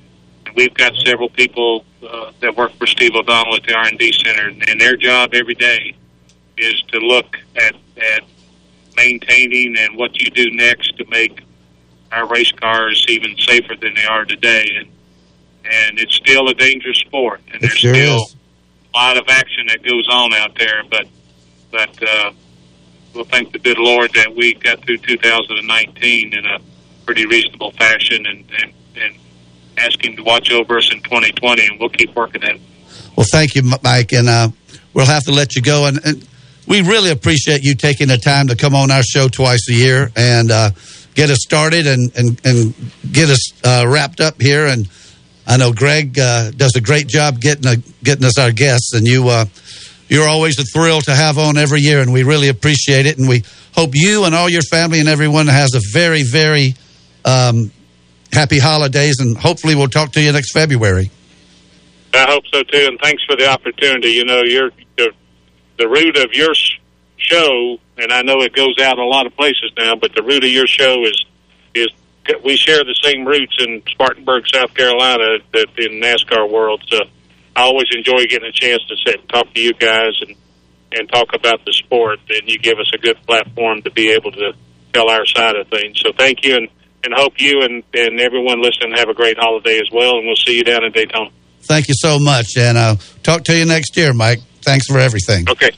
And 0.59 0.65
we've 0.65 0.75
got 0.75 0.97
several 1.07 1.29
people 1.29 1.85
uh, 2.03 2.33
that 2.41 2.57
work 2.57 2.73
for 2.73 2.87
Steve 2.87 3.13
O'Donnell 3.15 3.57
at 3.57 3.63
the 3.63 3.75
R&D 3.75 4.13
Center, 4.25 4.49
and 4.49 4.81
their 4.81 4.97
job 4.97 5.31
every 5.33 5.55
day 5.55 5.95
is 6.57 6.83
to 6.89 6.99
look 6.99 7.37
at, 7.57 7.75
at 7.97 8.23
maintaining 8.97 9.77
and 9.79 9.97
what 9.97 10.21
you 10.21 10.31
do 10.31 10.51
next 10.51 10.97
to 10.99 11.05
make 11.11 11.43
our 12.11 12.27
race 12.27 12.51
cars 12.51 13.07
even 13.09 13.37
safer 13.39 13.75
than 13.81 13.95
they 13.95 14.05
are 14.05 14.25
today. 14.25 14.67
And 14.79 14.89
and 15.71 15.99
it's 15.99 16.15
still 16.15 16.49
a 16.49 16.55
dangerous 16.55 16.99
sport, 16.99 17.43
and 17.53 17.61
there's 17.61 17.75
sure 17.75 17.95
still 17.95 18.17
is. 18.17 18.37
a 18.95 18.97
lot 18.97 19.17
of 19.19 19.25
action 19.29 19.67
that 19.69 19.83
goes 19.85 20.09
on 20.11 20.33
out 20.33 20.57
there. 20.59 20.83
But 20.91 21.07
but 21.71 22.03
uh, 22.03 22.33
we'll 23.15 23.25
thank 23.27 23.53
the 23.53 23.59
good 23.59 23.79
Lord 23.79 24.13
that 24.15 24.35
we 24.35 24.55
got 24.55 24.83
through 24.85 24.99
2019 24.99 26.33
in 26.33 26.47
a 26.47 26.59
pretty 27.05 27.27
reasonable 27.27 27.71
fashion, 27.73 28.27
and 28.27 28.45
and, 28.63 28.73
and 28.97 29.15
ask 29.79 30.05
Him 30.05 30.17
to 30.17 30.23
watch 30.23 30.51
over 30.51 30.79
us 30.79 30.93
in 30.93 31.01
2020, 31.03 31.67
and 31.67 31.81
we'll 31.81 31.89
keep 31.89 32.15
working 32.15 32.43
at 32.43 32.57
it. 32.57 32.61
Well, 33.17 33.27
thank 33.31 33.55
you, 33.55 33.63
Mike, 33.83 34.13
and 34.13 34.29
uh, 34.29 34.49
we'll 34.95 35.07
have 35.07 35.25
to 35.25 35.33
let 35.33 35.57
you 35.57 35.63
go. 35.63 35.87
And, 35.87 35.99
and 36.05 36.29
we 36.69 36.83
really 36.83 37.11
appreciate 37.11 37.65
you 37.65 37.75
taking 37.75 38.09
the 38.09 38.19
time 38.19 38.49
to 38.49 38.57
come 38.57 38.75
on 38.75 38.91
our 38.91 39.03
show 39.03 39.29
twice 39.29 39.69
a 39.71 39.75
year 39.75 40.13
and 40.15 40.51
uh, 40.51 40.71
get 41.15 41.31
us 41.31 41.39
started 41.41 41.87
and 41.87 42.13
and, 42.17 42.41
and 42.45 42.75
get 43.11 43.31
us 43.31 43.65
uh, 43.65 43.87
wrapped 43.89 44.21
up 44.21 44.41
here. 44.41 44.67
And 44.67 44.89
I 45.47 45.57
know 45.57 45.73
Greg 45.73 46.19
uh, 46.19 46.51
does 46.51 46.77
a 46.77 46.81
great 46.81 47.09
job 47.09 47.41
getting 47.41 47.67
a, 47.67 47.77
getting 48.05 48.25
us 48.25 48.39
our 48.39 48.53
guests, 48.53 48.93
and 48.95 49.07
you 49.07 49.29
uh, 49.29 49.47
you're 50.09 50.29
always 50.29 50.59
a 50.59 50.65
thrill 50.65 51.01
to 51.03 51.15
have 51.15 51.39
on 51.39 51.57
every 51.57 51.81
year, 51.81 52.01
and 52.01 52.13
we 52.13 52.23
really 52.23 52.49
appreciate 52.49 53.07
it. 53.07 53.19
And 53.19 53.29
we 53.29 53.45
hope 53.75 53.91
you 53.95 54.25
and 54.25 54.35
all 54.35 54.49
your 54.49 54.63
family 54.63 55.01
and 55.01 55.09
everyone 55.09 55.47
has 55.47 55.75
a 55.75 55.81
very 55.93 56.23
very 56.23 56.75
um, 57.25 57.73
happy 58.33 58.59
holidays, 58.59 59.21
and 59.21 59.37
hopefully 59.37 59.75
we'll 59.75 59.89
talk 59.89 60.13
to 60.13 60.21
you 60.21 60.33
next 60.33 60.53
February. 60.53 61.11
I 62.15 62.27
hope 62.31 62.45
so 62.53 62.63
too, 62.63 62.87
and 62.87 62.99
thanks 63.01 63.23
for 63.25 63.37
the 63.37 63.49
opportunity. 63.49 64.11
You 64.11 64.25
know, 64.25 64.43
you're 64.43 64.71
the, 64.97 65.13
the 65.79 65.89
root 65.89 66.17
of 66.17 66.33
your 66.33 66.53
show, 67.17 67.77
and 67.99 68.13
I 68.13 68.23
know 68.23 68.41
it 68.41 68.55
goes 68.55 68.77
out 68.81 68.99
a 68.99 69.05
lot 69.05 69.27
of 69.27 69.37
places 69.37 69.73
now, 69.77 69.95
but 69.97 70.15
the 70.15 70.23
root 70.23 70.45
of 70.45 70.51
your 70.51 70.67
show 70.67 71.03
is 71.05 71.25
is 71.75 71.89
we 72.45 72.57
share 72.57 72.85
the 72.85 72.97
same 73.03 73.25
roots 73.25 73.57
in 73.59 73.83
Spartanburg, 73.89 74.45
South 74.53 74.75
Carolina, 74.75 75.39
that 75.53 75.69
in 75.79 76.01
NASCAR 76.01 76.51
world. 76.51 76.83
So 76.89 76.99
I 77.57 77.63
always 77.63 77.87
enjoy 77.95 78.27
getting 78.27 78.49
a 78.49 78.53
chance 78.53 78.83
to 78.89 78.97
sit 79.07 79.21
and 79.21 79.29
talk 79.29 79.53
to 79.55 79.61
you 79.61 79.73
guys 79.75 80.13
and 80.27 80.37
and 80.93 81.09
talk 81.11 81.35
about 81.35 81.65
the 81.67 81.73
sport, 81.73 82.19
and 82.31 82.49
you 82.49 82.59
give 82.59 82.79
us 82.79 82.91
a 82.95 82.99
good 82.99 83.17
platform 83.27 83.83
to 83.83 83.91
be 83.91 84.11
able 84.11 84.33
to 84.33 84.53
tell 84.95 85.11
our 85.11 85.27
side 85.27 85.55
of 85.57 85.69
things. 85.69 86.01
So 86.01 86.13
thank 86.17 86.45
you, 86.45 86.57
and 86.57 86.69
and 87.05 87.15
hope 87.15 87.35
you 87.39 87.63
and 87.63 87.83
and 87.95 88.21
everyone 88.21 88.61
listening 88.63 88.93
have 88.97 89.09
a 89.09 89.15
great 89.15 89.37
holiday 89.39 89.79
as 89.81 89.91
well, 89.93 90.19
and 90.19 90.27
we'll 90.27 90.37
see 90.37 90.57
you 90.57 90.65
down 90.65 90.85
in 90.85 90.93
Daytona. 90.93 91.31
Thank 91.63 91.89
you 91.89 91.95
so 91.97 92.19
much, 92.19 92.57
and 92.57 92.79
uh, 92.79 92.97
talk 93.23 93.45
to 93.45 93.57
you 93.57 93.65
next 93.65 93.97
year, 93.97 94.13
Mike. 94.15 94.41
Thanks 94.63 94.87
for 94.87 94.99
everything. 94.99 95.49
Okay. 95.49 95.71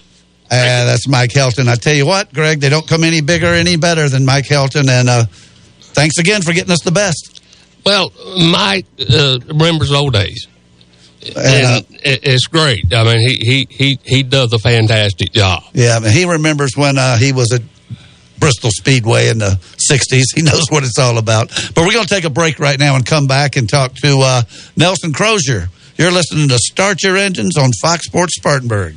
Uh, 0.53 0.85
that's 0.85 1.07
Mike 1.07 1.31
Helton. 1.31 1.69
I 1.69 1.77
tell 1.77 1.95
you 1.95 2.07
what, 2.07 2.33
Greg, 2.35 2.59
they 2.61 2.69
don't 2.69 2.87
come 2.89 3.05
any 3.05 3.21
bigger, 3.21 3.47
any 3.47 3.77
better 3.77 4.09
than 4.09 4.25
Mike 4.25 4.47
Helton. 4.47 4.89
And 4.89 5.09
uh, 5.09 5.27
thanks 5.81 6.19
again 6.19 6.43
for 6.43 6.53
getting 6.53 6.73
us 6.73 6.81
the 6.83 6.91
best. 6.91 7.41
Well, 7.87 8.13
Mike 8.51 8.87
uh, 8.99 9.39
remembers 9.47 9.93
old 9.93 10.13
days. 10.13 10.49
And, 11.25 11.37
uh, 11.37 11.41
And 11.41 11.87
it- 12.05 12.21
it's 12.25 12.47
great. 12.47 12.93
I 12.93 13.05
mean, 13.05 13.21
he 13.21 13.37
he 13.45 13.67
he 13.71 13.99
he 14.05 14.23
does 14.25 14.53
a 14.53 14.59
fantastic 14.59 15.33
job. 15.33 15.63
Yeah, 15.73 15.97
I 15.97 16.01
mean, 16.01 16.13
he 16.13 16.25
remembers 16.25 16.77
when 16.77 16.99
uh, 16.99 17.17
he 17.19 17.33
was 17.33 17.53
at 17.53 17.63
Bristol 18.39 18.71
Speedway 18.73 19.29
in 19.29 19.39
the 19.39 19.59
60s. 19.91 20.25
He 20.35 20.43
knows 20.43 20.71
what 20.71 20.85
it's 20.85 20.99
all 20.99 21.19
about. 21.19 21.49
But 21.75 21.85
we're 21.85 21.93
going 21.93 22.07
to 22.07 22.15
take 22.15 22.25
a 22.25 22.31
break 22.31 22.59
right 22.59 22.79
now 22.79 22.97
and 22.97 23.05
come 23.05 23.27
back 23.27 23.57
and 23.57 23.69
talk 23.69 23.95
to 23.97 24.21
uh, 24.21 24.43
Nelson 24.77 25.13
Crozier. 25.13 25.69
You're 25.97 26.13
listening 26.13 26.49
to 26.49 26.59
Start 26.59 27.03
Your 27.03 27.17
Engines 27.17 27.59
on 27.59 27.71
Fox 27.83 28.07
Sports 28.07 28.37
Spartanburg. 28.37 28.97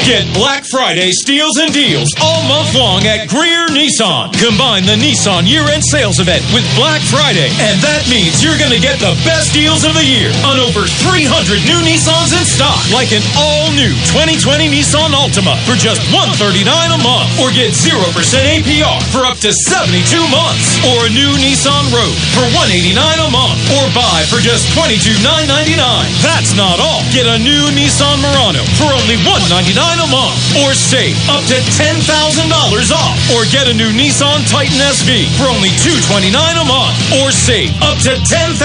Get 0.01 0.25
Black 0.33 0.65
Friday 0.65 1.13
steals 1.13 1.61
and 1.61 1.69
deals 1.69 2.09
all 2.17 2.41
month 2.49 2.73
long 2.73 3.05
at 3.05 3.29
Greer 3.29 3.69
Nissan. 3.69 4.33
Combine 4.33 4.81
the 4.89 4.97
Nissan 4.97 5.45
year-end 5.45 5.85
sales 5.85 6.17
event 6.17 6.41
with 6.49 6.65
Black 6.73 7.05
Friday, 7.05 7.53
and 7.61 7.77
that 7.85 8.09
means 8.09 8.41
you're 8.41 8.57
going 8.57 8.73
to 8.73 8.81
get 8.81 8.97
the 8.97 9.13
best 9.21 9.53
deals 9.53 9.85
of 9.85 9.93
the 9.93 10.01
year 10.01 10.33
on 10.41 10.57
over 10.57 10.89
300 11.05 11.61
new 11.69 11.77
Nissans 11.85 12.33
in 12.33 12.41
stock, 12.49 12.81
like 12.89 13.13
an 13.13 13.21
all-new 13.37 13.93
2020 14.09 14.73
Nissan 14.73 15.13
Altima 15.13 15.53
for 15.69 15.77
just 15.77 16.01
139 16.09 16.65
a 16.65 16.99
month, 17.05 17.29
or 17.37 17.53
get 17.53 17.69
0% 17.77 18.01
APR 18.01 18.97
for 19.13 19.29
up 19.29 19.37
to 19.45 19.53
72 19.53 20.01
months, 20.33 20.81
or 20.91 21.05
a 21.05 21.13
new 21.13 21.29
Nissan 21.37 21.85
Rogue 21.93 22.17
for 22.33 22.49
189 22.57 22.97
a 22.97 23.29
month, 23.29 23.53
or 23.77 23.85
buy 23.93 24.25
for 24.33 24.41
just 24.41 24.65
$22,999. 24.73 25.77
That's 26.25 26.57
not 26.57 26.81
all. 26.81 27.05
Get 27.13 27.29
a 27.29 27.37
new 27.37 27.69
Nissan 27.77 28.17
Murano 28.17 28.65
for 28.81 28.89
only 28.89 29.21
$199 29.21 29.90
a 29.99 30.07
month 30.07 30.37
or 30.63 30.71
save 30.77 31.17
up 31.27 31.43
to 31.49 31.57
$10,000 31.75 32.05
off 32.05 33.17
or 33.35 33.43
get 33.49 33.67
a 33.67 33.75
new 33.75 33.91
Nissan 33.91 34.45
Titan 34.47 34.77
SV 34.77 35.27
for 35.35 35.49
only 35.51 35.73
229 35.83 36.31
a 36.31 36.65
month 36.69 36.95
or 37.19 37.33
save 37.33 37.73
up 37.81 37.97
to 38.05 38.13
$10,000 38.15 38.55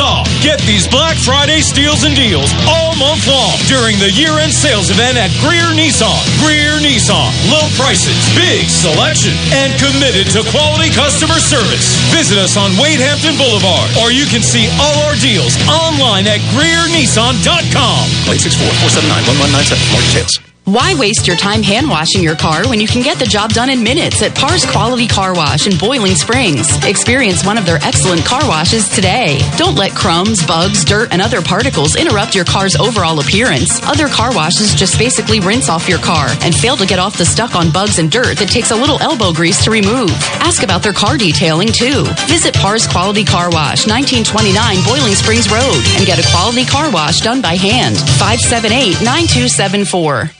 off. 0.00 0.24
Get 0.40 0.58
these 0.66 0.88
Black 0.88 1.20
Friday 1.20 1.60
steals 1.60 2.02
and 2.02 2.16
deals 2.16 2.50
all 2.66 2.96
month 2.96 3.28
long 3.28 3.54
during 3.68 4.00
the 4.00 4.10
year-end 4.16 4.50
sales 4.50 4.90
event 4.90 5.20
at 5.20 5.30
Greer 5.44 5.70
Nissan. 5.76 6.16
Greer 6.40 6.80
Nissan. 6.80 7.30
Low 7.52 7.68
prices, 7.76 8.16
big 8.34 8.66
selection, 8.66 9.36
and 9.54 9.70
committed 9.78 10.32
to 10.34 10.42
quality 10.50 10.90
customer 10.90 11.38
service. 11.38 11.94
Visit 12.10 12.40
us 12.40 12.56
on 12.56 12.74
Wade 12.80 12.98
Hampton 12.98 13.36
Boulevard 13.36 13.92
or 14.00 14.10
you 14.10 14.26
can 14.26 14.42
see 14.42 14.66
all 14.80 14.96
our 15.04 15.14
deals 15.20 15.54
online 15.68 16.26
at 16.26 16.40
GreerNissan.com. 16.56 18.02
864-479-1197 18.26 19.92
more 19.92 20.00
details. 20.00 20.39
Why 20.70 20.94
waste 20.94 21.26
your 21.26 21.34
time 21.34 21.64
hand 21.64 21.90
washing 21.90 22.22
your 22.22 22.36
car 22.36 22.62
when 22.68 22.80
you 22.80 22.86
can 22.86 23.02
get 23.02 23.18
the 23.18 23.26
job 23.26 23.50
done 23.50 23.70
in 23.70 23.82
minutes 23.82 24.22
at 24.22 24.36
Pars 24.36 24.64
Quality 24.64 25.08
Car 25.08 25.34
Wash 25.34 25.66
in 25.66 25.76
Boiling 25.76 26.14
Springs? 26.14 26.70
Experience 26.84 27.44
one 27.44 27.58
of 27.58 27.66
their 27.66 27.82
excellent 27.82 28.24
car 28.24 28.46
washes 28.46 28.88
today. 28.88 29.40
Don't 29.56 29.74
let 29.74 29.96
crumbs, 29.96 30.46
bugs, 30.46 30.84
dirt, 30.84 31.08
and 31.10 31.20
other 31.20 31.42
particles 31.42 31.96
interrupt 31.96 32.36
your 32.36 32.44
car's 32.44 32.76
overall 32.76 33.18
appearance. 33.18 33.82
Other 33.82 34.06
car 34.06 34.32
washes 34.32 34.72
just 34.72 34.96
basically 34.96 35.40
rinse 35.40 35.68
off 35.68 35.88
your 35.88 35.98
car 35.98 36.28
and 36.42 36.54
fail 36.54 36.76
to 36.76 36.86
get 36.86 37.00
off 37.00 37.18
the 37.18 37.26
stuck 37.26 37.56
on 37.56 37.72
bugs 37.72 37.98
and 37.98 38.08
dirt 38.08 38.38
that 38.38 38.48
takes 38.48 38.70
a 38.70 38.76
little 38.76 39.00
elbow 39.02 39.32
grease 39.32 39.64
to 39.64 39.72
remove. 39.72 40.12
Ask 40.38 40.62
about 40.62 40.84
their 40.84 40.92
car 40.94 41.18
detailing 41.18 41.72
too. 41.74 42.04
Visit 42.30 42.54
Pars 42.54 42.86
Quality 42.86 43.24
Car 43.24 43.50
Wash, 43.50 43.90
1929 43.90 44.54
Boiling 44.86 45.18
Springs 45.18 45.50
Road, 45.50 45.82
and 45.98 46.06
get 46.06 46.22
a 46.22 46.30
quality 46.30 46.64
car 46.64 46.92
wash 46.92 47.18
done 47.18 47.42
by 47.42 47.56
hand. 47.56 47.98
578 48.22 49.02
9274. 49.02 50.39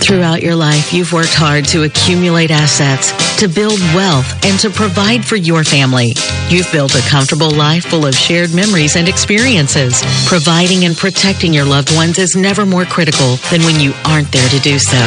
Throughout 0.00 0.42
your 0.42 0.54
life, 0.54 0.92
you've 0.92 1.12
worked 1.12 1.34
hard 1.34 1.64
to 1.66 1.82
accumulate 1.82 2.50
assets, 2.50 3.12
to 3.40 3.48
build 3.48 3.78
wealth, 3.94 4.26
and 4.44 4.58
to 4.60 4.70
provide 4.70 5.24
for 5.24 5.36
your 5.36 5.64
family. 5.64 6.14
You've 6.48 6.70
built 6.72 6.94
a 6.94 7.02
comfortable 7.10 7.50
life 7.50 7.84
full 7.84 8.06
of 8.06 8.14
shared 8.14 8.54
memories 8.54 8.96
and 8.96 9.08
experiences. 9.08 10.00
Providing 10.26 10.84
and 10.84 10.96
protecting 10.96 11.52
your 11.52 11.66
loved 11.66 11.94
ones 11.94 12.18
is 12.18 12.36
never 12.36 12.64
more 12.64 12.84
critical 12.84 13.36
than 13.50 13.60
when 13.62 13.80
you 13.80 13.92
aren't 14.06 14.32
there 14.32 14.48
to 14.48 14.60
do 14.60 14.78
so. 14.78 15.02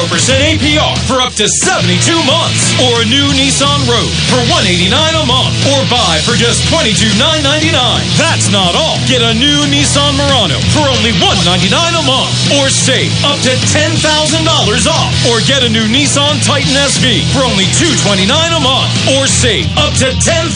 APR 0.55 0.95
for 1.03 1.19
up 1.19 1.35
to 1.35 1.43
72 1.67 1.99
months, 2.23 2.71
or 2.87 3.03
a 3.03 3.07
new 3.11 3.27
Nissan 3.35 3.83
Rogue 3.91 4.15
for 4.31 4.39
189 4.47 4.87
a 5.19 5.25
month, 5.27 5.51
or 5.67 5.83
buy 5.91 6.23
for 6.23 6.39
just 6.39 6.63
$22,999. 6.71 7.75
That's 8.15 8.47
not 8.55 8.71
all. 8.71 8.95
Get 9.11 9.19
a 9.19 9.35
new 9.35 9.67
Nissan 9.67 10.15
Murano 10.15 10.55
for 10.71 10.87
only 10.87 11.11
199 11.19 11.75
a 11.75 12.03
month, 12.07 12.31
or 12.55 12.71
save 12.71 13.11
up 13.27 13.43
to 13.43 13.51
$10,000 13.51 13.99
off, 14.87 15.11
or 15.27 15.43
get 15.43 15.67
a 15.67 15.71
new 15.75 15.91
Nissan 15.91 16.39
Titan 16.47 16.71
SV 16.71 17.27
for 17.35 17.43
only 17.43 17.67
229 17.75 18.31
a 18.31 18.63
month, 18.63 18.87
or 19.19 19.27
save 19.27 19.67
up 19.75 19.91
to 19.99 20.07
$10,000 20.23 20.55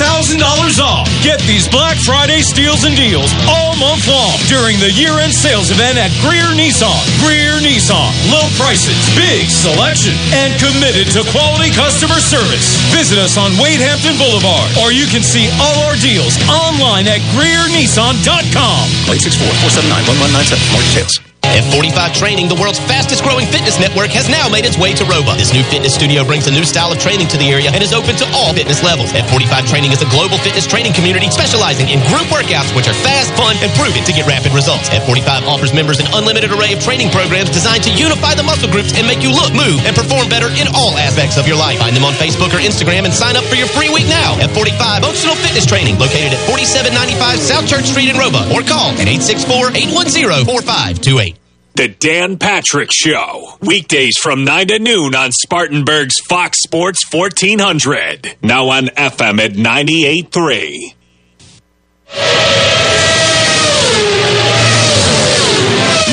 off. 0.79 1.11
Get 1.27 1.43
these 1.43 1.67
Black 1.67 1.99
Friday 2.07 2.39
steals 2.39 2.87
and 2.87 2.95
deals 2.95 3.35
all 3.51 3.75
month 3.75 4.07
long 4.07 4.39
during 4.47 4.79
the 4.79 4.95
year-end 4.95 5.35
sales 5.35 5.75
event 5.75 6.04
at 6.05 6.13
Greer 6.21 6.53
Nissan. 6.53 7.01
Greer 7.17 7.57
Nissan. 7.65 8.13
Low 8.29 8.45
prices, 8.61 8.93
big 9.17 9.49
selection, 9.49 10.13
and 10.37 10.53
committed 10.61 11.09
to 11.17 11.25
quality 11.33 11.73
customer 11.73 12.21
service. 12.21 12.77
Visit 12.93 13.17
us 13.17 13.41
on 13.41 13.57
Wade 13.57 13.81
Hampton 13.81 14.13
Boulevard, 14.21 14.69
or 14.77 14.93
you 14.93 15.09
can 15.09 15.25
see 15.25 15.49
all 15.57 15.89
our 15.89 15.97
deals 15.97 16.37
online 16.45 17.09
at 17.09 17.25
GreerNissan.com. 17.33 18.85
864-479-1197 19.09 20.71
more 20.71 20.85
details. 20.93 21.24
F45 21.55 22.11
Training, 22.11 22.51
the 22.51 22.59
world's 22.59 22.83
fastest 22.83 23.23
growing 23.23 23.47
fitness 23.47 23.79
network, 23.79 24.11
has 24.11 24.27
now 24.27 24.51
made 24.51 24.67
its 24.67 24.75
way 24.75 24.91
to 24.91 25.07
Roba. 25.07 25.39
This 25.39 25.55
new 25.55 25.63
fitness 25.71 25.95
studio 25.95 26.27
brings 26.27 26.51
a 26.51 26.53
new 26.53 26.67
style 26.67 26.91
of 26.91 26.99
training 26.99 27.31
to 27.31 27.39
the 27.39 27.47
area 27.47 27.71
and 27.71 27.79
is 27.79 27.95
open 27.95 28.19
to 28.19 28.27
all 28.35 28.51
fitness 28.51 28.83
levels. 28.83 29.15
F45 29.15 29.63
Training 29.63 29.95
is 29.95 30.03
a 30.03 30.09
global 30.11 30.35
fitness 30.43 30.67
training 30.67 30.91
community 30.91 31.31
specializing 31.31 31.87
in 31.87 32.03
group 32.11 32.27
workouts, 32.27 32.75
which 32.75 32.91
are 32.91 32.97
fast, 32.99 33.31
fun, 33.39 33.55
and 33.63 33.71
proven 33.79 34.03
to 34.03 34.11
get 34.11 34.27
rapid 34.27 34.51
results. 34.51 34.91
F45 34.91 35.47
offers 35.47 35.71
members 35.71 36.03
an 36.03 36.11
unlimited 36.11 36.51
array 36.51 36.75
of 36.75 36.83
training 36.83 37.07
programs 37.07 37.47
designed 37.47 37.87
to 37.87 37.91
unify 37.95 38.35
the 38.35 38.43
muscle 38.43 38.67
groups 38.67 38.91
and 38.91 39.07
make 39.07 39.23
you 39.23 39.31
look, 39.31 39.55
move, 39.55 39.79
and 39.87 39.95
perform 39.95 40.27
better 40.27 40.51
in 40.59 40.67
all 40.75 40.91
aspects 40.99 41.39
of 41.39 41.47
your 41.47 41.55
life. 41.55 41.79
Find 41.79 41.95
them 41.95 42.03
on 42.03 42.19
Facebook 42.19 42.51
or 42.51 42.59
Instagram 42.59 43.07
and 43.07 43.15
sign 43.15 43.39
up 43.39 43.47
for 43.47 43.55
your 43.55 43.71
free 43.71 43.87
week 43.95 44.11
now. 44.11 44.35
F45 44.43 45.07
Functional 45.07 45.39
Fitness 45.39 45.63
Training, 45.63 45.95
located 46.03 46.35
at 46.35 46.41
4795 46.51 47.39
South 47.39 47.63
Church 47.63 47.87
Street 47.87 48.11
in 48.11 48.19
Roba, 48.19 48.43
or 48.51 48.59
call 48.59 48.91
at 48.99 49.07
864 49.07 49.71
810 49.71 50.43
4528. 50.43 51.44
The 51.75 51.89
Dan 51.89 52.37
Patrick 52.37 52.89
Show. 52.89 53.57
Weekdays 53.59 54.17
from 54.17 54.45
9 54.45 54.67
to 54.67 54.79
noon 54.79 55.13
on 55.13 55.33
Spartanburg's 55.33 56.15
Fox 56.21 56.61
Sports 56.61 57.03
1400. 57.11 58.37
Now 58.41 58.69
on 58.69 58.85
FM 58.85 59.41
at 59.43 59.51
98.3. 59.51 60.93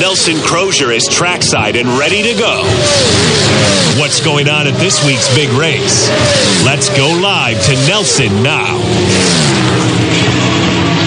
Nelson 0.01 0.35
Crozier 0.41 0.91
is 0.91 1.07
trackside 1.07 1.77
and 1.77 1.87
ready 1.97 2.23
to 2.23 2.37
go. 2.37 2.63
What's 4.01 4.21
going 4.21 4.49
on 4.49 4.67
at 4.67 4.77
this 4.79 5.05
week's 5.05 5.33
big 5.33 5.47
race? 5.51 6.09
Let's 6.65 6.89
go 6.89 7.07
live 7.21 7.63
to 7.67 7.73
Nelson 7.87 8.43
now. 8.43 8.77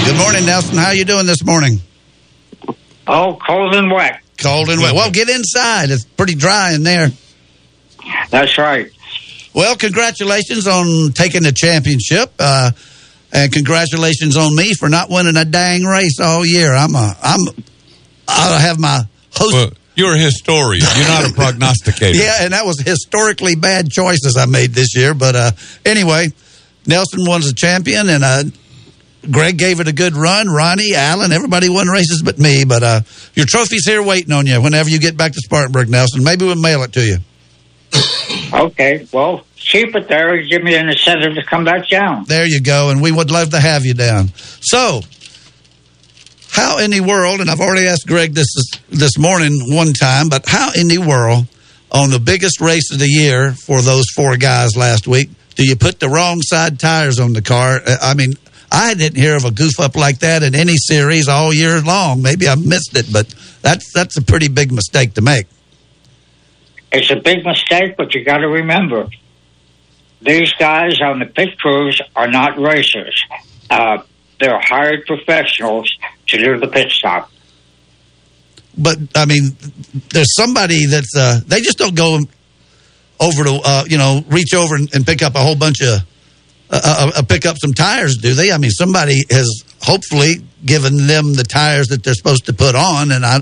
Good 0.06 0.16
morning, 0.16 0.46
Nelson. 0.46 0.78
How 0.78 0.92
you 0.92 1.04
doing 1.04 1.26
this 1.26 1.44
morning? 1.44 1.80
Oh, 3.06 3.36
cold 3.46 3.74
and 3.74 3.90
wet. 3.90 4.22
Cold 4.38 4.68
and 4.68 4.80
wet. 4.80 4.94
Well, 4.94 5.10
get 5.10 5.28
inside. 5.28 5.90
It's 5.90 6.04
pretty 6.04 6.34
dry 6.34 6.72
in 6.74 6.82
there. 6.82 7.08
That's 8.30 8.56
right. 8.58 8.90
Well, 9.54 9.76
congratulations 9.76 10.66
on 10.66 11.12
taking 11.12 11.42
the 11.42 11.52
championship. 11.52 12.32
Uh, 12.38 12.72
and 13.32 13.52
congratulations 13.52 14.36
on 14.36 14.54
me 14.54 14.74
for 14.74 14.88
not 14.88 15.10
winning 15.10 15.36
a 15.36 15.44
dang 15.44 15.82
race 15.82 16.20
all 16.20 16.44
year. 16.44 16.74
I'm 16.74 16.94
a, 16.94 17.16
I'm, 17.22 17.40
I 18.28 18.58
have 18.60 18.78
my 18.78 19.00
host. 19.32 19.54
Well, 19.54 19.70
you're 19.94 20.14
a 20.14 20.18
historian. 20.18 20.84
You're 20.96 21.08
not 21.08 21.30
a 21.30 21.34
prognosticator. 21.34 22.18
yeah, 22.18 22.36
and 22.42 22.52
that 22.52 22.66
was 22.66 22.80
historically 22.80 23.54
bad 23.56 23.90
choices 23.90 24.36
I 24.38 24.46
made 24.46 24.72
this 24.72 24.94
year. 24.94 25.14
But 25.14 25.36
uh, 25.36 25.50
anyway, 25.84 26.28
Nelson 26.86 27.20
was 27.26 27.48
a 27.50 27.54
champion, 27.54 28.08
and 28.08 28.22
uh, 28.22 28.44
Greg 29.30 29.56
gave 29.56 29.80
it 29.80 29.88
a 29.88 29.92
good 29.92 30.14
run. 30.14 30.48
Ronnie, 30.48 30.94
Allen, 30.94 31.32
everybody 31.32 31.68
won 31.68 31.88
races 31.88 32.22
but 32.22 32.38
me. 32.38 32.64
But 32.64 32.82
uh, 32.82 33.00
your 33.34 33.46
trophy's 33.46 33.86
here 33.86 34.02
waiting 34.02 34.32
on 34.32 34.46
you 34.46 34.60
whenever 34.60 34.88
you 34.88 34.98
get 34.98 35.16
back 35.16 35.32
to 35.32 35.40
Spartanburg, 35.40 35.88
Nelson. 35.88 36.24
Maybe 36.24 36.44
we'll 36.44 36.56
mail 36.56 36.82
it 36.82 36.92
to 36.92 37.04
you. 37.04 37.18
Okay, 38.52 39.06
well, 39.12 39.44
keep 39.56 39.94
it 39.94 40.08
there 40.08 40.34
and 40.34 40.48
give 40.48 40.62
me 40.62 40.74
an 40.74 40.88
incentive 40.88 41.34
to 41.34 41.42
come 41.42 41.64
back 41.64 41.88
down. 41.88 42.24
There 42.24 42.46
you 42.46 42.60
go, 42.60 42.90
and 42.90 43.00
we 43.02 43.12
would 43.12 43.30
love 43.30 43.50
to 43.50 43.60
have 43.60 43.84
you 43.84 43.94
down. 43.94 44.28
So, 44.60 45.00
how 46.50 46.78
in 46.78 46.90
the 46.90 47.00
world, 47.00 47.40
and 47.40 47.50
I've 47.50 47.60
already 47.60 47.86
asked 47.86 48.06
Greg 48.06 48.34
this 48.34 48.54
this 48.88 49.18
morning 49.18 49.74
one 49.74 49.92
time, 49.92 50.28
but 50.28 50.48
how 50.48 50.70
in 50.78 50.88
the 50.88 50.98
world 50.98 51.46
on 51.90 52.10
the 52.10 52.18
biggest 52.18 52.60
race 52.60 52.92
of 52.92 52.98
the 52.98 53.08
year 53.08 53.52
for 53.52 53.82
those 53.82 54.06
four 54.14 54.36
guys 54.36 54.76
last 54.76 55.06
week 55.06 55.30
do 55.56 55.64
you 55.64 55.74
put 55.74 55.98
the 55.98 56.08
wrong 56.08 56.42
side 56.42 56.78
tires 56.78 57.18
on 57.18 57.32
the 57.32 57.42
car? 57.42 57.80
Uh, 57.84 57.96
I 58.00 58.14
mean, 58.14 58.34
I 58.70 58.94
didn't 58.94 59.18
hear 59.18 59.36
of 59.36 59.44
a 59.44 59.50
goof 59.50 59.78
up 59.80 59.96
like 59.96 60.20
that 60.20 60.42
in 60.42 60.54
any 60.54 60.76
series 60.76 61.28
all 61.28 61.52
year 61.52 61.80
long. 61.80 62.22
Maybe 62.22 62.48
I 62.48 62.54
missed 62.54 62.96
it, 62.96 63.06
but 63.12 63.32
that's 63.62 63.92
that's 63.92 64.16
a 64.16 64.22
pretty 64.22 64.48
big 64.48 64.72
mistake 64.72 65.14
to 65.14 65.22
make. 65.22 65.46
It's 66.92 67.10
a 67.10 67.16
big 67.16 67.44
mistake, 67.44 67.96
but 67.96 68.14
you 68.14 68.24
got 68.24 68.38
to 68.38 68.48
remember 68.48 69.08
these 70.22 70.52
guys 70.54 71.00
on 71.00 71.18
the 71.18 71.26
pit 71.26 71.58
crews 71.58 72.00
are 72.14 72.28
not 72.28 72.58
racers. 72.58 73.24
Uh, 73.68 73.98
they're 74.40 74.60
hired 74.60 75.06
professionals 75.06 75.90
to 76.28 76.38
do 76.38 76.58
the 76.58 76.66
pit 76.66 76.90
stop. 76.90 77.30
But 78.76 78.98
I 79.14 79.24
mean, 79.24 79.56
there's 80.10 80.34
somebody 80.34 80.86
that's 80.86 81.16
uh, 81.16 81.40
they 81.46 81.60
just 81.60 81.78
don't 81.78 81.94
go 81.94 82.20
over 83.18 83.44
to 83.44 83.60
uh, 83.64 83.84
you 83.88 83.98
know 83.98 84.22
reach 84.28 84.54
over 84.54 84.74
and, 84.74 84.92
and 84.94 85.06
pick 85.06 85.22
up 85.22 85.34
a 85.34 85.40
whole 85.40 85.56
bunch 85.56 85.80
of 85.82 86.02
uh, 86.70 87.12
uh, 87.16 87.22
pick 87.22 87.46
up 87.46 87.56
some 87.58 87.72
tires, 87.72 88.16
do 88.16 88.34
they? 88.34 88.52
I 88.52 88.58
mean, 88.58 88.70
somebody 88.70 89.22
has 89.30 89.64
hopefully 89.82 90.36
given 90.64 91.06
them 91.06 91.34
the 91.34 91.44
tires 91.44 91.88
that 91.88 92.02
they're 92.02 92.14
supposed 92.14 92.46
to 92.46 92.52
put 92.52 92.74
on, 92.74 93.12
and 93.12 93.24
I, 93.24 93.40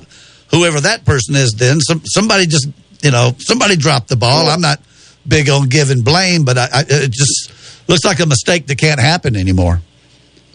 whoever 0.50 0.80
that 0.80 1.04
person 1.04 1.34
is, 1.34 1.52
then 1.52 1.80
some 1.80 2.02
somebody 2.04 2.46
just 2.46 2.68
you 3.02 3.10
know 3.10 3.34
somebody 3.38 3.76
dropped 3.76 4.08
the 4.08 4.16
ball. 4.16 4.48
I'm 4.48 4.60
not 4.60 4.80
big 5.26 5.48
on 5.48 5.68
giving 5.68 6.02
blame, 6.02 6.44
but 6.44 6.58
I, 6.58 6.68
I, 6.72 6.84
it 6.86 7.12
just 7.12 7.50
looks 7.88 8.04
like 8.04 8.20
a 8.20 8.26
mistake 8.26 8.66
that 8.66 8.76
can't 8.76 9.00
happen 9.00 9.36
anymore. 9.36 9.80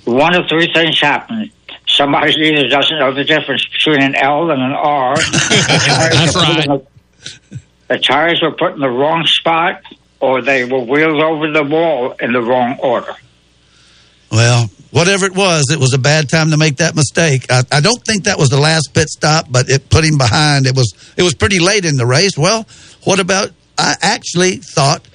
One 0.05 0.35
of 0.35 0.47
three 0.47 0.71
things 0.73 0.99
happened. 0.99 1.51
Somebody 1.87 2.33
either 2.33 2.67
doesn't 2.69 2.99
know 2.99 3.13
the 3.13 3.23
difference 3.23 3.65
between 3.67 4.01
an 4.01 4.15
L 4.15 4.51
and 4.51 4.61
an 4.61 4.73
R. 4.73 5.15
That's 5.49 6.35
right. 6.35 6.81
The 7.87 7.97
tires 7.97 8.41
were 8.43 8.51
put 8.51 8.73
in 8.73 8.79
the 8.79 8.89
wrong 8.89 9.25
spot, 9.25 9.81
or 10.19 10.41
they 10.41 10.65
were 10.65 10.79
wheeled 10.79 11.21
over 11.21 11.51
the 11.51 11.63
wall 11.63 12.11
in 12.19 12.33
the 12.33 12.41
wrong 12.41 12.77
order. 12.81 13.15
Well, 14.31 14.69
whatever 14.91 15.25
it 15.25 15.35
was, 15.35 15.71
it 15.71 15.79
was 15.79 15.93
a 15.93 15.97
bad 15.97 16.29
time 16.29 16.51
to 16.51 16.57
make 16.57 16.77
that 16.77 16.95
mistake. 16.95 17.45
I, 17.49 17.63
I 17.71 17.81
don't 17.81 18.03
think 18.05 18.25
that 18.25 18.37
was 18.37 18.49
the 18.49 18.59
last 18.59 18.93
pit 18.93 19.09
stop, 19.09 19.47
but 19.49 19.69
it 19.69 19.89
put 19.89 20.03
him 20.03 20.17
behind. 20.17 20.67
It 20.67 20.75
was 20.75 20.93
it 21.17 21.23
was 21.23 21.33
pretty 21.33 21.59
late 21.59 21.85
in 21.85 21.95
the 21.95 22.05
race. 22.05 22.37
Well, 22.37 22.67
what 23.03 23.19
about? 23.19 23.51
I 23.77 23.95
actually 24.01 24.57
thought, 24.57 25.07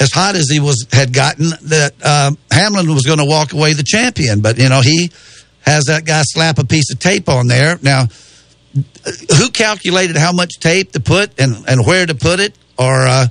as 0.00 0.10
hot 0.12 0.34
as 0.34 0.48
he 0.48 0.60
was 0.60 0.86
had 0.92 1.12
gotten, 1.12 1.50
that 1.64 1.92
um, 2.04 2.38
Hamlin 2.50 2.92
was 2.94 3.04
going 3.04 3.18
to 3.18 3.26
walk 3.26 3.52
away 3.52 3.74
the 3.74 3.84
champion. 3.84 4.40
But 4.40 4.58
you 4.58 4.68
know, 4.68 4.80
he 4.80 5.10
has 5.60 5.84
that 5.84 6.04
guy 6.04 6.22
slap 6.24 6.58
a 6.58 6.64
piece 6.64 6.90
of 6.90 6.98
tape 6.98 7.28
on 7.28 7.46
there. 7.46 7.78
Now, 7.82 8.06
who 9.38 9.50
calculated 9.50 10.16
how 10.16 10.32
much 10.32 10.58
tape 10.58 10.92
to 10.92 11.00
put 11.00 11.38
and 11.38 11.64
and 11.68 11.86
where 11.86 12.06
to 12.06 12.14
put 12.14 12.40
it, 12.40 12.56
or 12.78 13.06
uh, 13.06 13.26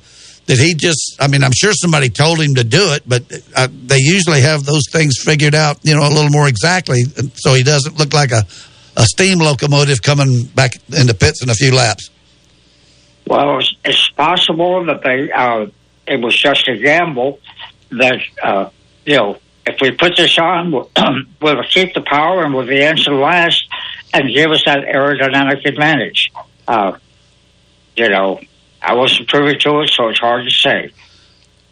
did 0.52 0.60
he 0.60 0.74
just? 0.74 1.16
I 1.18 1.30
mean, 1.30 1.46
I'm 1.46 1.54
sure 1.54 1.72
somebody 1.72 2.10
told 2.10 2.42
him 2.42 2.56
to 2.56 2.66
do 2.66 2.92
it, 2.94 3.04
but 3.08 3.24
uh, 3.56 3.70
they 3.72 4.00
usually 4.00 4.42
have 4.42 4.66
those 4.66 4.84
things 4.92 5.16
figured 5.24 5.56
out, 5.56 5.80
you 5.84 5.96
know, 5.96 6.06
a 6.06 6.12
little 6.12 6.30
more 6.30 6.50
exactly, 6.50 7.04
so 7.36 7.54
he 7.54 7.64
doesn't 7.64 7.98
look 7.98 8.14
like 8.14 8.32
a 8.32 8.44
a 8.98 9.06
steam 9.06 9.40
locomotive 9.40 10.02
coming 10.02 10.44
back 10.44 10.74
into 10.92 11.14
pits 11.14 11.42
in 11.42 11.50
a 11.50 11.54
few 11.54 11.74
laps. 11.74 12.10
Well, 13.26 13.60
it's, 13.60 13.74
it's 13.86 14.10
possible 14.10 14.86
that 14.88 15.02
they 15.04 15.32
uh, 15.32 15.68
it 16.06 16.22
was 16.22 16.38
just 16.38 16.68
a 16.68 16.78
gamble 16.78 17.40
that 17.92 18.20
uh, 18.44 18.70
you 19.06 19.16
know 19.16 19.38
if 19.66 19.80
we 19.80 19.92
put 19.92 20.18
this 20.18 20.38
on, 20.38 20.74
we'll, 20.74 20.92
we'll 21.42 21.64
keep 21.64 21.94
the 21.94 22.02
power 22.02 22.44
and 22.44 22.54
we'll 22.54 22.68
be 22.68 22.80
the 22.80 22.84
engine 22.84 23.22
last 23.22 23.64
and 24.14 24.28
give 24.34 24.52
us 24.52 24.64
that 24.66 24.80
aerodynamic 24.80 25.64
advantage. 25.66 26.30
Uh, 26.68 26.98
you 27.96 28.10
know, 28.10 28.42
I 28.82 28.96
wasn't 28.96 29.28
privy 29.30 29.58
to 29.60 29.82
it, 29.82 29.90
so 29.90 30.10
it's 30.10 30.20
hard 30.20 30.46
to 30.46 30.52
say. 30.52 30.92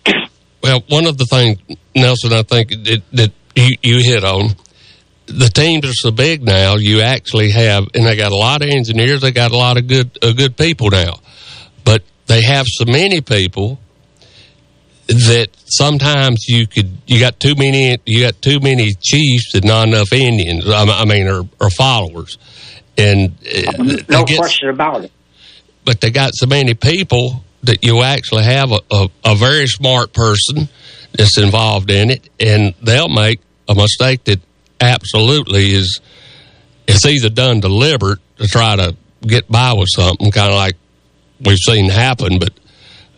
Well, 0.62 0.84
one 0.89 1.05
of 1.05 1.18
the 1.18 1.24
things, 1.24 1.57
Nelson, 1.95 2.34
I 2.34 2.43
think 2.43 2.72
that, 2.72 3.01
that 3.14 3.32
you, 3.55 3.78
you 3.82 3.99
hit 4.03 4.26
on, 4.26 4.49
the 5.26 5.47
teams 5.47 5.86
are 5.86 5.93
so 5.93 6.12
big 6.12 6.43
now. 6.43 6.76
You 6.76 6.99
actually 6.99 7.51
have, 7.51 7.86
and 7.93 8.05
they 8.05 8.18
got 8.18 8.34
a 8.34 8.36
lot 8.36 8.62
of 8.62 8.68
engineers. 8.68 9.22
They 9.22 9.32
got 9.32 9.51
a 9.53 9.57
lot 9.57 9.78
of 9.78 9.88
good, 9.88 10.20
uh, 10.22 10.34
good 10.34 10.57
people 10.57 10.89
now, 10.89 11.14
but 11.86 12.03
they 12.28 12.41
have 12.41 12.66
so 12.68 12.84
many 12.84 13.22
people 13.22 13.80
that 15.07 15.47
sometimes 15.66 16.43
you 16.49 16.68
could, 16.68 16.91
you 17.07 17.22
got 17.22 17.39
too 17.39 17.55
many, 17.55 17.97
you 18.05 18.20
got 18.26 18.41
too 18.41 18.60
many 18.60 18.91
chiefs 18.99 19.55
and 19.55 19.64
not 19.64 19.88
enough 19.88 20.12
Indians. 20.12 20.68
I, 20.70 20.84
I 20.84 21.05
mean, 21.05 21.28
or, 21.30 21.47
or 21.62 21.70
followers, 21.70 22.38
and 22.97 23.32
uh, 23.47 23.72
No 23.78 23.95
they 23.95 24.24
get- 24.26 24.38
question 24.39 24.70
about 24.70 25.05
it. 25.05 25.12
But 25.89 26.01
they 26.01 26.11
got 26.11 26.35
so 26.35 26.45
many 26.45 26.75
people 26.75 27.43
that 27.63 27.83
you 27.83 28.03
actually 28.03 28.43
have 28.43 28.71
a, 28.71 28.79
a, 28.91 29.09
a 29.25 29.35
very 29.35 29.65
smart 29.65 30.13
person 30.13 30.69
that's 31.17 31.39
involved 31.39 31.89
in 31.89 32.11
it, 32.11 32.29
and 32.39 32.75
they'll 32.83 33.09
make 33.09 33.39
a 33.67 33.73
mistake 33.73 34.23
that 34.25 34.39
absolutely 34.79 35.73
is 35.73 35.99
it's 36.87 37.03
either 37.07 37.29
done 37.31 37.59
deliberate 37.59 38.19
to 38.37 38.45
try 38.45 38.75
to 38.75 38.95
get 39.23 39.49
by 39.49 39.73
with 39.73 39.87
something, 39.91 40.29
kind 40.29 40.51
of 40.51 40.57
like 40.57 40.75
we've 41.43 41.57
seen 41.57 41.89
happen, 41.89 42.37
but 42.37 42.53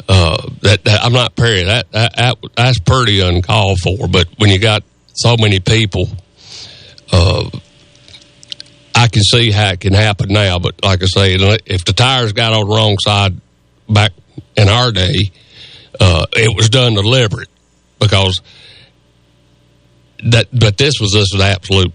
uh, 0.08 0.50
that, 0.62 0.86
that 0.86 1.04
I'm 1.04 1.12
not 1.12 1.36
period. 1.36 1.68
That, 1.68 1.92
that, 1.92 2.16
that 2.16 2.38
that's 2.56 2.80
pretty 2.80 3.20
uncalled 3.20 3.80
for. 3.80 4.08
But 4.08 4.30
when 4.38 4.50
you 4.50 4.60
got 4.60 4.84
so 5.14 5.36
many 5.38 5.60
people, 5.60 6.08
uh, 7.12 7.50
I 9.02 9.08
can 9.08 9.24
see 9.24 9.50
how 9.50 9.72
it 9.72 9.80
can 9.80 9.94
happen 9.94 10.30
now. 10.30 10.60
But 10.60 10.84
like 10.84 11.02
I 11.02 11.08
say, 11.08 11.34
if 11.66 11.86
the 11.86 11.94
tires 11.94 12.34
got 12.34 12.54
on 12.54 12.68
the 12.68 12.76
wrong 12.76 12.98
side 13.00 13.36
back 13.90 14.12
in 14.56 14.70
our 14.70 14.92
day, 14.92 15.32
uh, 16.00 16.28
it 16.34 16.56
was 16.56 16.70
done 16.70 16.94
deliberate 16.94 17.50
because 18.00 18.42
that. 20.26 20.48
But 20.54 20.78
this 20.78 21.00
was 21.00 21.14
just 21.14 21.34
an 21.34 21.42
absolute 21.42 21.94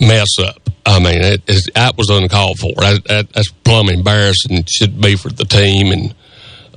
mess 0.00 0.40
up. 0.40 0.68
I 0.84 0.98
mean, 0.98 1.22
it, 1.22 1.42
it's 1.46 1.70
that 1.74 1.96
was 1.96 2.10
uncalled 2.10 2.58
for. 2.58 2.72
That, 2.78 3.04
that, 3.04 3.32
that's 3.32 3.50
plumb 3.50 3.88
embarrassing. 3.88 4.56
It 4.56 4.70
should 4.70 5.00
be 5.00 5.14
for 5.14 5.28
the 5.28 5.44
team 5.44 5.92
and 5.92 6.14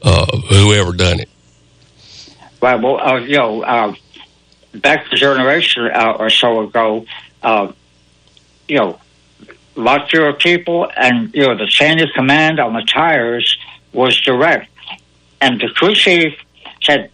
uh, 0.04 0.38
whoever 0.50 0.94
done 0.94 1.20
it. 1.20 1.30
Well, 2.62 2.80
well 2.80 3.02
uh, 3.02 3.18
you 3.22 3.38
know, 3.38 3.64
uh, 3.64 3.96
back 4.76 5.12
a 5.12 5.16
generation 5.16 5.90
uh, 5.92 6.12
or 6.20 6.30
so 6.30 6.62
ago, 6.62 7.06
uh, 7.42 7.72
you 8.68 8.78
know, 8.78 9.00
a 9.76 10.28
of 10.30 10.40
people, 10.40 10.90
and 10.96 11.34
you 11.34 11.46
know, 11.46 11.58
the 11.58 11.68
of 12.02 12.10
command 12.16 12.60
on 12.60 12.74
the 12.74 12.86
tires 12.92 13.58
was 13.92 14.20
direct. 14.22 14.70
And 15.42 15.60
the 15.60 15.70
crew 15.70 15.94
chief 15.94 16.34
said, 16.82 17.10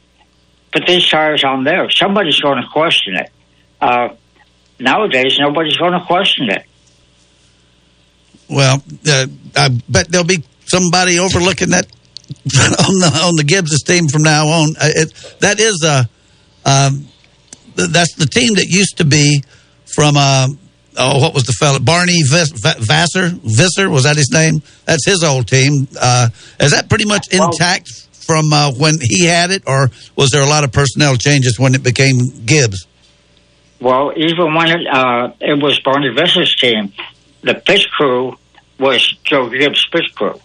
"Put 0.71 0.85
these 0.85 1.07
tires 1.09 1.43
on 1.43 1.63
there. 1.63 1.89
Somebody's 1.89 2.39
going 2.39 2.61
to 2.61 2.67
question 2.69 3.15
it." 3.15 3.31
Uh, 3.81 4.09
nowadays, 4.79 5.37
nobody's 5.39 5.77
going 5.77 5.93
to 5.93 6.05
question 6.05 6.49
it. 6.49 6.63
Well, 8.49 8.83
uh, 9.07 9.27
I 9.55 9.69
bet 9.87 10.09
there'll 10.09 10.25
be 10.25 10.43
somebody 10.65 11.19
overlooking 11.19 11.69
that 11.69 11.85
on 12.87 12.99
the 12.99 13.21
on 13.23 13.35
the 13.35 13.43
Gibbs 13.43 13.83
team 13.83 14.07
from 14.07 14.23
now 14.23 14.47
on. 14.47 14.75
Uh, 14.79 14.89
It, 14.95 15.35
that 15.39 15.59
is 15.59 15.83
a 15.83 16.09
um, 16.65 17.07
that's 17.75 18.15
the 18.15 18.25
team 18.25 18.55
that 18.55 18.67
used 18.67 18.97
to 18.97 19.05
be 19.05 19.43
from 19.85 20.17
uh, 20.17 20.47
oh 20.99 21.19
what 21.19 21.33
was 21.33 21.43
the 21.43 21.53
fellow 21.53 21.79
Barney 21.79 22.21
Vis- 22.29 22.51
Va- 22.51 22.75
Vassar 22.79 23.29
Visser 23.43 23.89
was 23.89 24.03
that 24.03 24.17
his 24.17 24.29
name? 24.31 24.61
That's 24.85 25.05
his 25.05 25.23
old 25.23 25.47
team. 25.47 25.87
Uh, 25.99 26.29
is 26.59 26.71
that 26.71 26.89
pretty 26.89 27.05
much 27.05 27.27
intact 27.33 27.89
from 28.11 28.53
uh, 28.53 28.71
when 28.73 28.95
he 29.01 29.25
had 29.25 29.49
it, 29.49 29.63
or 29.65 29.89
was 30.15 30.29
there 30.29 30.43
a 30.43 30.45
lot 30.45 30.63
of 30.63 30.71
personnel 30.71 31.15
changes 31.15 31.57
when 31.59 31.73
it 31.73 31.81
became 31.81 32.17
Gibbs? 32.45 32.85
Well, 33.81 34.11
even 34.15 34.53
when 34.53 34.67
it, 34.69 34.87
uh, 34.87 35.31
it 35.39 35.61
was 35.61 35.79
Barney 35.79 36.09
Visser's 36.13 36.53
team, 36.55 36.93
the 37.41 37.55
pit 37.55 37.85
crew 37.89 38.37
was 38.77 39.07
Joe 39.23 39.49
Gibbs' 39.49 39.85
pit 39.91 40.13
crew. 40.13 40.39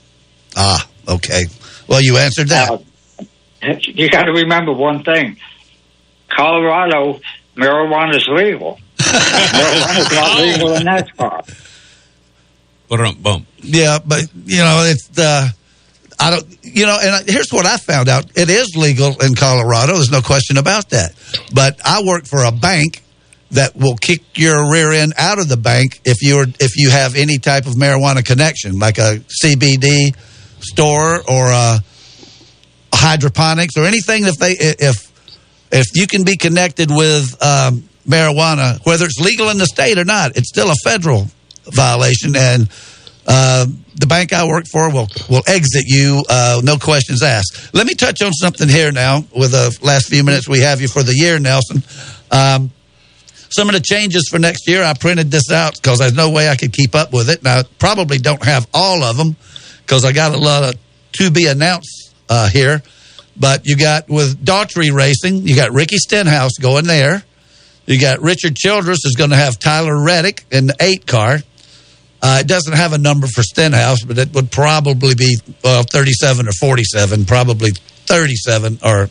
Ah, 0.56 0.88
okay. 1.08 1.46
Well, 1.88 2.00
you 2.00 2.16
answered 2.16 2.48
that. 2.48 2.70
Uh, 2.70 3.74
you 3.80 4.08
got 4.08 4.24
to 4.24 4.32
remember 4.32 4.72
one 4.72 5.02
thing: 5.02 5.36
Colorado 6.28 7.20
marijuana 7.56 8.16
is 8.16 8.26
legal. 8.28 8.78
Marijuana 9.04 10.00
is 10.00 10.12
not 10.12 10.40
legal 10.40 10.74
in 10.74 10.82
NASCAR. 10.82 11.60
Bump, 12.88 13.22
bump. 13.22 13.46
Yeah, 13.58 13.98
but 14.04 14.22
you 14.44 14.58
know 14.58 14.84
it's 14.86 15.18
uh, 15.18 15.48
I 16.20 16.30
don't 16.30 16.58
you 16.62 16.86
know, 16.86 16.98
and 17.00 17.28
here's 17.28 17.52
what 17.52 17.66
I 17.66 17.76
found 17.76 18.08
out: 18.08 18.26
it 18.36 18.50
is 18.50 18.76
legal 18.76 19.20
in 19.20 19.34
Colorado. 19.34 19.94
There's 19.94 20.10
no 20.10 20.22
question 20.22 20.58
about 20.58 20.90
that. 20.90 21.12
But 21.52 21.80
I 21.84 22.02
work 22.04 22.26
for 22.26 22.44
a 22.44 22.52
bank 22.52 23.02
that 23.50 23.76
will 23.76 23.96
kick 23.96 24.20
your 24.36 24.70
rear 24.70 24.92
end 24.92 25.14
out 25.16 25.38
of 25.38 25.48
the 25.48 25.56
bank 25.56 26.00
if 26.04 26.18
you're 26.22 26.46
if 26.60 26.76
you 26.76 26.90
have 26.90 27.16
any 27.16 27.38
type 27.38 27.66
of 27.66 27.74
marijuana 27.74 28.24
connection, 28.24 28.78
like 28.78 28.98
a 28.98 29.22
CBD 29.42 30.14
store 30.60 31.20
or 31.28 31.50
a 31.50 31.78
hydroponics 32.92 33.76
or 33.76 33.84
anything. 33.84 34.24
If 34.24 34.36
they 34.36 34.52
if 34.52 35.12
if 35.72 35.86
you 35.94 36.06
can 36.06 36.24
be 36.24 36.36
connected 36.36 36.90
with 36.90 37.42
um, 37.42 37.88
marijuana, 38.06 38.84
whether 38.86 39.04
it's 39.04 39.18
legal 39.18 39.50
in 39.50 39.58
the 39.58 39.66
state 39.66 39.98
or 39.98 40.04
not, 40.04 40.36
it's 40.36 40.48
still 40.48 40.70
a 40.70 40.74
federal 40.84 41.26
violation, 41.64 42.36
and 42.36 42.68
uh, 43.26 43.66
the 43.94 44.06
bank 44.06 44.32
I 44.32 44.46
work 44.46 44.66
for 44.70 44.90
will 44.90 45.08
will 45.28 45.42
exit 45.46 45.84
you, 45.86 46.22
uh, 46.28 46.60
no 46.62 46.76
questions 46.76 47.22
asked. 47.22 47.74
Let 47.74 47.86
me 47.86 47.94
touch 47.94 48.22
on 48.22 48.32
something 48.32 48.68
here 48.68 48.92
now 48.92 49.24
with 49.34 49.52
the 49.52 49.76
last 49.82 50.08
few 50.08 50.24
minutes 50.24 50.48
we 50.48 50.60
have 50.60 50.80
you 50.80 50.88
for 50.88 51.02
the 51.02 51.14
year, 51.14 51.38
Nelson. 51.38 51.82
Um, 52.30 52.70
some 53.50 53.68
of 53.68 53.74
the 53.74 53.80
changes 53.80 54.28
for 54.28 54.38
next 54.38 54.66
year, 54.66 54.82
I 54.82 54.94
printed 54.94 55.30
this 55.30 55.50
out 55.52 55.74
because 55.74 56.00
there's 56.00 56.14
no 56.14 56.30
way 56.30 56.48
I 56.48 56.56
could 56.56 56.72
keep 56.72 56.94
up 56.94 57.12
with 57.12 57.30
it. 57.30 57.44
Now, 57.44 57.60
I 57.60 57.62
probably 57.78 58.18
don't 58.18 58.44
have 58.44 58.66
all 58.74 59.04
of 59.04 59.16
them 59.16 59.36
because 59.82 60.04
I 60.04 60.12
got 60.12 60.34
a 60.34 60.38
lot 60.38 60.64
of 60.64 60.74
to 61.12 61.30
be 61.30 61.46
announced 61.46 62.12
uh, 62.28 62.48
here. 62.48 62.82
But 63.36 63.66
you 63.66 63.76
got 63.76 64.08
with 64.08 64.44
Daugherty 64.44 64.90
Racing, 64.90 65.46
you 65.46 65.54
got 65.56 65.72
Ricky 65.72 65.98
Stenhouse 65.98 66.58
going 66.60 66.86
there. 66.86 67.22
You 67.86 68.00
got 68.00 68.20
Richard 68.20 68.56
Childress 68.56 69.04
is 69.04 69.14
going 69.16 69.30
to 69.30 69.36
have 69.36 69.58
Tyler 69.58 70.02
Reddick 70.02 70.44
in 70.50 70.66
the 70.66 70.76
eight 70.80 71.06
car. 71.06 71.38
Uh, 72.22 72.38
it 72.40 72.46
doesn't 72.46 72.72
have 72.72 72.94
a 72.94 72.98
number 72.98 73.26
for 73.26 73.42
Stenhouse, 73.42 74.02
but 74.02 74.16
it 74.16 74.32
would 74.32 74.50
probably 74.50 75.14
be 75.14 75.36
well, 75.62 75.82
37 75.82 76.48
or 76.48 76.52
47, 76.52 77.26
probably 77.26 77.72
37 78.06 78.78
or, 78.82 79.10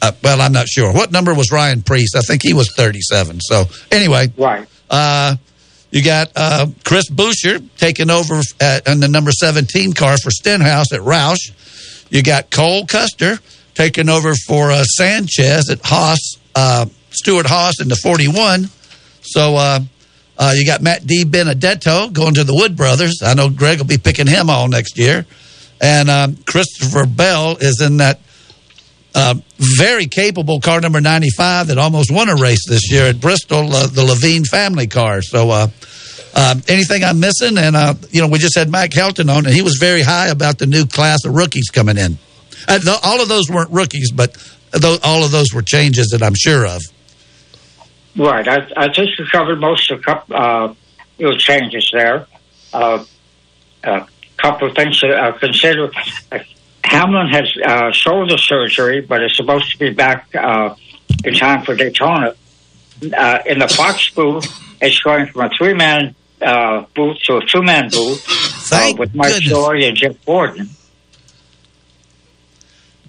uh, 0.00 0.12
well, 0.22 0.40
I'm 0.40 0.52
not 0.52 0.68
sure. 0.68 0.92
What 0.92 1.10
number 1.10 1.34
was 1.34 1.50
Ryan 1.50 1.82
Preece? 1.82 2.14
I 2.14 2.20
think 2.20 2.42
he 2.42 2.54
was 2.54 2.72
37. 2.76 3.40
So, 3.40 3.64
anyway. 3.90 4.32
Right. 4.36 4.68
Uh, 4.88 5.36
you 5.90 6.02
got 6.02 6.30
uh, 6.36 6.66
Chris 6.84 7.10
Buescher 7.10 7.62
taking 7.76 8.10
over 8.10 8.40
at, 8.60 8.86
in 8.86 9.00
the 9.00 9.08
number 9.08 9.30
17 9.30 9.92
car 9.92 10.16
for 10.16 10.30
Stenhouse 10.30 10.92
at 10.92 11.00
Roush. 11.00 11.52
You 12.10 12.22
got 12.22 12.50
Cole 12.50 12.86
Custer 12.86 13.38
taking 13.74 14.08
over 14.08 14.34
for 14.46 14.70
uh, 14.70 14.84
Sanchez 14.84 15.68
at 15.68 15.80
Haas, 15.84 16.38
uh, 16.54 16.86
Stewart-Haas 17.12 17.80
in 17.80 17.88
the 17.88 17.96
41. 17.96 18.68
So 19.22 19.56
uh, 19.56 19.80
uh, 20.38 20.52
you 20.56 20.66
got 20.66 20.82
Matt 20.82 21.02
DiBenedetto 21.02 22.12
going 22.12 22.34
to 22.34 22.44
the 22.44 22.54
Wood 22.54 22.76
Brothers. 22.76 23.22
I 23.24 23.34
know 23.34 23.48
Greg 23.48 23.78
will 23.78 23.86
be 23.86 23.98
picking 23.98 24.26
him 24.26 24.50
all 24.50 24.68
next 24.68 24.98
year. 24.98 25.26
And 25.80 26.08
um, 26.08 26.36
Christopher 26.46 27.06
Bell 27.06 27.56
is 27.60 27.80
in 27.80 27.98
that 27.98 28.20
uh, 29.14 29.34
very 29.78 30.06
capable 30.06 30.60
car 30.60 30.80
number 30.80 31.00
95 31.00 31.68
that 31.68 31.78
almost 31.78 32.10
won 32.10 32.28
a 32.28 32.36
race 32.36 32.66
this 32.68 32.90
year 32.90 33.06
at 33.06 33.20
Bristol, 33.20 33.72
uh, 33.72 33.86
the 33.86 34.02
Leavine 34.02 34.46
family 34.46 34.86
car. 34.86 35.22
So, 35.22 35.50
uh, 35.50 35.68
um, 36.34 36.62
anything 36.66 37.04
I'm 37.04 37.20
missing? 37.20 37.58
And, 37.58 37.76
uh, 37.76 37.94
you 38.10 38.22
know, 38.22 38.28
we 38.28 38.38
just 38.38 38.56
had 38.56 38.70
Mike 38.70 38.92
Helton 38.92 39.30
on, 39.30 39.44
and 39.44 39.54
he 39.54 39.60
was 39.60 39.76
very 39.78 40.00
high 40.00 40.28
about 40.28 40.58
the 40.58 40.66
new 40.66 40.86
class 40.86 41.26
of 41.26 41.34
rookies 41.34 41.68
coming 41.68 41.98
in. 41.98 42.16
All 43.02 43.20
of 43.20 43.28
those 43.28 43.50
weren't 43.50 43.70
rookies, 43.70 44.10
but 44.12 44.36
all 45.04 45.24
of 45.24 45.30
those 45.30 45.52
were 45.52 45.62
changes 45.62 46.08
that 46.08 46.22
I'm 46.22 46.34
sure 46.34 46.66
of. 46.66 46.80
Right. 48.16 48.46
I, 48.46 48.66
I 48.76 48.92
think 48.92 49.18
you 49.18 49.24
covered 49.30 49.60
most 49.60 49.90
of 49.90 50.02
the 50.02 50.34
uh, 50.34 50.74
you 51.18 51.30
know, 51.30 51.36
changes 51.36 51.90
there. 51.92 52.26
Uh, 52.72 53.04
a 53.84 54.06
couple 54.36 54.68
of 54.68 54.74
things 54.74 55.00
to 55.00 55.08
uh, 55.08 55.38
consider. 55.38 55.90
Hamlin 56.84 57.28
has 57.28 57.56
uh, 57.64 57.90
shoulder 57.92 58.36
surgery, 58.36 59.00
but 59.00 59.22
is 59.22 59.36
supposed 59.36 59.70
to 59.72 59.78
be 59.78 59.90
back 59.90 60.34
uh, 60.34 60.74
in 61.24 61.34
time 61.34 61.64
for 61.64 61.74
Daytona. 61.74 62.34
Uh, 63.16 63.38
in 63.46 63.58
the 63.58 63.68
Fox 63.68 64.10
booth, 64.10 64.46
it's 64.80 65.00
going 65.00 65.26
from 65.26 65.42
a 65.42 65.50
three-man 65.56 66.14
uh, 66.40 66.84
booth 66.94 67.18
to 67.24 67.36
a 67.36 67.46
two-man 67.46 67.88
booth 67.90 68.72
uh, 68.72 68.92
with 68.98 69.14
Mike. 69.14 69.32
Story 69.42 69.86
and 69.86 69.96
Jeff 69.96 70.24
Gordon. 70.24 70.68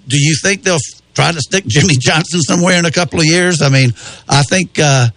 do 0.07 0.17
you 0.17 0.35
think 0.41 0.63
they'll 0.63 0.77
try 1.13 1.31
to 1.31 1.39
stick 1.41 1.65
Jimmie 1.65 1.97
Johnson 1.97 2.41
somewhere 2.41 2.77
in 2.77 2.85
a 2.85 2.91
couple 2.91 3.19
of 3.19 3.25
years? 3.25 3.61
I 3.61 3.69
mean, 3.69 3.93
I 4.27 4.43
think 4.43 4.79
uh, 4.79 5.07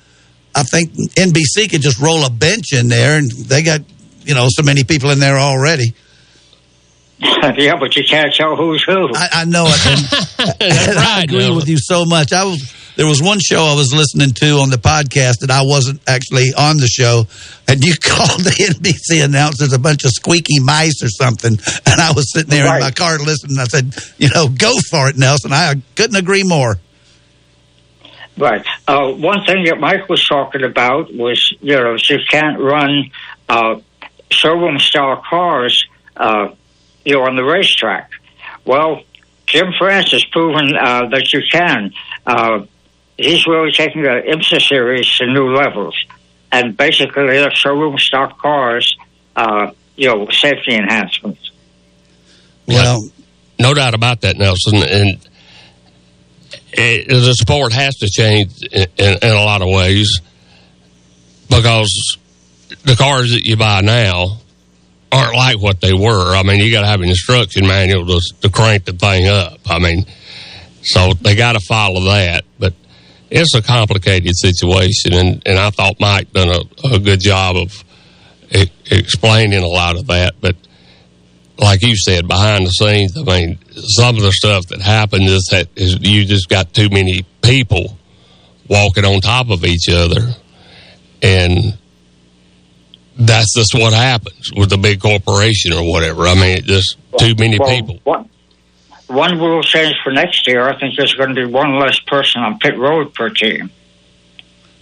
I 0.55 0.62
think 0.62 0.92
NBC 0.92 1.70
could 1.70 1.82
just 1.82 2.01
roll 2.01 2.24
a 2.24 2.30
bench 2.30 2.72
in 2.72 2.88
there, 2.88 3.18
and 3.18 3.30
they 3.30 3.62
got 3.62 3.80
you 4.24 4.34
know 4.34 4.47
so 4.49 4.62
many 4.62 4.84
people 4.84 5.11
in 5.11 5.18
there 5.18 5.38
already. 5.38 5.94
yeah, 7.56 7.76
but 7.78 7.96
you 7.96 8.04
can't 8.04 8.32
tell 8.34 8.56
who's 8.56 8.82
who. 8.84 9.08
I, 9.14 9.28
I 9.32 9.44
know 9.44 9.64
it. 9.66 9.86
And, 9.86 10.56
and 10.60 10.98
I 10.98 11.22
agree 11.22 11.50
with 11.50 11.68
you 11.68 11.78
so 11.78 12.04
much. 12.04 12.32
I 12.32 12.44
was 12.44 12.74
there 12.96 13.06
was 13.06 13.22
one 13.22 13.38
show 13.40 13.62
I 13.62 13.74
was 13.74 13.92
listening 13.92 14.30
to 14.36 14.58
on 14.58 14.70
the 14.70 14.78
podcast 14.78 15.40
that 15.40 15.50
I 15.50 15.62
wasn't 15.62 16.00
actually 16.06 16.52
on 16.56 16.78
the 16.78 16.86
show, 16.86 17.26
and 17.68 17.84
you 17.84 17.94
called 18.02 18.40
the 18.40 18.50
NBC 18.50 19.24
announcers 19.24 19.72
a 19.72 19.78
bunch 19.78 20.04
of 20.04 20.10
squeaky 20.10 20.60
mice 20.60 21.02
or 21.02 21.08
something, 21.08 21.52
and 21.52 22.00
I 22.00 22.12
was 22.12 22.32
sitting 22.32 22.50
there 22.50 22.64
in 22.74 22.80
my 22.80 22.90
car 22.90 23.18
listening. 23.18 23.58
I 23.58 23.64
said, 23.64 23.94
you 24.18 24.28
know, 24.34 24.48
go 24.48 24.72
for 24.90 25.08
it, 25.08 25.16
Nelson. 25.16 25.52
I 25.52 25.74
couldn't 25.94 26.16
agree 26.16 26.42
more. 26.42 26.76
Right. 28.38 28.66
Uh, 28.86 29.12
one 29.12 29.44
thing 29.46 29.64
that 29.64 29.80
Mike 29.80 30.08
was 30.08 30.26
talking 30.26 30.62
about 30.62 31.12
was, 31.14 31.54
you 31.60 31.74
know, 31.74 31.96
you 32.08 32.18
can't 32.30 32.60
run 32.60 33.10
uh, 33.48 33.80
showroom 34.30 34.78
style 34.78 35.22
cars, 35.28 35.86
uh, 36.16 36.48
you 37.07 37.14
know, 37.14 37.22
on 37.22 37.36
the 37.36 37.44
racetrack. 37.44 38.11
Well, 38.64 39.02
Jim 39.46 39.68
France 39.78 40.11
has 40.11 40.24
proven 40.24 40.76
uh, 40.76 41.09
that 41.11 41.32
you 41.32 41.40
can. 41.50 41.92
Uh, 42.26 42.66
he's 43.16 43.46
really 43.46 43.70
taking 43.70 44.02
the 44.02 44.22
IMSA 44.28 44.61
series 44.61 45.09
to 45.16 45.26
new 45.26 45.54
levels, 45.54 45.96
and 46.50 46.76
basically 46.76 47.26
they're 47.28 47.54
showroom 47.54 47.96
stock 47.98 48.38
cars, 48.38 48.96
uh, 49.36 49.70
you 49.94 50.09
know, 50.09 50.28
safety 50.30 50.74
enhancements. 50.74 51.52
Well, 52.66 53.09
no 53.61 53.72
doubt 53.72 53.94
about 53.94 54.22
that, 54.22 54.36
Nelson. 54.36 54.82
And 54.82 55.28
it, 56.72 57.09
the 57.09 57.34
sport 57.34 57.72
has 57.72 57.94
to 57.98 58.09
change 58.11 58.64
in, 58.64 58.86
in, 58.98 59.18
in 59.22 59.30
a 59.30 59.44
lot 59.44 59.62
of 59.62 59.68
ways 59.68 60.20
because 61.48 62.18
the 62.82 62.96
cars 62.96 63.30
that 63.30 63.46
you 63.46 63.57
buy 63.57 63.80
now 63.80 64.40
aren't 65.16 65.36
like 65.36 65.60
what 65.60 65.80
they 65.80 65.92
were. 65.92 66.34
I 66.34 66.42
mean, 66.42 66.60
you 66.60 66.70
got 66.70 66.82
to 66.82 66.86
have 66.86 67.00
an 67.00 67.08
instruction 67.08 67.66
manual 67.66 68.06
to, 68.06 68.20
to 68.42 68.50
crank 68.50 68.84
the 68.84 68.92
thing 68.92 69.26
up. 69.26 69.58
I 69.66 69.78
mean, 69.78 70.06
so 70.82 71.12
they 71.14 71.34
got 71.34 71.52
to 71.52 71.60
follow 71.60 72.00
that. 72.04 72.44
But 72.58 72.74
it's 73.30 73.54
a 73.54 73.62
complicated 73.62 74.36
situation, 74.36 75.14
and, 75.14 75.42
and 75.46 75.58
I 75.58 75.70
thought 75.70 75.96
Mike 75.98 76.32
done 76.32 76.48
a, 76.48 76.94
a 76.94 76.98
good 76.98 77.20
job 77.20 77.56
of 77.56 77.84
e- 78.54 78.70
explaining 78.90 79.62
a 79.62 79.68
lot 79.68 79.96
of 79.96 80.06
that. 80.06 80.34
But 80.40 80.56
like 81.58 81.82
you 81.82 81.96
said, 81.96 82.28
behind 82.28 82.66
the 82.66 82.70
scenes, 82.70 83.16
I 83.16 83.22
mean, 83.22 83.58
some 83.74 84.16
of 84.16 84.22
the 84.22 84.32
stuff 84.32 84.66
that 84.68 84.80
happens 84.80 85.30
is 85.30 85.48
that 85.50 85.68
is 85.74 85.98
you 86.00 86.24
just 86.24 86.48
got 86.48 86.72
too 86.72 86.88
many 86.90 87.24
people 87.42 87.96
walking 88.68 89.04
on 89.04 89.20
top 89.20 89.50
of 89.50 89.64
each 89.64 89.88
other, 89.90 90.34
and 91.22 91.78
that's 93.18 93.54
just 93.54 93.74
what 93.74 93.92
happens 93.92 94.50
with 94.56 94.72
a 94.72 94.76
big 94.78 95.00
corporation 95.00 95.72
or 95.72 95.90
whatever. 95.90 96.26
I 96.26 96.34
mean, 96.34 96.58
it 96.58 96.64
just 96.64 96.96
too 97.18 97.34
many 97.38 97.58
Well, 97.58 97.68
people. 97.68 98.00
One, 98.04 98.28
one 99.08 99.38
rule 99.38 99.62
change 99.62 99.96
for 100.04 100.12
next 100.12 100.46
year, 100.46 100.68
I 100.68 100.78
think 100.78 100.96
there's 100.96 101.14
going 101.14 101.34
to 101.34 101.34
be 101.34 101.50
one 101.50 101.78
less 101.78 101.98
person 102.00 102.42
on 102.42 102.58
pit 102.58 102.76
road 102.78 103.14
per 103.14 103.30
team. 103.30 103.70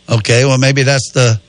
Okay, 0.08 0.44
well 0.44 0.58
maybe 0.58 0.82
that's 0.82 1.12
the 1.12 1.40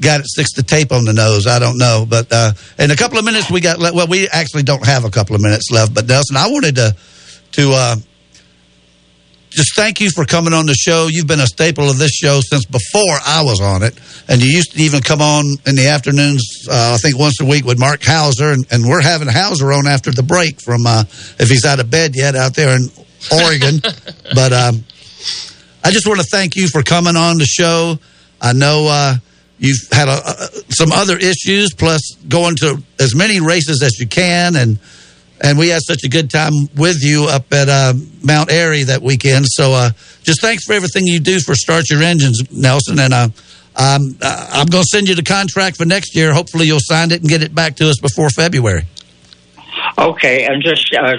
guy 0.00 0.18
that 0.18 0.26
sticks 0.26 0.52
the 0.54 0.62
tape 0.62 0.92
on 0.92 1.04
the 1.04 1.12
nose. 1.12 1.46
I 1.46 1.58
don't 1.58 1.78
know, 1.78 2.04
but 2.08 2.26
uh, 2.30 2.52
in 2.78 2.90
a 2.90 2.96
couple 2.96 3.18
of 3.18 3.24
minutes 3.24 3.50
we 3.50 3.60
got. 3.60 3.78
le- 3.78 3.94
Well, 3.94 4.06
we 4.06 4.28
actually 4.28 4.62
don't 4.62 4.84
have 4.84 5.04
a 5.04 5.10
couple 5.10 5.34
of 5.34 5.42
minutes 5.42 5.70
left. 5.70 5.94
But 5.94 6.06
Nelson, 6.06 6.36
I 6.36 6.48
wanted 6.48 6.76
to 6.76 6.96
to 7.52 7.70
uh, 7.72 7.96
just 9.50 9.74
thank 9.74 10.00
you 10.00 10.10
for 10.10 10.24
coming 10.24 10.52
on 10.52 10.66
the 10.66 10.74
show. 10.74 11.08
You've 11.10 11.26
been 11.26 11.40
a 11.40 11.46
staple 11.46 11.88
of 11.88 11.98
this 11.98 12.12
show 12.12 12.40
since 12.42 12.64
before 12.64 13.18
I 13.26 13.42
was 13.42 13.60
on 13.60 13.82
it, 13.82 13.98
and 14.28 14.42
you 14.42 14.48
used 14.48 14.72
to 14.72 14.82
even 14.82 15.00
come 15.00 15.20
on 15.20 15.44
in 15.66 15.74
the 15.74 15.88
afternoons. 15.88 16.66
Uh, 16.70 16.94
I 16.94 16.98
think 16.98 17.18
once 17.18 17.40
a 17.40 17.44
week 17.44 17.64
with 17.64 17.78
Mark 17.78 18.02
Hauser, 18.04 18.50
and, 18.50 18.64
and 18.70 18.84
we're 18.84 19.02
having 19.02 19.28
Hauser 19.28 19.72
on 19.72 19.86
after 19.86 20.10
the 20.10 20.22
break 20.22 20.60
from 20.60 20.86
uh, 20.86 21.04
if 21.38 21.48
he's 21.48 21.64
out 21.64 21.80
of 21.80 21.90
bed 21.90 22.12
yet 22.14 22.36
out 22.36 22.54
there 22.54 22.76
in 22.76 22.88
Oregon. 23.32 23.80
but 24.34 24.52
um, 24.52 24.84
I 25.82 25.90
just 25.90 26.06
want 26.06 26.20
to 26.20 26.26
thank 26.26 26.56
you 26.56 26.68
for 26.68 26.82
coming 26.82 27.16
on 27.16 27.38
the 27.38 27.46
show. 27.46 27.98
I 28.40 28.52
know 28.52 28.86
uh, 28.88 29.14
you've 29.58 29.88
had 29.90 30.08
a, 30.08 30.20
some 30.68 30.92
other 30.92 31.16
issues, 31.16 31.72
plus 31.74 32.16
going 32.28 32.56
to 32.56 32.82
as 32.98 33.14
many 33.14 33.40
races 33.40 33.82
as 33.82 33.98
you 33.98 34.06
can, 34.06 34.56
and 34.56 34.78
and 35.40 35.58
we 35.58 35.68
had 35.68 35.82
such 35.82 36.04
a 36.04 36.08
good 36.08 36.30
time 36.30 36.52
with 36.76 37.02
you 37.02 37.24
up 37.24 37.52
at 37.52 37.68
uh, 37.68 37.94
Mount 38.22 38.50
Airy 38.50 38.84
that 38.84 39.02
weekend. 39.02 39.46
So 39.48 39.72
uh, 39.72 39.90
just 40.22 40.40
thanks 40.40 40.64
for 40.64 40.72
everything 40.72 41.06
you 41.06 41.20
do 41.20 41.40
for 41.40 41.54
Start 41.54 41.90
Your 41.90 42.02
Engines, 42.02 42.42
Nelson, 42.50 42.98
and. 42.98 43.14
Uh, 43.14 43.28
um, 43.80 44.16
I'm 44.20 44.66
going 44.66 44.82
to 44.82 44.88
send 44.90 45.08
you 45.08 45.14
the 45.14 45.22
contract 45.22 45.76
for 45.76 45.84
next 45.84 46.16
year. 46.16 46.34
Hopefully, 46.34 46.66
you'll 46.66 46.80
sign 46.80 47.12
it 47.12 47.20
and 47.20 47.30
get 47.30 47.44
it 47.44 47.54
back 47.54 47.76
to 47.76 47.88
us 47.88 48.00
before 48.00 48.28
February. 48.28 48.82
Okay, 49.96 50.46
and 50.46 50.60
just 50.60 50.92
uh, 50.94 51.14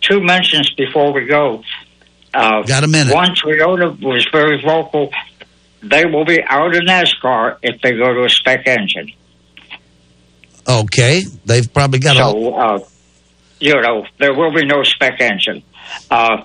two 0.00 0.22
mentions 0.22 0.70
before 0.70 1.12
we 1.12 1.26
go. 1.26 1.62
Uh, 2.32 2.62
Got 2.62 2.84
a 2.84 2.88
minute. 2.88 3.14
One, 3.14 3.34
Toyota 3.34 4.00
was 4.00 4.26
very 4.32 4.58
vocal. 4.62 5.10
They 5.82 6.06
will 6.06 6.24
be 6.24 6.42
out 6.42 6.74
of 6.74 6.82
NASCAR 6.82 7.58
if 7.62 7.80
they 7.82 7.92
go 7.92 8.14
to 8.14 8.24
a 8.24 8.30
spec 8.30 8.66
engine. 8.66 9.12
Okay, 10.66 11.24
they've 11.44 11.72
probably 11.72 11.98
got 11.98 12.16
so, 12.16 12.54
a. 12.54 12.80
You 13.60 13.80
know, 13.80 14.06
there 14.18 14.34
will 14.34 14.52
be 14.52 14.64
no 14.64 14.82
spec 14.82 15.20
engine. 15.20 15.62
Uh, 16.10 16.44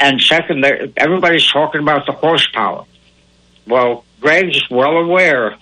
and 0.00 0.20
second, 0.20 0.64
everybody's 0.96 1.50
talking 1.50 1.80
about 1.80 2.06
the 2.06 2.12
horsepower. 2.12 2.84
Well, 3.66 4.04
Greg's 4.20 4.68
well 4.70 4.96
aware 4.96 5.56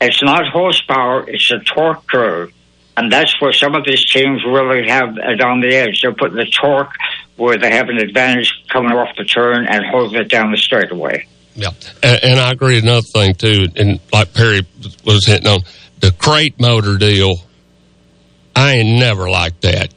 it's 0.00 0.22
not 0.22 0.46
horsepower, 0.46 1.28
it's 1.28 1.50
a 1.50 1.58
torque 1.58 2.06
curve. 2.06 2.52
And 2.96 3.12
that's 3.12 3.40
where 3.40 3.52
some 3.52 3.74
of 3.74 3.84
these 3.84 4.04
teams 4.10 4.44
really 4.44 4.88
have 4.88 5.16
it 5.16 5.40
on 5.40 5.60
the 5.60 5.74
edge. 5.74 6.00
They're 6.02 6.14
putting 6.14 6.36
the 6.36 6.46
torque 6.46 6.92
where 7.36 7.56
they 7.56 7.70
have 7.70 7.88
an 7.88 7.98
advantage 7.98 8.52
coming 8.72 8.92
off 8.92 9.16
the 9.16 9.24
turn 9.24 9.66
and 9.66 9.84
holding 9.86 10.20
it 10.20 10.28
down 10.28 10.50
the 10.50 10.56
straightaway. 10.56 11.26
Yeah, 11.54 11.70
and, 12.02 12.24
and 12.24 12.40
I 12.40 12.50
agree. 12.50 12.78
Another 12.78 13.02
thing 13.02 13.34
too, 13.34 13.66
and 13.76 14.00
like 14.12 14.34
Perry 14.34 14.62
was 15.04 15.26
hitting 15.26 15.46
on 15.46 15.60
the 16.00 16.10
crate 16.12 16.58
motor 16.60 16.96
deal. 16.96 17.36
I 18.58 18.72
ain't 18.72 18.98
never 18.98 19.30
liked 19.30 19.62
that. 19.62 19.94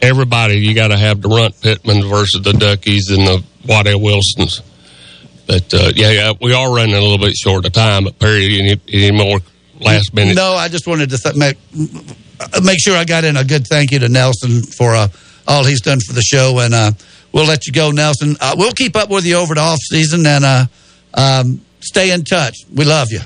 Everybody, 0.00 0.60
you 0.60 0.74
got 0.74 0.88
to 0.88 0.96
have 0.96 1.20
the 1.20 1.28
Runt 1.28 1.60
Pittman 1.60 2.08
versus 2.08 2.40
the 2.40 2.52
Duckies 2.52 3.10
and 3.10 3.26
the 3.26 3.44
Waddell 3.66 4.00
Wilsons. 4.00 4.62
But 5.48 5.74
uh, 5.74 5.92
yeah, 5.94 6.10
yeah, 6.10 6.32
we 6.40 6.52
are 6.54 6.72
running 6.72 6.94
a 6.94 7.00
little 7.00 7.18
bit 7.18 7.34
short 7.34 7.66
of 7.66 7.72
time. 7.72 8.04
But 8.04 8.16
Perry, 8.20 8.60
any, 8.60 8.80
any 8.92 9.10
more 9.10 9.40
last 9.80 10.14
minute? 10.14 10.36
No, 10.36 10.52
I 10.52 10.68
just 10.68 10.86
wanted 10.86 11.10
to 11.10 11.18
th- 11.18 11.34
make 11.34 11.56
make 12.62 12.78
sure 12.80 12.96
I 12.96 13.04
got 13.04 13.24
in 13.24 13.36
a 13.36 13.44
good 13.44 13.66
thank 13.66 13.90
you 13.90 13.98
to 13.98 14.08
Nelson 14.08 14.62
for 14.62 14.94
uh, 14.94 15.08
all 15.48 15.64
he's 15.64 15.80
done 15.80 15.98
for 15.98 16.12
the 16.12 16.22
show, 16.22 16.60
and 16.60 16.74
uh, 16.74 16.92
we'll 17.32 17.46
let 17.46 17.66
you 17.66 17.72
go, 17.72 17.90
Nelson. 17.90 18.36
Uh, 18.40 18.54
we'll 18.56 18.72
keep 18.72 18.94
up 18.94 19.10
with 19.10 19.26
you 19.26 19.34
over 19.36 19.54
the 19.54 19.60
off 19.60 19.80
season 19.80 20.24
and 20.26 20.44
uh, 20.44 20.66
um, 21.14 21.60
stay 21.80 22.12
in 22.12 22.22
touch. 22.22 22.58
We 22.72 22.84
love 22.84 23.08
you. 23.10 23.20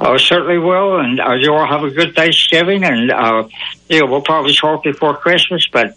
I 0.00 0.16
certainly 0.16 0.58
will, 0.58 0.98
and 0.98 1.20
uh, 1.20 1.34
you 1.34 1.52
all 1.52 1.66
have 1.66 1.82
a 1.82 1.90
good 1.90 2.14
Thanksgiving, 2.14 2.84
and 2.84 3.10
uh, 3.10 3.48
you 3.88 4.00
know, 4.00 4.06
we'll 4.06 4.22
probably 4.22 4.54
talk 4.54 4.82
before 4.82 5.16
Christmas, 5.16 5.66
but 5.70 5.96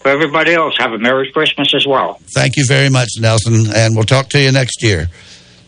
for 0.00 0.08
everybody 0.08 0.52
else, 0.52 0.76
have 0.78 0.92
a 0.92 0.98
Merry 0.98 1.30
Christmas 1.30 1.72
as 1.74 1.86
well. 1.86 2.20
Thank 2.34 2.56
you 2.56 2.64
very 2.66 2.90
much, 2.90 3.10
Nelson, 3.18 3.66
and 3.74 3.94
we'll 3.94 4.04
talk 4.04 4.28
to 4.30 4.40
you 4.40 4.50
next 4.50 4.82
year. 4.82 5.08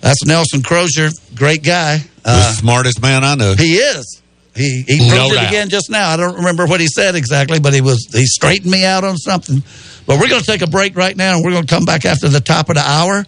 That's 0.01 0.25
Nelson 0.27 0.63
Crozier, 0.63 1.11
great 1.35 1.63
guy. 1.63 2.01
Uh, 2.25 2.53
smartest 2.55 3.01
man 3.01 3.23
I 3.23 3.37
know. 3.37 3.55
He 3.57 3.77
is. 3.77 4.23
He 4.55 4.85
he 4.87 4.99
proved 4.99 5.15
no 5.15 5.27
it 5.31 5.35
doubt. 5.35 5.49
again 5.49 5.69
just 5.69 5.91
now. 5.91 6.11
I 6.11 6.17
don't 6.17 6.37
remember 6.37 6.67
what 6.67 6.81
he 6.81 6.89
said 6.89 7.15
exactly, 7.15 7.61
but 7.61 7.73
he 7.73 7.81
was 7.81 8.09
he 8.13 8.25
straightened 8.25 8.71
me 8.71 8.85
out 8.85 9.05
on 9.05 9.17
something. 9.17 9.63
But 10.07 10.19
we're 10.19 10.29
going 10.29 10.41
to 10.41 10.47
take 10.47 10.63
a 10.63 10.67
break 10.67 10.97
right 10.97 11.17
now, 11.17 11.37
and 11.37 11.45
we're 11.45 11.53
going 11.53 11.67
to 11.67 11.75
come 11.75 11.85
back 11.85 12.05
after 12.05 12.29
the 12.29 12.41
top 12.41 12.69
of 12.69 12.77
the 12.77 12.83
hour 12.83 13.25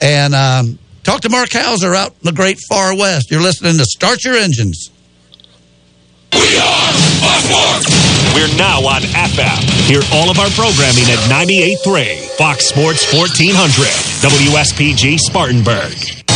and 0.00 0.34
um, 0.34 0.78
talk 1.02 1.20
to 1.22 1.28
Mark 1.28 1.50
Hauser 1.52 1.94
out 1.94 2.12
in 2.12 2.24
the 2.24 2.32
great 2.32 2.58
far 2.68 2.96
west. 2.96 3.30
You're 3.30 3.42
listening 3.42 3.76
to 3.78 3.84
Start 3.84 4.24
Your 4.24 4.34
Engines. 4.36 4.90
We 6.32 6.38
are 6.38 6.92
Fox 7.20 7.44
Sports. 7.44 8.10
We're 8.34 8.56
now 8.56 8.86
on 8.86 9.02
FM. 9.02 9.58
Hear 9.88 10.02
all 10.14 10.30
of 10.30 10.38
our 10.38 10.50
programming 10.50 11.10
at 11.10 11.18
98.3 11.28 12.36
Fox 12.36 12.66
Sports 12.66 13.12
1400 13.12 13.86
WSPG 14.22 15.18
Spartanburg. 15.18 16.29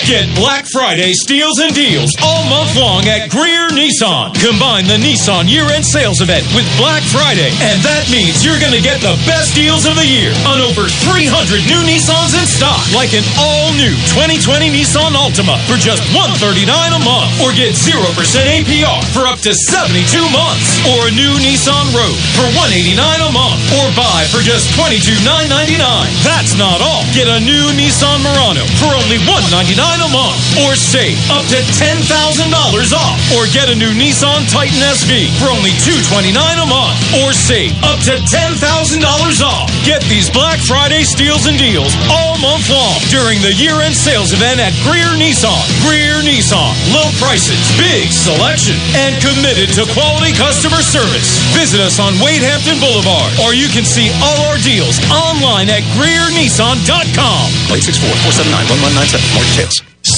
Get 0.00 0.26
Black 0.34 0.64
Friday 0.72 1.12
steals 1.12 1.60
and 1.60 1.74
deals 1.76 2.10
all 2.24 2.42
month 2.48 2.74
long 2.74 3.04
at 3.06 3.28
Greer 3.28 3.68
Nissan. 3.70 4.32
Combine 4.40 4.88
the 4.88 4.96
Nissan 4.96 5.46
year-end 5.46 5.84
sales 5.84 6.24
event 6.24 6.48
with 6.56 6.66
Black 6.80 7.04
Friday, 7.12 7.52
and 7.60 7.78
that 7.84 8.08
means 8.08 8.40
you're 8.40 8.58
going 8.58 8.72
to 8.72 8.80
get 8.80 9.04
the 9.04 9.14
best 9.28 9.52
deals 9.52 9.84
of 9.84 9.94
the 9.94 10.06
year 10.06 10.32
on 10.48 10.64
over 10.64 10.88
300 10.88 11.64
new 11.68 11.82
Nissans 11.84 12.32
in 12.32 12.46
stock, 12.48 12.80
like 12.96 13.12
an 13.12 13.24
all-new 13.36 13.94
2020 14.16 14.72
Nissan 14.72 15.12
Altima 15.12 15.60
for 15.68 15.76
just 15.76 16.02
139 16.16 16.66
a 16.66 17.02
month, 17.04 17.30
or 17.44 17.52
get 17.52 17.76
0% 17.76 18.00
APR 18.02 19.00
for 19.12 19.28
up 19.28 19.38
to 19.44 19.52
72 19.54 20.02
months, 20.32 20.82
or 20.88 21.08
a 21.08 21.14
new 21.14 21.36
Nissan 21.42 21.86
Rogue 21.92 22.22
for 22.34 22.48
189 22.56 22.96
a 22.96 23.30
month, 23.30 23.60
or 23.76 23.86
buy 23.92 24.24
for 24.32 24.40
just 24.40 24.72
$22,999. 24.74 25.78
That's 26.24 26.56
not 26.56 26.80
all. 26.80 27.04
Get 27.14 27.28
a 27.28 27.38
new 27.44 27.70
Nissan 27.76 28.24
Murano 28.24 28.64
for 28.80 28.90
only 28.92 29.20
$199 29.28 29.81
a 29.82 30.10
month 30.14 30.38
or 30.62 30.78
save 30.78 31.18
up 31.30 31.42
to 31.50 31.58
$10,000 31.58 32.06
off 32.06 33.18
or 33.34 33.50
get 33.50 33.66
a 33.66 33.76
new 33.76 33.90
Nissan 33.98 34.46
Titan 34.46 34.78
SV 34.78 35.32
for 35.42 35.50
only 35.50 35.74
229 35.82 36.34
a 36.34 36.68
month 36.68 36.98
or 37.22 37.34
save 37.34 37.74
up 37.82 37.98
to 38.06 38.14
$10,000 38.22 38.58
off. 39.42 39.66
Get 39.82 40.02
these 40.06 40.30
Black 40.30 40.62
Friday 40.62 41.02
steals 41.02 41.46
and 41.50 41.58
deals 41.58 41.94
all 42.10 42.38
month 42.38 42.70
long 42.70 42.98
during 43.10 43.42
the 43.42 43.52
year-end 43.58 43.96
sales 43.96 44.30
event 44.30 44.62
at 44.62 44.70
Greer 44.86 45.18
Nissan. 45.18 45.58
Greer 45.82 46.22
Nissan. 46.22 46.72
Low 46.94 47.08
prices, 47.18 47.58
big 47.74 48.12
selection, 48.14 48.78
and 48.94 49.18
committed 49.18 49.74
to 49.78 49.88
quality 49.94 50.30
customer 50.36 50.82
service. 50.82 51.42
Visit 51.56 51.82
us 51.82 51.98
on 51.98 52.14
Wade 52.22 52.44
Hampton 52.44 52.78
Boulevard 52.78 53.34
or 53.42 53.54
you 53.54 53.66
can 53.68 53.84
see 53.84 54.12
all 54.22 54.38
our 54.46 54.58
deals 54.62 55.00
online 55.10 55.68
at 55.68 55.82
GreerNissan.com. 55.98 57.44
864-479-1197. 57.72 59.34
More 59.34 59.46
details. 59.48 59.71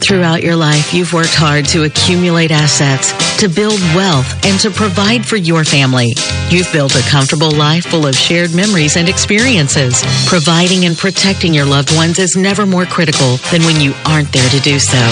Throughout 0.00 0.42
your 0.42 0.54
life, 0.54 0.94
you've 0.94 1.12
worked 1.12 1.34
hard 1.34 1.66
to 1.66 1.82
accumulate 1.82 2.50
assets, 2.50 3.12
to 3.40 3.48
build 3.48 3.80
wealth, 3.94 4.32
and 4.46 4.58
to 4.60 4.70
provide 4.70 5.26
for 5.26 5.36
your 5.36 5.64
family. 5.64 6.14
You've 6.50 6.72
built 6.72 6.94
a 6.94 7.02
comfortable 7.10 7.50
life 7.50 7.84
full 7.86 8.06
of 8.06 8.14
shared 8.14 8.54
memories 8.54 8.96
and 8.96 9.08
experiences. 9.08 10.02
Providing 10.26 10.84
and 10.86 10.96
protecting 10.96 11.52
your 11.52 11.66
loved 11.66 11.94
ones 11.96 12.18
is 12.18 12.36
never 12.36 12.64
more 12.64 12.86
critical 12.86 13.36
than 13.50 13.62
when 13.62 13.80
you 13.80 13.92
aren't 14.06 14.32
there 14.32 14.48
to 14.48 14.60
do 14.60 14.78
so. 14.78 15.02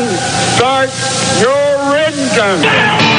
start 0.55 0.93
your 1.41 1.97
engine. 1.97 3.18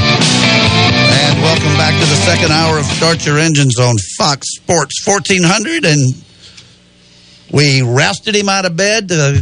And 0.00 1.42
welcome 1.42 1.76
back 1.76 1.92
to 2.00 2.06
the 2.06 2.16
second 2.24 2.50
hour 2.52 2.78
of 2.78 2.84
Start 2.84 3.26
Your 3.26 3.38
Engines 3.38 3.78
on 3.78 3.96
Fox 4.16 4.46
Sports 4.56 5.06
1400. 5.06 5.84
And 5.84 6.14
we 7.52 7.82
rousted 7.82 8.34
him 8.34 8.48
out 8.48 8.64
of 8.64 8.76
bed 8.76 9.10
uh, 9.12 9.34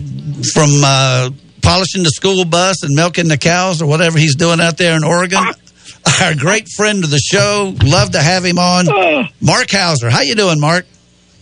from 0.53 0.71
uh, 0.85 1.31
polishing 1.63 2.03
the 2.03 2.11
school 2.11 2.45
bus 2.45 2.83
and 2.83 2.95
milking 2.95 3.29
the 3.29 3.39
cows 3.39 3.81
or 3.81 3.87
whatever 3.87 4.19
he's 4.19 4.35
doing 4.35 4.61
out 4.61 4.77
there 4.77 4.97
in 4.97 5.05
Oregon. 5.05 5.39
Our 6.23 6.35
great 6.35 6.69
friend 6.77 7.05
of 7.05 7.11
the 7.11 7.19
show, 7.19 7.75
love 7.85 8.11
to 8.13 8.21
have 8.21 8.45
him 8.45 8.59
on, 8.59 8.87
Mark 9.41 9.71
Hauser. 9.71 10.11
How 10.11 10.23
you 10.23 10.35
doing, 10.35 10.59
Mark? 10.61 10.87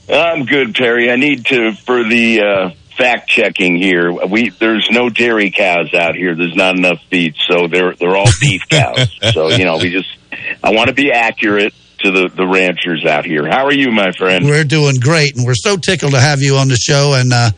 I'm 0.08 0.44
good, 0.44 0.74
Perry. 0.74 1.10
I 1.10 1.16
need 1.16 1.46
to 1.46 1.72
for 1.72 2.02
the 2.04 2.40
uh, 2.40 2.70
fact 2.96 3.28
checking 3.28 3.76
here. 3.76 4.12
We 4.12 4.50
there's 4.50 4.88
no 4.90 5.08
dairy 5.08 5.50
cows 5.50 5.94
out 5.94 6.14
here. 6.14 6.34
There's 6.34 6.56
not 6.56 6.76
enough 6.76 6.98
feed, 7.10 7.34
so 7.46 7.68
they're 7.68 7.94
they're 7.94 8.16
all 8.16 8.28
beef 8.40 8.62
cows. 8.68 9.08
so 9.32 9.48
you 9.48 9.64
know, 9.64 9.78
we 9.78 9.90
just 9.90 10.08
I 10.62 10.72
want 10.72 10.88
to 10.88 10.94
be 10.94 11.12
accurate 11.12 11.74
to 12.00 12.10
the 12.10 12.28
the 12.28 12.46
ranchers 12.46 13.04
out 13.04 13.24
here. 13.24 13.46
How 13.46 13.64
are 13.66 13.72
you, 13.72 13.90
my 13.90 14.12
friend? 14.12 14.44
We're 14.44 14.64
doing 14.64 14.96
great, 14.96 15.36
and 15.36 15.46
we're 15.46 15.54
so 15.54 15.76
tickled 15.76 16.12
to 16.12 16.20
have 16.20 16.40
you 16.40 16.56
on 16.56 16.68
the 16.68 16.76
show. 16.76 17.14
And 17.14 17.32
uh, 17.32 17.50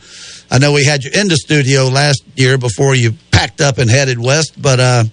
I 0.51 0.59
know 0.59 0.73
we 0.73 0.85
had 0.85 1.03
you 1.03 1.11
in 1.13 1.27
the 1.27 1.37
studio 1.37 1.85
last 1.85 2.23
year 2.35 2.57
before 2.57 2.95
you 2.95 3.13
packed 3.31 3.61
up 3.61 3.77
and 3.77 3.89
headed 3.89 4.19
west, 4.19 4.61
but 4.61 4.79
uh, 4.79 5.03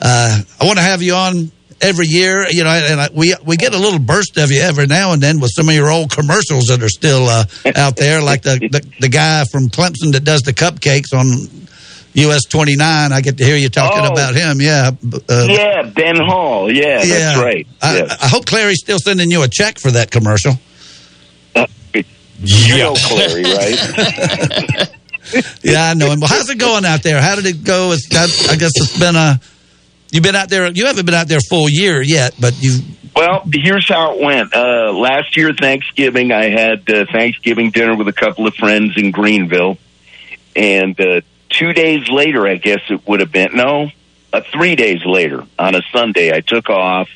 uh, 0.00 0.40
I 0.60 0.64
want 0.64 0.78
to 0.78 0.84
have 0.84 1.02
you 1.02 1.14
on 1.14 1.50
every 1.80 2.06
year. 2.06 2.46
You 2.50 2.64
know, 2.64 2.70
and 2.70 3.00
I, 3.00 3.08
we 3.14 3.34
we 3.44 3.56
get 3.56 3.74
a 3.74 3.78
little 3.78 3.98
burst 3.98 4.36
of 4.38 4.50
you 4.50 4.60
every 4.60 4.86
now 4.86 5.12
and 5.12 5.22
then 5.22 5.40
with 5.40 5.50
some 5.54 5.68
of 5.68 5.74
your 5.74 5.90
old 5.90 6.10
commercials 6.10 6.64
that 6.66 6.82
are 6.82 6.88
still 6.88 7.26
uh, 7.26 7.44
out 7.76 7.96
there, 7.96 8.20
like 8.22 8.42
the, 8.42 8.58
the 8.70 8.86
the 9.00 9.08
guy 9.08 9.44
from 9.50 9.68
Clemson 9.68 10.12
that 10.12 10.24
does 10.24 10.42
the 10.42 10.52
cupcakes 10.52 11.12
on. 11.14 11.26
US 12.14 12.46
29, 12.46 13.12
I 13.12 13.20
get 13.20 13.36
to 13.38 13.44
hear 13.44 13.56
you 13.56 13.68
talking 13.68 14.00
Oh. 14.02 14.12
about 14.12 14.34
him. 14.34 14.60
Yeah. 14.60 14.90
Uh, 15.28 15.46
yeah, 15.48 15.82
Ben 15.94 16.16
Hall. 16.16 16.72
Yeah, 16.72 17.04
that's 17.04 17.38
right. 17.38 17.66
I, 17.80 17.96
Yes. 17.98 18.16
I 18.22 18.26
hope 18.26 18.44
Clary's 18.46 18.80
still 18.80 18.98
sending 18.98 19.30
you 19.30 19.42
a 19.44 19.48
check 19.48 19.78
for 19.78 19.92
that 19.92 20.10
commercial. 20.10 20.54
You 22.40 22.78
know 22.78 22.94
Clary, 22.94 23.42
right? 23.44 23.78
yeah, 25.62 25.90
I 25.90 25.94
know 25.94 26.10
him. 26.10 26.20
Well, 26.20 26.28
how's 26.28 26.48
it 26.48 26.58
going 26.58 26.84
out 26.84 27.02
there? 27.02 27.20
How 27.20 27.36
did 27.36 27.46
it 27.46 27.62
go? 27.62 27.92
It's, 27.92 28.08
I, 28.14 28.52
I 28.52 28.56
guess 28.56 28.70
it's 28.76 28.98
been 28.98 29.14
a. 29.16 29.40
You've 30.10 30.22
been 30.22 30.36
out 30.36 30.48
there. 30.48 30.66
You 30.68 30.86
haven't 30.86 31.06
been 31.06 31.14
out 31.14 31.28
there 31.28 31.40
full 31.40 31.68
year 31.68 32.00
yet, 32.02 32.34
but 32.40 32.54
you. 32.60 32.80
Well, 33.14 33.42
here's 33.52 33.88
how 33.88 34.14
it 34.14 34.24
went. 34.24 34.54
Uh, 34.54 34.92
last 34.92 35.36
year, 35.36 35.52
Thanksgiving, 35.52 36.30
I 36.32 36.50
had 36.50 36.88
uh, 36.88 37.04
Thanksgiving 37.10 37.70
dinner 37.70 37.96
with 37.96 38.08
a 38.08 38.12
couple 38.12 38.46
of 38.46 38.54
friends 38.54 38.92
in 38.96 39.10
Greenville. 39.10 39.76
And 40.54 40.98
uh, 41.00 41.20
two 41.48 41.72
days 41.72 42.08
later, 42.08 42.46
I 42.46 42.56
guess 42.56 42.80
it 42.88 43.06
would 43.08 43.20
have 43.20 43.32
been, 43.32 43.50
no, 43.54 43.90
uh, 44.32 44.40
three 44.52 44.76
days 44.76 45.00
later, 45.04 45.44
on 45.58 45.74
a 45.74 45.82
Sunday, 45.92 46.32
I 46.32 46.40
took 46.40 46.70
off. 46.70 47.08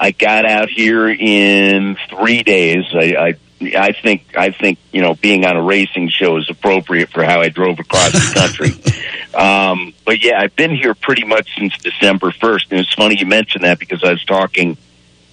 I 0.00 0.12
got 0.12 0.44
out 0.44 0.70
here 0.70 1.08
in 1.08 1.96
three 2.08 2.42
days. 2.42 2.84
I, 2.92 3.14
I 3.16 3.34
I 3.60 3.92
think 3.92 4.36
I 4.36 4.50
think 4.50 4.78
you 4.92 5.00
know 5.00 5.14
being 5.14 5.44
on 5.44 5.56
a 5.56 5.62
racing 5.62 6.10
show 6.10 6.36
is 6.36 6.48
appropriate 6.48 7.10
for 7.10 7.24
how 7.24 7.40
I 7.40 7.48
drove 7.48 7.78
across 7.78 8.12
the 8.12 8.34
country. 8.34 9.34
um, 9.34 9.94
but 10.04 10.22
yeah, 10.22 10.40
I've 10.40 10.54
been 10.54 10.74
here 10.74 10.94
pretty 10.94 11.24
much 11.24 11.56
since 11.56 11.76
December 11.78 12.30
first, 12.30 12.70
and 12.70 12.80
it's 12.80 12.94
funny 12.94 13.18
you 13.18 13.26
mentioned 13.26 13.64
that 13.64 13.78
because 13.78 14.04
I 14.04 14.12
was 14.12 14.24
talking 14.24 14.76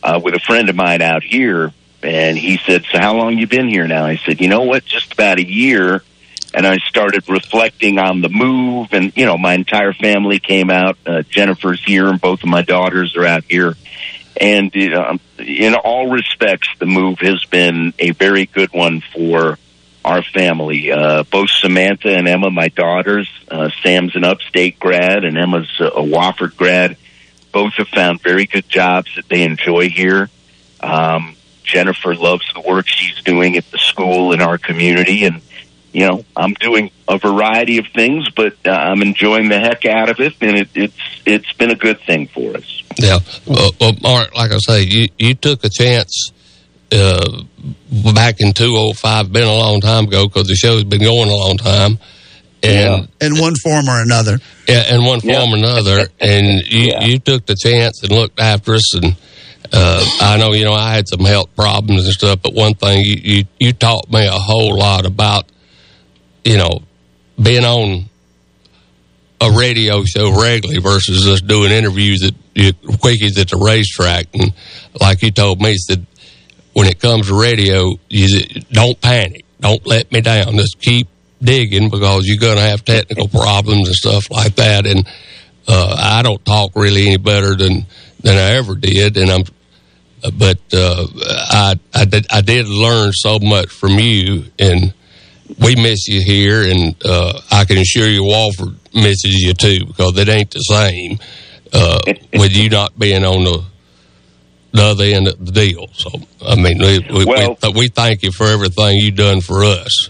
uh, 0.02 0.20
with 0.24 0.34
a 0.34 0.40
friend 0.40 0.70
of 0.70 0.76
mine 0.76 1.02
out 1.02 1.24
here, 1.24 1.72
and 2.02 2.38
he 2.38 2.58
said, 2.66 2.86
"So 2.92 3.00
how 3.00 3.16
long 3.16 3.38
you 3.38 3.48
been 3.48 3.68
here 3.68 3.88
now?" 3.88 4.06
I 4.06 4.18
said, 4.18 4.42
"You 4.42 4.48
know 4.48 4.64
what? 4.64 4.86
Just 4.86 5.14
about 5.14 5.38
a 5.38 5.46
year." 5.48 6.04
And 6.54 6.66
I 6.66 6.78
started 6.78 7.28
reflecting 7.28 8.00
on 8.00 8.22
the 8.22 8.30
move, 8.30 8.94
and 8.94 9.12
you 9.18 9.26
know, 9.26 9.38
my 9.38 9.54
entire 9.54 9.92
family 9.92 10.40
came 10.40 10.70
out. 10.70 10.98
Uh, 11.06 11.22
Jennifer's 11.24 11.84
here, 11.84 12.08
and 12.08 12.20
both 12.20 12.44
of 12.44 12.50
my 12.50 12.62
daughters 12.62 13.18
are 13.18 13.26
out 13.26 13.44
here. 13.44 13.76
And 14.40 14.76
uh, 14.76 15.18
in 15.40 15.76
all 15.76 16.10
respects, 16.10 16.68
the 16.80 16.86
move 16.86 17.20
has 17.20 17.44
been 17.46 17.94
a 18.00 18.12
very 18.12 18.46
good 18.46 18.74
one 18.74 19.02
for 19.14 19.58
our 20.04 20.22
family. 20.22 20.92
Uh, 20.92 21.24
both 21.24 21.50
Samantha 21.50 22.10
and 22.10 22.28
Emma, 22.28 22.52
my 22.52 22.68
daughters, 22.68 23.30
uh, 23.50 23.70
Sam's 23.82 24.16
an 24.16 24.24
upstate 24.24 24.80
grad 24.80 25.24
and 25.24 25.38
Emma's 25.38 25.72
a, 25.80 25.86
a 25.86 26.04
Wofford 26.04 26.56
grad. 26.56 26.98
Both 27.52 27.74
have 27.76 27.88
found 27.88 28.22
very 28.22 28.46
good 28.46 28.68
jobs 28.68 29.16
that 29.16 29.28
they 29.30 29.44
enjoy 29.44 29.90
here. 29.90 30.30
Um, 30.82 31.36
Jennifer 31.64 32.14
loves 32.14 32.46
the 32.54 32.62
work 32.62 32.88
she's 32.88 33.22
doing 33.24 33.58
at 33.58 33.70
the 33.72 33.80
school 33.80 34.34
in 34.34 34.42
our 34.42 34.58
community, 34.58 35.26
and 35.26 35.42
you 35.92 36.06
know 36.06 36.26
I'm 36.36 36.54
doing 36.54 36.92
a 37.08 37.18
variety 37.18 37.80
of 37.80 37.88
things, 37.88 38.30
but 38.30 38.56
uh, 38.66 38.72
I'm 38.72 39.02
enjoying 39.02 39.50
the 39.50 39.60
heck 39.60 39.86
out 39.86 40.10
of 40.10 40.20
it, 40.20 40.36
and 40.42 40.58
it, 40.58 40.70
it's 40.76 41.00
it's 41.26 41.54
been 41.54 41.72
a 41.72 41.76
good 41.76 42.00
thing 42.02 42.28
for 42.28 42.56
us. 42.56 42.84
Yeah. 42.98 43.20
Well, 43.46 43.72
well, 43.80 43.94
Mark, 44.02 44.36
like 44.36 44.52
I 44.52 44.58
say, 44.58 44.84
you, 44.84 45.08
you 45.18 45.34
took 45.34 45.64
a 45.64 45.70
chance 45.70 46.32
uh, 46.92 47.44
back 48.14 48.40
in 48.40 48.54
2005, 48.54 49.32
been 49.32 49.44
a 49.44 49.54
long 49.54 49.82
time 49.82 50.06
ago 50.06 50.28
because 50.28 50.48
the 50.48 50.56
show's 50.56 50.84
been 50.84 51.02
going 51.02 51.30
a 51.30 51.36
long 51.36 51.58
time. 51.58 52.00
And 52.64 53.08
in 53.22 53.38
one 53.38 53.56
form 53.56 53.88
or 53.88 54.02
another. 54.02 54.40
Yeah, 54.68 54.96
in 54.96 55.04
one 55.04 55.22
form 55.22 55.54
or 55.54 55.58
another. 55.58 56.08
And 56.20 56.64
you, 56.66 56.94
you 57.02 57.20
took 57.20 57.46
the 57.46 57.56
chance 57.56 58.02
and 58.02 58.12
looked 58.12 58.40
after 58.40 58.74
us 58.74 58.96
and 58.96 59.16
uh, 59.72 60.06
I 60.22 60.38
know, 60.38 60.54
you 60.54 60.64
know, 60.64 60.74
I 60.74 60.94
had 60.94 61.08
some 61.08 61.26
health 61.26 61.56
problems 61.56 62.06
and 62.06 62.14
stuff, 62.14 62.40
but 62.42 62.54
one 62.54 62.76
thing 62.76 63.04
you, 63.04 63.16
you, 63.16 63.44
you 63.60 63.74
taught 63.74 64.10
me 64.12 64.26
a 64.26 64.32
whole 64.32 64.78
lot 64.78 65.06
about, 65.06 65.46
you 66.44 66.58
know, 66.58 66.82
being 67.42 67.66
on 67.66 68.06
a 69.42 69.52
radio 69.52 70.04
show 70.04 70.40
regularly 70.40 70.80
versus 70.80 71.26
just 71.26 71.48
doing 71.48 71.72
interviews 71.72 72.24
at 72.24 72.34
you, 72.56 72.74
quickies 72.74 73.38
at 73.40 73.50
the 73.50 73.58
racetrack. 73.64 74.28
And 74.34 74.54
like 75.00 75.22
you 75.22 75.32
told 75.32 75.62
me, 75.62 75.76
said 75.76 76.06
when 76.74 76.88
it 76.88 77.00
comes 77.00 77.28
to 77.28 77.40
radio, 77.40 77.92
you 78.10 78.40
don't 78.72 79.00
panic, 79.00 79.46
don't 79.60 79.86
let 79.86 80.12
me 80.12 80.22
down, 80.22 80.58
just 80.58 80.80
keep 80.80 81.08
digging 81.42 81.90
because 81.90 82.26
you're 82.26 82.38
going 82.38 82.58
to 82.58 82.64
have 82.64 82.84
technical 82.84 83.28
problems 83.28 83.88
and 83.88 83.96
stuff 83.96 84.32
like 84.32 84.56
that. 84.56 84.86
And 84.88 85.08
uh, 85.68 85.96
I 85.98 86.24
don't 86.24 86.44
talk 86.46 86.72
really 86.76 87.08
any 87.08 87.18
better 87.18 87.56
than 87.56 87.86
than 88.22 88.38
I 88.38 88.58
ever 88.58 88.76
did, 88.76 89.18
and 89.18 89.32
I'm. 89.32 89.44
But 90.38 90.60
uh, 90.74 91.06
I 91.52 91.76
I 91.94 92.06
did, 92.06 92.26
I 92.32 92.42
did 92.42 92.68
learn 92.68 93.12
so 93.14 93.38
much 93.40 93.70
from 93.70 94.00
you, 94.00 94.46
and 94.58 94.94
we 95.60 95.76
miss 95.76 96.08
you 96.08 96.22
here, 96.22 96.64
and 96.64 96.96
uh, 97.06 97.40
I 97.52 97.66
can 97.66 97.78
assure 97.78 98.08
you 98.08 98.24
Wofford 98.24 98.76
misses 98.94 99.36
you 99.42 99.54
too 99.54 99.86
because 99.86 100.18
it 100.18 100.30
ain't 100.30 100.52
the 100.52 100.60
same 100.60 101.20
uh, 101.76 102.00
with 102.34 102.54
you 102.56 102.70
not 102.70 102.98
being 102.98 103.24
on 103.24 103.44
the 103.44 103.64
the 104.72 104.84
other 104.84 105.04
end 105.06 105.28
of 105.28 105.46
the 105.46 105.52
deal. 105.52 105.88
So 105.94 106.10
I 106.46 106.56
mean, 106.56 106.80
we 106.80 107.00
we, 107.00 107.26
Well- 107.26 107.58
we, 107.64 107.70
we 107.74 107.88
thank 107.88 108.24
you 108.24 108.32
for 108.32 108.46
everything 108.46 108.98
you've 108.98 109.16
done 109.16 109.42
for 109.42 109.64
us. 109.64 110.10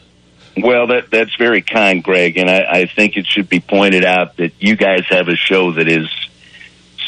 Well, 0.57 0.87
that 0.87 1.09
that's 1.11 1.35
very 1.35 1.61
kind, 1.61 2.01
Greg, 2.03 2.37
and 2.37 2.49
I, 2.49 2.65
I 2.81 2.85
think 2.85 3.17
it 3.17 3.25
should 3.27 3.49
be 3.49 3.59
pointed 3.59 4.05
out 4.05 4.37
that 4.37 4.53
you 4.59 4.77
guys 4.77 5.03
have 5.09 5.27
a 5.27 5.35
show 5.35 5.73
that 5.73 5.89
is 5.89 6.07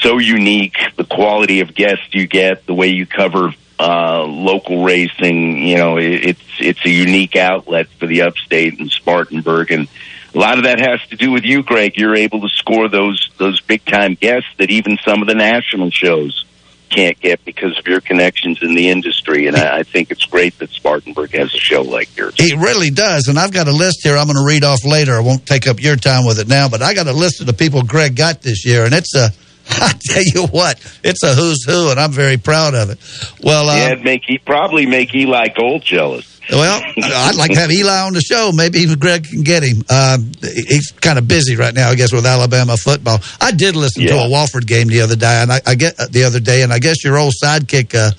so 0.01 0.18
unique. 0.18 0.76
The 0.97 1.05
quality 1.05 1.62
of 1.62 1.74
guests 1.74 2.08
you 2.12 2.28
get, 2.28 2.66
the 2.66 2.74
way 2.74 2.88
you 2.89 3.05
cover 3.05 3.53
uh, 3.80 4.24
local 4.24 4.84
racing, 4.84 5.66
you 5.66 5.78
know, 5.78 5.97
it, 5.97 6.26
it's 6.26 6.41
it's 6.60 6.86
a 6.86 6.89
unique 6.89 7.36
outlet 7.38 7.88
for 7.99 8.05
the 8.05 8.24
upstate 8.24 8.80
and 8.80 8.89
Spartanburg, 8.91 9.72
and 9.72 9.88
a 10.34 10.38
lot 10.38 10.57
of 10.57 10.65
that 10.65 10.80
has 10.80 11.01
to 11.09 11.15
do 11.15 11.32
with 11.32 11.43
you, 11.43 11.63
Greg. 11.63 11.93
You're 11.95 12.15
able 12.15 12.41
to 12.41 12.49
score 12.49 12.89
those 12.89 13.30
those 13.38 13.61
big 13.61 13.86
time 13.86 14.15
guests 14.15 14.49
that 14.57 14.69
even 14.69 14.97
some 15.03 15.21
of 15.21 15.28
the 15.28 15.36
national 15.36 15.89
shows 15.91 16.45
can't 16.89 17.19
get 17.19 17.43
because 17.43 17.78
of 17.78 17.86
your 17.86 18.01
connections 18.01 18.59
in 18.61 18.75
the 18.75 18.89
industry. 18.89 19.47
And 19.47 19.55
I, 19.55 19.80
I 19.80 19.84
think 19.84 20.11
it's 20.11 20.25
great 20.25 20.57
that 20.59 20.69
Spartanburg 20.69 21.32
has 21.32 21.53
a 21.53 21.57
show 21.57 21.82
like 21.82 22.15
yours. 22.15 22.36
He 22.38 22.55
really 22.55 22.89
does. 22.89 23.28
And 23.28 23.38
I've 23.38 23.51
got 23.51 23.67
a 23.67 23.71
list 23.71 23.99
here 24.03 24.17
I'm 24.17 24.28
going 24.28 24.38
to 24.38 24.45
read 24.45 24.63
off 24.63 24.86
later. 24.86 25.13
I 25.15 25.19
won't 25.19 25.45
take 25.45 25.67
up 25.67 25.82
your 25.82 25.95
time 25.95 26.25
with 26.25 26.39
it 26.39 26.47
now, 26.47 26.69
but 26.69 26.82
I 26.82 26.93
got 26.93 27.07
a 27.07 27.13
list 27.13 27.41
of 27.41 27.47
the 27.47 27.53
people 27.53 27.84
Greg 27.84 28.15
got 28.15 28.41
this 28.41 28.65
year. 28.65 28.86
And 28.86 28.93
it's 28.93 29.13
a, 29.15 29.30
I 29.69 29.93
tell 29.99 30.23
you 30.23 30.47
what, 30.47 30.80
it's 31.03 31.23
a 31.23 31.34
who's 31.34 31.65
who, 31.65 31.91
and 31.91 31.99
I'm 31.99 32.11
very 32.11 32.38
proud 32.38 32.73
of 32.73 32.89
it. 32.89 32.99
Well, 33.43 33.69
uh, 33.69 33.75
yeah, 33.75 33.91
it'd 33.91 34.03
make 34.03 34.21
he 34.25 34.38
probably 34.38 34.86
make 34.86 35.13
Eli 35.13 35.49
Gold 35.49 35.82
jealous. 35.84 36.37
Well, 36.50 36.82
I'd 37.04 37.36
like 37.36 37.52
to 37.52 37.60
have 37.60 37.72
Eli 37.72 38.00
on 38.02 38.14
the 38.14 38.22
show. 38.22 38.52
Maybe 38.54 38.80
even 38.80 39.00
Greg 39.00 39.26
can 39.26 39.43
get 39.43 39.64
him. 39.64 39.84
Uh, 39.89 40.18
he's 40.41 40.91
kind 40.91 41.18
of 41.20 41.28
busy 41.28 41.56
right 41.56 41.74
now, 41.74 41.89
I 41.89 41.95
guess, 41.95 42.14
with 42.14 42.26
Alabama 42.26 42.78
football. 42.78 43.20
I 43.41 43.52
did 43.52 43.76
listen 43.76 44.04
to 44.08 44.14
a 44.16 44.30
Wofford 44.30 44.66
game 44.66 44.88
the 44.88 45.02
other 45.02 45.16
day, 45.16 45.41
and 45.41 45.52
I, 45.52 45.60
I 45.66 45.76
get 45.76 45.98
the 45.98 46.24
other 46.24 46.39
day, 46.39 46.62
and 46.62 46.72
I 46.72 46.80
guess 46.80 47.04
your 47.04 47.18
old 47.18 47.34
sidekick. 47.41 47.93
Uh, 47.95 48.12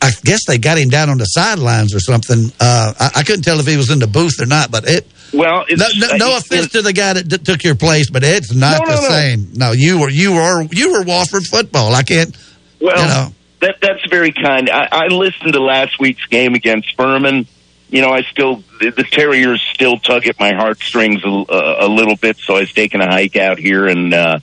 I 0.00 0.10
guess 0.24 0.46
they 0.46 0.58
got 0.58 0.78
him 0.78 0.88
down 0.88 1.10
on 1.10 1.18
the 1.18 1.26
sidelines 1.26 1.94
or 1.94 2.00
something. 2.00 2.50
Uh, 2.58 2.94
I, 2.98 3.10
I 3.16 3.22
couldn't 3.22 3.42
tell 3.42 3.60
if 3.60 3.66
he 3.66 3.76
was 3.76 3.90
in 3.90 3.98
the 3.98 4.06
booth 4.06 4.40
or 4.40 4.46
not, 4.46 4.70
but 4.70 4.88
it. 4.88 5.06
Well, 5.32 5.64
it's, 5.68 5.80
no, 5.80 6.08
no, 6.08 6.16
no 6.16 6.34
uh, 6.34 6.38
offense 6.38 6.72
to 6.72 6.82
the 6.82 6.92
guy 6.92 7.12
that 7.14 7.28
d- 7.28 7.38
took 7.38 7.64
your 7.64 7.74
place, 7.74 8.08
but 8.10 8.22
it's 8.24 8.54
not 8.54 8.80
No, 8.86 8.86
the 8.86 9.02
same. 9.08 9.48
No, 9.54 9.72
you 9.72 10.00
were 10.00 10.08
you 10.08 10.32
were 10.32 10.62
you 10.70 10.92
were 10.92 11.04
Wofford 11.04 11.46
football. 11.46 11.94
I 11.94 12.02
can't. 12.02 12.36
Well, 12.80 12.96
you 12.96 13.08
know. 13.08 13.32
That 13.64 13.76
that's 13.80 14.06
very 14.08 14.32
kind. 14.32 14.68
I, 14.68 14.88
I 14.90 15.06
listened 15.06 15.54
to 15.54 15.60
last 15.60 15.98
week's 15.98 16.26
game 16.26 16.54
against 16.54 16.94
Furman. 16.96 17.46
You 17.88 18.02
know, 18.02 18.10
I 18.10 18.22
still 18.22 18.62
the, 18.80 18.90
the 18.90 19.04
Terriers 19.04 19.62
still 19.72 19.96
tug 19.98 20.26
at 20.26 20.38
my 20.38 20.52
heartstrings 20.52 21.24
a, 21.24 21.28
a, 21.28 21.86
a 21.86 21.88
little 21.88 22.16
bit. 22.16 22.36
So 22.36 22.56
I 22.56 22.60
was 22.60 22.72
taking 22.72 23.00
a 23.00 23.06
hike 23.06 23.36
out 23.36 23.58
here 23.58 23.86
and 23.86 24.12
uh, 24.12 24.38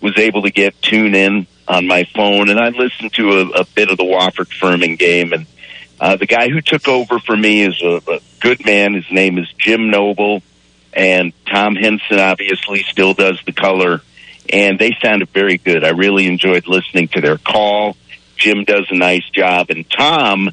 was 0.00 0.16
able 0.18 0.42
to 0.42 0.50
get 0.50 0.80
tune 0.80 1.14
in 1.14 1.46
on 1.66 1.86
my 1.86 2.04
phone, 2.14 2.50
and 2.50 2.58
I 2.58 2.70
listened 2.70 3.12
to 3.14 3.30
a, 3.30 3.60
a 3.60 3.64
bit 3.64 3.90
of 3.90 3.96
the 3.96 4.04
Wofford 4.04 4.52
Furman 4.52 4.96
game. 4.96 5.32
And 5.32 5.46
uh, 6.00 6.16
the 6.16 6.26
guy 6.26 6.48
who 6.48 6.60
took 6.60 6.88
over 6.88 7.18
for 7.18 7.36
me 7.36 7.62
is 7.62 7.80
a, 7.82 8.00
a 8.08 8.20
good 8.40 8.64
man. 8.64 8.94
His 8.94 9.10
name 9.10 9.38
is 9.38 9.52
Jim 9.58 9.90
Noble, 9.90 10.42
and 10.92 11.32
Tom 11.46 11.74
Henson 11.74 12.18
obviously 12.18 12.82
still 12.84 13.14
does 13.14 13.40
the 13.46 13.52
color. 13.52 14.02
And 14.52 14.80
they 14.80 14.96
sounded 15.00 15.28
very 15.28 15.58
good. 15.58 15.84
I 15.84 15.90
really 15.90 16.26
enjoyed 16.26 16.66
listening 16.66 17.06
to 17.08 17.20
their 17.20 17.38
call. 17.38 17.96
Jim 18.40 18.64
does 18.64 18.86
a 18.90 18.96
nice 18.96 19.28
job, 19.30 19.70
and 19.70 19.88
Tom 19.88 20.50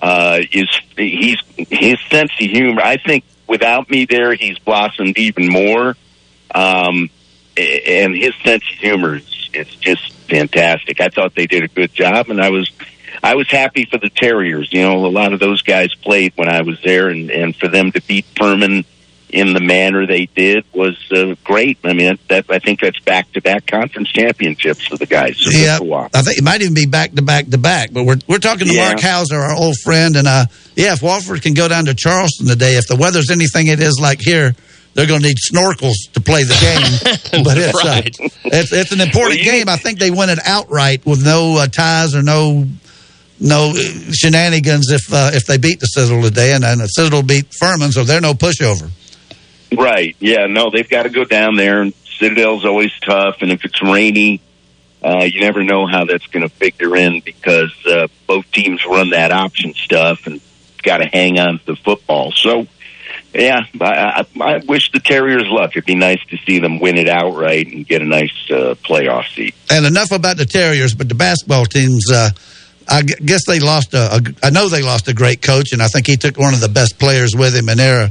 uh, 0.00 0.40
is 0.52 0.68
he's 0.96 1.38
his 1.56 1.98
sense 2.10 2.30
of 2.32 2.50
humor. 2.50 2.82
I 2.82 2.98
think 2.98 3.24
without 3.48 3.90
me 3.90 4.04
there, 4.04 4.34
he's 4.34 4.58
blossomed 4.60 5.18
even 5.18 5.48
more. 5.48 5.96
Um, 6.54 7.10
and 7.56 8.14
his 8.14 8.34
sense 8.44 8.62
of 8.62 8.78
humor 8.78 9.16
is 9.16 9.50
it's 9.52 9.74
just 9.76 10.12
fantastic. 10.28 11.00
I 11.00 11.08
thought 11.08 11.34
they 11.34 11.46
did 11.46 11.64
a 11.64 11.68
good 11.68 11.92
job, 11.92 12.30
and 12.30 12.40
I 12.40 12.50
was 12.50 12.70
I 13.22 13.34
was 13.34 13.50
happy 13.50 13.86
for 13.90 13.98
the 13.98 14.10
Terriers. 14.10 14.72
You 14.72 14.82
know, 14.82 15.04
a 15.06 15.08
lot 15.08 15.32
of 15.32 15.40
those 15.40 15.62
guys 15.62 15.94
played 15.94 16.32
when 16.36 16.48
I 16.48 16.62
was 16.62 16.80
there, 16.84 17.08
and 17.08 17.30
and 17.30 17.56
for 17.56 17.68
them 17.68 17.92
to 17.92 18.02
beat 18.02 18.26
Furman 18.36 18.84
in 19.32 19.52
the 19.52 19.60
manner 19.60 20.06
they 20.06 20.26
did 20.26 20.64
was 20.74 20.96
uh, 21.12 21.34
great. 21.44 21.78
I 21.84 21.92
mean, 21.92 22.06
that, 22.28 22.28
that 22.28 22.44
I 22.50 22.58
think 22.58 22.80
that's 22.80 22.98
back 23.00 23.30
to 23.32 23.40
back 23.40 23.66
conference 23.66 24.10
championships 24.10 24.86
for 24.86 24.96
the 24.96 25.06
guys. 25.06 25.36
So 25.38 25.50
Yeah. 25.50 25.78
I 26.14 26.22
think 26.22 26.38
it 26.38 26.44
might 26.44 26.60
even 26.62 26.74
be 26.74 26.86
back 26.86 27.12
to 27.14 27.22
back 27.22 27.46
to 27.48 27.58
back. 27.58 27.90
But 27.92 28.04
we're 28.04 28.18
we're 28.26 28.38
talking 28.38 28.66
to 28.68 28.74
Yeah. 28.74 28.88
Mark 28.88 29.00
Hauser, 29.00 29.36
our 29.38 29.54
old 29.54 29.76
friend, 29.84 30.16
and 30.16 30.26
uh, 30.28 30.46
yeah, 30.76 30.92
if 30.94 31.00
Wofford 31.00 31.42
can 31.42 31.54
go 31.54 31.68
down 31.68 31.86
to 31.86 31.94
Charleston 31.94 32.46
today, 32.46 32.74
if 32.76 32.86
the 32.88 32.96
weather's 32.96 33.30
anything 33.30 33.66
it 33.68 33.80
is 33.80 33.98
like 34.00 34.20
here, 34.20 34.54
they're 34.94 35.06
going 35.06 35.20
to 35.22 35.26
need 35.28 35.36
snorkels 35.52 35.94
to 36.14 36.20
play 36.20 36.42
the 36.42 36.56
game. 36.60 37.42
but 37.44 37.56
it's, 37.56 37.84
Right. 37.84 38.20
uh, 38.20 38.28
it's 38.58 38.72
it's 38.72 38.92
an 38.92 39.00
important 39.00 39.40
game. 39.42 39.68
I 39.68 39.76
think 39.76 39.98
they 39.98 40.10
win 40.10 40.28
it 40.30 40.38
outright 40.44 41.06
with 41.06 41.24
no 41.24 41.56
uh, 41.58 41.66
ties 41.68 42.14
or 42.14 42.22
no 42.22 42.66
no 43.42 43.70
uh, 43.70 44.12
shenanigans 44.12 44.90
if 44.90 45.12
uh, 45.12 45.30
if 45.32 45.46
they 45.46 45.56
beat 45.58 45.80
the 45.80 45.86
Citadel 45.86 46.22
today, 46.22 46.52
and 46.54 46.62
then 46.64 46.78
the 46.78 46.86
Citadel 46.86 47.22
beat 47.22 47.46
Furman, 47.58 47.92
so 47.92 48.04
they're 48.04 48.20
no 48.20 48.34
pushover. 48.34 48.90
Right. 49.76 50.16
Yeah. 50.18 50.46
No, 50.46 50.70
they've 50.70 50.88
got 50.88 51.04
to 51.04 51.10
go 51.10 51.24
down 51.24 51.56
there. 51.56 51.82
And 51.82 51.94
Citadel's 52.20 52.64
always 52.64 52.92
tough, 53.00 53.36
and 53.40 53.50
if 53.50 53.64
it's 53.64 53.82
rainy, 53.82 54.42
uh, 55.02 55.24
you 55.24 55.40
never 55.40 55.64
know 55.64 55.86
how 55.86 56.04
that's 56.04 56.26
going 56.26 56.42
to 56.42 56.54
figure 56.54 56.94
in 56.94 57.20
because 57.20 57.74
uh, 57.86 58.08
both 58.26 58.50
teams 58.52 58.84
run 58.84 59.10
that 59.10 59.32
option 59.32 59.72
stuff 59.72 60.26
and 60.26 60.40
got 60.82 60.98
to 60.98 61.06
hang 61.06 61.38
on 61.38 61.58
to 61.58 61.64
the 61.64 61.76
football. 61.76 62.32
So, 62.32 62.66
yeah, 63.32 63.60
I, 63.80 64.26
I, 64.38 64.42
I 64.42 64.58
wish 64.58 64.90
the 64.92 65.00
Terriers 65.00 65.46
luck. 65.46 65.70
It'd 65.70 65.86
be 65.86 65.94
nice 65.94 66.22
to 66.28 66.36
see 66.46 66.58
them 66.58 66.78
win 66.78 66.98
it 66.98 67.08
outright 67.08 67.68
and 67.68 67.86
get 67.86 68.02
a 68.02 68.04
nice 68.04 68.34
uh, 68.50 68.74
playoff 68.84 69.34
seat. 69.34 69.54
And 69.70 69.86
enough 69.86 70.12
about 70.12 70.36
the 70.36 70.46
Terriers, 70.46 70.94
but 70.94 71.08
the 71.08 71.14
basketball 71.14 71.64
teams. 71.64 72.10
Uh, 72.12 72.30
I 72.88 73.02
guess 73.02 73.46
they 73.46 73.60
lost 73.60 73.94
a, 73.94 74.16
a. 74.16 74.46
I 74.46 74.50
know 74.50 74.68
they 74.68 74.82
lost 74.82 75.06
a 75.08 75.14
great 75.14 75.42
coach, 75.42 75.72
and 75.72 75.80
I 75.80 75.86
think 75.86 76.06
he 76.06 76.16
took 76.16 76.36
one 76.36 76.54
of 76.54 76.60
the 76.60 76.68
best 76.68 76.98
players 76.98 77.36
with 77.36 77.54
him. 77.54 77.68
And 77.68 77.78
they're 77.78 78.10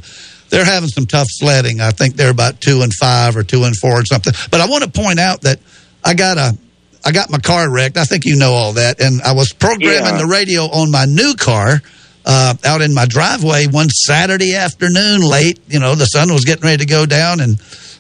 they're 0.49 0.65
having 0.65 0.89
some 0.89 1.05
tough 1.05 1.27
sledding. 1.29 1.79
I 1.81 1.91
think 1.91 2.15
they're 2.15 2.31
about 2.31 2.59
two 2.61 2.81
and 2.81 2.93
five 2.93 3.35
or 3.37 3.43
two 3.43 3.63
and 3.63 3.75
four 3.77 3.99
or 4.01 4.05
something. 4.05 4.33
But 4.51 4.61
I 4.61 4.67
want 4.67 4.83
to 4.83 4.89
point 4.91 5.19
out 5.19 5.41
that 5.41 5.59
I 6.03 6.13
got 6.13 6.37
a. 6.37 6.57
I 7.05 7.11
got 7.13 7.29
my 7.29 7.37
car 7.37 7.71
wrecked. 7.71 7.95
I 7.97 8.03
think 8.03 8.25
you 8.25 8.35
know 8.35 8.51
all 8.51 8.73
that. 8.73 8.99
And 8.99 9.21
I 9.21 9.31
was 9.31 9.53
programming 9.53 10.03
Yeah. 10.03 10.17
the 10.17 10.25
radio 10.27 10.63
on 10.63 10.91
my 10.91 11.05
new 11.05 11.33
car 11.33 11.81
uh, 12.25 12.53
out 12.65 12.81
in 12.81 12.93
my 12.93 13.05
driveway 13.05 13.67
one 13.67 13.87
Saturday 13.89 14.53
afternoon 14.53 15.21
late. 15.21 15.59
You 15.69 15.79
know, 15.79 15.95
the 15.95 16.05
sun 16.05 16.31
was 16.33 16.43
getting 16.43 16.63
ready 16.65 16.77
to 16.79 16.85
go 16.85 17.05
down, 17.05 17.39
and 17.39 17.55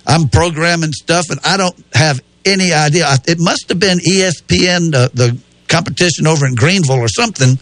I'm 0.05 0.27
programming 0.27 0.91
stuff, 0.91 1.29
and 1.29 1.39
I 1.45 1.55
don't 1.55 1.75
have 1.93 2.19
any 2.43 2.73
idea. 2.73 3.05
I- 3.05 3.17
It 3.25 3.39
must 3.39 3.69
have 3.69 3.79
been 3.79 3.99
ESPN, 3.99 4.91
the, 4.91 5.09
the 5.13 5.37
competition 5.69 6.27
over 6.27 6.45
in 6.45 6.55
Greenville 6.55 6.99
or 6.99 7.07
something, 7.07 7.57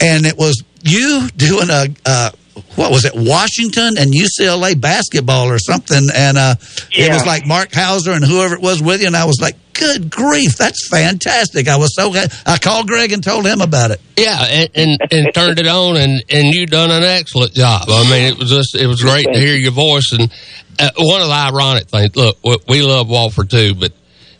and 0.00 0.26
it 0.26 0.36
was 0.36 0.62
you 0.82 1.28
doing 1.36 1.70
a. 1.70 1.86
Uh, 2.04 2.30
what 2.76 2.90
was 2.90 3.04
it, 3.04 3.12
Washington 3.14 3.98
and 3.98 4.12
UCLA 4.12 4.80
basketball 4.80 5.48
or 5.48 5.58
something? 5.58 6.08
And 6.14 6.38
uh, 6.38 6.54
it 6.90 7.12
was 7.12 7.26
like 7.26 7.46
Mark 7.46 7.72
Hauser 7.72 8.12
and 8.12 8.24
whoever 8.24 8.54
it 8.54 8.60
was 8.60 8.82
with 8.82 9.00
you. 9.00 9.06
And 9.06 9.16
I 9.16 9.24
was 9.24 9.40
like, 9.40 9.56
good 9.72 10.10
grief, 10.10 10.56
that's 10.56 10.88
fantastic. 10.88 11.68
I 11.68 11.76
was 11.76 11.94
so 11.94 12.10
glad. 12.10 12.32
I 12.44 12.58
called 12.58 12.88
Greg 12.88 13.12
and 13.12 13.22
told 13.22 13.46
him 13.46 13.60
about 13.60 13.92
it. 13.92 14.00
Yeah, 14.16 14.38
and, 14.42 14.70
and, 14.74 15.12
and 15.12 15.34
turned 15.34 15.58
it 15.58 15.66
on, 15.66 15.96
and, 15.96 16.22
and 16.30 16.54
you 16.54 16.66
done 16.66 16.90
an 16.90 17.04
excellent 17.04 17.54
job. 17.54 17.84
I 17.88 18.02
mean, 18.10 18.32
it 18.32 18.38
was 18.38 18.50
just 18.50 18.74
it 18.74 18.86
was 18.86 19.02
great 19.02 19.26
to 19.32 19.38
hear 19.38 19.54
your 19.54 19.72
voice. 19.72 20.10
And 20.12 20.30
uh, 20.78 20.90
one 20.98 21.22
of 21.22 21.28
the 21.28 21.34
ironic 21.34 21.88
things, 21.88 22.16
look, 22.16 22.38
we, 22.42 22.56
we 22.68 22.82
love 22.82 23.06
Wofford 23.06 23.50
too, 23.50 23.74
but 23.74 23.92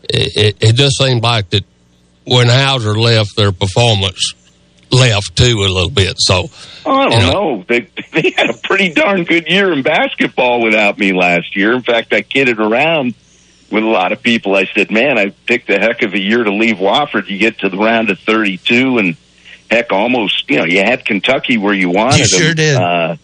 it, 0.03 0.57
it, 0.59 0.69
it 0.69 0.75
just 0.75 0.97
seemed 0.97 1.23
like 1.23 1.49
that 1.51 1.63
when 2.25 2.47
Hauser 2.47 2.93
left, 2.99 3.35
their 3.35 3.51
performance 3.51 4.33
left 4.91 5.35
too 5.35 5.59
a 5.59 5.69
little 5.69 5.89
bit. 5.89 6.15
So 6.19 6.49
Oh, 6.85 6.91
I 6.91 7.09
don't 7.09 7.11
You 7.11 7.19
know. 7.19 7.31
know. 7.57 7.65
They 7.67 7.79
they 8.13 8.31
had 8.35 8.49
a 8.49 8.53
pretty 8.57 8.93
darn 8.93 9.23
good 9.23 9.47
year 9.47 9.71
in 9.73 9.83
basketball 9.83 10.61
without 10.63 10.97
me 10.97 11.13
last 11.13 11.55
year. 11.55 11.73
In 11.73 11.81
fact, 11.81 12.13
I 12.13 12.21
kidded 12.21 12.59
around 12.59 13.13
with 13.71 13.83
a 13.83 13.87
lot 13.87 14.11
of 14.11 14.21
people. 14.23 14.55
I 14.55 14.65
said, 14.73 14.89
"Man, 14.91 15.17
I 15.19 15.29
picked 15.45 15.69
a 15.69 15.77
heck 15.79 16.01
of 16.01 16.13
a 16.13 16.19
year 16.19 16.43
to 16.43 16.51
leave 16.53 16.77
Wofford. 16.77 17.29
You 17.29 17.37
get 17.37 17.59
to 17.59 17.69
the 17.69 17.77
round 17.77 18.09
of 18.09 18.17
32, 18.19 18.97
and 18.97 19.15
heck, 19.69 19.91
almost 19.91 20.49
you 20.49 20.57
know 20.57 20.65
you 20.65 20.79
had 20.79 21.05
Kentucky 21.05 21.57
where 21.57 21.73
you 21.73 21.89
wanted. 21.89 22.19
You 22.19 22.25
sure 22.25 22.47
them, 22.47 22.55
did. 22.55 22.75
Uh, 22.75 23.15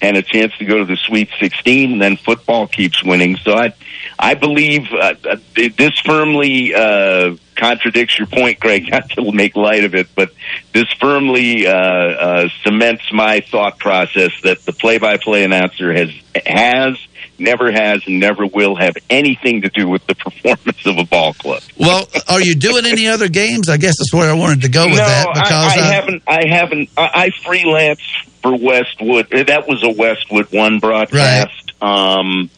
and 0.00 0.16
a 0.16 0.22
chance 0.22 0.52
to 0.58 0.64
go 0.64 0.78
to 0.78 0.84
the 0.84 0.96
Sweet 0.96 1.28
16, 1.38 1.92
and 1.92 2.02
then 2.02 2.16
football 2.16 2.66
keeps 2.66 3.04
winning. 3.04 3.36
So 3.36 3.52
I, 3.54 3.72
I 4.18 4.34
believe 4.34 4.88
uh, 4.92 5.14
uh, 5.28 5.36
this 5.54 5.96
firmly 6.04 6.74
uh, 6.74 7.36
contradicts 7.62 8.18
your 8.18 8.26
point, 8.26 8.58
Greg. 8.58 8.84
Not 8.90 9.10
to 9.10 9.32
make 9.32 9.56
light 9.56 9.84
of 9.84 9.94
it, 9.94 10.08
but 10.14 10.30
this 10.72 10.90
firmly 11.00 11.66
uh, 11.66 11.72
uh, 11.72 12.48
cements 12.64 13.04
my 13.12 13.40
thought 13.40 13.78
process 13.78 14.32
that 14.42 14.64
the 14.64 14.72
play-by-play 14.72 15.44
announcer 15.44 15.92
has 15.92 16.10
has 16.44 16.98
never 17.38 17.70
has 17.72 18.02
and 18.06 18.20
never 18.20 18.46
will 18.46 18.76
have 18.76 18.96
anything 19.10 19.62
to 19.62 19.68
do 19.68 19.88
with 19.88 20.06
the 20.06 20.14
performance 20.26 20.84
of 20.86 20.98
a 20.98 21.04
ball 21.04 21.32
club. 21.34 21.62
Well, 21.78 22.08
are 22.28 22.40
you 22.40 22.54
doing 22.54 22.84
any 22.86 23.06
other 23.08 23.28
games? 23.28 23.68
I 23.68 23.76
guess 23.76 23.98
that's 23.98 24.12
where 24.12 24.30
I 24.30 24.34
wanted 24.34 24.62
to 24.62 24.68
go 24.68 24.86
with 24.86 24.98
no, 24.98 25.04
that 25.04 25.26
because 25.34 25.52
I, 25.52 25.76
I 25.76 25.88
uh, 25.88 25.92
haven't. 25.92 26.22
I 26.26 26.48
haven't. 26.48 26.90
I, 26.96 27.10
I 27.14 27.30
freelance 27.44 28.02
for 28.42 28.56
Westwood. 28.56 29.28
That 29.30 29.68
was 29.68 29.82
a 29.84 29.90
Westwood 29.90 30.52
one 30.52 30.80
broadcast, 30.80 31.72
um, 31.80 32.50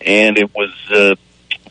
and 0.00 0.38
it 0.38 0.54
was 0.54 0.74
uh, 0.90 1.14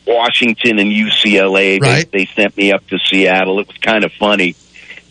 Washington 0.08 0.78
and 0.78 0.90
UCLA. 0.90 1.80
Right. 1.80 2.10
They, 2.10 2.24
they 2.24 2.26
sent 2.34 2.56
me 2.56 2.72
up 2.72 2.86
to 2.88 2.98
Seattle. 2.98 3.60
It 3.60 3.68
was 3.68 3.76
kind 3.76 4.04
of 4.04 4.12
funny. 4.12 4.56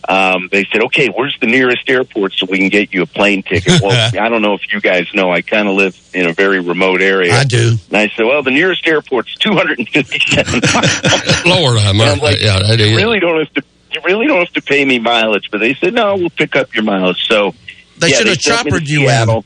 Um, 0.10 0.48
they 0.52 0.64
said, 0.72 0.82
"Okay, 0.84 1.10
where's 1.10 1.38
the 1.42 1.48
nearest 1.48 1.90
airport 1.90 2.34
so 2.34 2.46
we 2.50 2.58
can 2.58 2.70
get 2.70 2.94
you 2.94 3.02
a 3.02 3.06
plane 3.06 3.44
ticket?" 3.44 3.82
Well, 3.84 4.12
I 4.18 4.30
don't 4.30 4.42
know 4.42 4.54
if 4.54 4.72
you 4.72 4.80
guys 4.80 5.08
know. 5.14 5.30
I 5.32 5.42
kind 5.42 5.68
of 5.68 5.76
live 5.76 6.00
in 6.14 6.28
a 6.28 6.34
very 6.34 6.62
remote 6.62 7.02
area. 7.02 7.34
I 7.34 7.44
do. 7.44 7.76
And 7.90 7.98
I 7.98 8.08
said, 8.16 8.26
"Well, 8.26 8.42
the 8.42 8.52
nearest 8.52 8.88
airport's 8.88 9.36
257 9.36 10.62
miles." 10.74 11.46
Lord, 11.46 11.78
I'm, 11.80 12.00
I'm 12.00 12.20
like, 12.20 12.40
yeah, 12.40 12.58
that 12.60 12.80
you 12.80 12.96
really 12.96 13.20
don't 13.20 13.40
have 13.40 13.54
to. 13.56 13.64
You 13.92 14.02
really 14.06 14.28
don't 14.28 14.40
have 14.40 14.54
to 14.54 14.62
pay 14.62 14.84
me 14.86 15.00
mileage, 15.00 15.50
but 15.52 15.60
they 15.60 15.74
said 15.74 15.94
no, 15.94 16.16
we'll 16.16 16.30
pick 16.30 16.56
up 16.56 16.74
your 16.74 16.84
mileage. 16.84 17.26
So 17.28 17.54
They 17.98 18.10
yeah, 18.10 18.18
should 18.18 18.28
have 18.28 18.40
choppered 18.40 18.88
you 18.88 19.10
in. 19.10 19.44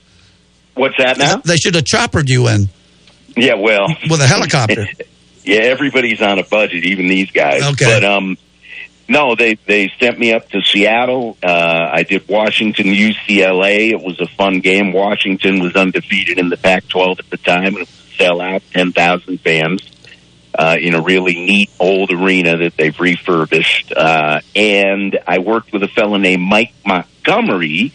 What's 0.75 0.97
that 0.97 1.17
now? 1.17 1.37
they 1.37 1.57
should 1.57 1.75
have 1.75 1.85
choppered 1.85 2.29
you 2.29 2.47
in 2.47 2.69
Yeah, 3.35 3.55
well, 3.55 3.87
with 4.09 4.21
a 4.21 4.27
helicopter. 4.27 4.87
yeah, 5.43 5.61
everybody's 5.61 6.21
on 6.21 6.39
a 6.39 6.43
budget, 6.43 6.85
even 6.85 7.07
these 7.07 7.31
guys. 7.31 7.63
Okay. 7.73 7.85
But 7.85 8.03
um, 8.03 8.37
no, 9.07 9.35
they 9.35 9.55
they 9.55 9.91
sent 9.99 10.17
me 10.19 10.33
up 10.33 10.49
to 10.49 10.61
Seattle. 10.61 11.37
Uh, 11.43 11.89
I 11.91 12.03
did 12.03 12.27
Washington, 12.27 12.87
UCLA. 12.87 13.91
It 13.91 14.01
was 14.01 14.19
a 14.21 14.27
fun 14.27 14.59
game. 14.59 14.93
Washington 14.93 15.59
was 15.59 15.75
undefeated 15.75 16.39
in 16.39 16.49
the 16.49 16.57
Pac-12 16.57 17.19
at 17.19 17.29
the 17.29 17.37
time, 17.37 17.75
and 17.75 17.77
it 17.77 17.89
was 17.89 17.89
a 17.89 18.23
sellout, 18.23 18.61
ten 18.71 18.91
thousand 18.93 19.41
fans. 19.41 19.87
Uh, 20.53 20.75
in 20.77 20.93
a 20.95 21.01
really 21.01 21.33
neat 21.33 21.69
old 21.79 22.11
arena 22.11 22.57
that 22.57 22.75
they've 22.75 22.99
refurbished. 22.99 23.93
Uh, 23.95 24.41
and 24.53 25.17
I 25.25 25.39
worked 25.39 25.71
with 25.71 25.81
a 25.81 25.87
fellow 25.87 26.17
named 26.17 26.43
Mike 26.43 26.73
Montgomery, 26.85 27.93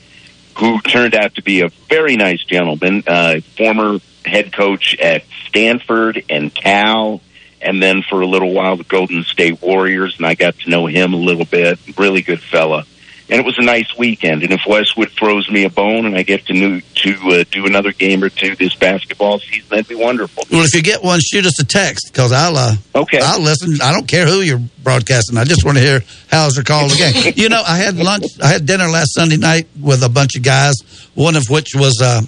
who 0.56 0.80
turned 0.80 1.14
out 1.14 1.34
to 1.34 1.42
be 1.42 1.60
a 1.60 1.68
very 1.90 2.16
nice 2.16 2.42
gentleman, 2.44 3.02
uh, 3.06 3.40
former 3.58 3.98
head 4.24 4.54
coach 4.54 4.96
at 4.98 5.24
Stanford 5.46 6.24
and 6.30 6.54
Cal, 6.54 7.20
and 7.66 7.82
then 7.82 8.02
for 8.02 8.20
a 8.20 8.26
little 8.26 8.52
while 8.52 8.76
the 8.76 8.84
Golden 8.84 9.24
State 9.24 9.60
Warriors, 9.60 10.16
and 10.16 10.26
I 10.26 10.34
got 10.34 10.56
to 10.60 10.70
know 10.70 10.86
him 10.86 11.12
a 11.12 11.16
little 11.16 11.44
bit. 11.44 11.78
Really 11.98 12.22
good 12.22 12.40
fella. 12.40 12.84
And 13.28 13.40
it 13.40 13.44
was 13.44 13.58
a 13.58 13.62
nice 13.62 13.96
weekend. 13.98 14.44
And 14.44 14.52
if 14.52 14.60
Westwood 14.68 15.10
throws 15.10 15.50
me 15.50 15.64
a 15.64 15.70
bone 15.70 16.06
and 16.06 16.16
I 16.16 16.22
get 16.22 16.46
to 16.46 16.52
new, 16.52 16.80
to 16.80 17.16
uh, 17.32 17.44
do 17.50 17.66
another 17.66 17.90
game 17.90 18.22
or 18.22 18.28
two 18.28 18.54
this 18.54 18.76
basketball 18.76 19.40
season, 19.40 19.68
that'd 19.68 19.88
be 19.88 19.96
wonderful. 19.96 20.44
Well, 20.48 20.64
if 20.64 20.72
you 20.74 20.80
get 20.82 21.02
one, 21.02 21.18
shoot 21.18 21.44
us 21.44 21.60
a 21.60 21.64
text 21.64 22.12
because 22.12 22.30
I'll 22.30 22.56
uh, 22.56 22.76
okay. 22.94 23.18
I'll 23.20 23.40
listen. 23.40 23.78
I 23.82 23.92
don't 23.92 24.06
care 24.06 24.26
who 24.26 24.42
you're 24.42 24.62
broadcasting. 24.84 25.38
I 25.38 25.44
just 25.44 25.64
want 25.64 25.76
to 25.76 25.82
hear 25.82 26.02
how's 26.28 26.54
they're 26.54 26.62
called 26.62 26.92
again. 26.92 27.32
you 27.36 27.48
know, 27.48 27.62
I 27.66 27.78
had 27.78 27.96
lunch. 27.96 28.26
I 28.40 28.46
had 28.46 28.64
dinner 28.64 28.86
last 28.86 29.12
Sunday 29.14 29.38
night 29.38 29.66
with 29.80 30.04
a 30.04 30.08
bunch 30.08 30.36
of 30.36 30.44
guys. 30.44 30.76
One 31.14 31.34
of 31.34 31.50
which 31.50 31.74
was 31.74 32.00
uh, 32.00 32.20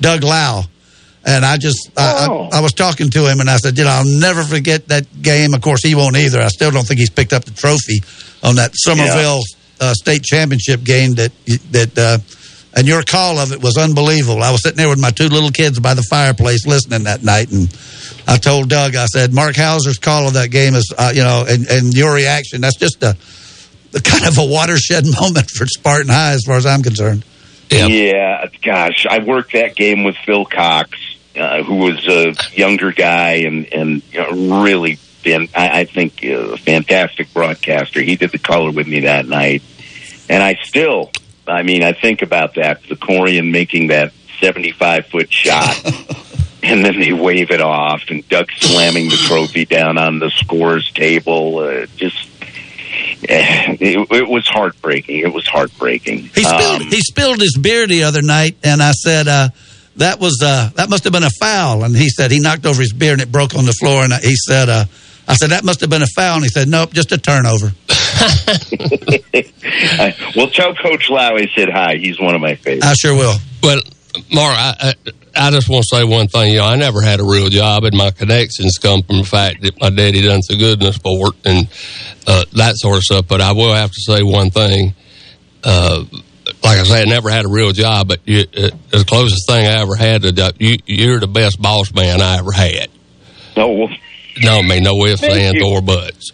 Doug 0.00 0.24
Lau. 0.24 0.64
And 1.26 1.44
I 1.44 1.56
just, 1.56 1.90
I, 1.96 2.26
Oh. 2.28 2.48
I, 2.52 2.58
I 2.58 2.60
was 2.60 2.72
talking 2.72 3.10
to 3.10 3.26
him 3.30 3.40
and 3.40 3.48
I 3.48 3.56
said, 3.56 3.78
you 3.78 3.84
know, 3.84 3.90
I'll 3.90 4.04
never 4.20 4.42
forget 4.44 4.88
that 4.88 5.06
game. 5.22 5.54
Of 5.54 5.62
course, 5.62 5.82
he 5.82 5.94
won't 5.94 6.16
either. 6.16 6.40
I 6.40 6.48
still 6.48 6.70
don't 6.70 6.86
think 6.86 7.00
he's 7.00 7.10
picked 7.10 7.32
up 7.32 7.44
the 7.44 7.50
trophy 7.52 8.02
on 8.42 8.56
that 8.56 8.72
Summerville 8.74 9.40
uh, 9.80 9.94
state 9.94 10.22
championship 10.22 10.84
game 10.84 11.14
that, 11.14 11.32
that, 11.72 11.98
uh, 11.98 12.18
and 12.76 12.86
your 12.86 13.02
call 13.02 13.38
of 13.38 13.52
it 13.52 13.62
was 13.62 13.78
unbelievable. 13.78 14.42
I 14.42 14.50
was 14.50 14.62
sitting 14.62 14.76
there 14.76 14.88
with 14.88 15.00
my 15.00 15.10
two 15.10 15.28
little 15.28 15.50
kids 15.50 15.78
by 15.80 15.94
the 15.94 16.02
fireplace 16.02 16.66
listening 16.66 17.04
that 17.04 17.22
night, 17.22 17.50
and 17.52 17.68
I 18.26 18.36
told 18.36 18.68
Doug, 18.68 18.96
I 18.96 19.06
said, 19.06 19.32
Mark 19.32 19.54
Hauser's 19.56 19.98
call 19.98 20.26
of 20.26 20.34
that 20.34 20.50
game 20.50 20.74
is, 20.74 20.92
uh, 20.96 21.12
you 21.14 21.22
know, 21.22 21.44
and, 21.48 21.66
and 21.68 21.94
your 21.94 22.12
reaction, 22.12 22.60
that's 22.60 22.76
just 22.76 23.02
a, 23.02 23.16
a 23.94 24.00
kind 24.00 24.26
of 24.26 24.38
a 24.38 24.44
watershed 24.44 25.04
moment 25.20 25.48
for 25.50 25.66
Spartan 25.66 26.08
High 26.08 26.32
as 26.32 26.42
far 26.44 26.56
as 26.56 26.66
I'm 26.66 26.82
concerned. 26.82 27.24
Yeah, 27.70 28.46
gosh, 28.62 29.06
I 29.08 29.20
worked 29.20 29.52
that 29.52 29.74
game 29.76 30.02
with 30.04 30.16
Phil 30.26 30.44
Cox, 30.44 30.98
uh, 31.36 31.62
who 31.62 31.76
was 31.76 32.06
a 32.08 32.34
younger 32.52 32.92
guy 32.92 33.42
and 33.46 33.72
and 33.72 34.02
you 34.12 34.20
know, 34.20 34.62
really 34.62 34.98
been, 35.22 35.48
I, 35.54 35.80
I 35.80 35.84
think, 35.86 36.22
a 36.22 36.56
fantastic 36.58 37.32
broadcaster. 37.32 38.00
He 38.00 38.16
did 38.16 38.30
the 38.30 38.38
color 38.38 38.70
with 38.70 38.86
me 38.86 39.00
that 39.00 39.26
night, 39.26 39.62
and 40.28 40.42
I 40.42 40.56
still, 40.62 41.10
I 41.48 41.62
mean, 41.62 41.82
I 41.82 41.92
think 41.92 42.22
about 42.22 42.54
that 42.54 42.82
the 42.84 42.94
Corian 42.94 43.50
making 43.50 43.88
that 43.88 44.12
seventy-five 44.40 45.06
foot 45.06 45.32
shot. 45.32 45.74
And 46.66 46.82
then 46.82 46.98
they 46.98 47.12
wave 47.12 47.50
it 47.50 47.60
off, 47.60 48.04
and 48.08 48.26
Doug 48.30 48.50
slamming 48.56 49.10
the 49.10 49.18
trophy 49.26 49.66
down 49.66 49.98
on 49.98 50.18
the 50.18 50.30
scores 50.30 50.90
table. 50.92 51.58
Uh, 51.58 51.84
just, 51.96 52.26
eh, 53.28 53.76
it, 53.80 54.10
it 54.10 54.26
was 54.26 54.48
heartbreaking. 54.48 55.18
It 55.18 55.34
was 55.34 55.46
heartbreaking. 55.46 56.20
He 56.20 56.42
spilled, 56.42 56.80
Um, 56.80 56.88
he 56.88 57.00
spilled 57.00 57.40
his 57.42 57.58
beer 57.58 57.86
the 57.86 58.04
other 58.04 58.22
night, 58.22 58.56
and 58.64 58.82
I 58.82 58.92
said, 58.92 59.28
uh, 59.28 59.50
that 59.96 60.20
was 60.20 60.40
uh, 60.42 60.70
that 60.74 60.90
must 60.90 61.04
have 61.04 61.12
been 61.12 61.24
a 61.24 61.30
foul. 61.30 61.84
And 61.84 61.96
he 61.96 62.08
said 62.08 62.30
he 62.30 62.40
knocked 62.40 62.66
over 62.66 62.80
his 62.80 62.92
beer 62.92 63.12
and 63.12 63.22
it 63.22 63.30
broke 63.30 63.54
on 63.54 63.64
the 63.64 63.72
floor. 63.72 64.04
And 64.04 64.12
he 64.12 64.36
said, 64.36 64.68
uh, 64.68 64.84
I 65.26 65.34
said 65.34 65.50
that 65.50 65.64
must 65.64 65.80
have 65.80 65.90
been 65.90 66.02
a 66.02 66.12
foul. 66.14 66.36
And 66.36 66.44
he 66.44 66.48
said, 66.48 66.68
nope, 66.68 66.92
just 66.92 67.12
a 67.12 67.18
turnover. 67.18 67.72
Well, 70.36 70.48
tell 70.48 70.74
Coach 70.74 71.10
Lau 71.10 71.36
I 71.36 71.46
said 71.54 71.70
hi. 71.70 71.96
He's 71.96 72.20
one 72.20 72.34
of 72.34 72.40
my 72.40 72.56
favorites. 72.56 72.86
I 72.86 72.94
sure 72.94 73.14
will. 73.14 73.36
Well, 73.62 73.80
Mark, 74.32 74.56
I, 74.56 74.74
I, 74.80 74.94
I 75.36 75.50
just 75.50 75.68
want 75.68 75.84
to 75.88 75.96
say 75.96 76.04
one 76.04 76.28
thing. 76.28 76.52
You 76.52 76.58
know, 76.58 76.66
I 76.66 76.76
never 76.76 77.00
had 77.00 77.20
a 77.20 77.24
real 77.24 77.48
job, 77.48 77.84
and 77.84 77.96
my 77.96 78.10
connections 78.10 78.78
come 78.78 79.02
from 79.02 79.18
the 79.18 79.24
fact 79.24 79.62
that 79.62 79.80
my 79.80 79.90
daddy 79.90 80.22
done 80.22 80.42
so 80.42 80.56
good 80.56 80.80
in 80.80 80.86
the 80.86 80.92
sport 80.92 81.34
and 81.44 81.68
uh, 82.26 82.44
that 82.52 82.76
sort 82.76 82.96
of 82.96 83.02
stuff. 83.02 83.26
But 83.28 83.40
I 83.40 83.52
will 83.52 83.72
have 83.72 83.90
to 83.90 84.00
say 84.00 84.22
one 84.22 84.50
thing. 84.50 84.94
Uh, 85.62 86.04
like 86.64 86.78
I 86.78 86.84
say, 86.84 87.02
I 87.02 87.04
never 87.04 87.30
had 87.30 87.44
a 87.44 87.48
real 87.48 87.72
job, 87.72 88.08
but 88.08 88.20
you, 88.24 88.40
uh, 88.40 88.70
the 88.90 89.04
closest 89.06 89.46
thing 89.48 89.66
I 89.66 89.80
ever 89.82 89.94
had 89.96 90.22
to 90.22 90.32
that, 90.32 90.60
you, 90.60 90.76
you're 90.86 91.20
the 91.20 91.26
best 91.26 91.60
boss 91.60 91.92
man 91.94 92.20
I 92.20 92.38
ever 92.38 92.52
had. 92.52 92.88
No, 93.56 93.68
well, 93.70 93.88
No, 94.42 94.58
I 94.58 94.62
mean, 94.62 94.82
no 94.82 95.04
ifs, 95.06 95.20
Thank 95.20 95.34
ands, 95.34 95.58
you. 95.60 95.66
or 95.68 95.80
buts. 95.82 96.32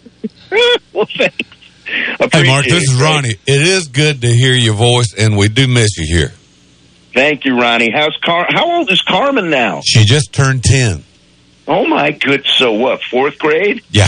well, 0.93 1.05
thanks. 1.17 1.37
Hey, 1.85 2.43
Mark, 2.47 2.65
this 2.65 2.87
Appreciate 2.89 2.95
is. 2.95 3.01
Ronnie. 3.01 3.35
It 3.47 3.61
is 3.67 3.87
good 3.89 4.21
to 4.21 4.27
hear 4.27 4.53
your 4.53 4.75
voice, 4.75 5.13
and 5.17 5.37
we 5.37 5.49
do 5.49 5.67
miss 5.67 5.97
you 5.97 6.05
here. 6.17 6.31
Thank 7.13 7.43
you, 7.43 7.59
Ronnie. 7.59 7.91
How's 7.93 8.15
Car? 8.23 8.45
How 8.49 8.77
old 8.77 8.89
is 8.89 9.01
Carmen 9.01 9.49
now? 9.49 9.81
She 9.85 10.05
just 10.05 10.31
turned 10.31 10.63
10. 10.63 11.03
Oh 11.67 11.85
my 11.85 12.11
good. 12.11 12.45
So 12.45 12.71
what? 12.71 13.03
Fourth 13.03 13.37
grade? 13.37 13.81
Yeah. 13.91 14.07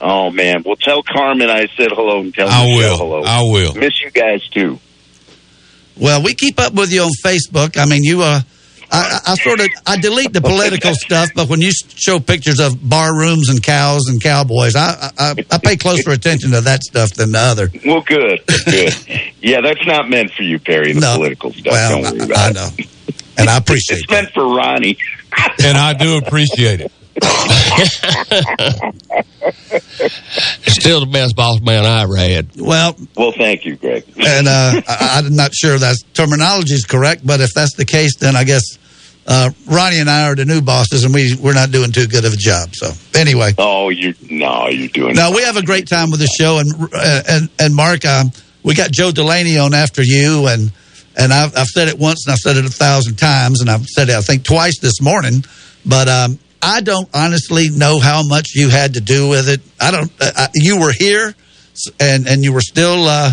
Oh 0.00 0.30
man. 0.30 0.62
Well, 0.66 0.74
tell 0.76 1.02
Carmen 1.04 1.48
I 1.48 1.68
said 1.76 1.88
hello 1.92 2.20
and 2.20 2.34
tell 2.34 2.48
I 2.48 2.64
Michelle 2.66 2.76
will. 2.76 2.98
hello. 2.98 3.22
I 3.24 3.42
will. 3.42 3.74
Miss 3.74 4.00
you 4.02 4.10
guys 4.10 4.46
too. 4.48 4.78
Well, 6.00 6.22
we 6.22 6.34
keep 6.34 6.60
up 6.60 6.72
with 6.74 6.92
you 6.92 7.02
on 7.02 7.10
Facebook. 7.24 7.76
I 7.76 7.84
mean, 7.86 8.02
you, 8.04 8.22
uh, 8.22 8.40
I, 8.90 9.20
I 9.26 9.32
I 9.32 9.34
sort 9.36 9.60
of, 9.60 9.68
I 9.86 9.98
delete 10.00 10.32
the 10.32 10.40
political 10.40 10.94
stuff, 10.94 11.30
but 11.34 11.48
when 11.48 11.60
you 11.60 11.70
show 11.94 12.20
pictures 12.20 12.58
of 12.60 12.88
bar 12.88 13.16
rooms 13.16 13.48
and 13.50 13.62
cows 13.62 14.06
and 14.08 14.22
cowboys, 14.22 14.76
I, 14.76 15.10
I, 15.18 15.34
I 15.50 15.58
pay 15.58 15.76
closer 15.76 16.10
attention 16.10 16.52
to 16.52 16.60
that 16.62 16.82
stuff 16.84 17.10
than 17.14 17.32
the 17.32 17.38
other. 17.38 17.70
Well, 17.84 18.00
good. 18.02 18.40
Good. 18.64 18.94
yeah, 19.40 19.60
that's 19.60 19.84
not 19.86 20.08
meant 20.08 20.30
for 20.32 20.42
you, 20.42 20.58
Perry. 20.58 20.92
The 20.92 21.00
No. 21.00 21.16
political 21.16 21.52
stuff. 21.52 21.72
Well, 21.72 22.02
Don't 22.02 22.12
worry 22.12 22.20
I, 22.22 22.24
about 22.24 22.38
I 22.38 22.48
it. 22.50 22.54
know. 22.54 22.84
And 23.38 23.48
I 23.50 23.56
appreciate 23.58 23.98
it. 23.98 24.02
It's 24.04 24.10
meant 24.10 24.30
for 24.30 24.44
Ronnie. 24.48 24.96
And 25.62 25.76
I 25.76 25.92
do 25.92 26.16
appreciate 26.18 26.80
it. 26.80 26.90
Still 30.66 31.00
the 31.00 31.08
best 31.10 31.36
boss 31.36 31.60
man 31.60 31.84
I 31.84 32.02
ever 32.02 32.16
had. 32.16 32.48
Well, 32.56 32.96
Well, 33.16 33.32
thank 33.32 33.64
you, 33.64 33.76
Greg. 33.76 34.04
and 34.16 34.48
uh, 34.48 34.80
I, 34.88 35.20
I'm 35.24 35.34
not 35.34 35.54
sure 35.54 35.78
that 35.78 35.96
terminology 36.14 36.74
is 36.74 36.84
correct, 36.84 37.26
but 37.26 37.40
if 37.40 37.52
that's 37.54 37.74
the 37.74 37.84
case, 37.84 38.16
then 38.16 38.36
I 38.36 38.44
guess 38.44 38.62
uh, 39.26 39.50
Ronnie 39.66 39.98
and 40.00 40.08
I 40.08 40.28
are 40.28 40.34
the 40.34 40.44
new 40.44 40.60
bosses, 40.62 41.04
and 41.04 41.12
we 41.12 41.36
we're 41.40 41.54
not 41.54 41.70
doing 41.70 41.92
too 41.92 42.06
good 42.06 42.24
of 42.24 42.32
a 42.32 42.36
job. 42.36 42.70
So 42.74 42.90
anyway, 43.18 43.52
Oh, 43.58 43.90
you 43.90 44.14
no, 44.30 44.68
you're 44.68 44.88
doing. 44.88 45.14
no, 45.16 45.32
we 45.32 45.42
have 45.42 45.56
a 45.56 45.62
great 45.62 45.86
time 45.88 46.10
with 46.10 46.20
the 46.20 46.28
show, 46.38 46.58
and 46.58 46.72
uh, 46.94 47.22
and 47.28 47.48
and 47.58 47.74
Mark, 47.74 48.04
um, 48.04 48.32
we 48.62 48.74
got 48.74 48.90
Joe 48.90 49.10
Delaney 49.10 49.58
on 49.58 49.74
after 49.74 50.02
you, 50.02 50.46
and 50.48 50.72
and 51.16 51.32
I've, 51.32 51.54
I've 51.56 51.66
said 51.66 51.88
it 51.88 51.98
once, 51.98 52.26
and 52.26 52.32
I've 52.32 52.38
said 52.38 52.56
it 52.56 52.64
a 52.64 52.70
thousand 52.70 53.16
times, 53.16 53.60
and 53.60 53.68
I've 53.68 53.86
said 53.86 54.08
it 54.08 54.14
I 54.14 54.20
think 54.22 54.44
twice 54.44 54.78
this 54.80 55.00
morning, 55.02 55.44
but 55.84 56.08
um, 56.08 56.38
I 56.60 56.80
don't 56.80 57.08
honestly 57.14 57.70
know 57.70 57.98
how 57.98 58.22
much 58.26 58.54
you 58.54 58.68
had 58.68 58.94
to 58.94 59.00
do 59.00 59.28
with 59.28 59.48
it. 59.48 59.60
I 59.80 59.90
don't. 59.90 60.10
Uh, 60.20 60.48
you 60.54 60.80
were 60.80 60.92
here, 60.92 61.34
and 62.00 62.26
and 62.26 62.42
you 62.42 62.52
were 62.52 62.60
still 62.60 63.06
uh, 63.06 63.32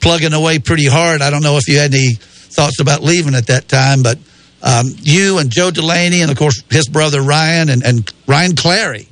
plugging 0.00 0.32
away 0.32 0.58
pretty 0.58 0.86
hard. 0.86 1.22
I 1.22 1.30
don't 1.30 1.42
know 1.42 1.56
if 1.56 1.68
you 1.68 1.78
had 1.78 1.94
any 1.94 2.14
thoughts 2.14 2.80
about 2.80 3.02
leaving 3.02 3.34
at 3.34 3.46
that 3.46 3.68
time, 3.68 4.02
but 4.02 4.18
um, 4.62 4.86
you 5.02 5.38
and 5.38 5.50
Joe 5.50 5.70
Delaney, 5.70 6.22
and 6.22 6.30
of 6.30 6.36
course 6.36 6.62
his 6.70 6.88
brother 6.88 7.22
Ryan 7.22 7.68
and, 7.68 7.82
and 7.82 8.12
Ryan 8.26 8.56
Clary. 8.56 9.08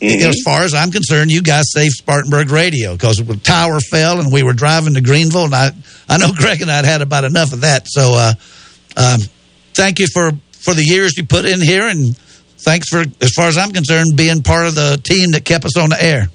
Mm-hmm. 0.00 0.28
As 0.28 0.42
far 0.44 0.62
as 0.62 0.74
I'm 0.74 0.90
concerned, 0.90 1.30
you 1.30 1.42
guys 1.42 1.64
saved 1.72 1.94
Spartanburg 1.94 2.50
Radio 2.50 2.92
because 2.92 3.16
the 3.16 3.36
tower 3.36 3.78
fell 3.80 4.20
and 4.20 4.32
we 4.32 4.42
were 4.42 4.52
driving 4.52 4.94
to 4.94 5.00
Greenville, 5.00 5.46
and 5.46 5.54
I 5.54 5.70
I 6.08 6.18
know 6.18 6.32
Greg 6.36 6.60
and 6.62 6.70
I 6.70 6.76
had 6.76 6.84
had 6.84 7.02
about 7.02 7.24
enough 7.24 7.52
of 7.52 7.62
that. 7.62 7.86
So, 7.86 8.12
uh, 8.14 8.32
um, 8.96 9.20
thank 9.72 9.98
you 9.98 10.06
for 10.12 10.32
for 10.52 10.74
the 10.74 10.84
years 10.84 11.16
you 11.16 11.24
put 11.24 11.44
in 11.44 11.60
here, 11.60 11.88
and 11.88 12.18
thanks 12.64 12.88
for, 12.88 13.04
as 13.20 13.32
far 13.34 13.46
as 13.46 13.56
I'm 13.58 13.70
concerned, 13.72 14.16
being 14.16 14.42
part 14.42 14.66
of 14.66 14.74
the 14.74 15.00
team 15.02 15.32
that 15.32 15.44
kept 15.44 15.64
us 15.64 15.76
on 15.76 15.90
the 15.90 16.02
air. 16.02 16.28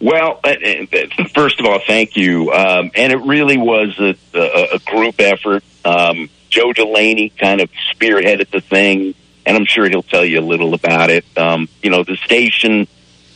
Well, 0.00 0.40
uh, 0.44 0.50
uh, 0.50 1.24
first 1.34 1.58
of 1.58 1.66
all, 1.66 1.80
thank 1.86 2.16
you. 2.16 2.52
Um, 2.52 2.90
and 2.94 3.12
it 3.12 3.16
really 3.16 3.56
was 3.56 3.98
a, 3.98 4.14
a, 4.34 4.74
a 4.74 4.78
group 4.80 5.14
effort. 5.18 5.64
Um, 5.84 6.28
Joe 6.50 6.72
Delaney 6.72 7.30
kind 7.30 7.60
of 7.60 7.70
spearheaded 7.94 8.50
the 8.50 8.60
thing, 8.60 9.14
and 9.46 9.56
I'm 9.56 9.64
sure 9.64 9.88
he'll 9.88 10.02
tell 10.02 10.24
you 10.24 10.40
a 10.40 10.42
little 10.46 10.74
about 10.74 11.10
it. 11.10 11.24
Um, 11.36 11.68
you 11.82 11.90
know, 11.90 12.04
the 12.04 12.16
station, 12.16 12.86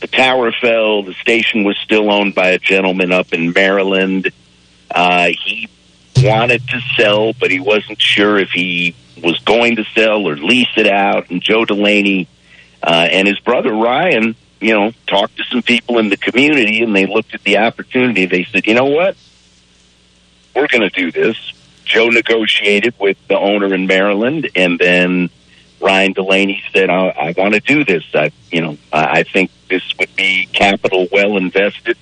the 0.01 0.07
tower 0.07 0.51
fell. 0.51 1.03
The 1.03 1.15
station 1.15 1.63
was 1.63 1.77
still 1.77 2.11
owned 2.11 2.35
by 2.35 2.49
a 2.49 2.59
gentleman 2.59 3.11
up 3.11 3.33
in 3.33 3.53
Maryland. 3.53 4.31
Uh, 4.89 5.29
he 5.43 5.67
wanted 6.27 6.67
to 6.67 6.79
sell, 6.95 7.33
but 7.33 7.51
he 7.51 7.59
wasn't 7.59 8.01
sure 8.01 8.37
if 8.37 8.51
he 8.51 8.95
was 9.21 9.39
going 9.39 9.75
to 9.77 9.83
sell 9.95 10.27
or 10.27 10.35
lease 10.35 10.75
it 10.77 10.87
out. 10.87 11.29
And 11.29 11.41
Joe 11.41 11.65
Delaney 11.65 12.27
uh, 12.83 13.07
and 13.11 13.27
his 13.27 13.39
brother 13.39 13.73
Ryan, 13.73 14.35
you 14.59 14.73
know, 14.73 14.91
talked 15.07 15.37
to 15.37 15.43
some 15.45 15.61
people 15.61 15.99
in 15.99 16.09
the 16.09 16.17
community, 16.17 16.83
and 16.83 16.95
they 16.95 17.05
looked 17.05 17.33
at 17.33 17.43
the 17.43 17.57
opportunity. 17.57 18.25
They 18.25 18.43
said, 18.45 18.67
"You 18.67 18.73
know 18.73 18.85
what? 18.85 19.15
We're 20.55 20.67
going 20.67 20.89
to 20.89 20.89
do 20.89 21.11
this." 21.11 21.37
Joe 21.83 22.07
negotiated 22.07 22.93
with 22.99 23.17
the 23.27 23.37
owner 23.37 23.73
in 23.73 23.87
Maryland, 23.87 24.49
and 24.55 24.79
then 24.79 25.29
Ryan 25.79 26.13
Delaney 26.13 26.63
said, 26.73 26.89
"I, 26.89 27.09
I 27.09 27.33
want 27.37 27.53
to 27.55 27.59
do 27.59 27.83
this. 27.83 28.03
I, 28.13 28.31
you 28.51 28.61
know, 28.61 28.77
I, 28.93 29.19
I 29.19 29.23
think 29.23 29.51
this 29.69 29.83
would 29.99 30.15
be 30.15 30.47
capital 30.51 31.07
well 31.11 31.37
invested." 31.37 31.97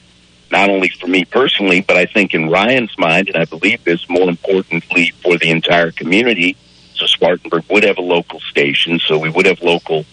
Not 0.51 0.69
only 0.69 0.89
for 0.89 1.07
me 1.07 1.25
personally, 1.25 1.81
but 1.81 1.97
I 1.97 2.05
think 2.05 2.33
in 2.33 2.49
Ryan's 2.49 2.97
mind, 2.97 3.29
and 3.29 3.37
I 3.37 3.45
believe 3.45 3.83
this 3.83 4.09
more 4.09 4.29
importantly 4.29 5.11
for 5.21 5.37
the 5.37 5.49
entire 5.49 5.91
community. 5.91 6.57
So 6.95 7.05
Spartanburg 7.05 7.63
would 7.69 7.83
have 7.83 7.97
a 7.97 8.01
local 8.01 8.39
station, 8.41 8.99
so 8.99 9.17
we 9.17 9.29
would 9.29 9.45
have 9.45 9.61
local 9.61 10.05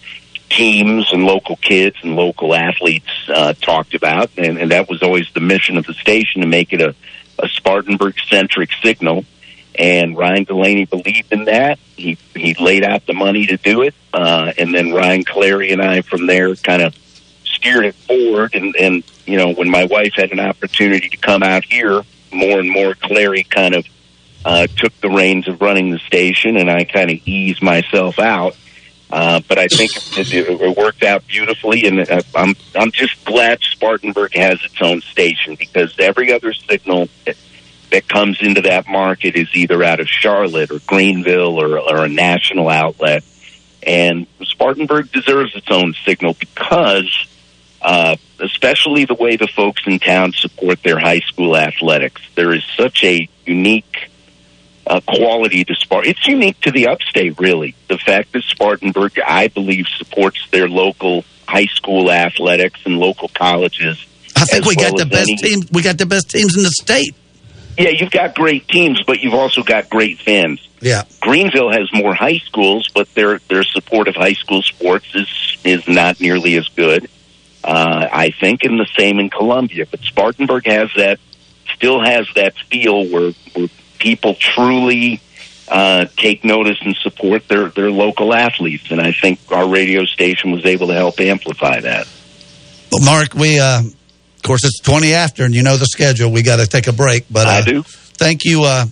teams 0.49 1.11
and 1.11 1.25
local 1.25 1.57
kids 1.57 1.97
and 2.01 2.15
local 2.15 2.55
athletes 2.55 3.09
uh, 3.27 3.53
talked 3.53 3.93
about, 3.93 4.29
and, 4.37 4.57
and 4.57 4.71
that 4.71 4.89
was 4.89 5.03
always 5.03 5.27
the 5.33 5.41
mission 5.41 5.77
of 5.77 5.85
the 5.85 5.93
station 5.93 6.41
to 6.41 6.47
make 6.47 6.71
it 6.71 6.81
a, 6.81 6.95
a 7.39 7.47
Spartanburg 7.49 8.15
centric 8.29 8.69
signal. 8.81 9.25
And 9.77 10.17
Ryan 10.17 10.45
Delaney 10.45 10.85
believed 10.85 11.31
in 11.31 11.45
that. 11.45 11.77
He 11.95 12.17
he 12.33 12.55
laid 12.55 12.83
out 12.83 13.05
the 13.05 13.13
money 13.13 13.45
to 13.45 13.57
do 13.57 13.83
it, 13.83 13.93
uh, 14.11 14.51
and 14.57 14.73
then 14.73 14.91
Ryan 14.91 15.23
Clary 15.23 15.71
and 15.71 15.81
I 15.81 16.01
from 16.01 16.25
there 16.25 16.55
kind 16.55 16.81
of 16.81 16.95
steered 17.43 17.85
it 17.85 17.95
forward. 17.95 18.55
And, 18.55 18.75
and, 18.75 19.03
you 19.27 19.37
know, 19.37 19.53
when 19.53 19.69
my 19.69 19.85
wife 19.85 20.13
had 20.15 20.31
an 20.31 20.39
opportunity 20.39 21.09
to 21.09 21.17
come 21.17 21.43
out 21.43 21.65
here, 21.65 22.01
more 22.31 22.59
and 22.59 22.71
more 22.71 22.95
Clary 22.95 23.43
kind 23.43 23.75
of 23.75 23.85
uh, 24.45 24.67
took 24.77 24.99
the 25.01 25.09
reins 25.09 25.47
of 25.47 25.61
running 25.61 25.91
the 25.91 25.99
station, 25.99 26.57
and 26.57 26.69
I 26.69 26.85
kind 26.85 27.11
of 27.11 27.17
eased 27.27 27.61
myself 27.61 28.19
out. 28.19 28.55
Uh, 29.09 29.41
but 29.47 29.57
I 29.57 29.67
think 29.67 29.91
it, 30.17 30.33
it 30.33 30.77
worked 30.77 31.03
out 31.03 31.25
beautifully, 31.27 31.85
and 31.85 31.99
uh, 31.99 32.21
I'm 32.35 32.55
I'm 32.75 32.91
just 32.91 33.23
glad 33.23 33.59
Spartanburg 33.61 34.33
has 34.35 34.59
its 34.63 34.81
own 34.81 35.01
station 35.01 35.55
because 35.55 35.95
every 35.97 36.33
other 36.33 36.53
signal 36.53 37.07
that, 37.25 37.37
that 37.91 38.09
comes 38.09 38.41
into 38.41 38.61
that 38.61 38.87
market 38.87 39.35
is 39.35 39.47
either 39.53 39.81
out 39.81 40.01
of 40.01 40.09
Charlotte 40.09 40.71
or 40.71 40.79
Greenville 40.79 41.57
or, 41.57 41.79
or 41.79 42.03
a 42.03 42.09
national 42.09 42.67
outlet, 42.67 43.23
and 43.81 44.27
Spartanburg 44.43 45.09
deserves 45.13 45.55
its 45.55 45.71
own 45.71 45.93
signal 46.05 46.35
because 46.37 47.27
uh, 47.87 48.17
especially 48.41 49.05
the 49.05 49.13
way 49.13 49.37
the 49.37 49.47
folks 49.47 49.83
in 49.87 49.97
town 49.97 50.33
support 50.33 50.83
their 50.83 50.99
high 50.99 51.21
school 51.21 51.55
athletics. 51.55 52.21
There 52.35 52.53
is 52.53 52.61
such 52.75 53.01
a 53.05 53.29
unique 53.45 54.09
uh, 54.85 54.99
quality 55.07 55.63
to 55.63 55.73
Spartan. 55.73 56.11
It's 56.11 56.27
unique 56.27 56.59
to 56.61 56.71
the 56.71 56.87
upstate, 56.87 57.39
really. 57.39 57.75
The 57.87 57.97
fact 57.97 58.33
that 58.33 58.43
Spartanburg, 58.43 59.13
I 59.25 59.47
believe, 59.47 59.85
supports 59.97 60.37
their 60.51 60.67
local 60.67 61.23
high 61.47 61.67
school 61.67 62.11
athletics 62.11 62.81
and 62.85 62.97
local 62.97 63.29
colleges. 63.29 64.05
I 64.35 64.43
think 64.43 64.65
we 64.65 64.75
well 64.75 64.91
got 64.91 64.97
the 64.97 65.05
best 65.05 65.29
any. 65.29 65.37
teams. 65.37 65.71
We 65.71 65.81
got 65.81 65.97
the 65.97 66.05
best 66.05 66.29
teams 66.29 66.57
in 66.57 66.63
the 66.63 66.71
state. 66.71 67.15
Yeah, 67.77 67.91
you've 67.97 68.11
got 68.11 68.35
great 68.35 68.67
teams, 68.67 69.01
but 69.07 69.21
you've 69.21 69.33
also 69.33 69.63
got 69.63 69.89
great 69.89 70.19
fans. 70.19 70.59
Yeah, 70.81 71.03
Greenville 71.21 71.71
has 71.71 71.89
more 71.93 72.13
high 72.13 72.39
schools, 72.39 72.89
but 72.93 73.11
their 73.13 73.39
their 73.47 73.63
support 73.63 74.09
of 74.09 74.15
high 74.15 74.33
school 74.33 74.61
sports 74.61 75.07
is 75.15 75.57
is 75.63 75.87
not 75.87 76.19
nearly 76.19 76.57
as 76.57 76.67
good 76.69 77.09
uh, 77.67 78.07
I 78.09 78.31
think, 78.31 78.63
and 78.63 78.79
the 78.79 78.87
same 78.97 79.19
in 79.19 79.29
Columbia. 79.29 79.85
But 79.91 79.99
Spartanburg 79.99 80.65
has 80.67 80.89
that, 80.95 81.19
still 81.75 82.01
has 82.01 82.25
that 82.35 82.55
feel 82.71 83.05
where, 83.09 83.33
where 83.53 83.67
people 83.99 84.35
truly 84.35 85.19
uh, 85.67 86.05
take 86.15 86.45
notice 86.45 86.77
and 86.81 86.95
support 86.95 87.45
their, 87.49 87.67
their 87.67 87.91
local 87.91 88.33
athletes. 88.33 88.89
And 88.89 89.01
I 89.01 89.11
think 89.11 89.39
our 89.51 89.67
radio 89.67 90.05
station 90.05 90.51
was 90.51 90.65
able 90.65 90.87
to 90.87 90.93
help 90.93 91.19
amplify 91.19 91.81
that. 91.81 92.07
Well, 92.89 93.03
Mark, 93.03 93.33
we, 93.33 93.59
uh, 93.59 93.81
of 93.81 94.43
course, 94.43 94.63
it's 94.63 94.79
20 94.79 95.13
after, 95.13 95.43
and 95.43 95.53
you 95.53 95.61
know 95.61 95.75
the 95.75 95.87
schedule. 95.87 96.31
We 96.31 96.43
got 96.43 96.61
to 96.61 96.67
take 96.67 96.87
a 96.87 96.93
break. 96.93 97.25
But 97.29 97.47
uh, 97.47 97.49
I 97.49 97.61
do. 97.63 97.83
Thank 97.83 98.45
you. 98.45 98.63
Uh, 98.63 98.85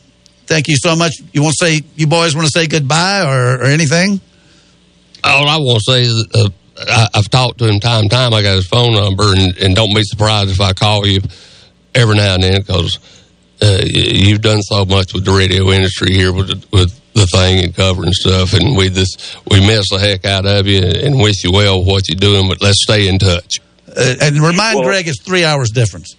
thank 0.48 0.68
you 0.68 0.76
so 0.76 0.98
much. 0.98 1.14
You 1.32 1.44
want 1.44 1.56
to 1.60 1.66
say, 1.66 1.82
you 1.96 2.08
boys 2.08 2.36
want 2.36 2.46
to 2.46 2.52
say 2.52 2.68
goodbye 2.68 3.24
or, 3.26 3.62
or 3.62 3.64
anything? 3.64 4.20
All 5.24 5.48
I 5.48 5.56
want 5.56 5.82
to 5.82 5.92
say 5.94 6.02
is, 6.02 6.28
uh, 6.34 6.50
I, 6.78 7.08
have 7.14 7.30
talked 7.30 7.60
to 7.60 7.68
him 7.68 7.80
time 7.80 8.02
and 8.02 8.12
time. 8.12 8.34
I 8.34 8.42
got 8.42 8.56
his 8.56 8.68
phone 8.68 8.94
number, 8.94 9.34
and, 9.34 9.58
and 9.58 9.76
don't 9.76 9.94
be 9.94 10.04
surprised 10.04 10.52
if 10.52 10.62
I 10.62 10.74
call 10.74 11.06
you 11.06 11.22
every 11.94 12.16
now 12.16 12.36
and 12.36 12.44
then 12.44 12.62
because 12.62 13.00
uh, 13.62 13.82
you've 13.86 14.42
done 14.42 14.62
so 14.62 14.86
much 14.86 15.14
with 15.14 15.26
the 15.26 15.32
radio 15.32 15.72
industry 15.72 16.14
here 16.14 16.34
with 16.34 16.50
with 16.72 17.00
the 17.14 17.26
thing 17.28 17.64
and 17.64 17.74
covering 17.74 18.12
stuff, 18.12 18.54
and 18.54 18.76
we 18.76 18.90
just 18.90 19.38
we 19.50 19.66
miss 19.66 19.90
the 19.90 19.98
heck 19.98 20.26
out 20.26 20.46
of 20.46 20.68
you 20.68 20.82
and 20.82 21.20
wish 21.20 21.44
you 21.44 21.52
well 21.52 21.84
what 21.84 22.08
you're 22.10 22.20
doing. 22.20 22.48
But 22.48 22.62
let's 22.62 22.84
stay 22.84 23.08
in 23.08 23.20
touch. 23.20 23.60
Uh, 23.88 24.16
and 24.22 24.36
remind 24.42 24.80
well, 24.80 24.90
Greg, 24.90 25.08
it's 25.08 25.22
three 25.22 25.46
hours 25.46 25.72
difference. 25.72 26.16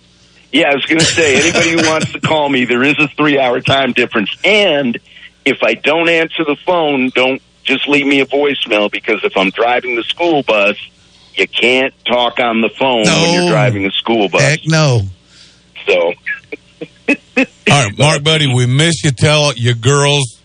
Yeah, 0.52 0.70
I 0.70 0.74
was 0.74 0.86
going 0.86 1.00
to 1.00 1.04
say 1.04 1.36
anybody 1.36 1.70
who 1.70 1.88
wants 1.88 2.12
to 2.12 2.20
call 2.20 2.48
me, 2.48 2.64
there 2.64 2.82
is 2.82 2.98
a 2.98 3.08
three 3.08 3.38
hour 3.38 3.60
time 3.60 3.92
difference, 3.92 4.34
and 4.42 4.98
if 5.44 5.62
I 5.62 5.74
don't 5.74 6.08
answer 6.08 6.44
the 6.44 6.56
phone, 6.64 7.10
don't 7.14 7.42
just 7.66 7.88
leave 7.88 8.06
me 8.06 8.20
a 8.20 8.26
voicemail 8.26 8.90
because 8.90 9.20
if 9.24 9.36
I'm 9.36 9.50
driving 9.50 9.96
the 9.96 10.04
school 10.04 10.42
bus, 10.42 10.76
you 11.34 11.46
can't 11.46 11.92
talk 12.04 12.38
on 12.40 12.60
the 12.60 12.70
phone 12.70 13.02
no. 13.04 13.22
when 13.22 13.34
you're 13.34 13.50
driving 13.50 13.82
the 13.82 13.90
school 13.90 14.28
bus. 14.28 14.40
Heck 14.40 14.60
no. 14.64 15.02
So. 15.86 16.12
All 17.70 17.84
right, 17.84 17.98
Mark, 17.98 18.22
buddy, 18.24 18.52
we 18.52 18.66
miss 18.66 19.04
you. 19.04 19.10
Tell 19.10 19.52
your 19.54 19.74
girls 19.74 20.40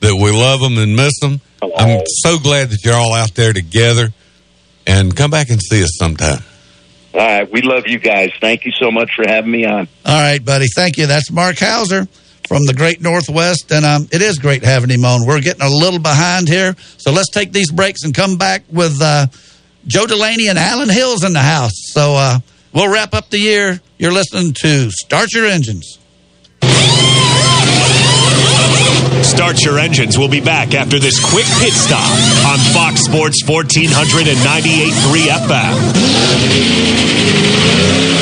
that 0.00 0.14
we 0.14 0.32
love 0.32 0.60
them 0.60 0.78
and 0.78 0.96
miss 0.96 1.18
them. 1.20 1.40
Hello. 1.60 1.74
I'm 1.76 2.02
so 2.06 2.38
glad 2.38 2.70
that 2.70 2.84
you're 2.84 2.94
all 2.94 3.14
out 3.14 3.34
there 3.34 3.52
together. 3.52 4.08
And 4.84 5.14
come 5.16 5.30
back 5.30 5.48
and 5.50 5.62
see 5.62 5.82
us 5.84 5.96
sometime. 5.96 6.42
All 7.14 7.20
right, 7.20 7.50
we 7.50 7.62
love 7.62 7.84
you 7.86 8.00
guys. 8.00 8.30
Thank 8.40 8.64
you 8.64 8.72
so 8.72 8.90
much 8.90 9.12
for 9.14 9.24
having 9.24 9.50
me 9.50 9.64
on. 9.64 9.86
All 10.04 10.20
right, 10.20 10.44
buddy. 10.44 10.66
Thank 10.74 10.96
you. 10.96 11.06
That's 11.06 11.30
Mark 11.30 11.56
Hauser 11.60 12.08
from 12.52 12.66
the 12.66 12.74
great 12.74 13.00
Northwest, 13.00 13.72
and 13.72 13.82
um, 13.82 14.06
it 14.12 14.20
is 14.20 14.38
great 14.38 14.62
having 14.62 14.90
him 14.90 15.06
on. 15.06 15.24
We're 15.26 15.40
getting 15.40 15.62
a 15.62 15.70
little 15.70 15.98
behind 15.98 16.48
here, 16.48 16.76
so 16.98 17.10
let's 17.10 17.30
take 17.30 17.50
these 17.50 17.72
breaks 17.72 18.02
and 18.02 18.14
come 18.14 18.36
back 18.36 18.64
with 18.70 19.00
uh, 19.00 19.28
Joe 19.86 20.04
Delaney 20.04 20.48
and 20.48 20.58
Alan 20.58 20.90
Hills 20.90 21.24
in 21.24 21.32
the 21.32 21.40
house. 21.40 21.72
So 21.94 22.14
uh, 22.14 22.40
we'll 22.74 22.92
wrap 22.92 23.14
up 23.14 23.30
the 23.30 23.38
year. 23.38 23.80
You're 23.96 24.12
listening 24.12 24.52
to 24.60 24.90
Start 24.90 25.32
Your 25.32 25.46
Engines. 25.46 25.98
Start 29.22 29.64
Your 29.64 29.78
Engines 29.78 30.18
We'll 30.18 30.28
be 30.28 30.42
back 30.42 30.74
after 30.74 30.98
this 30.98 31.18
quick 31.18 31.46
pit 31.58 31.72
stop 31.72 32.04
on 32.52 32.58
Fox 32.74 33.00
Sports 33.00 33.42
1498.3 33.44 35.28
FM. 38.12 38.21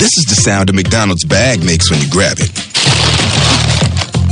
This 0.00 0.16
is 0.16 0.24
the 0.32 0.40
sound 0.40 0.70
a 0.70 0.72
McDonald's 0.72 1.26
bag 1.26 1.62
makes 1.62 1.90
when 1.90 2.00
you 2.00 2.08
grab 2.08 2.40
it. 2.40 2.48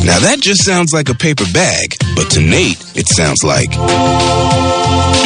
Now 0.00 0.16
that 0.24 0.40
just 0.40 0.64
sounds 0.64 0.96
like 0.96 1.12
a 1.12 1.14
paper 1.14 1.44
bag, 1.52 1.92
but 2.16 2.32
to 2.32 2.40
Nate, 2.40 2.80
it 2.96 3.04
sounds 3.04 3.44
like. 3.44 3.68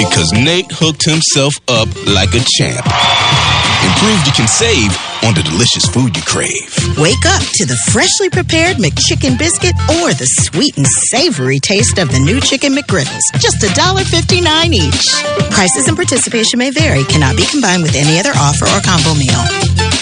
Because 0.02 0.34
Nate 0.34 0.66
hooked 0.74 1.06
himself 1.06 1.54
up 1.70 1.86
like 2.10 2.34
a 2.34 2.42
champ 2.58 2.82
and 2.82 3.90
proved 4.02 4.26
you 4.26 4.34
can 4.34 4.50
save 4.50 4.90
on 5.22 5.30
the 5.38 5.46
delicious 5.46 5.86
food 5.94 6.10
you 6.10 6.26
crave. 6.26 6.66
Wake 6.98 7.22
up 7.22 7.46
to 7.46 7.62
the 7.62 7.78
freshly 7.94 8.26
prepared 8.26 8.82
McChicken 8.82 9.38
biscuit 9.38 9.78
or 10.02 10.10
the 10.10 10.26
sweet 10.50 10.74
and 10.74 10.90
savory 11.06 11.62
taste 11.62 12.02
of 12.02 12.10
the 12.10 12.18
new 12.18 12.42
Chicken 12.42 12.74
McGriddles. 12.74 13.22
Just 13.38 13.62
$1.59 13.62 14.42
each. 14.74 15.06
Prices 15.54 15.86
and 15.86 15.94
participation 15.94 16.58
may 16.58 16.74
vary, 16.74 17.06
cannot 17.06 17.38
be 17.38 17.46
combined 17.46 17.86
with 17.86 17.94
any 17.94 18.18
other 18.18 18.34
offer 18.34 18.66
or 18.66 18.82
combo 18.82 19.14
meal. 19.14 20.01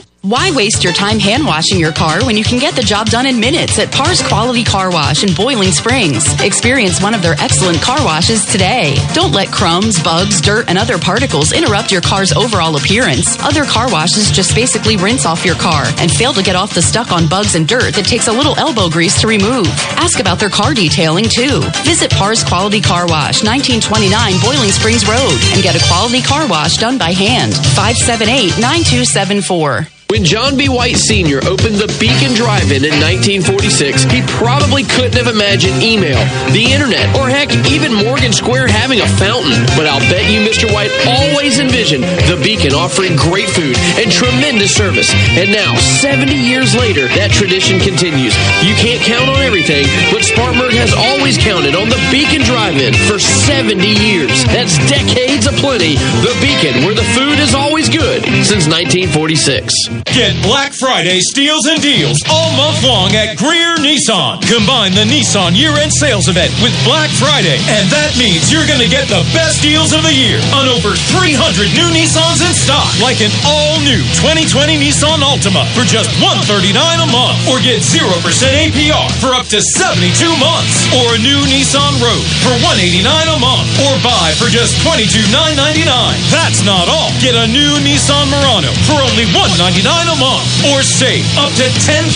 Why 0.23 0.51
waste 0.51 0.83
your 0.83 0.93
time 0.93 1.17
hand 1.17 1.47
washing 1.47 1.79
your 1.79 1.91
car 1.91 2.23
when 2.23 2.37
you 2.37 2.43
can 2.43 2.59
get 2.59 2.75
the 2.75 2.83
job 2.83 3.07
done 3.07 3.25
in 3.25 3.39
minutes 3.39 3.79
at 3.79 3.91
Pars 3.91 4.21
Quality 4.21 4.63
Car 4.63 4.91
Wash 4.91 5.23
in 5.23 5.33
Boiling 5.33 5.71
Springs? 5.71 6.39
Experience 6.41 7.01
one 7.01 7.15
of 7.15 7.23
their 7.23 7.33
excellent 7.39 7.81
car 7.81 7.97
washes 8.05 8.45
today. 8.45 8.95
Don't 9.15 9.31
let 9.31 9.51
crumbs, 9.51 9.97
bugs, 10.03 10.39
dirt, 10.39 10.69
and 10.69 10.77
other 10.77 10.99
particles 10.99 11.53
interrupt 11.53 11.91
your 11.91 12.01
car's 12.01 12.33
overall 12.33 12.75
appearance. 12.75 13.35
Other 13.41 13.65
car 13.65 13.91
washes 13.91 14.29
just 14.29 14.53
basically 14.53 14.95
rinse 14.95 15.25
off 15.25 15.43
your 15.43 15.55
car 15.55 15.85
and 15.97 16.11
fail 16.11 16.33
to 16.33 16.43
get 16.43 16.55
off 16.55 16.75
the 16.75 16.83
stuck 16.83 17.11
on 17.11 17.27
bugs 17.27 17.55
and 17.55 17.67
dirt 17.67 17.95
that 17.95 18.05
takes 18.05 18.27
a 18.27 18.31
little 18.31 18.55
elbow 18.59 18.89
grease 18.89 19.19
to 19.21 19.27
remove. 19.27 19.65
Ask 19.97 20.19
about 20.19 20.37
their 20.37 20.53
car 20.53 20.75
detailing 20.75 21.25
too. 21.33 21.61
Visit 21.81 22.11
Pars 22.11 22.43
Quality 22.43 22.81
Car 22.81 23.07
Wash, 23.07 23.41
1929 23.41 24.13
Boiling 24.37 24.69
Springs 24.69 25.09
Road, 25.09 25.33
and 25.57 25.63
get 25.63 25.73
a 25.73 25.81
quality 25.89 26.21
car 26.21 26.47
wash 26.47 26.77
done 26.77 26.99
by 26.99 27.09
hand. 27.09 27.55
578 27.73 28.61
9274. 28.61 30.00
When 30.11 30.27
John 30.27 30.59
B. 30.59 30.67
White 30.67 30.99
Sr. 30.99 31.39
opened 31.47 31.79
the 31.79 31.87
Beacon 31.95 32.35
Drive-In 32.35 32.83
in 32.83 32.99
1946, 33.47 34.11
he 34.11 34.19
probably 34.27 34.83
couldn't 34.83 35.15
have 35.15 35.31
imagined 35.31 35.79
email, 35.79 36.19
the 36.51 36.67
internet, 36.67 37.07
or 37.15 37.31
heck, 37.31 37.47
even 37.71 37.95
Morgan 37.95 38.35
Square 38.35 38.67
having 38.67 38.99
a 38.99 39.07
fountain. 39.15 39.55
But 39.79 39.87
I'll 39.87 40.03
bet 40.11 40.27
you 40.27 40.43
Mr. 40.43 40.67
White 40.67 40.91
always 41.07 41.63
envisioned 41.63 42.03
the 42.27 42.35
Beacon 42.43 42.75
offering 42.75 43.15
great 43.15 43.47
food 43.55 43.79
and 43.95 44.11
tremendous 44.11 44.75
service. 44.75 45.15
And 45.39 45.47
now, 45.47 45.79
70 45.79 46.35
years 46.35 46.75
later, 46.75 47.07
that 47.15 47.31
tradition 47.31 47.79
continues. 47.79 48.35
You 48.67 48.75
can't 48.75 48.99
count 49.07 49.31
on 49.31 49.39
everything, 49.39 49.87
but 50.11 50.27
Spartanburg 50.27 50.75
has 50.75 50.91
always 50.91 51.39
counted 51.39 51.71
on 51.71 51.87
the 51.87 52.01
Beacon 52.11 52.43
Drive-In 52.43 52.99
for 53.07 53.15
70 53.15 53.79
years. 53.79 54.43
That's 54.51 54.75
decades 54.91 55.47
aplenty. 55.47 55.95
The 56.19 56.35
Beacon, 56.43 56.83
where 56.83 56.99
the 56.99 57.07
food 57.15 57.39
is 57.39 57.55
always 57.55 57.87
good 57.87 58.27
since 58.43 58.67
1946. 58.67 60.00
Get 60.09 60.33
Black 60.41 60.73
Friday 60.73 61.21
steals 61.21 61.69
and 61.69 61.77
deals 61.77 62.17
all 62.25 62.49
month 62.57 62.81
long 62.81 63.13
at 63.13 63.37
Greer 63.37 63.77
Nissan. 63.77 64.41
Combine 64.49 64.97
the 64.97 65.05
Nissan 65.05 65.53
year-end 65.53 65.93
sales 65.93 66.25
event 66.25 66.49
with 66.57 66.73
Black 66.81 67.13
Friday, 67.13 67.61
and 67.69 67.85
that 67.93 68.17
means 68.17 68.49
you're 68.49 68.65
going 68.65 68.81
to 68.81 68.89
get 68.89 69.05
the 69.07 69.21
best 69.31 69.61
deals 69.61 69.93
of 69.93 70.01
the 70.01 70.11
year 70.11 70.41
on 70.57 70.65
over 70.65 70.97
300 71.13 71.69
new 71.77 71.89
Nissans 71.93 72.41
in 72.41 72.53
stock, 72.57 72.89
like 72.97 73.21
an 73.21 73.29
all-new 73.45 74.01
2020 74.17 74.81
Nissan 74.81 75.21
Altima 75.21 75.69
for 75.77 75.85
just 75.85 76.09
139 76.17 76.73
a 76.73 77.09
month, 77.13 77.37
or 77.45 77.61
get 77.61 77.85
0% 77.85 78.01
APR 78.09 79.07
for 79.21 79.37
up 79.37 79.45
to 79.53 79.61
72 79.61 80.09
months, 80.41 80.89
or 80.97 81.13
a 81.13 81.21
new 81.21 81.39
Nissan 81.45 81.93
Rogue 82.01 82.29
for 82.41 82.55
189 82.65 83.05
a 83.05 83.37
month, 83.37 83.69
or 83.85 83.93
buy 84.01 84.33
for 84.41 84.49
just 84.49 84.81
$22,999. 84.81 85.85
That's 86.33 86.65
not 86.65 86.89
all. 86.89 87.13
Get 87.21 87.37
a 87.37 87.45
new 87.45 87.77
Nissan 87.85 88.27
Murano 88.33 88.73
for 88.89 88.97
only 88.97 89.29
$199 89.29 89.90
a 90.07 90.17
month, 90.17 90.47
or 90.71 90.83
save 90.83 91.25
up 91.35 91.51
to 91.59 91.67
$10,000 91.83 92.13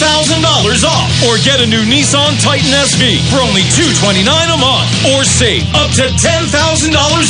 off, 0.86 1.10
or 1.28 1.36
get 1.44 1.60
a 1.60 1.68
new 1.68 1.84
Nissan 1.84 2.40
Titan 2.40 2.72
SV 2.72 3.20
for 3.28 3.44
only 3.44 3.66
229 3.76 4.24
a 4.24 4.60
month, 4.60 4.88
or 5.12 5.28
save 5.28 5.68
up 5.76 5.92
to 6.00 6.08
$10,000 6.08 6.52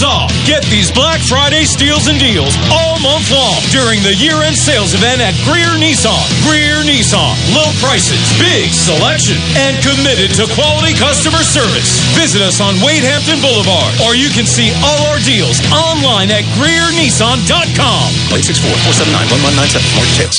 off. 0.05 0.30
Get 0.45 0.61
these 0.69 0.91
Black 0.91 1.22
Friday 1.26 1.65
steals 1.65 2.05
and 2.05 2.19
deals 2.19 2.53
all 2.69 2.99
month 3.01 3.31
long 3.34 3.57
during 3.73 4.03
the 4.05 4.13
year-end 4.13 4.55
sales 4.55 4.93
event 4.93 5.22
at 5.22 5.34
Greer 5.47 5.73
Nissan. 5.81 6.22
Greer 6.45 6.85
Nissan, 6.85 7.34
low 7.55 7.69
prices, 7.81 8.22
big 8.38 8.69
selection, 8.69 9.39
and 9.57 9.73
committed 9.81 10.35
to 10.38 10.45
quality 10.53 10.93
customer 10.93 11.41
service. 11.41 11.97
Visit 12.13 12.41
us 12.45 12.61
on 12.61 12.77
Wade 12.85 13.03
Hampton 13.03 13.41
Boulevard, 13.41 13.93
or 14.05 14.13
you 14.13 14.30
can 14.30 14.45
see 14.45 14.69
all 14.85 15.01
our 15.09 15.19
deals 15.26 15.57
online 15.73 16.30
at 16.30 16.45
GreerNissan.com. 16.59 18.07
864-479-1197 18.30 19.95
more 19.95 20.05
details. 20.05 20.34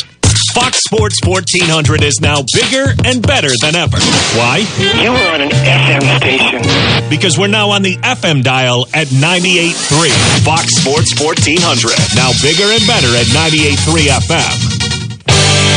Fox 0.57 0.81
Sports 0.85 1.20
1400 1.23 2.03
is 2.03 2.19
now 2.23 2.41
bigger 2.55 2.95
and 3.05 3.20
better 3.20 3.51
than 3.61 3.77
ever. 3.77 3.99
Why? 4.41 4.65
You 4.81 5.12
were 5.12 5.28
on 5.28 5.43
an 5.43 5.51
FM 5.51 6.16
station. 6.16 7.11
Because 7.11 7.37
we're 7.37 7.47
now 7.53 7.69
on 7.77 7.83
the 7.83 7.97
FM 7.97 8.43
dial 8.43 8.87
at 8.95 9.09
98.3. 9.09 10.09
Fox 10.49 10.73
Sports 10.81 11.12
1400. 11.20 11.93
Now 12.16 12.33
bigger 12.41 12.73
and 12.73 12.87
better 12.89 13.12
at 13.12 13.27
98.3 13.37 14.09
FM. 14.16 15.77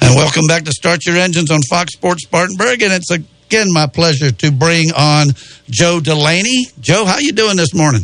And 0.00 0.14
welcome 0.14 0.46
back 0.46 0.62
to 0.66 0.70
Start 0.72 1.04
Your 1.06 1.16
Engines 1.16 1.50
on 1.50 1.62
Fox 1.62 1.94
Sports 1.94 2.22
Spartanburg. 2.22 2.82
And 2.82 2.92
it's 2.92 3.10
again 3.50 3.66
my 3.72 3.88
pleasure 3.88 4.30
to 4.30 4.52
bring 4.52 4.92
on 4.92 5.26
Joe 5.68 5.98
Delaney. 5.98 6.66
Joe, 6.78 7.04
how 7.04 7.18
you 7.18 7.32
doing 7.32 7.56
this 7.56 7.74
morning? 7.74 8.02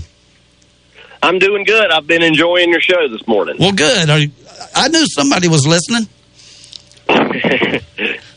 I'm 1.23 1.39
doing 1.39 1.63
good. 1.63 1.89
I've 1.93 2.09
been 2.09 2.25
enjoying 2.25 2.71
your 2.71 2.81
show 2.81 3.07
this 3.09 3.25
morning. 3.29 3.55
Well, 3.61 3.71
good. 3.71 4.11
Are 4.11 4.19
you, 4.19 4.33
I 4.75 4.89
knew 4.89 5.07
somebody 5.07 5.47
was 5.47 5.65
listening. 5.65 6.09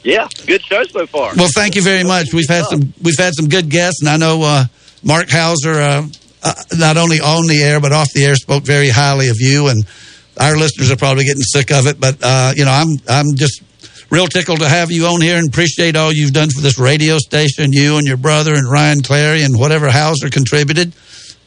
yeah, 0.03 0.27
good 0.45 0.61
show 0.61 0.83
so 0.83 1.07
far. 1.07 1.33
Well, 1.35 1.49
thank 1.55 1.75
you 1.75 1.81
very 1.81 2.03
much. 2.03 2.31
We've 2.31 2.47
had 2.47 2.65
some 2.65 2.93
we've 3.01 3.17
had 3.17 3.33
some 3.33 3.49
good 3.49 3.69
guests, 3.69 4.01
and 4.01 4.09
I 4.09 4.17
know 4.17 4.43
uh, 4.43 4.65
Mark 5.03 5.31
Hauser, 5.31 5.73
uh, 5.73 6.07
uh, 6.43 6.53
not 6.77 6.97
only 6.97 7.19
on 7.19 7.47
the 7.47 7.63
air 7.63 7.81
but 7.81 7.91
off 7.91 8.09
the 8.13 8.23
air, 8.23 8.35
spoke 8.35 8.63
very 8.63 8.89
highly 8.89 9.29
of 9.29 9.37
you, 9.39 9.69
and 9.69 9.83
our 10.39 10.55
listeners 10.55 10.91
are 10.91 10.95
probably 10.95 11.25
getting 11.25 11.41
sick 11.41 11.71
of 11.71 11.87
it. 11.87 11.99
But 11.99 12.17
uh, 12.21 12.53
you 12.55 12.65
know, 12.65 12.71
I'm 12.71 12.89
I'm 13.09 13.35
just 13.35 13.63
real 14.09 14.27
tickled 14.27 14.59
to 14.59 14.69
have 14.69 14.91
you 14.91 15.05
on 15.05 15.21
here 15.21 15.37
and 15.37 15.47
appreciate 15.47 15.95
all 15.95 16.11
you've 16.11 16.33
done 16.33 16.49
for 16.49 16.61
this 16.61 16.79
radio 16.79 17.17
station. 17.17 17.71
You 17.71 17.97
and 17.97 18.07
your 18.07 18.17
brother 18.17 18.53
and 18.53 18.69
Ryan 18.69 19.01
Clary 19.01 19.43
and 19.43 19.57
whatever 19.57 19.89
Hauser 19.89 20.29
contributed. 20.29 20.93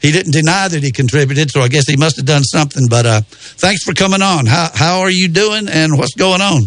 He 0.01 0.10
didn't 0.10 0.32
deny 0.32 0.66
that 0.66 0.82
he 0.82 0.90
contributed, 0.90 1.51
so 1.51 1.60
I 1.60 1.68
guess 1.68 1.86
he 1.86 1.97
must 1.97 2.16
have 2.16 2.26
done 2.26 2.43
something. 2.43 2.89
But 2.89 3.06
uh, 3.06 3.20
thanks 3.24 3.84
for 3.84 3.94
coming 3.94 4.20
on. 4.20 4.47
How 4.47 4.68
how 4.74 5.01
are 5.01 5.10
you 5.10 5.28
doing, 5.28 5.68
and 5.68 5.97
what's 5.97 6.14
going 6.14 6.40
on? 6.40 6.62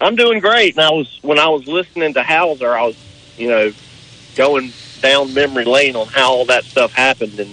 I'm 0.00 0.14
doing 0.14 0.38
great. 0.38 0.76
And 0.76 0.84
I 0.84 0.90
was 0.90 1.18
when 1.22 1.40
I 1.40 1.48
was 1.48 1.66
listening 1.66 2.14
to 2.14 2.22
Hauser, 2.22 2.72
I 2.72 2.86
was, 2.86 2.96
you 3.36 3.48
know, 3.48 3.72
going 4.36 4.72
down 5.00 5.34
memory 5.34 5.64
lane 5.64 5.96
on 5.96 6.06
how 6.06 6.32
all 6.32 6.44
that 6.44 6.64
stuff 6.64 6.92
happened, 6.92 7.40
and 7.40 7.52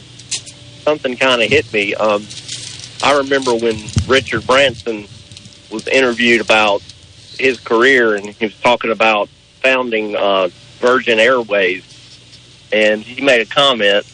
something 0.84 1.18
kind 1.18 1.42
of 1.42 1.50
hit 1.50 1.74
me. 1.74 1.96
Um, 1.96 2.24
I 3.04 3.18
remember 3.18 3.56
when 3.56 3.78
Richard 4.08 4.46
Branson 4.46 5.08
was 5.72 5.88
interviewed 5.88 6.42
about 6.42 6.82
his 7.38 7.60
career, 7.60 8.16
and 8.16 8.26
he 8.30 8.46
was 8.46 8.60
talking 8.60 8.92
about 8.92 9.30
founding 9.62 10.16
uh, 10.16 10.50
Virgin 10.80 11.20
Airways, 11.20 11.84
and 12.72 13.02
he 13.02 13.22
made 13.24 13.42
a 13.42 13.46
comment 13.46 14.06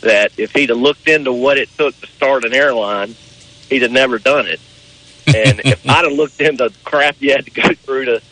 that 0.00 0.38
if 0.38 0.52
he'd 0.52 0.68
have 0.68 0.78
looked 0.78 1.08
into 1.08 1.32
what 1.32 1.58
it 1.58 1.68
took 1.76 1.98
to 2.00 2.06
start 2.06 2.44
an 2.44 2.54
airline, 2.54 3.14
he'd 3.68 3.82
have 3.82 3.90
never 3.90 4.18
done 4.18 4.46
it. 4.46 4.60
And 5.26 5.60
if 5.64 5.88
I'd 5.88 6.04
have 6.04 6.12
looked 6.12 6.40
into 6.40 6.68
the 6.68 6.74
crap 6.84 7.16
you 7.20 7.32
had 7.32 7.44
to 7.44 7.50
go 7.50 7.68
through 7.74 8.06
to 8.06 8.22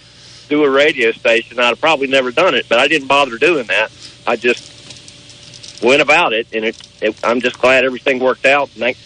do 0.48 0.64
a 0.64 0.70
radio 0.70 1.12
station, 1.12 1.58
I'd 1.58 1.66
have 1.66 1.80
probably 1.80 2.06
never 2.06 2.30
done 2.30 2.54
it. 2.54 2.66
But 2.68 2.78
I 2.78 2.88
didn't 2.88 3.08
bother 3.08 3.38
doing 3.38 3.66
that. 3.66 3.90
I 4.26 4.36
just 4.36 5.82
went 5.82 6.02
about 6.02 6.32
it, 6.32 6.46
and 6.52 6.64
it, 6.64 6.88
it, 7.00 7.18
I'm 7.24 7.40
just 7.40 7.58
glad 7.58 7.84
everything 7.84 8.18
worked 8.18 8.46
out. 8.46 8.70
And, 8.74 8.78
thank, 8.78 8.96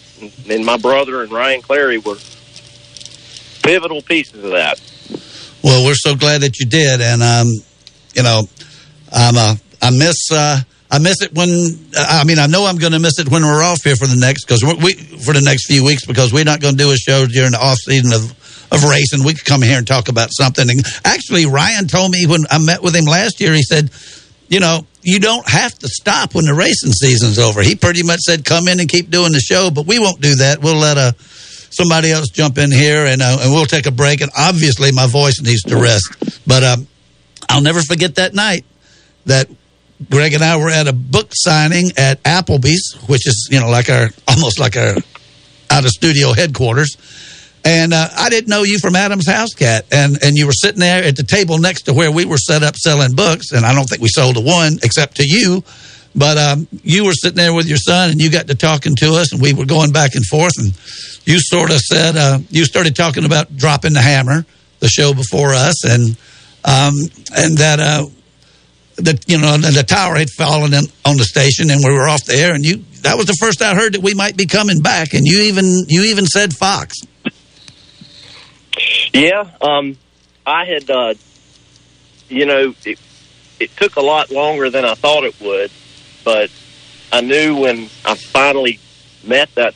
and 0.48 0.64
my 0.64 0.77
brother 0.77 1.22
and 1.22 1.32
Ryan 1.32 1.62
Clary 1.62 1.98
were 1.98 2.16
pivotal 3.62 4.03
pieces 4.03 4.45
of 4.45 4.51
that. 4.51 4.81
Well, 5.62 5.85
we're 5.85 5.95
so 5.95 6.15
glad 6.15 6.41
that 6.43 6.59
you 6.59 6.66
did, 6.66 7.01
and 7.01 7.23
um, 7.23 7.47
you 8.15 8.23
know, 8.23 8.43
I'm 9.12 9.37
uh, 9.37 9.55
I 9.82 9.91
miss 9.91 10.31
uh, 10.32 10.61
I 10.91 10.99
miss 10.99 11.23
it 11.23 11.35
when 11.35 11.49
I 11.97 12.24
mean 12.24 12.39
I 12.39 12.47
know 12.47 12.66
I'm 12.66 12.78
going 12.78 12.93
to 12.93 12.99
miss 12.99 13.19
it 13.19 13.31
when 13.31 13.43
we're 13.43 13.62
off 13.62 13.82
here 13.82 13.97
for 13.97 14.07
the 14.07 14.16
next 14.16 14.45
because 14.45 14.62
we 14.65 14.95
for 14.95 15.35
the 15.35 15.43
next 15.43 15.66
few 15.66 15.85
weeks 15.85 16.07
because 16.07 16.32
we're 16.32 16.45
not 16.45 16.61
going 16.61 16.77
to 16.77 16.82
do 16.82 16.91
a 16.91 16.97
show 16.97 17.27
during 17.27 17.53
the 17.53 17.61
off 17.61 17.78
season 17.78 18.12
of 18.12 18.35
of 18.73 18.85
racing. 18.85 19.24
We 19.24 19.35
could 19.35 19.45
come 19.45 19.62
here 19.62 19.78
and 19.78 19.87
talk 19.87 20.09
about 20.09 20.31
something. 20.32 20.69
And 20.69 20.81
actually, 21.05 21.47
Ryan 21.47 21.87
told 21.87 22.11
me 22.12 22.27
when 22.27 22.45
I 22.51 22.59
met 22.59 22.82
with 22.82 22.95
him 22.95 23.05
last 23.05 23.41
year, 23.41 23.53
he 23.53 23.62
said, 23.62 23.91
you 24.49 24.61
know, 24.61 24.87
you 25.03 25.19
don't 25.20 25.49
have 25.49 25.78
to 25.78 25.89
stop 25.89 26.35
when 26.35 26.45
the 26.45 26.55
racing 26.55 26.93
season's 26.93 27.39
over. 27.39 27.62
He 27.62 27.74
pretty 27.74 28.03
much 28.03 28.20
said, 28.20 28.45
come 28.45 28.69
in 28.69 28.81
and 28.81 28.89
keep 28.89 29.11
doing 29.11 29.32
the 29.32 29.41
show, 29.41 29.70
but 29.70 29.87
we 29.87 29.99
won't 29.99 30.20
do 30.20 30.37
that. 30.37 30.61
We'll 30.61 30.77
let 30.77 30.99
a 30.99 31.15
somebody 31.71 32.11
else 32.11 32.29
jump 32.29 32.59
in 32.59 32.71
here 32.71 33.07
and 33.07 33.23
uh, 33.23 33.39
and 33.41 33.53
we'll 33.53 33.67
take 33.67 33.87
a 33.87 33.91
break. 33.91 34.21
And 34.21 34.31
obviously, 34.37 34.93
my 34.93 35.07
voice 35.07 35.41
needs 35.41 35.63
to 35.63 35.77
rest. 35.77 36.43
But 36.47 36.63
um, 36.63 36.89
I'll 37.49 37.63
never 37.63 37.81
forget 37.81 38.17
that 38.17 38.35
night 38.35 38.65
that 39.27 39.49
Greg 40.09 40.33
and 40.33 40.43
I 40.43 40.57
were 40.57 40.71
at 40.71 40.89
a 40.89 40.93
book 40.93 41.31
signing 41.33 41.93
at 41.97 42.23
Applebee's, 42.23 42.97
which 43.07 43.27
is 43.27 43.49
you 43.51 43.61
know 43.61 43.69
like 43.71 43.89
our 43.89 44.09
almost 44.29 44.59
like 44.59 44.77
our 44.77 44.95
out 45.71 45.85
of 45.85 45.91
studio 45.91 46.33
headquarters. 46.33 46.97
And 47.63 47.93
uh, 47.93 48.09
I 48.17 48.31
didn't 48.31 48.49
know 48.49 48.63
you 48.63 48.79
from 48.79 48.97
Adam's 48.97 49.27
House 49.27 49.53
Cat, 49.53 49.85
and 49.93 50.17
and 50.23 50.37
you 50.37 50.47
were 50.47 50.53
sitting 50.53 50.81
there 50.81 51.05
at 51.05 51.17
the 51.17 51.23
table 51.23 51.59
next 51.59 51.83
to 51.83 51.93
where 51.93 52.11
we 52.11 52.25
were 52.25 52.39
set 52.39 52.63
up 52.63 52.77
selling 52.77 53.15
books, 53.15 53.53
and 53.53 53.67
I 53.67 53.75
don't 53.75 53.85
think 53.85 54.01
we 54.01 54.09
sold 54.09 54.39
a 54.39 54.41
one 54.41 54.79
except 54.83 55.17
to 55.17 55.25
you. 55.27 55.63
But 56.15 56.39
um, 56.39 56.69
you 56.82 57.05
were 57.05 57.12
sitting 57.12 57.37
there 57.37 57.55
with 57.55 57.66
your 57.66 57.78
son, 57.78 58.11
and 58.11 58.20
you 58.20 58.31
got 58.31 58.49
to 58.49 58.55
talking 58.55 58.97
to 58.97 59.15
us, 59.15 59.32
and 59.32 59.41
we 59.41 59.55
were 59.55 59.65
going 59.65 59.93
back 59.93 60.15
and 60.15 60.24
forth, 60.27 60.59
and 60.59 60.69
you 61.24 61.39
sort 61.39 61.70
of 61.70 61.78
said 61.78 62.16
uh, 62.16 62.39
you 62.51 62.65
started 62.65 62.97
talking 62.97 63.24
about 63.24 63.57
dropping 63.57 63.93
the 63.93 64.01
hammer, 64.01 64.45
the 64.81 64.89
show 64.89 65.15
before 65.15 65.55
us, 65.55 65.85
and 65.85 66.16
um, 66.65 66.95
and 67.37 67.59
that 67.59 67.78
uh, 67.78 68.07
that 68.97 69.28
you 69.28 69.39
know 69.39 69.57
the 69.57 69.85
tower 69.87 70.16
had 70.16 70.31
fallen 70.31 70.74
in, 70.74 70.85
on 71.05 71.16
the 71.16 71.24
station, 71.24 71.70
and 71.70 71.81
we 71.85 71.93
were 71.93 72.09
off 72.09 72.24
the 72.24 72.35
air, 72.35 72.55
and 72.55 72.65
you 72.65 72.85
that 73.03 73.16
was 73.16 73.27
the 73.27 73.37
first 73.41 73.62
I 73.62 73.74
heard 73.74 73.95
that 73.95 74.03
we 74.03 74.15
might 74.15 74.37
be 74.37 74.47
coming 74.47 74.81
back, 74.81 75.15
and 75.15 75.24
you 75.24 75.43
even 75.43 75.85
you 75.89 76.05
even 76.05 76.27
said 76.27 76.53
Fox. 76.55 76.97
Yeah, 79.12 79.51
um, 79.61 79.97
I 80.47 80.65
had, 80.65 80.89
uh, 80.89 81.15
you 82.28 82.47
know, 82.47 82.74
it, 82.85 82.99
it 83.59 83.77
took 83.77 83.97
a 83.97 84.01
lot 84.01 84.31
longer 84.31 84.70
than 84.70 84.85
I 84.85 84.95
thought 84.95 85.24
it 85.24 85.39
would, 85.41 85.70
but 86.25 86.51
I 87.13 87.21
knew 87.21 87.57
when 87.57 87.89
I 88.05 88.15
finally 88.15 88.79
met 89.25 89.55
that 89.55 89.75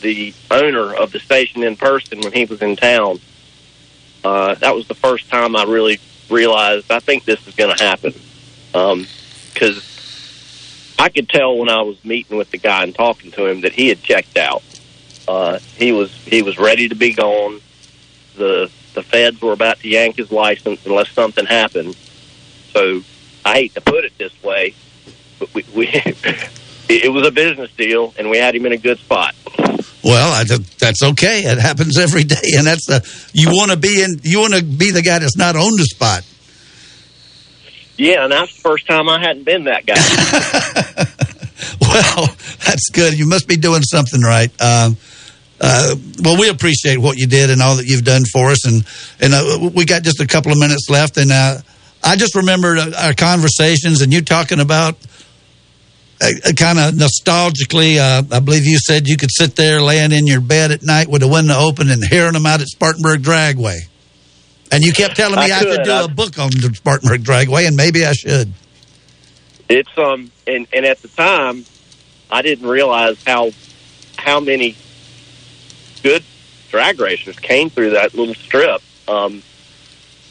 the 0.00 0.34
owner 0.50 0.94
of 0.94 1.12
the 1.12 1.18
station 1.18 1.62
in 1.62 1.76
person 1.76 2.20
when 2.20 2.32
he 2.32 2.44
was 2.44 2.60
in 2.60 2.76
town. 2.76 3.20
Uh, 4.22 4.54
that 4.54 4.74
was 4.74 4.86
the 4.86 4.94
first 4.94 5.28
time 5.30 5.56
I 5.56 5.64
really 5.64 5.98
realized 6.30 6.90
I 6.90 7.00
think 7.00 7.24
this 7.24 7.46
is 7.46 7.54
going 7.54 7.76
to 7.76 7.82
happen 7.82 8.14
because 8.72 9.78
um, 10.98 11.04
I 11.04 11.08
could 11.08 11.28
tell 11.28 11.56
when 11.56 11.68
I 11.68 11.82
was 11.82 12.02
meeting 12.04 12.36
with 12.36 12.50
the 12.50 12.58
guy 12.58 12.82
and 12.82 12.94
talking 12.94 13.30
to 13.32 13.46
him 13.46 13.62
that 13.62 13.72
he 13.72 13.88
had 13.88 14.02
checked 14.02 14.36
out. 14.36 14.62
Uh, 15.26 15.58
he 15.76 15.92
was 15.92 16.12
he 16.12 16.42
was 16.42 16.58
ready 16.58 16.88
to 16.88 16.94
be 16.94 17.12
gone. 17.14 17.60
The 18.36 18.70
the 18.94 19.02
feds 19.02 19.40
were 19.40 19.52
about 19.52 19.80
to 19.80 19.88
yank 19.88 20.16
his 20.16 20.30
license 20.30 20.84
unless 20.86 21.10
something 21.10 21.46
happened. 21.46 21.96
So 22.72 23.02
I 23.44 23.54
hate 23.54 23.74
to 23.74 23.80
put 23.80 24.04
it 24.04 24.16
this 24.18 24.32
way, 24.42 24.74
we, 25.54 25.64
we 25.74 25.86
it 26.88 27.12
was 27.12 27.26
a 27.26 27.30
business 27.30 27.70
deal, 27.72 28.14
and 28.18 28.30
we 28.30 28.38
had 28.38 28.54
him 28.54 28.66
in 28.66 28.72
a 28.72 28.76
good 28.76 28.98
spot. 28.98 29.34
Well, 30.02 30.32
I, 30.32 30.44
that's 30.78 31.02
okay. 31.02 31.40
It 31.40 31.58
happens 31.58 31.98
every 31.98 32.24
day, 32.24 32.54
and 32.56 32.66
that's 32.66 32.86
the 32.86 33.28
you 33.32 33.48
want 33.48 33.70
to 33.70 33.76
be 33.76 34.02
in. 34.02 34.20
You 34.22 34.40
want 34.40 34.54
to 34.54 34.62
be 34.62 34.90
the 34.90 35.02
guy 35.02 35.18
that's 35.18 35.36
not 35.36 35.56
on 35.56 35.70
the 35.76 35.84
spot. 35.84 36.24
Yeah, 37.96 38.24
and 38.24 38.32
that's 38.32 38.54
the 38.54 38.60
first 38.60 38.86
time 38.86 39.08
I 39.08 39.20
hadn't 39.20 39.44
been 39.44 39.64
that 39.64 39.86
guy. 39.86 39.94
well, 41.80 42.26
that's 42.66 42.90
good. 42.90 43.16
You 43.16 43.26
must 43.26 43.46
be 43.46 43.56
doing 43.56 43.82
something 43.82 44.20
right. 44.20 44.50
Um, 44.60 44.96
uh, 45.60 45.94
well, 46.22 46.38
we 46.38 46.48
appreciate 46.48 46.98
what 46.98 47.16
you 47.16 47.28
did 47.28 47.50
and 47.50 47.62
all 47.62 47.76
that 47.76 47.86
you've 47.86 48.04
done 48.04 48.24
for 48.24 48.50
us, 48.50 48.66
and 48.66 48.84
and 49.20 49.32
uh, 49.32 49.70
we 49.74 49.84
got 49.84 50.02
just 50.02 50.20
a 50.20 50.26
couple 50.26 50.52
of 50.52 50.58
minutes 50.58 50.90
left, 50.90 51.16
and 51.16 51.30
uh, 51.30 51.58
I 52.02 52.16
just 52.16 52.34
remembered 52.34 52.78
our 52.78 53.14
conversations 53.14 54.02
and 54.02 54.12
you 54.12 54.20
talking 54.20 54.60
about 54.60 54.94
uh, 54.94 54.98
kind 56.56 56.78
of 56.78 56.94
nostalgically. 56.94 57.98
Uh, 57.98 58.22
I 58.30 58.40
believe 58.40 58.64
you 58.64 58.78
said 58.78 59.06
you 59.06 59.16
could 59.16 59.30
sit 59.32 59.56
there 59.56 59.80
laying 59.80 60.12
in 60.12 60.26
your 60.26 60.40
bed 60.40 60.70
at 60.70 60.82
night 60.82 61.08
with 61.08 61.22
the 61.22 61.28
window 61.28 61.54
open 61.58 61.90
and 61.90 62.04
hearing 62.04 62.32
them 62.32 62.46
out 62.46 62.60
at 62.60 62.68
Spartanburg 62.68 63.22
Dragway. 63.22 63.78
And 64.72 64.82
you 64.82 64.92
kept 64.92 65.16
telling 65.16 65.38
me 65.38 65.52
I, 65.52 65.58
I 65.58 65.62
could, 65.62 65.82
do 65.84 65.92
I, 65.92 66.04
a 66.04 66.08
book 66.08 66.38
on 66.38 66.50
the 66.50 66.72
Spartanburg 66.74 67.22
Dragway, 67.22 67.66
and 67.66 67.76
maybe 67.76 68.04
I 68.04 68.12
should. 68.12 68.52
It's 69.68 69.96
um, 69.96 70.30
and 70.46 70.66
and 70.72 70.84
at 70.84 71.00
the 71.00 71.08
time, 71.08 71.64
I 72.30 72.42
didn't 72.42 72.68
realize 72.68 73.22
how 73.24 73.50
how 74.16 74.40
many 74.40 74.76
good 76.02 76.24
drag 76.70 77.00
racers 77.00 77.38
came 77.38 77.70
through 77.70 77.90
that 77.90 78.14
little 78.14 78.34
strip. 78.34 78.82
Um, 79.06 79.42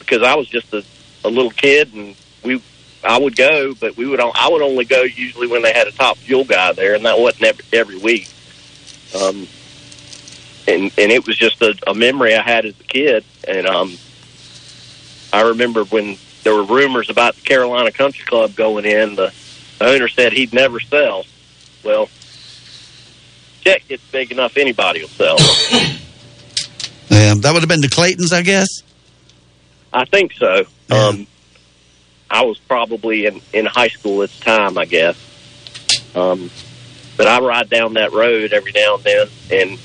because 0.04 0.22
I 0.22 0.34
was 0.34 0.48
just 0.48 0.72
a, 0.72 0.84
a 1.24 1.30
little 1.30 1.50
kid, 1.50 1.92
and 1.94 2.14
we 2.42 2.62
I 3.04 3.18
would 3.18 3.36
go, 3.36 3.74
but 3.74 3.96
we 3.96 4.06
would 4.06 4.20
I 4.20 4.48
would 4.48 4.62
only 4.62 4.84
go 4.84 5.02
usually 5.02 5.46
when 5.46 5.62
they 5.62 5.72
had 5.72 5.86
a 5.86 5.92
top 5.92 6.16
fuel 6.16 6.44
guy 6.44 6.72
there, 6.72 6.94
and 6.94 7.04
that 7.04 7.18
wasn't 7.18 7.44
every, 7.44 7.64
every 7.72 7.98
week. 7.98 8.28
Um, 9.14 9.46
and 10.66 10.90
and 10.98 11.12
it 11.12 11.26
was 11.26 11.36
just 11.36 11.60
a, 11.62 11.76
a 11.86 11.94
memory 11.94 12.34
I 12.34 12.42
had 12.42 12.64
as 12.64 12.78
a 12.80 12.84
kid, 12.84 13.24
and 13.46 13.66
um, 13.66 13.96
I 15.32 15.42
remember 15.42 15.84
when 15.84 16.16
there 16.42 16.54
were 16.54 16.64
rumors 16.64 17.10
about 17.10 17.34
the 17.34 17.42
Carolina 17.42 17.90
Country 17.90 18.24
Club 18.24 18.54
going 18.54 18.84
in. 18.84 19.16
The, 19.16 19.32
owner 19.80 20.08
said 20.08 20.32
he'd 20.32 20.52
never 20.52 20.80
sell. 20.80 21.24
Well, 21.82 22.08
check 23.60 23.86
gets 23.88 24.02
big 24.10 24.32
enough, 24.32 24.56
anybody 24.56 25.00
will 25.00 25.08
sell. 25.08 25.36
yeah, 27.08 27.34
that 27.36 27.50
would 27.52 27.62
have 27.62 27.68
been 27.68 27.80
the 27.80 27.88
Claytons, 27.88 28.32
I 28.32 28.42
guess. 28.42 28.82
I 29.92 30.04
think 30.04 30.32
so. 30.32 30.64
Yeah. 30.88 30.96
Um, 30.96 31.26
I 32.34 32.42
was 32.42 32.58
probably 32.58 33.26
in 33.26 33.40
in 33.52 33.66
high 33.66 33.88
school 33.88 34.22
at 34.22 34.30
the 34.30 34.44
time, 34.44 34.76
I 34.76 34.84
guess. 34.84 35.16
Um, 36.14 36.50
but 37.16 37.26
I 37.26 37.40
ride 37.40 37.70
down 37.70 37.94
that 37.94 38.12
road 38.12 38.52
every 38.52 38.72
now 38.72 38.96
and 38.96 39.04
then, 39.04 39.28
and 39.50 39.78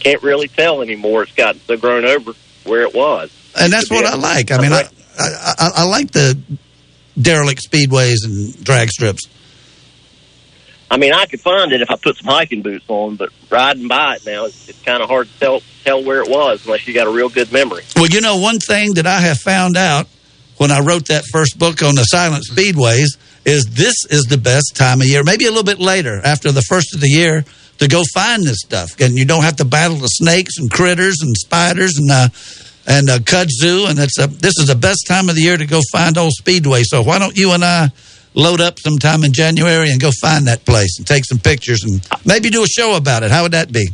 can't 0.00 0.22
really 0.22 0.48
tell 0.48 0.82
anymore. 0.82 1.22
It's 1.22 1.32
gotten 1.32 1.60
so 1.62 1.76
grown 1.76 2.04
over 2.04 2.32
where 2.64 2.82
it 2.82 2.94
was 2.94 3.30
and 3.58 3.72
that's 3.72 3.90
what 3.90 4.04
I 4.04 4.14
like. 4.14 4.50
I 4.50 4.58
mean, 4.58 4.72
I, 4.72 4.84
I, 5.18 5.70
I 5.76 5.84
like 5.84 6.10
the 6.10 6.38
derelict 7.20 7.62
speedways 7.62 8.24
and 8.24 8.64
drag 8.64 8.90
strips. 8.90 9.28
I 10.90 10.96
mean, 10.96 11.12
I 11.12 11.26
could 11.26 11.40
find 11.40 11.70
it 11.72 11.82
if 11.82 11.90
I 11.90 11.96
put 11.96 12.16
some 12.16 12.28
hiking 12.28 12.62
boots 12.62 12.84
on, 12.88 13.16
but 13.16 13.30
riding 13.50 13.88
by 13.88 14.14
it 14.14 14.24
now, 14.24 14.46
it's, 14.46 14.70
it's 14.70 14.82
kind 14.82 15.02
of 15.02 15.08
hard 15.08 15.26
to 15.28 15.38
tell 15.38 15.62
tell 15.84 16.02
where 16.02 16.22
it 16.22 16.30
was 16.30 16.64
unless 16.64 16.86
you 16.86 16.94
got 16.94 17.06
a 17.06 17.10
real 17.10 17.28
good 17.28 17.52
memory. 17.52 17.82
Well, 17.94 18.06
you 18.06 18.20
know, 18.20 18.38
one 18.38 18.58
thing 18.58 18.94
that 18.94 19.06
I 19.06 19.20
have 19.20 19.38
found 19.38 19.76
out 19.76 20.06
when 20.58 20.70
I 20.70 20.80
wrote 20.80 21.06
that 21.06 21.24
first 21.32 21.58
book 21.58 21.82
on 21.82 21.94
the 21.94 22.04
silent 22.04 22.44
speedways 22.44 23.16
is 23.44 23.64
this 23.70 24.04
is 24.10 24.24
the 24.28 24.38
best 24.38 24.76
time 24.76 25.00
of 25.00 25.06
year, 25.06 25.22
maybe 25.24 25.46
a 25.46 25.48
little 25.48 25.64
bit 25.64 25.78
later 25.78 26.20
after 26.24 26.52
the 26.52 26.62
first 26.62 26.94
of 26.94 27.00
the 27.00 27.08
year, 27.08 27.44
to 27.78 27.88
go 27.88 28.02
find 28.12 28.42
this 28.42 28.58
stuff, 28.60 29.00
and 29.00 29.16
you 29.16 29.24
don't 29.24 29.44
have 29.44 29.56
to 29.56 29.64
battle 29.64 29.96
the 29.96 30.08
snakes 30.08 30.58
and 30.58 30.70
critters 30.70 31.22
and 31.22 31.34
spiders 31.36 31.96
and. 31.98 32.10
Uh, 32.10 32.28
and 32.90 33.10
uh, 33.10 33.18
kudzu, 33.18 33.86
and 33.88 33.98
it's 33.98 34.18
a 34.18 34.26
this 34.26 34.54
is 34.58 34.66
the 34.66 34.74
best 34.74 35.06
time 35.06 35.28
of 35.28 35.34
the 35.34 35.42
year 35.42 35.58
to 35.58 35.66
go 35.66 35.78
find 35.92 36.16
old 36.16 36.32
Speedway. 36.32 36.82
So 36.84 37.02
why 37.02 37.18
don't 37.18 37.36
you 37.36 37.52
and 37.52 37.62
I 37.62 37.90
load 38.32 38.62
up 38.62 38.78
sometime 38.78 39.24
in 39.24 39.34
January 39.34 39.90
and 39.90 40.00
go 40.00 40.10
find 40.22 40.46
that 40.46 40.64
place 40.64 40.96
and 40.96 41.06
take 41.06 41.26
some 41.26 41.38
pictures 41.38 41.84
and 41.84 42.00
maybe 42.24 42.48
do 42.48 42.62
a 42.62 42.66
show 42.66 42.96
about 42.96 43.24
it? 43.24 43.30
How 43.30 43.42
would 43.42 43.52
that 43.52 43.70
be? 43.70 43.88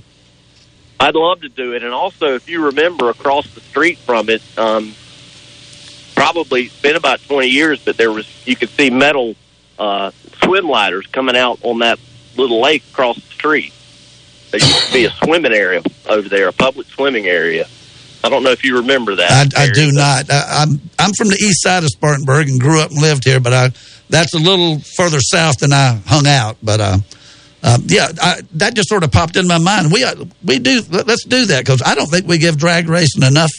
I'd 1.00 1.16
love 1.16 1.40
to 1.40 1.48
do 1.48 1.72
it, 1.72 1.82
and 1.82 1.92
also 1.92 2.34
if 2.36 2.48
you 2.48 2.66
remember 2.66 3.10
across 3.10 3.52
the 3.52 3.60
street 3.60 3.98
from 3.98 4.30
it, 4.30 4.42
um, 4.56 4.94
probably 6.14 6.70
been 6.82 6.96
about 6.96 7.20
twenty 7.22 7.48
years, 7.48 7.82
but 7.84 7.96
there 7.96 8.12
was 8.12 8.26
you 8.46 8.56
could 8.56 8.70
see 8.70 8.90
metal 8.90 9.34
uh, 9.78 10.10
swim 10.42 10.68
ladders 10.68 11.06
coming 11.06 11.36
out 11.36 11.58
on 11.62 11.80
that 11.80 11.98
little 12.36 12.60
lake 12.60 12.82
across 12.92 13.16
the 13.16 13.22
street. 13.22 13.72
There 14.50 14.60
used 14.60 14.86
to 14.86 14.92
be 14.92 15.04
a 15.04 15.10
swimming 15.10 15.52
area 15.52 15.82
over 16.08 16.28
there, 16.28 16.48
a 16.48 16.52
public 16.52 16.86
swimming 16.86 17.26
area 17.26 17.66
I 18.24 18.30
don't 18.30 18.42
know 18.42 18.52
if 18.52 18.64
you 18.64 18.78
remember 18.78 19.16
that. 19.16 19.54
I, 19.54 19.64
I 19.64 19.70
do 19.70 19.92
not. 19.92 20.30
I, 20.30 20.62
am 20.62 20.70
I'm, 20.70 20.80
I'm 20.98 21.12
from 21.12 21.28
the 21.28 21.34
east 21.34 21.62
side 21.62 21.82
of 21.84 21.90
Spartanburg 21.90 22.48
and 22.48 22.58
grew 22.58 22.80
up 22.80 22.90
and 22.90 22.98
lived 23.02 23.24
here, 23.24 23.38
but 23.38 23.52
I 23.52 23.70
that's 24.08 24.32
a 24.32 24.38
little 24.38 24.78
further 24.78 25.20
south 25.20 25.58
than 25.58 25.74
I 25.74 26.00
hung 26.06 26.26
out, 26.26 26.56
but 26.62 26.80
uh, 26.80 26.98
uh, 27.62 27.78
yeah, 27.84 28.08
I, 28.22 28.40
that 28.54 28.74
just 28.74 28.88
sort 28.88 29.04
of 29.04 29.12
popped 29.12 29.36
in 29.36 29.46
my 29.46 29.58
mind. 29.58 29.92
We 29.92 30.04
uh, 30.04 30.24
we 30.42 30.58
do 30.58 30.82
let- 30.90 31.06
let's 31.06 31.24
do 31.26 31.44
that 31.46 31.66
because 31.66 31.82
I 31.84 31.94
don't 31.94 32.06
think 32.06 32.26
we 32.26 32.38
give 32.38 32.56
drag 32.56 32.88
racing 32.88 33.24
enough 33.24 33.50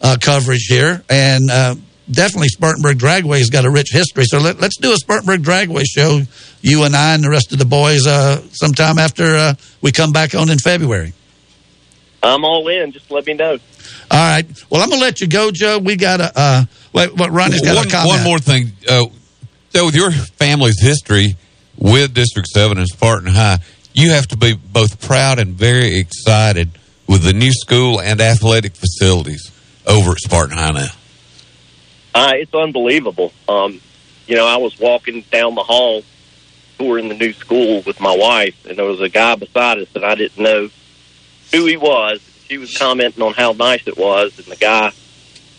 uh, 0.00 0.16
coverage 0.18 0.68
here, 0.70 1.02
and 1.10 1.50
uh, 1.50 1.74
definitely 2.10 2.48
Spartanburg 2.48 2.98
Dragway's 2.98 3.50
got 3.50 3.64
a 3.64 3.70
rich 3.70 3.88
history. 3.90 4.24
So 4.26 4.38
let, 4.38 4.60
let's 4.60 4.76
do 4.76 4.92
a 4.92 4.96
Spartanburg 4.96 5.42
Dragway 5.42 5.84
show, 5.84 6.22
you 6.60 6.84
and 6.84 6.94
I 6.94 7.14
and 7.14 7.24
the 7.24 7.30
rest 7.30 7.52
of 7.52 7.58
the 7.58 7.64
boys, 7.64 8.06
uh, 8.06 8.42
sometime 8.52 8.98
after 8.98 9.36
uh, 9.36 9.54
we 9.80 9.92
come 9.92 10.12
back 10.12 10.34
on 10.34 10.50
in 10.50 10.58
February. 10.58 11.12
I'm 12.22 12.44
all 12.44 12.66
in. 12.68 12.92
Just 12.92 13.10
let 13.10 13.26
me 13.26 13.34
know. 13.34 13.58
All 14.10 14.18
right. 14.18 14.44
Well, 14.70 14.82
I'm 14.82 14.90
gonna 14.90 15.00
let 15.00 15.20
you 15.20 15.28
go, 15.28 15.50
Joe. 15.52 15.78
We 15.78 15.96
got 15.96 16.20
a 16.20 16.32
uh, 16.34 16.64
wait, 16.92 17.14
what 17.14 17.30
Ronnie's 17.30 17.60
got 17.60 17.76
one, 17.76 17.86
a 17.86 17.90
comment. 17.90 18.16
one 18.16 18.24
more 18.24 18.38
thing. 18.38 18.72
Uh, 18.88 19.06
so, 19.70 19.86
with 19.86 19.94
your 19.94 20.10
family's 20.10 20.80
history 20.80 21.36
with 21.76 22.14
District 22.14 22.48
7 22.48 22.78
and 22.78 22.88
Spartan 22.88 23.28
High, 23.28 23.58
you 23.92 24.10
have 24.10 24.26
to 24.28 24.36
be 24.36 24.54
both 24.54 25.00
proud 25.00 25.38
and 25.38 25.54
very 25.54 25.96
excited 25.98 26.70
with 27.06 27.22
the 27.22 27.32
new 27.32 27.52
school 27.52 28.00
and 28.00 28.20
athletic 28.20 28.74
facilities 28.74 29.52
over 29.86 30.12
at 30.12 30.18
Spartan 30.18 30.56
High 30.56 30.72
now. 30.72 30.88
Uh, 32.18 32.32
it's 32.34 32.52
unbelievable. 32.52 33.32
Um, 33.48 33.80
you 34.26 34.34
know, 34.34 34.44
I 34.44 34.56
was 34.56 34.76
walking 34.80 35.24
down 35.30 35.54
the 35.54 35.62
hall 35.62 36.02
touring 36.76 37.08
the 37.08 37.14
new 37.14 37.32
school 37.32 37.80
with 37.86 38.00
my 38.00 38.16
wife, 38.16 38.66
and 38.66 38.76
there 38.76 38.86
was 38.86 39.00
a 39.00 39.08
guy 39.08 39.36
beside 39.36 39.78
us 39.78 39.88
that 39.92 40.02
I 40.02 40.16
didn't 40.16 40.42
know 40.42 40.68
who 41.52 41.66
he 41.66 41.76
was. 41.76 42.20
She 42.48 42.58
was 42.58 42.76
commenting 42.76 43.22
on 43.22 43.34
how 43.34 43.52
nice 43.52 43.86
it 43.86 43.96
was, 43.96 44.36
and 44.36 44.48
the 44.48 44.56
guy 44.56 44.90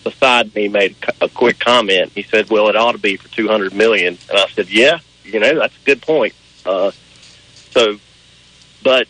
beside 0.04 0.54
me 0.54 0.68
made 0.68 0.98
a 1.22 1.30
quick 1.30 1.60
comment. 1.60 2.12
He 2.14 2.24
said, 2.24 2.50
"Well, 2.50 2.68
it 2.68 2.76
ought 2.76 2.92
to 2.92 2.98
be 2.98 3.16
for 3.16 3.30
two 3.30 3.48
hundred 3.48 3.74
million. 3.74 4.18
And 4.30 4.38
I 4.38 4.50
said, 4.50 4.70
"Yeah, 4.70 5.00
you 5.24 5.40
know, 5.40 5.58
that's 5.60 5.78
a 5.78 5.86
good 5.86 6.02
point." 6.02 6.34
Uh, 6.66 6.92
so, 7.72 8.00
but 8.84 9.08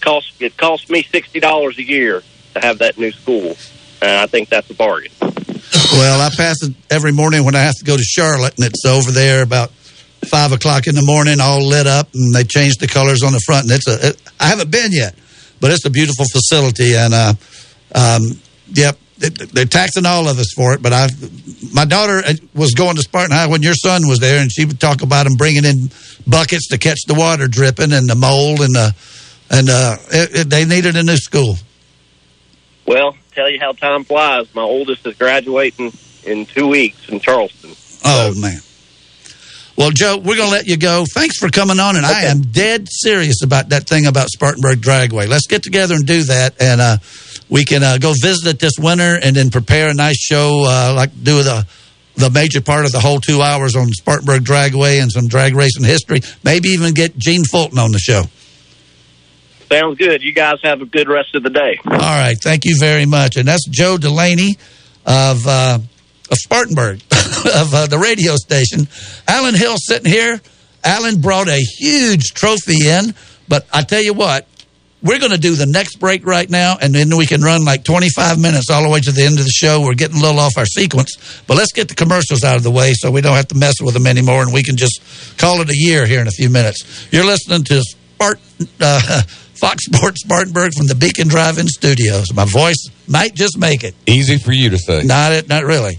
cost 0.00 0.40
it 0.40 0.56
cost 0.56 0.88
me 0.88 1.02
sixty 1.02 1.38
dollars 1.38 1.76
a 1.76 1.84
year 1.84 2.22
to 2.54 2.60
have 2.60 2.78
that 2.78 2.96
new 2.96 3.12
school, 3.12 3.58
and 4.00 4.10
I 4.10 4.26
think 4.26 4.48
that's 4.48 4.70
a 4.70 4.74
bargain. 4.74 5.12
Well, 5.92 6.20
I 6.20 6.30
pass 6.36 6.62
it 6.62 6.74
every 6.90 7.12
morning 7.12 7.44
when 7.44 7.54
I 7.54 7.60
have 7.60 7.74
to 7.76 7.84
go 7.84 7.96
to 7.96 8.02
Charlotte, 8.02 8.54
and 8.56 8.66
it's 8.66 8.84
over 8.84 9.10
there 9.10 9.42
about 9.42 9.70
five 10.30 10.52
o'clock 10.52 10.86
in 10.86 10.94
the 10.94 11.02
morning, 11.04 11.40
all 11.40 11.66
lit 11.66 11.86
up, 11.86 12.08
and 12.14 12.34
they 12.34 12.44
changed 12.44 12.80
the 12.80 12.86
colors 12.88 13.22
on 13.22 13.32
the 13.32 13.40
front. 13.40 13.64
And 13.64 13.72
it's 13.72 13.86
a, 13.88 14.08
it, 14.10 14.22
I 14.40 14.46
haven't 14.48 14.70
been 14.70 14.92
yet, 14.92 15.14
but 15.60 15.70
it's 15.70 15.84
a 15.84 15.90
beautiful 15.90 16.24
facility, 16.32 16.94
and 16.96 17.12
uh, 17.14 17.34
um, 17.94 18.40
yep, 18.72 18.98
they- 19.18 19.28
they're 19.28 19.64
taxing 19.64 20.06
all 20.06 20.28
of 20.28 20.38
us 20.38 20.52
for 20.54 20.72
it. 20.74 20.80
But 20.82 20.92
I, 20.92 21.08
my 21.72 21.84
daughter 21.84 22.22
uh, 22.26 22.34
was 22.54 22.72
going 22.74 22.96
to 22.96 23.02
Spartan 23.02 23.34
High 23.36 23.46
when 23.46 23.62
your 23.62 23.74
son 23.74 24.08
was 24.08 24.18
there, 24.20 24.40
and 24.40 24.50
she 24.50 24.64
would 24.64 24.80
talk 24.80 25.02
about 25.02 25.24
them 25.24 25.34
bringing 25.36 25.64
in 25.64 25.90
buckets 26.26 26.68
to 26.68 26.78
catch 26.78 27.00
the 27.06 27.14
water 27.14 27.46
dripping 27.46 27.92
and 27.92 28.08
the 28.08 28.14
mold 28.14 28.60
and 28.60 28.74
the 28.74 28.94
and 29.50 29.68
uh, 29.70 29.96
it, 30.10 30.40
it, 30.40 30.50
they 30.50 30.64
needed 30.66 30.94
a 30.96 31.02
new 31.02 31.16
school. 31.16 31.56
Well, 32.86 33.16
tell 33.38 33.48
you 33.48 33.60
how 33.60 33.72
time 33.72 34.02
flies. 34.02 34.52
My 34.52 34.62
oldest 34.62 35.06
is 35.06 35.14
graduating 35.14 35.92
in 36.24 36.44
two 36.46 36.66
weeks 36.66 37.08
in 37.08 37.20
Charleston. 37.20 37.70
Oh 38.04 38.34
man. 38.40 38.58
Well, 39.76 39.90
Joe, 39.92 40.16
we're 40.16 40.34
going 40.34 40.48
to 40.48 40.56
let 40.56 40.66
you 40.66 40.76
go. 40.76 41.04
Thanks 41.14 41.38
for 41.38 41.48
coming 41.50 41.78
on, 41.78 41.94
and 41.94 42.04
I 42.04 42.22
am 42.22 42.40
dead 42.40 42.88
serious 42.90 43.44
about 43.44 43.68
that 43.68 43.88
thing 43.88 44.06
about 44.06 44.26
Spartanburg 44.28 44.80
Dragway. 44.80 45.28
Let's 45.28 45.46
get 45.46 45.62
together 45.62 45.94
and 45.94 46.04
do 46.04 46.24
that, 46.24 46.60
and 46.60 46.80
uh, 46.80 46.96
we 47.48 47.64
can 47.64 47.84
uh, 47.84 47.98
go 47.98 48.12
visit 48.20 48.48
it 48.48 48.58
this 48.58 48.72
winter, 48.76 49.20
and 49.22 49.36
then 49.36 49.50
prepare 49.50 49.88
a 49.88 49.94
nice 49.94 50.18
show, 50.18 50.64
uh, 50.66 50.94
like 50.96 51.12
do 51.22 51.44
the 51.44 51.64
the 52.16 52.30
major 52.30 52.60
part 52.60 52.86
of 52.86 52.90
the 52.90 52.98
whole 52.98 53.20
two 53.20 53.40
hours 53.40 53.76
on 53.76 53.86
Spartanburg 53.92 54.42
Dragway 54.42 55.00
and 55.00 55.12
some 55.12 55.28
drag 55.28 55.54
racing 55.54 55.84
history. 55.84 56.22
Maybe 56.42 56.70
even 56.70 56.92
get 56.92 57.16
Gene 57.16 57.44
Fulton 57.44 57.78
on 57.78 57.92
the 57.92 58.00
show. 58.00 58.24
Sounds 59.70 59.98
good. 59.98 60.22
You 60.22 60.32
guys 60.32 60.58
have 60.62 60.80
a 60.80 60.86
good 60.86 61.08
rest 61.08 61.34
of 61.34 61.42
the 61.42 61.50
day. 61.50 61.78
All 61.84 61.92
right, 61.92 62.36
thank 62.40 62.64
you 62.64 62.76
very 62.78 63.06
much. 63.06 63.36
And 63.36 63.46
that's 63.46 63.66
Joe 63.66 63.98
Delaney 63.98 64.56
of 65.06 65.46
uh, 65.46 65.78
of 66.30 66.36
Spartanburg 66.36 66.96
of 67.10 67.74
uh, 67.74 67.86
the 67.86 67.98
radio 67.98 68.36
station. 68.36 68.88
Alan 69.26 69.54
Hill 69.54 69.76
sitting 69.78 70.10
here. 70.10 70.40
Alan 70.84 71.20
brought 71.20 71.48
a 71.48 71.58
huge 71.58 72.32
trophy 72.34 72.88
in, 72.88 73.12
but 73.48 73.66
I 73.72 73.82
tell 73.82 74.00
you 74.00 74.14
what, 74.14 74.46
we're 75.02 75.18
going 75.18 75.32
to 75.32 75.38
do 75.38 75.54
the 75.54 75.66
next 75.66 75.96
break 75.96 76.24
right 76.24 76.48
now, 76.48 76.76
and 76.80 76.94
then 76.94 77.16
we 77.16 77.26
can 77.26 77.40
run 77.40 77.64
like 77.64 77.84
25 77.84 78.38
minutes 78.40 78.70
all 78.70 78.82
the 78.82 78.88
way 78.88 79.00
to 79.00 79.12
the 79.12 79.22
end 79.22 79.38
of 79.38 79.44
the 79.44 79.50
show. 79.50 79.80
We're 79.80 79.94
getting 79.94 80.18
a 80.18 80.20
little 80.20 80.40
off 80.40 80.56
our 80.56 80.66
sequence, 80.66 81.42
but 81.46 81.56
let's 81.56 81.72
get 81.72 81.88
the 81.88 81.94
commercials 81.94 82.42
out 82.44 82.56
of 82.56 82.62
the 82.62 82.70
way 82.70 82.92
so 82.94 83.10
we 83.10 83.20
don't 83.20 83.36
have 83.36 83.48
to 83.48 83.56
mess 83.56 83.74
with 83.80 83.94
them 83.94 84.06
anymore, 84.06 84.42
and 84.42 84.52
we 84.52 84.62
can 84.62 84.76
just 84.76 85.00
call 85.36 85.60
it 85.60 85.68
a 85.68 85.76
year 85.76 86.06
here 86.06 86.20
in 86.20 86.26
a 86.26 86.32
few 86.32 86.48
minutes. 86.48 87.08
You're 87.12 87.26
listening 87.26 87.64
to 87.64 87.82
Spart- 88.18 88.40
uh, 88.80 89.22
Fox 89.60 89.84
Sports 89.86 90.22
Spartanburg 90.22 90.72
from 90.72 90.86
the 90.86 90.94
Beacon 90.94 91.26
Drive-In 91.26 91.66
Studios. 91.66 92.32
My 92.32 92.44
voice 92.44 92.88
might 93.08 93.34
just 93.34 93.58
make 93.58 93.82
it. 93.82 93.94
Easy 94.06 94.38
for 94.38 94.52
you 94.52 94.70
to 94.70 94.78
say. 94.78 95.02
Not 95.02 95.32
it, 95.32 95.48
not 95.48 95.64
really. 95.64 95.98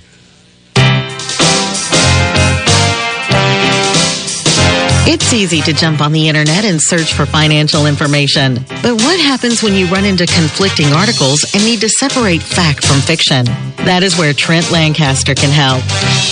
It's 5.11 5.34
easy 5.34 5.60
to 5.61 5.73
jump 5.73 6.02
on 6.02 6.11
the 6.11 6.27
internet 6.30 6.65
and 6.65 6.80
search 6.80 7.15
for 7.15 7.26
financial 7.26 7.88
information. 7.88 8.64
But 8.84 8.94
what 9.02 9.19
happens 9.19 9.64
when 9.64 9.73
you 9.73 9.88
run 9.88 10.06
into 10.06 10.27
conflicting 10.27 10.94
articles 10.94 11.44
and 11.56 11.65
need 11.65 11.81
to 11.81 11.90
separate 11.90 12.44
fact 12.44 12.86
from 12.86 13.02
fiction? 13.02 13.45
That 13.90 14.03
is 14.03 14.19
where 14.19 14.34
Trent 14.34 14.69
Lancaster 14.69 15.34
can 15.34 15.49
help. 15.49 15.81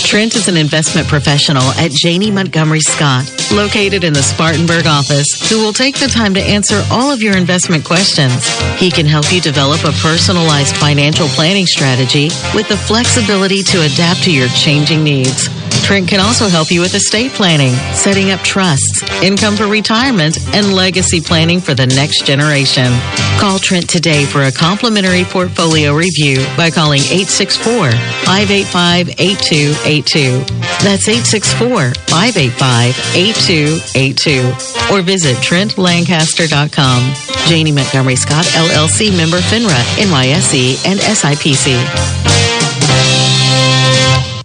Trent 0.06 0.36
is 0.36 0.46
an 0.46 0.56
investment 0.56 1.08
professional 1.08 1.64
at 1.74 1.90
Janney 1.90 2.30
Montgomery 2.30 2.78
Scott, 2.78 3.26
located 3.50 4.04
in 4.04 4.12
the 4.12 4.22
Spartanburg 4.22 4.86
office, 4.86 5.26
who 5.50 5.58
will 5.58 5.72
take 5.72 5.98
the 5.98 6.06
time 6.06 6.32
to 6.34 6.40
answer 6.40 6.80
all 6.88 7.10
of 7.10 7.20
your 7.20 7.36
investment 7.36 7.84
questions. 7.84 8.46
He 8.78 8.92
can 8.92 9.06
help 9.06 9.32
you 9.32 9.40
develop 9.40 9.82
a 9.82 9.90
personalized 9.98 10.76
financial 10.76 11.26
planning 11.34 11.66
strategy 11.66 12.30
with 12.54 12.68
the 12.68 12.78
flexibility 12.78 13.64
to 13.64 13.82
adapt 13.82 14.22
to 14.22 14.32
your 14.32 14.46
changing 14.54 15.02
needs. 15.02 15.57
Trent 15.88 16.06
can 16.06 16.20
also 16.20 16.48
help 16.48 16.70
you 16.70 16.82
with 16.82 16.94
estate 16.94 17.30
planning, 17.32 17.72
setting 17.94 18.30
up 18.30 18.40
trusts, 18.40 19.02
income 19.22 19.56
for 19.56 19.66
retirement, 19.66 20.36
and 20.54 20.74
legacy 20.74 21.18
planning 21.18 21.60
for 21.60 21.72
the 21.72 21.86
next 21.86 22.26
generation. 22.26 22.92
Call 23.40 23.58
Trent 23.58 23.88
today 23.88 24.26
for 24.26 24.42
a 24.42 24.52
complimentary 24.52 25.24
portfolio 25.24 25.94
review 25.94 26.44
by 26.58 26.68
calling 26.68 27.00
864 27.00 27.92
585 28.28 29.08
8282. 29.18 30.44
That's 30.84 31.08
864 31.08 31.94
585 32.04 33.16
8282. 33.16 34.92
Or 34.92 35.00
visit 35.00 35.38
TrentLancaster.com. 35.38 37.14
Janney 37.48 37.72
Montgomery 37.72 38.16
Scott, 38.16 38.44
LLC 38.44 39.16
member 39.16 39.38
FINRA, 39.38 39.80
NYSE, 39.96 40.84
and 40.84 41.00
SIPC. 41.00 42.28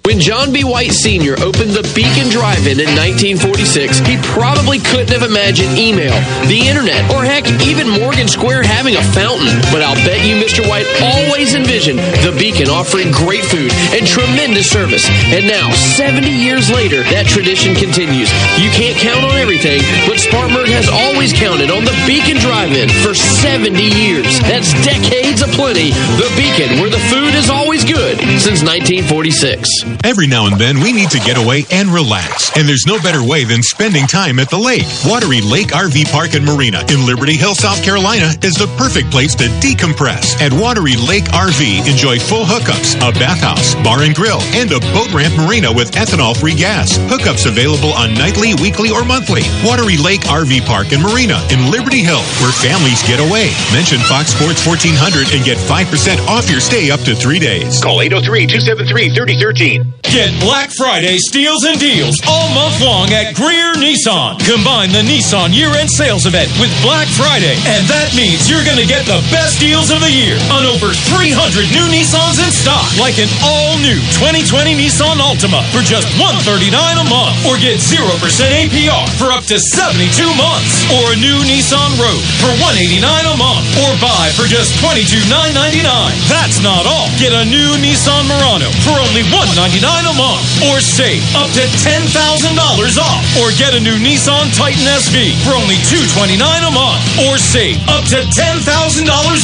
When 0.04 0.20
John 0.20 0.52
B. 0.52 0.68
White 0.68 0.92
Sr. 0.92 1.40
opened 1.40 1.72
the 1.72 1.88
Beacon 1.96 2.28
Drive-In 2.28 2.76
in 2.76 2.92
1946, 3.40 4.04
he 4.04 4.20
probably 4.36 4.76
couldn't 4.76 5.16
have 5.16 5.24
imagined 5.24 5.80
email, 5.80 6.12
the 6.52 6.60
internet, 6.60 7.08
or 7.16 7.24
heck, 7.24 7.48
even 7.64 7.88
Morgan 7.88 8.28
Square 8.28 8.68
having 8.68 9.00
a 9.00 9.04
fountain. 9.16 9.48
But 9.72 9.80
I'll 9.80 9.96
bet 10.04 10.20
you 10.28 10.36
Mr. 10.36 10.60
White 10.68 10.84
always 11.00 11.56
envisioned 11.56 12.04
the 12.20 12.36
Beacon 12.36 12.68
offering 12.68 13.16
great 13.16 13.48
food 13.48 13.72
and 13.96 14.04
tremendous 14.04 14.68
service. 14.68 15.08
And 15.32 15.48
now, 15.48 15.72
70 15.72 16.28
years 16.28 16.68
later, 16.68 17.00
that 17.16 17.32
tradition 17.32 17.72
continues. 17.72 18.28
You 18.60 18.76
can't 18.76 19.00
count 19.00 19.24
on 19.24 19.40
everything, 19.40 19.80
but 20.04 20.20
Spartanburg 20.20 20.68
has 20.76 20.92
always 20.92 21.32
counted 21.32 21.72
on 21.72 21.88
the 21.88 21.96
Beacon 22.04 22.44
Drive-In 22.44 22.92
for 23.00 23.16
70 23.16 23.72
years. 23.80 24.28
That's 24.52 24.76
decades 24.84 25.40
of 25.40 25.48
plenty. 25.56 25.96
The 26.20 26.28
Beacon, 26.36 26.84
where 26.84 26.92
the 26.92 27.00
food 27.08 27.40
is 27.40 27.48
always 27.48 27.63
good 27.82 28.22
since 28.38 28.62
1946. 28.62 29.66
Every 30.06 30.30
now 30.30 30.46
and 30.46 30.62
then, 30.62 30.78
we 30.78 30.94
need 30.94 31.10
to 31.10 31.18
get 31.26 31.42
away 31.42 31.66
and 31.74 31.90
relax. 31.90 32.54
And 32.54 32.70
there's 32.70 32.86
no 32.86 33.02
better 33.02 33.26
way 33.26 33.50
than 33.50 33.66
spending 33.66 34.06
time 34.06 34.38
at 34.38 34.54
the 34.54 34.62
lake. 34.62 34.86
Wateree 35.10 35.42
Lake 35.42 35.74
RV 35.74 36.06
Park 36.14 36.38
and 36.38 36.46
Marina 36.46 36.86
in 36.94 37.02
Liberty 37.10 37.34
Hill, 37.34 37.56
South 37.56 37.82
Carolina 37.82 38.30
is 38.46 38.54
the 38.54 38.70
perfect 38.78 39.10
place 39.10 39.34
to 39.42 39.50
decompress. 39.58 40.38
At 40.38 40.54
Wateree 40.54 41.02
Lake 41.02 41.26
RV, 41.34 41.90
enjoy 41.90 42.22
full 42.22 42.46
hookups, 42.46 42.94
a 43.02 43.10
bathhouse, 43.18 43.74
bar 43.82 44.06
and 44.06 44.14
grill, 44.14 44.46
and 44.54 44.70
a 44.70 44.80
boat 44.94 45.10
ramp 45.10 45.34
marina 45.34 45.74
with 45.74 45.98
ethanol 45.98 46.38
free 46.38 46.54
gas. 46.54 46.94
Hookups 47.10 47.50
available 47.50 47.94
on 47.98 48.14
nightly, 48.14 48.54
weekly, 48.62 48.94
or 48.94 49.02
monthly. 49.04 49.42
Wateree 49.66 49.98
Lake 49.98 50.30
RV 50.30 50.62
Park 50.70 50.94
and 50.94 51.02
Marina 51.02 51.42
in 51.50 51.74
Liberty 51.74 52.06
Hill, 52.06 52.22
where 52.38 52.54
families 52.54 53.02
get 53.10 53.18
away. 53.18 53.50
Mention 53.74 53.98
Fox 54.06 54.30
Sports 54.38 54.62
1400 54.62 55.34
and 55.34 55.42
get 55.42 55.58
5% 55.58 56.22
off 56.30 56.46
your 56.52 56.62
stay 56.62 56.92
up 56.92 57.02
to 57.02 57.16
three 57.16 57.40
days. 57.40 57.63
Call 57.64 58.04
803-273-3013. 58.04 60.04
Get 60.04 60.36
Black 60.44 60.68
Friday 60.76 61.16
steals 61.18 61.64
and 61.64 61.80
deals 61.80 62.20
all 62.28 62.52
month 62.52 62.76
long 62.84 63.08
at 63.16 63.40
Greer 63.40 63.72
Nissan. 63.80 64.36
Combine 64.44 64.92
the 64.92 65.00
Nissan 65.00 65.56
year-end 65.56 65.88
sales 65.90 66.28
event 66.28 66.52
with 66.60 66.70
Black 66.84 67.08
Friday, 67.16 67.56
and 67.66 67.88
that 67.88 68.12
means 68.12 68.52
you're 68.52 68.68
going 68.68 68.78
to 68.78 68.86
get 68.86 69.08
the 69.08 69.24
best 69.32 69.64
deals 69.64 69.96
of 69.96 70.04
the 70.04 70.12
year 70.12 70.36
on 70.52 70.68
over 70.68 70.92
300 70.92 71.72
new 71.72 71.88
Nissans 71.88 72.44
in 72.44 72.52
stock, 72.52 72.84
like 73.00 73.16
an 73.16 73.32
all-new 73.42 74.04
2020 74.20 74.76
Nissan 74.76 75.24
Altima 75.24 75.64
for 75.72 75.80
just 75.82 76.12
139 76.20 76.68
a 77.00 77.08
month, 77.08 77.40
or 77.48 77.56
get 77.64 77.80
0% 77.80 78.04
APR 78.04 79.08
for 79.16 79.32
up 79.32 79.48
to 79.48 79.56
72 79.56 80.12
months, 80.36 80.84
or 81.00 81.16
a 81.16 81.18
new 81.18 81.40
Nissan 81.48 81.96
Rogue 81.96 82.28
for 82.44 82.52
189 82.60 83.00
a 83.02 83.40
month, 83.40 83.64
or 83.88 83.96
buy 84.04 84.36
for 84.36 84.52
just 84.52 84.76
$22,999. 84.84 85.32
That's 86.28 86.60
not 86.60 86.84
all. 86.86 87.08
Get 87.18 87.32
a 87.34 87.53
new 87.54 87.78
Nissan 87.86 88.26
Murano 88.26 88.66
for 88.82 88.98
only 88.98 89.22
199 89.30 89.78
a 89.86 90.16
month, 90.18 90.42
or 90.74 90.82
save 90.82 91.22
up 91.38 91.46
to 91.54 91.62
$10,000 91.86 92.10
off, 92.98 93.22
or 93.38 93.54
get 93.62 93.78
a 93.78 93.82
new 93.82 93.94
Nissan 94.02 94.50
Titan 94.58 94.82
SV 94.90 95.38
for 95.46 95.54
only 95.54 95.78
229 95.86 96.34
a 96.42 96.74
month, 96.74 97.02
or 97.30 97.38
save 97.38 97.78
up 97.86 98.10
to 98.10 98.26
$10,000 98.26 98.66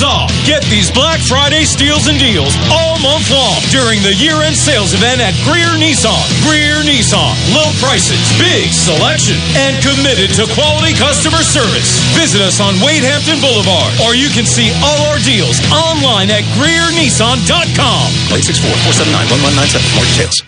off. 0.02 0.34
Get 0.50 0.66
these 0.74 0.90
Black 0.90 1.22
Friday 1.22 1.70
steals 1.70 2.10
and 2.10 2.18
deals 2.18 2.58
all 2.74 2.98
month 2.98 3.30
long 3.30 3.62
during 3.70 4.02
the 4.02 4.18
year-end 4.18 4.58
sales 4.58 4.98
event 4.98 5.22
at 5.22 5.38
Greer 5.46 5.70
Nissan. 5.78 6.18
Greer 6.42 6.82
Nissan, 6.82 7.38
low 7.54 7.70
prices, 7.78 8.18
big 8.42 8.74
selection, 8.74 9.38
and 9.54 9.78
committed 9.86 10.34
to 10.34 10.50
quality 10.58 10.98
customer 10.98 11.46
service. 11.46 12.02
Visit 12.18 12.42
us 12.42 12.58
on 12.58 12.82
Wade 12.82 13.06
Hampton 13.06 13.38
Boulevard, 13.38 13.94
or 14.02 14.18
you 14.18 14.34
can 14.34 14.50
see 14.50 14.74
all 14.82 14.98
our 15.14 15.22
deals 15.22 15.62
online 15.70 16.34
at 16.34 16.42
GreerNissan.com. 16.58 17.99
864-479-1197 18.32 19.82
for 19.82 19.96
more 19.96 20.06
details. 20.06 20.42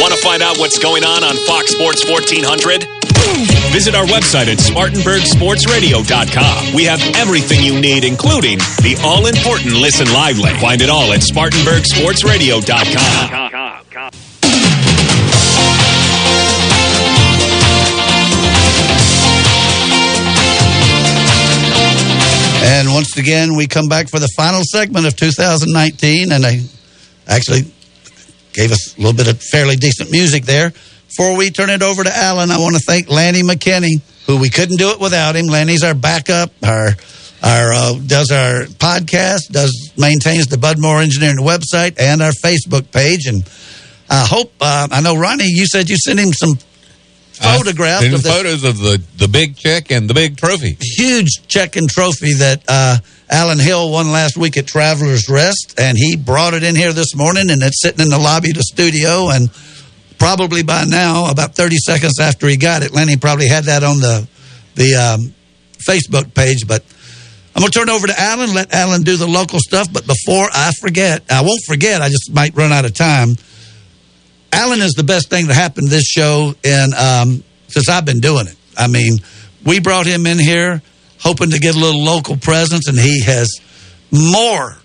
Want 0.00 0.12
to 0.14 0.20
find 0.20 0.42
out 0.42 0.56
what's 0.58 0.78
going 0.78 1.04
on 1.04 1.22
on 1.24 1.36
Fox 1.46 1.72
Sports 1.72 2.04
1400? 2.08 2.86
Visit 3.70 3.94
our 3.94 4.06
website 4.06 4.48
at 4.48 4.56
SpartanburgSportsRadio.com. 4.58 6.74
We 6.74 6.84
have 6.84 7.00
everything 7.16 7.62
you 7.62 7.78
need, 7.80 8.04
including 8.04 8.58
the 8.82 8.96
all 9.04 9.26
important 9.26 9.74
Listen 9.74 10.10
Lively. 10.12 10.52
Find 10.58 10.80
it 10.80 10.88
all 10.88 11.12
at 11.12 11.20
SpartanburgSportsRadio.com. 11.20 13.59
And 22.70 22.94
once 22.94 23.16
again, 23.16 23.56
we 23.56 23.66
come 23.66 23.88
back 23.88 24.08
for 24.08 24.20
the 24.20 24.28
final 24.36 24.62
segment 24.62 25.04
of 25.04 25.16
2019, 25.16 26.30
and 26.30 26.44
they 26.44 26.62
actually 27.26 27.62
gave 28.52 28.70
us 28.70 28.96
a 28.96 29.00
little 29.00 29.12
bit 29.12 29.26
of 29.26 29.42
fairly 29.42 29.74
decent 29.74 30.12
music 30.12 30.44
there. 30.44 30.70
Before 31.08 31.36
we 31.36 31.50
turn 31.50 31.68
it 31.68 31.82
over 31.82 32.04
to 32.04 32.16
Alan, 32.16 32.52
I 32.52 32.58
want 32.58 32.76
to 32.76 32.82
thank 32.86 33.10
Lanny 33.10 33.42
McKinney, 33.42 34.00
who 34.26 34.38
we 34.38 34.50
couldn't 34.50 34.76
do 34.76 34.90
it 34.90 35.00
without 35.00 35.34
him. 35.34 35.46
Lanny's 35.46 35.82
our 35.82 35.94
backup, 35.94 36.52
our 36.62 36.90
our 37.42 37.72
uh, 37.72 37.94
does 38.06 38.30
our 38.30 38.66
podcast, 38.78 39.50
does 39.50 39.92
maintains 39.98 40.46
the 40.46 40.56
Bud 40.56 40.78
Moore 40.78 41.00
Engineering 41.00 41.38
website 41.38 41.98
and 41.98 42.22
our 42.22 42.30
Facebook 42.30 42.92
page, 42.92 43.26
and 43.26 43.42
I 44.08 44.24
hope 44.24 44.52
uh, 44.60 44.86
I 44.92 45.00
know 45.00 45.16
Ronnie. 45.16 45.48
You 45.48 45.66
said 45.66 45.90
you 45.90 45.96
sent 45.96 46.20
him 46.20 46.32
some 46.32 46.56
photographs 47.40 48.02
Send 48.02 48.14
of 48.14 48.22
the 48.22 48.28
photos 48.28 48.64
of 48.64 48.78
the, 48.78 49.02
the 49.16 49.28
big 49.28 49.56
check 49.56 49.90
and 49.90 50.08
the 50.08 50.14
big 50.14 50.36
trophy. 50.36 50.76
huge 50.80 51.46
check 51.48 51.76
and 51.76 51.88
trophy 51.88 52.34
that 52.34 52.62
uh, 52.68 52.98
Alan 53.30 53.58
Hill 53.58 53.90
won 53.90 54.12
last 54.12 54.36
week 54.36 54.56
at 54.56 54.66
Travelers 54.66 55.28
Rest, 55.28 55.74
and 55.78 55.96
he 55.96 56.16
brought 56.16 56.54
it 56.54 56.62
in 56.62 56.74
here 56.76 56.92
this 56.92 57.14
morning, 57.14 57.50
and 57.50 57.62
it's 57.62 57.80
sitting 57.80 58.00
in 58.00 58.10
the 58.10 58.18
lobby 58.18 58.50
of 58.50 58.56
the 58.56 58.62
studio. 58.62 59.30
And 59.30 59.50
probably 60.18 60.62
by 60.62 60.84
now, 60.84 61.30
about 61.30 61.54
30 61.54 61.76
seconds 61.76 62.18
after 62.20 62.46
he 62.48 62.56
got 62.56 62.82
it, 62.82 62.92
Lenny 62.92 63.16
probably 63.16 63.46
had 63.48 63.64
that 63.64 63.82
on 63.84 64.00
the 64.00 64.28
the 64.74 64.94
um, 64.94 65.34
Facebook 65.78 66.34
page. 66.34 66.66
But 66.66 66.84
I'm 67.54 67.60
going 67.60 67.70
to 67.70 67.78
turn 67.78 67.88
it 67.88 67.92
over 67.92 68.06
to 68.06 68.20
Alan, 68.20 68.52
let 68.54 68.72
Alan 68.74 69.02
do 69.02 69.16
the 69.16 69.26
local 69.26 69.58
stuff. 69.60 69.92
But 69.92 70.06
before 70.06 70.48
I 70.52 70.72
forget, 70.80 71.22
I 71.30 71.42
won't 71.42 71.62
forget. 71.66 72.02
I 72.02 72.08
just 72.08 72.32
might 72.32 72.54
run 72.56 72.72
out 72.72 72.84
of 72.84 72.94
time. 72.94 73.36
Alan 74.52 74.80
is 74.80 74.92
the 74.92 75.04
best 75.04 75.30
thing 75.30 75.46
that 75.46 75.54
happened 75.54 75.88
to 75.88 75.90
this 75.90 76.04
show 76.04 76.54
in 76.62 76.90
um, 76.98 77.44
since 77.68 77.88
I've 77.88 78.04
been 78.04 78.20
doing 78.20 78.46
it. 78.46 78.56
I 78.76 78.88
mean, 78.88 79.18
we 79.64 79.80
brought 79.80 80.06
him 80.06 80.26
in 80.26 80.38
here 80.38 80.82
hoping 81.20 81.50
to 81.50 81.58
get 81.58 81.76
a 81.76 81.78
little 81.78 82.02
local 82.02 82.36
presence, 82.36 82.88
and 82.88 82.98
he 82.98 83.22
has 83.22 83.60
more 84.10 84.76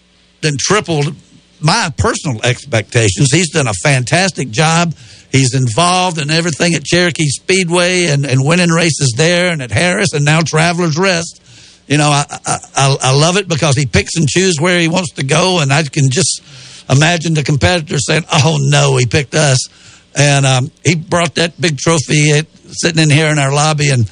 than 0.41 0.55
tripled 0.59 1.15
my 1.61 1.91
personal 1.97 2.41
expectations. 2.43 3.31
He's 3.31 3.51
done 3.51 3.67
a 3.67 3.73
fantastic 3.73 4.51
job. 4.51 4.93
He's 5.31 5.55
involved 5.55 6.19
in 6.19 6.29
everything 6.29 6.75
at 6.75 6.83
Cherokee 6.83 7.27
Speedway 7.27 8.05
and, 8.05 8.25
and 8.25 8.45
winning 8.45 8.69
races 8.69 9.13
there 9.17 9.51
and 9.51 9.61
at 9.61 9.71
Harris 9.71 10.13
and 10.13 10.23
now 10.23 10.41
Travelers 10.41 10.97
Rest. 10.97 11.41
You 11.87 11.97
know, 11.97 12.09
I, 12.09 12.25
I 12.45 12.97
I 13.01 13.15
love 13.15 13.37
it 13.37 13.47
because 13.47 13.75
he 13.75 13.85
picks 13.85 14.15
and 14.15 14.27
chooses 14.27 14.59
where 14.59 14.79
he 14.79 14.87
wants 14.87 15.13
to 15.13 15.23
go, 15.23 15.59
and 15.59 15.71
I 15.71 15.83
can 15.83 16.09
just 16.09 16.41
imagine 16.89 17.33
the 17.33 17.43
competitor 17.43 17.97
saying, 17.99 18.23
"Oh 18.31 18.57
no, 18.59 18.97
he 18.97 19.05
picked 19.05 19.35
us," 19.35 19.67
and 20.15 20.45
um, 20.45 20.71
he 20.83 20.95
brought 20.95 21.35
that 21.35 21.59
big 21.59 21.77
trophy 21.77 22.31
uh, 22.31 22.43
sitting 22.69 23.01
in 23.01 23.09
here 23.09 23.27
in 23.27 23.39
our 23.39 23.53
lobby, 23.53 23.89
and 23.89 24.09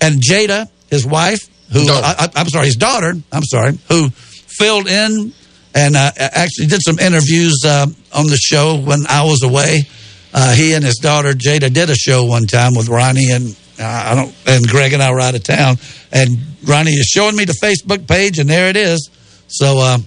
and 0.00 0.22
Jada, 0.22 0.68
his 0.88 1.06
wife, 1.06 1.40
who 1.72 1.88
I, 1.90 2.14
I, 2.18 2.28
I'm 2.36 2.48
sorry, 2.48 2.66
his 2.66 2.76
daughter, 2.76 3.12
I'm 3.32 3.44
sorry, 3.44 3.78
who 3.88 4.10
filled 4.10 4.88
in 4.88 5.32
and 5.74 5.96
uh, 5.96 6.10
actually 6.18 6.66
did 6.66 6.82
some 6.82 6.98
interviews 6.98 7.62
uh, 7.64 7.86
on 8.12 8.26
the 8.26 8.36
show 8.36 8.76
when 8.76 9.06
I 9.08 9.22
was 9.24 9.42
away. 9.42 9.82
Uh, 10.32 10.54
he 10.54 10.74
and 10.74 10.84
his 10.84 10.96
daughter 10.96 11.32
Jada 11.32 11.72
did 11.72 11.90
a 11.90 11.94
show 11.94 12.24
one 12.24 12.46
time 12.46 12.72
with 12.76 12.88
Ronnie 12.88 13.30
and 13.32 13.56
uh, 13.80 14.02
I 14.06 14.14
don't 14.14 14.34
and 14.46 14.66
Greg 14.68 14.92
and 14.92 15.02
I 15.02 15.10
were 15.10 15.20
out 15.20 15.34
of 15.34 15.42
town, 15.42 15.76
and 16.12 16.38
Ronnie 16.64 16.92
is 16.92 17.06
showing 17.06 17.34
me 17.34 17.46
the 17.46 17.54
Facebook 17.62 18.06
page, 18.06 18.38
and 18.38 18.48
there 18.48 18.68
it 18.68 18.76
is. 18.76 19.08
So, 19.48 19.78
uh, 19.78 19.98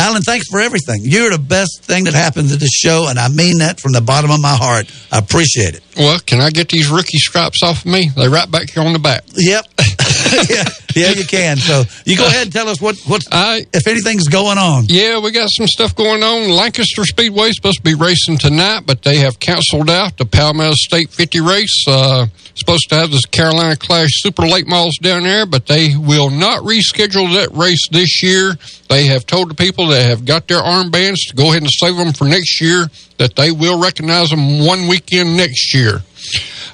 Alan, 0.00 0.22
thanks 0.22 0.48
for 0.48 0.60
everything. 0.60 1.00
You're 1.02 1.30
the 1.30 1.38
best 1.38 1.82
thing 1.82 2.04
that 2.04 2.14
happened 2.14 2.48
to 2.48 2.56
this 2.56 2.72
show, 2.72 3.08
and 3.08 3.18
I 3.18 3.28
mean 3.28 3.58
that 3.58 3.80
from 3.80 3.92
the 3.92 4.00
bottom 4.00 4.30
of 4.30 4.40
my 4.40 4.56
heart. 4.56 4.90
I 5.12 5.18
appreciate 5.18 5.74
it. 5.74 5.82
Well, 5.94 6.18
can 6.20 6.40
I 6.40 6.48
get 6.48 6.70
these 6.70 6.88
rookie 6.88 7.18
stripes 7.18 7.62
off 7.62 7.84
of 7.84 7.92
me? 7.92 8.08
They're 8.16 8.30
right 8.30 8.50
back 8.50 8.70
here 8.70 8.82
on 8.82 8.94
the 8.94 8.98
back. 8.98 9.24
Yep. 9.34 9.66
yeah, 10.50 10.64
yeah, 10.94 11.10
you 11.10 11.24
can. 11.24 11.56
So 11.56 11.84
you 12.04 12.16
go 12.16 12.26
ahead 12.26 12.44
and 12.44 12.52
tell 12.52 12.68
us 12.68 12.80
what 12.80 12.96
what 13.06 13.26
if 13.30 13.86
anything's 13.86 14.28
going 14.28 14.58
on. 14.58 14.84
Yeah, 14.88 15.20
we 15.20 15.30
got 15.30 15.48
some 15.50 15.66
stuff 15.66 15.94
going 15.94 16.22
on. 16.22 16.50
Lancaster 16.50 17.04
Speedway 17.04 17.50
supposed 17.52 17.78
to 17.78 17.82
be 17.82 17.94
racing 17.94 18.38
tonight, 18.38 18.82
but 18.86 19.02
they 19.02 19.18
have 19.18 19.40
canceled 19.40 19.90
out 19.90 20.16
the 20.16 20.26
Palmetto 20.26 20.72
State 20.74 21.10
50 21.10 21.40
race. 21.40 21.84
Uh, 21.86 22.26
supposed 22.54 22.88
to 22.90 22.94
have 22.96 23.10
this 23.10 23.26
Carolina 23.26 23.76
Clash 23.76 24.10
Super 24.12 24.42
Late 24.42 24.66
Models 24.66 24.98
down 24.98 25.22
there, 25.22 25.46
but 25.46 25.66
they 25.66 25.96
will 25.96 26.30
not 26.30 26.62
reschedule 26.62 27.34
that 27.34 27.50
race 27.56 27.88
this 27.90 28.22
year. 28.22 28.56
They 28.88 29.06
have 29.06 29.26
told 29.26 29.50
the 29.50 29.54
people 29.54 29.88
that 29.88 30.06
have 30.06 30.24
got 30.24 30.46
their 30.48 30.60
armbands 30.60 31.28
to 31.28 31.34
go 31.34 31.50
ahead 31.50 31.62
and 31.62 31.70
save 31.70 31.96
them 31.96 32.12
for 32.12 32.24
next 32.24 32.60
year, 32.60 32.88
that 33.18 33.34
they 33.36 33.50
will 33.50 33.80
recognize 33.80 34.30
them 34.30 34.64
one 34.64 34.88
weekend 34.88 35.36
next 35.36 35.74
year. 35.74 36.02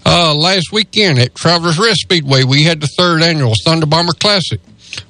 Uh, 0.05 0.35
last 0.35 0.73
weekend 0.73 1.18
at 1.18 1.35
Travelers 1.35 1.78
Rest 1.78 2.01
Speedway, 2.02 2.44
we 2.44 2.62
had 2.62 2.81
the 2.81 2.86
third 2.86 3.23
annual 3.23 3.55
Thunder 3.64 3.86
Bomber 3.86 4.12
Classic. 4.12 4.60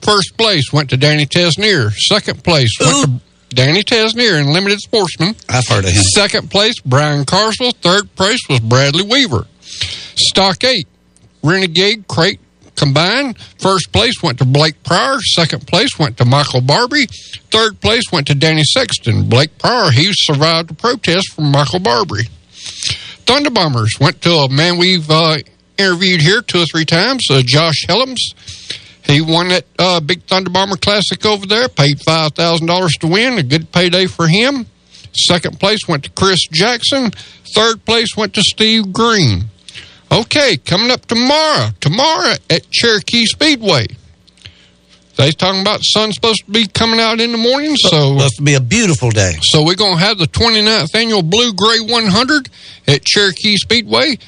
First 0.03 0.37
place 0.37 0.73
went 0.73 0.91
to 0.91 0.97
Danny 0.97 1.27
Tesnier. 1.27 1.93
Second 1.93 2.43
place 2.43 2.71
went 2.81 3.05
to 3.05 3.21
Danny 3.55 3.83
Tesnier 3.83 4.41
in 4.41 4.53
Limited 4.53 4.81
Sportsman. 4.81 5.35
I've 5.49 5.67
heard 5.67 5.85
of 5.85 5.91
him. 5.91 6.03
Second 6.03 6.51
place, 6.51 6.81
Brian 6.81 7.25
Carswell. 7.25 7.73
Third 7.73 8.15
place 8.17 8.41
was 8.49 8.61
Bradley 8.61 9.05
Weaver. 9.05 9.47
Stock 9.61 10.65
8, 10.65 10.87
Renegade 11.43 12.09
Crate 12.09 12.41
combined. 12.77 13.39
First 13.59 13.93
place 13.93 14.23
went 14.23 14.39
to 14.39 14.45
Blake 14.45 14.83
Pryor. 14.83 15.19
Second 15.21 15.67
place 15.67 15.99
went 15.99 16.17
to 16.19 16.25
Michael 16.25 16.61
Barbie. 16.61 17.07
Third 17.51 17.81
place 17.81 18.05
went 18.13 18.27
to 18.29 18.35
Danny 18.35 18.65
Sexton. 18.65 19.29
Blake 19.29 19.59
Pryor, 19.59 19.91
he 19.91 20.11
survived 20.13 20.71
a 20.71 20.75
protest 20.75 21.33
from 21.33 21.51
Michael 21.51 21.81
Barbie. 21.81 22.29
Thunder 23.27 23.51
Bombers 23.51 23.95
went 24.01 24.23
to 24.23 24.31
a 24.31 24.49
man 24.49 24.79
we've 24.79 25.11
uh, 25.11 25.39
interviewed 25.77 26.23
here 26.23 26.43
two 26.43 26.63
or 26.63 26.65
three 26.67 26.85
times, 26.85 27.27
uh, 27.31 27.43
Josh 27.45 27.85
Helms. 27.89 28.35
He 29.05 29.21
won 29.21 29.49
that 29.49 29.65
uh, 29.79 30.01
big 30.01 30.23
Thunder 30.23 30.51
Bomber 30.51 30.77
Classic 30.77 31.25
over 31.27 31.47
there, 31.47 31.69
paid 31.69 31.99
$5,000 31.99 32.89
to 33.01 33.07
win, 33.07 33.39
a 33.39 33.43
good 33.43 33.71
payday 33.73 34.07
for 34.07 34.27
him. 34.27 34.67
Second 35.13 35.59
place 35.59 35.81
went 35.89 36.05
to 36.05 36.11
Chris 36.11 36.41
Jackson. 36.51 37.11
Third 37.55 37.85
place 37.85 38.17
went 38.17 38.35
to 38.35 38.43
Steve 38.43 38.93
Green. 38.93 39.45
Okay, 40.13 40.57
coming 40.59 40.91
up 40.91 41.07
tomorrow, 41.07 41.71
tomorrow 41.81 42.35
at 42.51 42.71
Cherokee 42.71 43.27
Speedway. 43.27 43.87
They 45.17 45.33
talking 45.33 45.63
about 45.63 45.81
sun's 45.83 46.15
supposed 46.15 46.45
to 46.45 46.51
be 46.51 46.67
coming 46.67 47.01
out 47.01 47.21
in 47.21 47.33
the 47.33 47.39
morning, 47.39 47.75
so 47.77 48.19
supposed 48.19 48.37
to 48.37 48.43
be 48.43 48.55
a 48.55 48.61
beautiful 48.61 49.11
day. 49.11 49.33
So 49.41 49.65
we're 49.65 49.75
going 49.75 49.97
to 49.97 50.05
have 50.05 50.19
the 50.19 50.27
29th 50.27 50.95
annual 50.95 51.23
Blue 51.23 51.55
Gray 51.55 51.81
100 51.81 52.51
at 52.87 53.03
Cherokee 53.05 53.57
Speedway. 53.57 54.19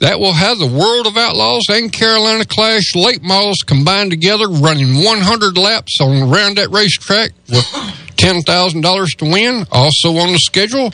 That 0.00 0.20
will 0.20 0.34
have 0.34 0.58
the 0.58 0.66
World 0.66 1.06
of 1.06 1.16
Outlaws 1.16 1.62
and 1.70 1.90
Carolina 1.90 2.44
Clash 2.44 2.94
late 2.94 3.22
models 3.22 3.58
combined 3.64 4.10
together, 4.10 4.48
running 4.48 5.02
100 5.02 5.56
laps 5.56 5.98
on 6.02 6.30
around 6.30 6.58
that 6.58 6.70
racetrack 6.70 7.30
with 7.48 7.64
$10,000 8.16 9.06
to 9.18 9.24
win. 9.24 9.66
Also 9.72 10.18
on 10.18 10.32
the 10.32 10.38
schedule, 10.38 10.92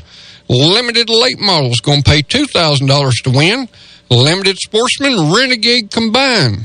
limited 0.48 1.10
late 1.10 1.40
models 1.40 1.80
going 1.80 2.02
to 2.02 2.10
pay 2.10 2.22
$2,000 2.22 3.12
to 3.24 3.30
win. 3.30 3.68
Limited 4.10 4.58
sportsman, 4.58 5.32
renegade 5.32 5.90
combined. 5.90 6.60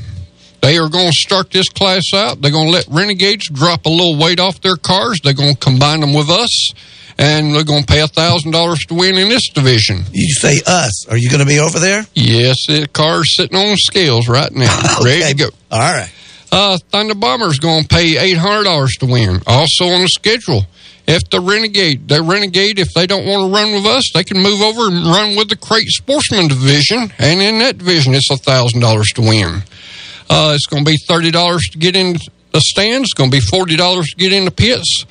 They 0.66 0.78
are 0.78 0.88
going 0.88 1.06
to 1.06 1.16
start 1.16 1.52
this 1.52 1.68
class 1.68 2.12
out. 2.12 2.42
They're 2.42 2.50
going 2.50 2.66
to 2.66 2.72
let 2.72 2.88
renegades 2.88 3.48
drop 3.48 3.86
a 3.86 3.88
little 3.88 4.18
weight 4.18 4.40
off 4.40 4.60
their 4.60 4.74
cars. 4.74 5.20
They're 5.22 5.32
going 5.32 5.54
to 5.54 5.60
combine 5.60 6.00
them 6.00 6.12
with 6.12 6.28
us, 6.28 6.72
and 7.16 7.54
they're 7.54 7.62
going 7.62 7.84
to 7.84 7.86
pay 7.86 8.00
$1,000 8.00 8.88
to 8.88 8.94
win 8.94 9.16
in 9.16 9.28
this 9.28 9.48
division. 9.50 10.02
You 10.10 10.34
say 10.34 10.60
us. 10.66 11.06
Are 11.08 11.16
you 11.16 11.30
going 11.30 11.38
to 11.38 11.46
be 11.46 11.60
over 11.60 11.78
there? 11.78 12.04
Yes, 12.14 12.66
the 12.66 12.88
car's 12.92 13.36
sitting 13.36 13.56
on 13.56 13.76
scales 13.76 14.26
right 14.26 14.50
now, 14.50 14.98
ready 15.04 15.28
to 15.28 15.34
go. 15.36 15.50
All 15.70 15.78
right. 15.78 16.10
Uh, 16.50 16.78
Thunder 16.90 17.14
Bomber's 17.14 17.60
going 17.60 17.84
to 17.84 17.88
pay 17.88 18.18
eight 18.18 18.36
hundred 18.36 18.64
dollars 18.64 18.96
to 18.98 19.06
win. 19.06 19.40
Also 19.46 19.84
on 19.84 20.00
the 20.00 20.08
schedule, 20.08 20.64
if 21.06 21.30
the 21.30 21.40
Renegade, 21.40 22.08
the 22.08 22.24
Renegade, 22.24 22.80
if 22.80 22.92
they 22.92 23.06
don't 23.06 23.24
want 23.24 23.48
to 23.48 23.54
run 23.54 23.72
with 23.72 23.86
us, 23.86 24.10
they 24.12 24.24
can 24.24 24.42
move 24.42 24.60
over 24.60 24.88
and 24.88 25.06
run 25.06 25.36
with 25.36 25.48
the 25.48 25.56
Crate 25.56 25.86
Sportsman 25.86 26.48
division, 26.48 27.12
and 27.20 27.40
in 27.40 27.60
that 27.60 27.78
division, 27.78 28.14
it's 28.14 28.32
a 28.32 28.36
thousand 28.36 28.80
dollars 28.80 29.12
to 29.14 29.22
win. 29.22 29.62
Uh, 30.28 30.52
it's 30.54 30.66
going 30.66 30.84
to 30.84 30.90
be 30.90 30.96
thirty 31.08 31.30
dollars 31.30 31.68
to 31.72 31.78
get 31.78 31.96
in 31.96 32.16
the 32.52 32.60
stands. 32.60 33.06
It's 33.08 33.14
going 33.14 33.30
to 33.30 33.36
be 33.36 33.40
forty 33.40 33.76
dollars 33.76 34.08
to 34.10 34.16
get 34.16 34.32
in 34.32 34.44
the 34.44 34.50
pits. 34.50 35.04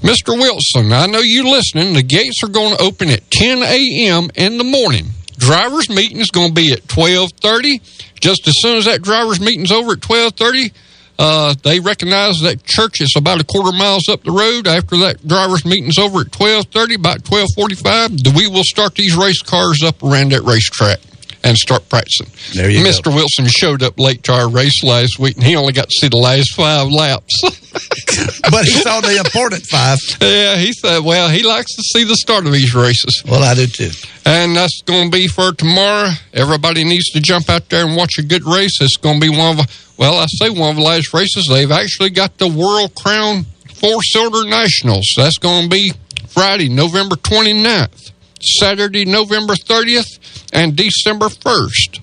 Mr. 0.00 0.38
Wilson, 0.38 0.92
I 0.92 1.06
know 1.06 1.20
you 1.20 1.50
listening. 1.50 1.94
The 1.94 2.02
gates 2.02 2.42
are 2.44 2.48
going 2.48 2.76
to 2.76 2.82
open 2.82 3.08
at 3.08 3.30
10 3.30 3.62
a.m. 3.62 4.28
in 4.34 4.58
the 4.58 4.64
morning. 4.64 5.06
Drivers 5.38 5.88
meeting 5.88 6.18
is 6.18 6.30
going 6.30 6.48
to 6.48 6.54
be 6.54 6.72
at 6.72 6.86
12:30. 6.86 7.80
Just 8.20 8.46
as 8.46 8.54
soon 8.58 8.78
as 8.78 8.84
that 8.84 9.02
drivers 9.02 9.40
meeting's 9.40 9.72
over 9.72 9.92
at 9.92 10.00
12:30, 10.00 10.72
uh, 11.18 11.54
they 11.62 11.80
recognize 11.80 12.40
that 12.40 12.64
church 12.64 13.00
is 13.00 13.14
about 13.16 13.40
a 13.40 13.44
quarter 13.44 13.76
miles 13.76 14.08
up 14.08 14.22
the 14.22 14.32
road. 14.32 14.66
After 14.66 14.96
that 14.98 15.26
drivers 15.26 15.64
meeting's 15.64 15.98
over 15.98 16.20
at 16.20 16.30
12:30, 16.30 16.94
about 16.94 17.24
12:45, 17.24 18.36
we 18.36 18.48
will 18.48 18.64
start 18.64 18.94
these 18.94 19.14
race 19.16 19.42
cars 19.42 19.82
up 19.82 20.02
around 20.02 20.32
that 20.32 20.42
racetrack 20.42 21.00
and 21.42 21.56
start 21.56 21.88
practicing. 21.88 22.26
There 22.54 22.70
you 22.70 22.84
Mr. 22.84 23.14
Wilson 23.14 23.46
showed 23.46 23.82
up 23.82 23.98
late 23.98 24.22
to 24.24 24.32
our 24.32 24.48
race 24.48 24.82
last 24.82 25.18
week, 25.18 25.36
and 25.36 25.44
he 25.44 25.56
only 25.56 25.72
got 25.72 25.88
to 25.88 25.94
see 26.00 26.08
the 26.08 26.16
last 26.16 26.54
five 26.54 26.88
laps. 26.90 27.32
but 28.50 28.64
he 28.64 28.72
saw 28.72 29.00
the 29.00 29.16
important 29.16 29.64
five. 29.66 29.98
Yeah, 30.20 30.56
he 30.56 30.72
said, 30.72 31.04
well, 31.04 31.28
he 31.28 31.42
likes 31.42 31.74
to 31.76 31.82
see 31.82 32.04
the 32.04 32.16
start 32.16 32.46
of 32.46 32.52
these 32.52 32.74
races. 32.74 33.22
Well, 33.26 33.42
I 33.42 33.54
do 33.54 33.66
too. 33.66 33.90
And 34.24 34.56
that's 34.56 34.82
going 34.82 35.10
to 35.10 35.16
be 35.16 35.28
for 35.28 35.52
tomorrow. 35.52 36.10
Everybody 36.32 36.84
needs 36.84 37.06
to 37.12 37.20
jump 37.20 37.48
out 37.48 37.68
there 37.68 37.86
and 37.86 37.96
watch 37.96 38.18
a 38.18 38.22
good 38.22 38.44
race. 38.44 38.78
It's 38.80 38.96
going 38.96 39.20
to 39.20 39.30
be 39.30 39.36
one 39.36 39.58
of, 39.58 39.94
well, 39.96 40.18
I 40.18 40.26
say 40.26 40.50
one 40.50 40.70
of 40.70 40.76
the 40.76 40.82
last 40.82 41.14
races. 41.14 41.46
They've 41.48 41.70
actually 41.70 42.10
got 42.10 42.38
the 42.38 42.48
World 42.48 42.94
Crown 42.94 43.46
Four 43.74 44.02
Cylinder 44.02 44.48
Nationals. 44.48 45.12
That's 45.16 45.38
going 45.38 45.64
to 45.64 45.68
be 45.68 45.92
Friday, 46.28 46.68
November 46.68 47.16
29th, 47.16 48.05
Saturday, 48.46 49.04
November 49.04 49.54
30th, 49.54 50.50
and 50.52 50.76
December 50.76 51.26
1st. 51.26 52.00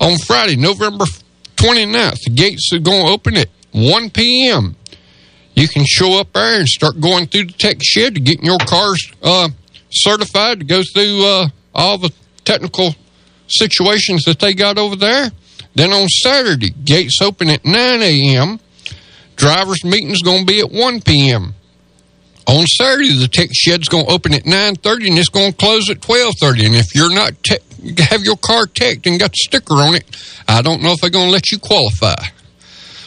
On 0.00 0.18
Friday, 0.18 0.56
November 0.56 1.04
29th, 1.56 2.20
the 2.24 2.30
gates 2.34 2.70
are 2.72 2.78
going 2.78 3.06
to 3.06 3.12
open 3.12 3.36
at 3.36 3.48
1 3.72 4.10
p.m. 4.10 4.76
You 5.54 5.68
can 5.68 5.84
show 5.86 6.18
up 6.18 6.32
there 6.32 6.58
and 6.58 6.68
start 6.68 7.00
going 7.00 7.26
through 7.26 7.46
the 7.46 7.52
tech 7.52 7.76
shed 7.82 8.14
to 8.14 8.20
getting 8.20 8.44
your 8.44 8.58
cars 8.58 9.12
uh, 9.22 9.48
certified 9.90 10.60
to 10.60 10.64
go 10.64 10.82
through 10.82 11.24
uh, 11.24 11.48
all 11.74 11.98
the 11.98 12.12
technical 12.44 12.94
situations 13.46 14.24
that 14.24 14.40
they 14.40 14.52
got 14.52 14.78
over 14.78 14.96
there. 14.96 15.30
Then 15.74 15.92
on 15.92 16.08
Saturday, 16.08 16.70
gates 16.70 17.20
open 17.22 17.50
at 17.50 17.64
9 17.64 17.74
a.m. 18.02 18.60
Drivers 19.36 19.84
meeting's 19.84 20.22
going 20.22 20.46
to 20.46 20.52
be 20.52 20.60
at 20.60 20.70
1 20.70 21.00
p.m. 21.02 21.54
On 22.46 22.66
Saturday, 22.66 23.18
the 23.18 23.28
tech 23.28 23.48
shed's 23.52 23.88
going 23.88 24.06
to 24.06 24.12
open 24.12 24.34
at 24.34 24.44
9:30 24.44 25.08
and 25.08 25.18
it's 25.18 25.28
going 25.28 25.52
to 25.52 25.56
close 25.56 25.88
at 25.88 26.00
12:30. 26.00 26.66
And 26.66 26.74
if 26.74 26.94
you're 26.94 27.14
not 27.14 27.32
te- 27.42 27.58
have 28.10 28.22
your 28.22 28.36
car 28.36 28.66
teched 28.66 29.06
and 29.06 29.18
got 29.18 29.32
the 29.32 29.38
sticker 29.38 29.74
on 29.74 29.94
it, 29.94 30.04
I 30.46 30.62
don't 30.62 30.82
know 30.82 30.92
if 30.92 31.00
they're 31.00 31.10
going 31.10 31.26
to 31.26 31.32
let 31.32 31.50
you 31.50 31.58
qualify. 31.58 32.16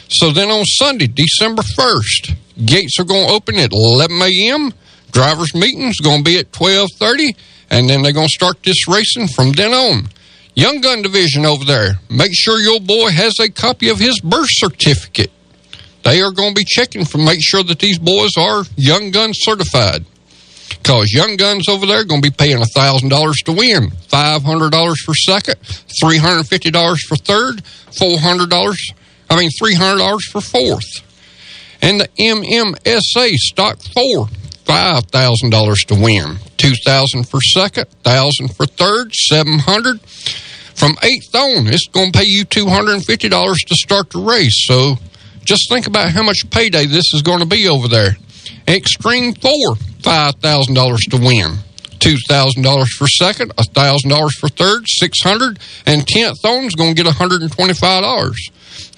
So 0.08 0.30
then 0.30 0.50
on 0.50 0.64
Sunday, 0.64 1.06
December 1.06 1.62
1st, 1.62 2.34
gates 2.64 2.98
are 2.98 3.04
going 3.04 3.26
to 3.26 3.32
open 3.32 3.56
at 3.56 3.70
11 3.72 4.20
a.m. 4.22 4.72
Drivers 5.10 5.54
meeting's 5.54 5.98
going 5.98 6.24
to 6.24 6.30
be 6.30 6.38
at 6.38 6.50
12:30, 6.52 7.36
and 7.70 7.88
then 7.88 8.02
they're 8.02 8.12
going 8.12 8.28
to 8.28 8.32
start 8.32 8.62
this 8.62 8.88
racing 8.88 9.28
from 9.28 9.52
then 9.52 9.72
on. 9.72 10.08
Young 10.54 10.80
Gun 10.80 11.02
Division 11.02 11.46
over 11.46 11.64
there, 11.64 12.00
make 12.10 12.32
sure 12.34 12.58
your 12.58 12.80
boy 12.80 13.10
has 13.10 13.34
a 13.38 13.48
copy 13.48 13.88
of 13.90 14.00
his 14.00 14.20
birth 14.20 14.48
certificate. 14.50 15.30
They 16.02 16.20
are 16.20 16.32
going 16.32 16.54
to 16.54 16.60
be 16.60 16.64
checking 16.64 17.04
for 17.04 17.18
make 17.18 17.40
sure 17.42 17.62
that 17.62 17.78
these 17.78 17.98
boys 17.98 18.36
are 18.38 18.64
Young 18.76 19.10
Gun 19.10 19.32
certified. 19.34 20.04
Because 20.68 21.12
Young 21.12 21.36
Guns 21.36 21.68
over 21.68 21.86
there 21.86 22.00
are 22.00 22.04
going 22.04 22.22
to 22.22 22.30
be 22.30 22.34
paying 22.34 22.58
$1,000 22.58 23.44
to 23.44 23.52
win, 23.52 23.90
$500 23.90 24.96
for 25.04 25.14
second, 25.14 25.56
$350 26.02 26.98
for 27.00 27.16
third, 27.16 27.62
$400, 27.90 28.74
I 29.30 29.36
mean 29.36 29.50
$300 29.50 30.20
for 30.30 30.40
fourth. 30.40 31.04
And 31.82 32.00
the 32.00 32.08
MMSA 32.18 33.34
Stock 33.34 33.78
4, 33.94 34.26
$5,000 34.64 35.86
to 35.88 35.94
win, 35.94 36.38
2000 36.56 37.28
for 37.28 37.40
second, 37.40 37.86
1000 38.02 38.48
for 38.54 38.66
third, 38.66 39.14
700 39.14 40.00
From 40.00 40.96
eighth 41.02 41.34
on, 41.34 41.66
it's 41.66 41.88
going 41.88 42.12
to 42.12 42.18
pay 42.18 42.24
you 42.26 42.44
$250 42.44 43.66
to 43.66 43.74
start 43.74 44.10
the 44.10 44.20
race. 44.20 44.66
So 44.66 44.96
just 45.48 45.68
think 45.70 45.86
about 45.86 46.10
how 46.10 46.22
much 46.22 46.48
payday 46.50 46.84
this 46.86 47.14
is 47.14 47.22
going 47.22 47.40
to 47.40 47.46
be 47.46 47.68
over 47.68 47.88
there. 47.88 48.16
Extreme 48.68 49.34
4, 49.34 49.50
$5,000 49.72 51.10
to 51.10 51.16
win. 51.16 51.58
$2,000 51.98 52.86
for 52.90 53.08
second, 53.08 53.50
$1,000 53.56 54.30
for 54.32 54.48
third, 54.48 54.84
600 54.86 55.58
and 55.86 56.06
10th 56.06 56.44
on 56.44 56.64
is 56.64 56.74
going 56.74 56.94
to 56.94 57.02
get 57.02 57.12
$125. 57.12 58.32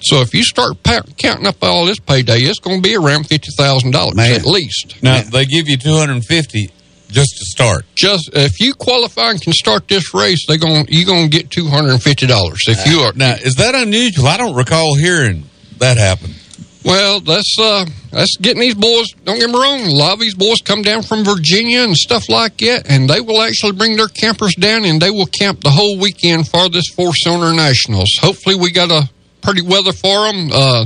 So 0.03 0.21
if 0.21 0.33
you 0.33 0.43
start 0.43 0.83
pa- 0.83 1.01
counting 1.17 1.47
up 1.47 1.63
all 1.63 1.85
this 1.85 1.99
payday, 1.99 2.39
it's 2.39 2.59
going 2.59 2.81
to 2.81 2.87
be 2.87 2.95
around 2.95 3.25
$50,000 3.25 4.15
at 4.35 4.45
least. 4.45 5.01
Now 5.01 5.21
they 5.21 5.45
give 5.45 5.67
you 5.67 5.77
two 5.77 5.95
hundred 5.95 6.13
and 6.13 6.25
fifty 6.25 6.69
just 7.09 7.37
to 7.37 7.45
start. 7.45 7.85
Just 7.95 8.29
if 8.33 8.59
you 8.59 8.73
qualify 8.73 9.31
and 9.31 9.41
can 9.41 9.53
start 9.53 9.87
this 9.87 10.13
race, 10.13 10.45
they're 10.47 10.57
going 10.57 10.85
you're 10.89 11.05
going 11.05 11.29
to 11.29 11.37
get 11.37 11.49
two 11.49 11.67
hundred 11.67 11.91
and 11.93 12.03
fifty 12.03 12.27
dollars. 12.27 12.59
If 12.67 12.85
you 12.87 12.99
are 12.99 13.13
now, 13.13 13.33
is 13.33 13.55
that 13.55 13.73
unusual? 13.75 14.27
I 14.27 14.37
don't 14.37 14.55
recall 14.55 14.95
hearing 14.95 15.45
that 15.77 15.97
happen. 15.97 16.33
Well, 16.83 17.19
that's 17.19 17.55
uh, 17.59 17.85
that's 18.11 18.37
getting 18.41 18.61
these 18.61 18.75
boys. 18.75 19.11
Don't 19.23 19.39
get 19.39 19.49
me 19.49 19.55
wrong. 19.55 19.81
A 19.81 19.91
lot 19.91 20.13
of 20.13 20.19
these 20.19 20.33
boys 20.33 20.57
come 20.63 20.81
down 20.81 21.03
from 21.03 21.23
Virginia 21.23 21.81
and 21.81 21.95
stuff 21.95 22.27
like 22.27 22.57
that, 22.57 22.89
and 22.89 23.07
they 23.07 23.21
will 23.21 23.41
actually 23.41 23.73
bring 23.73 23.97
their 23.97 24.07
campers 24.07 24.55
down, 24.55 24.85
and 24.85 24.99
they 24.99 25.11
will 25.11 25.27
camp 25.27 25.61
the 25.61 25.69
whole 25.69 25.99
weekend 25.99 26.47
for 26.47 26.69
this 26.69 26.87
four 26.95 27.13
cylinder 27.13 27.53
nationals. 27.55 28.09
Hopefully, 28.19 28.55
we 28.55 28.71
got 28.71 28.89
a 28.89 29.07
pretty 29.41 29.61
weather 29.61 29.93
for 29.93 30.31
them. 30.31 30.49
Uh, 30.51 30.85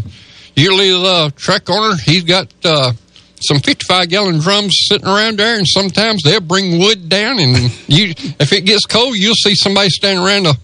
usually, 0.55 0.91
the 0.91 1.33
track 1.37 1.69
owner 1.69 1.95
he's 2.03 2.23
got 2.23 2.53
uh, 2.65 2.91
some 3.39 3.59
fifty 3.59 3.85
five 3.87 4.09
gallon 4.09 4.39
drums 4.39 4.75
sitting 4.89 5.07
around 5.07 5.39
there, 5.39 5.57
and 5.57 5.65
sometimes 5.65 6.23
they'll 6.23 6.41
bring 6.41 6.77
wood 6.77 7.07
down, 7.07 7.39
and 7.39 7.55
you 7.87 8.13
if 8.39 8.51
it 8.51 8.65
gets 8.65 8.85
cold, 8.85 9.15
you'll 9.15 9.33
see 9.35 9.55
somebody 9.55 9.89
standing 9.89 10.25
around 10.25 10.45
a 10.45 10.55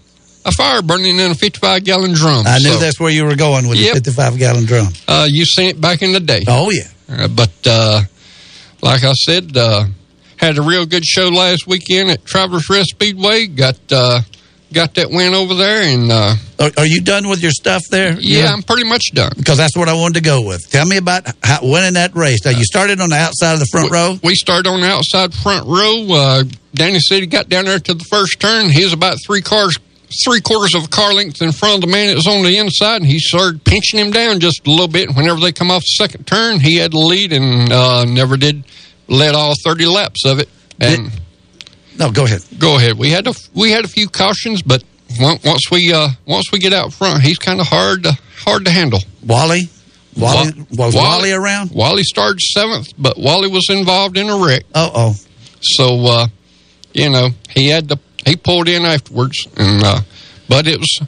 a 0.44 0.52
fire 0.52 0.82
burning 0.82 1.18
in 1.18 1.30
a 1.30 1.34
55 1.34 1.84
gallon 1.84 2.12
drum. 2.14 2.46
I 2.46 2.58
knew 2.58 2.70
So- 2.72 2.78
that's 2.78 2.98
where 2.98 3.10
you 3.10 3.24
were 3.24 3.36
going 3.36 3.68
with 3.68 3.78
Yep. 3.78 3.94
the 3.94 4.00
55 4.00 4.38
gallon 4.38 4.64
drum. 4.64 4.92
uh, 5.08 5.26
you 5.30 5.44
seen 5.44 5.68
it 5.68 5.80
back 5.80 6.02
in 6.02 6.12
the 6.12 6.20
day. 6.20 6.44
Oh, 6.48 6.70
yeah. 6.70 6.88
Uh, 7.08 7.28
but 7.28 7.50
uh, 7.66 8.02
like 8.80 9.04
I 9.04 9.12
said, 9.12 9.56
uh, 9.56 9.84
had 10.36 10.58
a 10.58 10.62
real 10.62 10.86
good 10.86 11.04
show 11.04 11.28
last 11.28 11.66
weekend 11.66 12.10
at 12.10 12.24
Travelers 12.24 12.68
Rest 12.68 12.90
Speedway. 12.90 13.46
Got 13.46 13.76
uh, 13.92 14.22
got 14.72 14.94
that 14.94 15.10
win 15.10 15.34
over 15.34 15.54
there, 15.54 15.82
and 15.82 16.10
uh, 16.10 16.34
Are, 16.58 16.70
are 16.78 16.86
you 16.86 17.02
done 17.02 17.28
with 17.28 17.42
your 17.42 17.50
stuff 17.52 17.82
there? 17.90 18.16
yeah, 18.18 18.50
I'm 18.52 18.62
pretty 18.62 18.84
much 18.88 19.10
done. 19.12 19.30
Because 19.36 19.58
that's 19.58 19.76
what 19.76 19.88
I 19.88 19.92
wanted 19.92 20.14
to 20.14 20.20
go 20.22 20.40
with. 20.40 20.68
Tell 20.70 20.86
me 20.86 20.96
about 20.96 21.26
how, 21.44 21.58
winning 21.62 21.92
that 21.94 22.16
race. 22.16 22.38
Now, 22.44 22.52
you 22.52 22.64
started 22.64 22.98
on 23.00 23.10
the 23.10 23.16
outside 23.16 23.52
of 23.52 23.60
the 23.60 23.66
front 23.66 23.92
row. 23.92 24.18
We 24.24 24.34
started 24.34 24.68
on 24.70 24.80
the 24.80 24.88
outside 24.88 25.34
front 25.34 25.66
row. 25.66 26.06
Uh, 26.10 26.44
Danny 26.74 26.98
said 27.00 27.20
he 27.20 27.26
got 27.26 27.50
down 27.50 27.66
there 27.66 27.78
to 27.78 27.94
the 27.94 28.04
first 28.04 28.40
turn. 28.40 28.70
He 28.70 28.82
was 28.82 28.94
about 28.94 29.18
three 29.26 29.42
cars, 29.42 29.76
three 30.24 30.40
quarters 30.40 30.74
of 30.74 30.84
a 30.84 30.88
car 30.88 31.12
length 31.12 31.42
in 31.42 31.52
front 31.52 31.76
of 31.76 31.80
the 31.82 31.86
man 31.86 32.08
that 32.08 32.16
was 32.16 32.26
on 32.26 32.42
the 32.42 32.56
inside, 32.58 32.96
and 32.96 33.06
he 33.06 33.18
started 33.18 33.64
pinching 33.64 33.98
him 33.98 34.10
down 34.10 34.40
just 34.40 34.66
a 34.66 34.70
little 34.70 34.88
bit. 34.88 35.14
Whenever 35.14 35.40
they 35.40 35.52
come 35.52 35.70
off 35.70 35.82
the 35.82 36.04
second 36.04 36.26
turn, 36.26 36.60
he 36.60 36.76
had 36.76 36.92
the 36.92 36.98
lead 36.98 37.32
and 37.32 37.72
uh, 37.72 38.04
never 38.04 38.36
did 38.36 38.64
let 39.08 39.34
all 39.34 39.54
30 39.64 39.86
laps 39.86 40.24
of 40.24 40.38
it. 40.38 40.48
And 40.80 41.10
no, 41.98 42.10
go 42.10 42.24
ahead. 42.24 42.42
Go 42.58 42.76
ahead. 42.76 42.98
We 42.98 43.10
had 43.10 43.26
a 43.26 43.34
we 43.54 43.70
had 43.70 43.84
a 43.84 43.88
few 43.88 44.08
cautions, 44.08 44.62
but 44.62 44.82
once 45.20 45.70
we 45.70 45.92
uh, 45.92 46.08
once 46.26 46.50
we 46.52 46.58
get 46.58 46.72
out 46.72 46.92
front, 46.92 47.22
he's 47.22 47.38
kind 47.38 47.60
of 47.60 47.66
hard 47.66 48.04
to 48.04 48.18
hard 48.38 48.64
to 48.64 48.70
handle. 48.70 49.00
Wally, 49.24 49.68
Wally, 50.16 50.52
was 50.70 50.94
Wally 50.94 51.32
around? 51.32 51.70
Wally 51.72 52.02
started 52.02 52.40
seventh, 52.40 52.88
but 52.98 53.18
Wally 53.18 53.48
was 53.48 53.66
involved 53.68 54.16
in 54.16 54.28
a 54.28 54.36
wreck. 54.36 54.64
Uh 54.74 54.90
oh. 54.94 55.16
So 55.60 56.06
uh, 56.06 56.26
you 56.92 57.10
know 57.10 57.28
he 57.50 57.68
had 57.68 57.88
to 57.90 57.96
he 58.24 58.36
pulled 58.36 58.68
in 58.68 58.84
afterwards, 58.84 59.46
and 59.56 59.82
uh, 59.82 60.00
but 60.48 60.66
it 60.66 60.78
was 60.78 61.00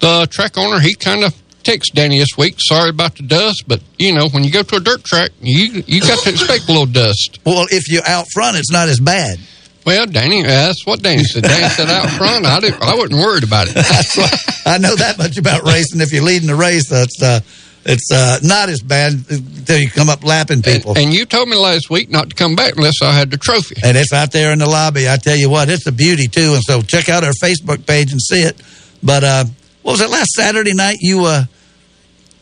the 0.00 0.26
track 0.30 0.56
owner. 0.56 0.80
He 0.80 0.94
kind 0.94 1.24
of 1.24 1.40
text 1.62 1.94
Danny 1.94 2.18
this 2.18 2.36
week. 2.36 2.56
Sorry 2.58 2.90
about 2.90 3.16
the 3.16 3.22
dust, 3.22 3.64
but 3.66 3.80
you 3.98 4.14
know 4.14 4.28
when 4.28 4.44
you 4.44 4.50
go 4.50 4.62
to 4.62 4.76
a 4.76 4.80
dirt 4.80 5.04
track, 5.04 5.30
you 5.40 5.82
you 5.86 6.00
got 6.00 6.18
to 6.24 6.30
expect 6.30 6.64
a 6.64 6.72
little 6.72 6.86
dust. 6.86 7.38
Well, 7.44 7.66
if 7.70 7.90
you're 7.90 8.06
out 8.06 8.26
front, 8.32 8.56
it's 8.56 8.70
not 8.70 8.88
as 8.88 9.00
bad. 9.00 9.38
Well, 9.84 10.06
Danny, 10.06 10.42
that's 10.42 10.84
what 10.86 11.02
Danny 11.02 11.24
said. 11.24 11.44
Danny 11.44 11.68
said 11.70 11.88
out 11.88 12.10
front, 12.10 12.44
I 12.44 12.60
didn't, 12.60 12.82
I 12.82 12.94
wasn't 12.94 13.14
worried 13.14 13.44
about 13.44 13.66
it. 13.70 13.74
I 14.66 14.76
know 14.76 14.94
that 14.94 15.16
much 15.16 15.38
about 15.38 15.64
racing. 15.64 16.02
If 16.02 16.12
you're 16.12 16.22
leading 16.22 16.48
the 16.48 16.54
race, 16.54 16.90
that's 16.90 17.22
uh, 17.22 17.40
it's 17.84 18.10
uh, 18.12 18.38
not 18.42 18.68
as 18.68 18.80
bad 18.80 19.12
until 19.30 19.78
you 19.78 19.90
come 19.90 20.08
up 20.10 20.22
lapping 20.24 20.62
people. 20.62 20.96
And 20.98 21.12
you 21.14 21.24
told 21.24 21.48
me 21.48 21.56
last 21.56 21.88
week 21.90 22.10
not 22.10 22.30
to 22.30 22.36
come 22.36 22.54
back 22.54 22.76
unless 22.76 23.00
I 23.02 23.12
had 23.12 23.30
the 23.30 23.38
trophy. 23.38 23.76
and 23.82 23.96
it's 23.96 24.12
out 24.12 24.32
there 24.32 24.52
in 24.52 24.58
the 24.58 24.68
lobby. 24.68 25.08
I 25.08 25.16
tell 25.16 25.36
you 25.36 25.48
what, 25.48 25.68
it's 25.70 25.86
a 25.86 25.92
beauty 25.92 26.28
too. 26.28 26.54
And 26.54 26.62
so 26.62 26.82
check 26.82 27.08
out 27.08 27.24
our 27.24 27.32
Facebook 27.42 27.86
page 27.86 28.12
and 28.12 28.20
see 28.20 28.42
it. 28.42 28.60
But 29.02 29.24
uh, 29.24 29.44
what 29.82 29.92
was 29.92 30.00
it 30.02 30.10
last 30.10 30.30
Saturday 30.34 30.74
night? 30.74 30.98
You 31.00 31.24
uh, 31.24 31.44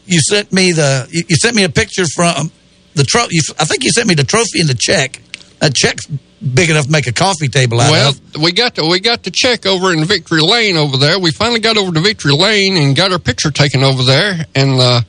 you 0.07 0.21
sent 0.21 0.53
me 0.53 0.73
the 0.73 1.07
you, 1.11 1.23
you 1.29 1.37
sent 1.37 1.55
me 1.55 1.65
a 1.65 1.69
picture 1.69 2.05
from 2.15 2.51
the 2.95 3.05
trophy. 3.05 3.37
I 3.61 3.65
think 3.65 3.85
you 3.85 3.91
sent 3.93 4.09
me 4.09 4.15
the 4.15 4.25
trophy 4.25 4.61
and 4.61 4.69
the 4.69 4.75
check. 4.79 5.21
That 5.61 5.75
check's 5.75 6.07
big 6.07 6.71
enough 6.71 6.87
to 6.87 6.91
make 6.93 7.07
a 7.09 7.13
coffee 7.13 7.49
table 7.49 7.81
out 7.81 7.91
Well, 7.91 8.09
of. 8.11 8.43
we 8.43 8.53
got 8.53 8.77
to 8.77 8.87
we 8.87 9.01
got 9.01 9.25
to 9.25 9.31
check 9.33 9.67
over 9.67 9.93
in 9.93 10.05
Victory 10.05 10.41
Lane 10.41 10.77
over 10.77 10.97
there. 10.97 11.19
We 11.19 11.31
finally 11.31 11.61
got 11.61 11.77
over 11.77 11.93
to 11.93 12.01
Victory 12.01 12.33
Lane 12.33 12.77
and 12.77 12.97
got 12.97 13.13
our 13.13 13.19
picture 13.19 13.51
taken 13.51 13.83
over 13.85 14.03
there, 14.05 14.47
and 14.55 14.81
uh, 14.81 15.01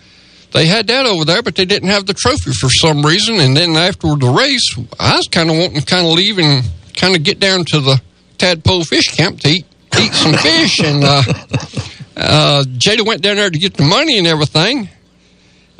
they 0.52 0.66
had 0.66 0.88
that 0.88 1.06
over 1.06 1.26
there, 1.26 1.42
but 1.42 1.56
they 1.56 1.66
didn't 1.66 1.90
have 1.90 2.06
the 2.06 2.14
trophy 2.14 2.52
for 2.54 2.70
some 2.70 3.06
reason. 3.06 3.40
And 3.40 3.56
then 3.56 3.76
after 3.76 4.16
the 4.16 4.34
race, 4.36 4.76
I 5.00 5.18
was 5.18 5.28
kind 5.28 5.50
of 5.50 5.58
wanting 5.58 5.80
to 5.80 5.86
kind 5.86 6.06
of 6.06 6.14
leave 6.14 6.38
and 6.40 6.64
kind 6.96 7.16
of 7.16 7.24
get 7.24 7.40
down 7.40 7.66
to 7.66 7.80
the 7.80 8.02
Tadpole 8.38 8.84
Fish 8.84 9.16
Camp 9.16 9.40
to 9.42 9.50
eat 9.50 9.66
eat 10.00 10.14
some 10.14 10.34
fish, 10.34 10.80
and 10.80 11.04
uh, 11.04 11.24
uh, 12.18 12.64
Jada 12.64 13.06
went 13.06 13.22
down 13.22 13.36
there 13.36 13.50
to 13.50 13.60
get 13.60 13.76
the 13.76 13.84
money 13.84 14.18
and 14.18 14.28
everything. 14.28 14.90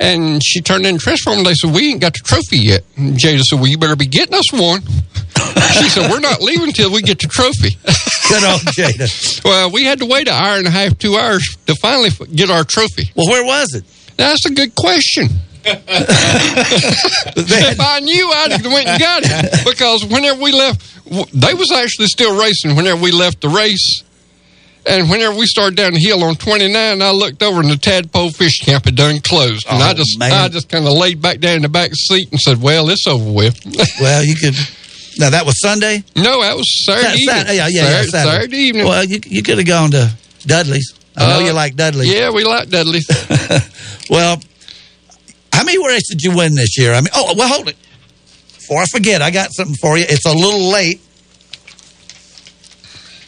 And 0.00 0.42
she 0.42 0.62
turned 0.62 0.86
in 0.86 0.96
the 0.96 1.24
and 1.28 1.44
they 1.44 1.52
said, 1.52 1.74
We 1.74 1.90
ain't 1.90 2.00
got 2.00 2.14
the 2.14 2.20
trophy 2.24 2.58
yet. 2.58 2.80
And 2.96 3.18
Jada 3.18 3.42
said, 3.42 3.60
Well, 3.60 3.68
you 3.68 3.76
better 3.76 3.96
be 3.96 4.06
getting 4.06 4.34
us 4.34 4.50
one. 4.50 4.80
she 4.80 5.88
said, 5.90 6.10
We're 6.10 6.20
not 6.20 6.40
leaving 6.40 6.72
till 6.72 6.90
we 6.90 7.02
get 7.02 7.18
the 7.18 7.28
trophy. 7.28 7.76
Good 8.28 8.44
old 8.44 8.60
Jada. 8.72 9.44
well, 9.44 9.70
we 9.70 9.84
had 9.84 9.98
to 9.98 10.06
wait 10.06 10.26
an 10.26 10.34
hour 10.34 10.56
and 10.56 10.66
a 10.66 10.70
half, 10.70 10.96
two 10.96 11.16
hours 11.16 11.46
to 11.66 11.74
finally 11.74 12.08
get 12.34 12.50
our 12.50 12.64
trophy. 12.64 13.12
Well, 13.14 13.28
where 13.28 13.44
was 13.44 13.74
it? 13.74 13.84
That's 14.16 14.44
a 14.46 14.50
good 14.52 14.74
question. 14.74 15.28
if 15.64 15.80
I 17.80 18.00
knew, 18.00 18.32
I'd 18.34 18.52
have 18.52 18.64
went 18.64 18.88
and 18.88 19.00
got 19.00 19.22
it. 19.24 19.64
Because 19.64 20.04
whenever 20.06 20.40
we 20.40 20.52
left, 20.52 20.80
they 21.32 21.54
was 21.54 21.70
actually 21.72 22.06
still 22.06 22.38
racing 22.40 22.76
whenever 22.76 23.00
we 23.00 23.10
left 23.12 23.40
the 23.40 23.48
race. 23.48 24.02
And 24.86 25.10
whenever 25.10 25.36
we 25.36 25.44
started 25.46 25.76
down 25.76 25.92
the 25.92 25.98
hill 26.00 26.24
on 26.24 26.36
29, 26.36 27.02
I 27.02 27.10
looked 27.10 27.42
over 27.42 27.60
and 27.60 27.70
the 27.70 27.76
tadpole 27.76 28.30
fish 28.30 28.60
camp 28.60 28.86
had 28.86 28.96
done 28.96 29.20
closed. 29.20 29.66
And 29.70 29.82
I 29.82 29.90
Oh, 29.90 29.94
just 29.94 30.18
man. 30.18 30.32
I 30.32 30.48
just 30.48 30.70
kind 30.70 30.86
of 30.86 30.92
laid 30.92 31.20
back 31.20 31.40
down 31.40 31.56
in 31.56 31.62
the 31.62 31.68
back 31.68 31.90
seat 31.94 32.30
and 32.30 32.40
said, 32.40 32.62
well, 32.62 32.88
it's 32.88 33.06
over 33.06 33.30
with. 33.30 33.60
well, 34.00 34.24
you 34.24 34.34
could. 34.36 34.54
Now 35.18 35.28
that 35.30 35.44
was 35.44 35.60
Sunday. 35.60 36.02
No, 36.16 36.40
that 36.40 36.56
was 36.56 36.84
Saturday 36.86 37.18
Sa- 37.24 37.40
evening. 37.40 37.56
Yeah, 37.56 37.68
yeah, 37.68 37.72
Saturday, 37.72 37.76
yeah, 37.76 38.02
Saturday. 38.10 38.30
Saturday 38.32 38.56
evening. 38.56 38.86
Well, 38.86 39.04
you 39.04 39.20
you 39.26 39.42
could 39.42 39.58
have 39.58 39.66
gone 39.66 39.90
to 39.90 40.10
Dudley's. 40.46 40.94
I 41.20 41.28
know 41.28 41.36
Uh, 41.36 41.46
you 41.46 41.52
like 41.52 41.76
Dudley. 41.76 42.06
Yeah, 42.08 42.30
we 42.30 42.44
like 42.44 42.68
Dudley. 42.70 43.00
Well, 44.10 44.40
how 45.52 45.62
many 45.62 45.78
races 45.86 46.08
did 46.10 46.22
you 46.22 46.36
win 46.36 46.56
this 46.56 46.76
year? 46.76 46.92
I 46.94 47.00
mean, 47.00 47.10
oh, 47.14 47.34
well, 47.36 47.46
hold 47.48 47.68
it. 47.68 47.76
Before 48.54 48.82
I 48.82 48.86
forget, 48.86 49.22
I 49.22 49.30
got 49.30 49.52
something 49.52 49.76
for 49.80 49.96
you. 49.96 50.04
It's 50.08 50.24
a 50.26 50.32
little 50.32 50.68
late, 50.72 51.00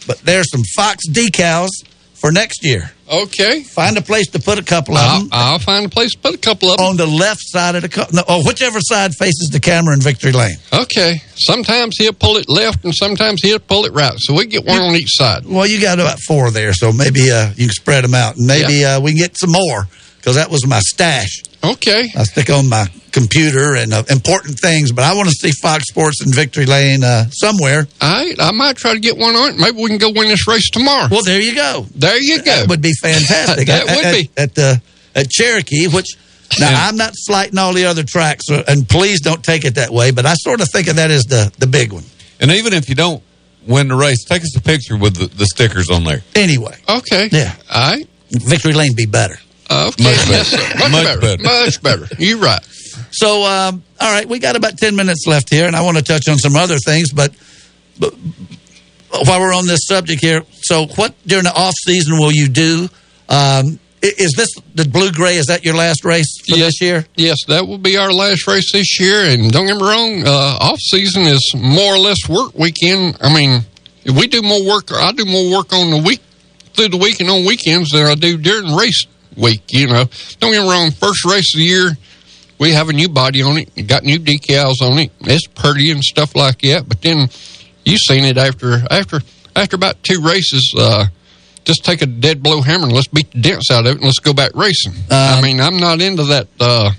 but 0.09 0.19
there's 0.21 0.51
some 0.51 0.63
Fox 0.75 1.07
decals 1.09 1.69
for 2.15 2.33
next 2.33 2.65
year. 2.65 2.93
Okay. 3.13 3.63
Find 3.63 3.99
a 3.99 4.03
place 4.03 4.29
to 4.29 4.39
put 4.39 4.59
a 4.59 4.65
couple 4.65 4.97
of 4.97 5.05
I'll, 5.05 5.21
them 5.21 5.29
I'll 5.33 5.59
find 5.59 5.85
a 5.85 5.89
place 5.89 6.13
to 6.13 6.19
put 6.19 6.35
a 6.35 6.39
couple 6.39 6.71
of 6.71 6.79
them. 6.79 6.87
on 6.87 6.97
the 6.97 7.07
left 7.07 7.43
side 7.43 7.75
of 7.75 7.83
the 7.83 7.89
car. 7.89 8.07
No, 8.13 8.23
oh, 8.27 8.43
whichever 8.47 8.79
side 8.81 9.15
faces 9.15 9.51
the 9.53 9.61
camera 9.61 9.95
in 9.95 10.01
Victory 10.01 10.33
Lane. 10.33 10.57
Okay. 10.73 11.21
Sometimes 11.37 11.97
he'll 11.99 12.15
pull 12.15 12.37
it 12.39 12.47
left 12.49 12.85
and 12.85 12.95
sometimes 12.95 13.43
he'll 13.43 13.59
pull 13.59 13.85
it 13.85 13.93
right. 13.93 14.15
So 14.17 14.35
we 14.35 14.47
get 14.47 14.65
one 14.65 14.81
on 14.81 14.95
each 14.95 15.11
side. 15.13 15.45
Well, 15.45 15.67
you 15.67 15.81
got 15.81 16.01
about 16.01 16.21
four 16.21 16.51
there, 16.51 16.73
so 16.73 16.93
maybe 16.93 17.31
uh, 17.31 17.51
you 17.51 17.67
can 17.67 17.75
spread 17.75 18.05
them 18.05 18.15
out, 18.15 18.37
and 18.37 18.47
maybe 18.47 18.85
uh, 18.85 19.01
we 19.01 19.11
can 19.11 19.19
get 19.19 19.37
some 19.37 19.53
more 19.53 19.87
because 20.17 20.37
that 20.37 20.51
was 20.51 20.67
my 20.67 20.81
stash. 20.81 21.43
Okay. 21.63 22.09
I 22.17 22.25
stick 22.25 22.49
on 22.49 22.69
my 22.69 22.87
computer 23.13 23.75
and 23.77 23.93
uh, 23.93 24.03
important 24.11 24.59
things, 24.59 24.91
but 24.93 25.05
I 25.05 25.15
want 25.15 25.29
to 25.29 25.35
see 25.35 25.51
Fox 25.53 25.89
Sports 25.89 26.25
in 26.25 26.33
Victory 26.33 26.67
Lane 26.67 27.05
uh, 27.05 27.27
somewhere. 27.31 27.87
I 28.01 28.35
I 28.41 28.53
might 28.53 28.77
try 28.77 28.95
to 28.95 29.01
get 29.01 29.17
one 29.17 29.35
on. 29.37 29.59
Maybe 29.61 29.77
we 29.81 29.89
can 29.89 29.99
go 29.99 30.11
win 30.11 30.29
this 30.29 30.47
race 30.49 30.71
tomorrow. 30.71 31.09
Well, 31.11 31.23
there 31.25 31.41
you 31.41 31.55
go. 31.55 31.87
There 31.95 32.17
you 32.21 32.39
go. 32.39 32.45
That 32.45 32.69
would 32.69 32.83
be 32.83 32.93
fantastic. 33.01 33.69
That 33.73 33.89
At- 33.89 33.97
would 33.97 34.05
at, 34.07 34.13
be. 34.15 34.31
at 34.37 34.55
the 34.55 34.83
at 35.15 35.29
Cherokee, 35.31 35.89
which 35.89 36.17
now 36.59 36.89
I'm 36.89 36.97
not 36.97 37.13
slighting 37.15 37.59
all 37.59 37.73
the 37.73 37.85
other 37.87 38.03
tracks, 38.03 38.51
uh, 38.51 38.63
and 38.67 38.89
please 38.89 39.21
don't 39.21 39.43
take 39.45 39.65
it 39.65 39.77
that 39.77 39.91
way. 39.91 40.11
But 40.11 40.27
I 40.27 40.35
sort 40.35 40.61
of 40.61 40.69
think 40.73 40.89
of 40.89 40.97
that 40.97 41.11
as 41.11 41.25
the 41.25 41.53
the 41.59 41.67
big 41.67 41.93
one. 41.93 42.05
And 42.41 42.51
even 42.51 42.73
if 42.73 42.89
you 42.89 42.95
don't 42.95 43.23
win 43.67 43.89
the 43.89 43.95
race, 43.95 44.25
take 44.25 44.43
us 44.43 44.57
a 44.57 44.61
picture 44.61 44.97
with 44.97 45.15
the, 45.17 45.27
the 45.29 45.47
stickers 45.47 45.89
on 45.91 46.03
there. 46.05 46.23
Anyway, 46.35 46.77
Okay. 46.89 47.29
yeah, 47.31 47.55
All 47.73 47.93
right. 47.93 48.09
Victory 48.31 48.73
Lane 48.73 48.95
be 48.97 49.07
better. 49.07 49.37
Okay. 49.71 50.03
Much 50.03 50.29
better. 50.29 50.57
Much, 50.79 50.91
Much 50.93 51.05
better. 51.05 51.21
better. 51.21 51.43
Much 51.43 51.83
better. 51.83 52.07
You're 52.19 52.39
right. 52.39 52.61
So, 53.13 53.45
um, 53.45 53.83
all 54.01 54.11
right, 54.11 54.27
we 54.29 54.39
got 54.39 54.57
about 54.57 54.79
10 54.79 54.97
minutes 54.97 55.27
left 55.27 55.51
here, 55.51 55.67
and 55.67 55.77
I 55.77 55.83
want 55.83 55.99
to 55.99 56.03
touch 56.03 56.29
on 56.29 56.39
some 56.39 56.57
other 56.57 56.79
things, 56.79 57.13
but, 57.13 57.33
but 58.01 58.15
while 59.27 59.41
we're 59.41 59.55
on 59.55 59.67
this 59.67 59.87
subject 59.87 60.23
here, 60.23 60.43
so 60.63 60.87
what 60.97 61.15
during 61.27 61.45
the 61.45 61.53
off 61.55 61.75
season 61.85 62.19
will 62.19 62.33
you 62.33 62.49
do? 62.49 62.89
Um, 63.29 63.79
is 64.03 64.33
this 64.37 64.49
the 64.75 64.89
blue 64.89 65.13
gray? 65.13 65.37
Is 65.37 65.47
that 65.47 65.65
your 65.65 65.75
last 65.75 66.05
race 66.05 66.39
for 66.49 66.57
Yes. 66.57 66.67
this 66.67 66.81
year? 66.81 67.07
Yes, 67.17 67.37
that 67.47 67.69
will 67.69 67.79
be 67.79 67.97
our 67.97 68.13
last 68.13 68.47
race 68.49 68.73
this 68.73 68.99
year. 68.99 69.27
And 69.27 69.53
don't 69.53 69.67
get 69.67 69.77
me 69.77 69.83
wrong, 69.83 70.27
uh, 70.27 70.57
off 70.61 70.81
season 70.81 71.23
is 71.23 71.53
more 71.55 71.95
or 71.95 71.99
less 71.99 72.29
work 72.29 72.59
weekend. 72.59 73.17
I 73.21 73.33
mean, 73.33 73.65
we 74.07 74.27
do 74.27 74.43
more 74.43 74.65
work. 74.65 74.91
I 74.93 75.13
do 75.13 75.25
more 75.25 75.57
work 75.57 75.73
on 75.73 75.91
the 75.91 75.99
week 75.99 76.21
through 76.75 76.89
the 76.89 76.97
week 76.97 77.21
and 77.21 77.31
on 77.31 77.45
weekends 77.45 77.91
than 77.91 78.07
I 78.07 78.15
do 78.17 78.39
during 78.39 78.75
race 78.75 79.05
week. 79.37 79.63
You 79.71 79.87
know, 79.87 80.05
don't 80.41 80.53
get 80.53 80.63
me 80.63 80.69
wrong. 80.69 80.91
First 80.91 81.25
race 81.25 81.55
of 81.55 81.59
the 81.59 81.65
year, 81.65 81.97
we 82.59 82.73
have 82.73 82.89
a 82.89 82.93
new 82.93 83.09
body 83.09 83.43
on 83.43 83.59
it. 83.59 83.87
Got 83.87 84.05
new 84.05 84.19
decals 84.19 84.81
on 84.83 84.99
it. 84.99 85.11
It's 85.23 85.47
pretty 85.47 85.91
and 85.91 86.03
stuff 86.03 86.35
like 86.37 86.61
that. 86.63 86.89
But 86.89 87.03
then 87.03 87.29
you 87.85 87.97
seen 87.99 88.25
it 88.25 88.37
after 88.39 88.83
after 88.91 89.21
after 89.57 89.77
about 89.77 90.03
two 90.03 90.21
races. 90.21 90.75
Uh, 90.77 91.07
just 91.65 91.85
take 91.85 92.03
a 92.03 92.07
dead 92.07 92.43
blow 92.43 92.61
hammer 92.61 92.85
and 92.85 92.93
let's 92.93 93.07
beat 93.07 93.31
the 93.31 93.41
dents 93.41 93.71
out 93.71 93.87
of 93.87 93.93
it 93.93 93.97
and 93.99 94.05
let's 94.05 94.19
go 94.19 94.33
back 94.33 94.51
racing. 94.57 94.95
I 95.11 95.41
mean, 95.41 95.61
I'm 95.61 95.77
not 95.79 96.01
into 96.01 96.25
that. 96.25 96.49
Uh, 96.59 96.91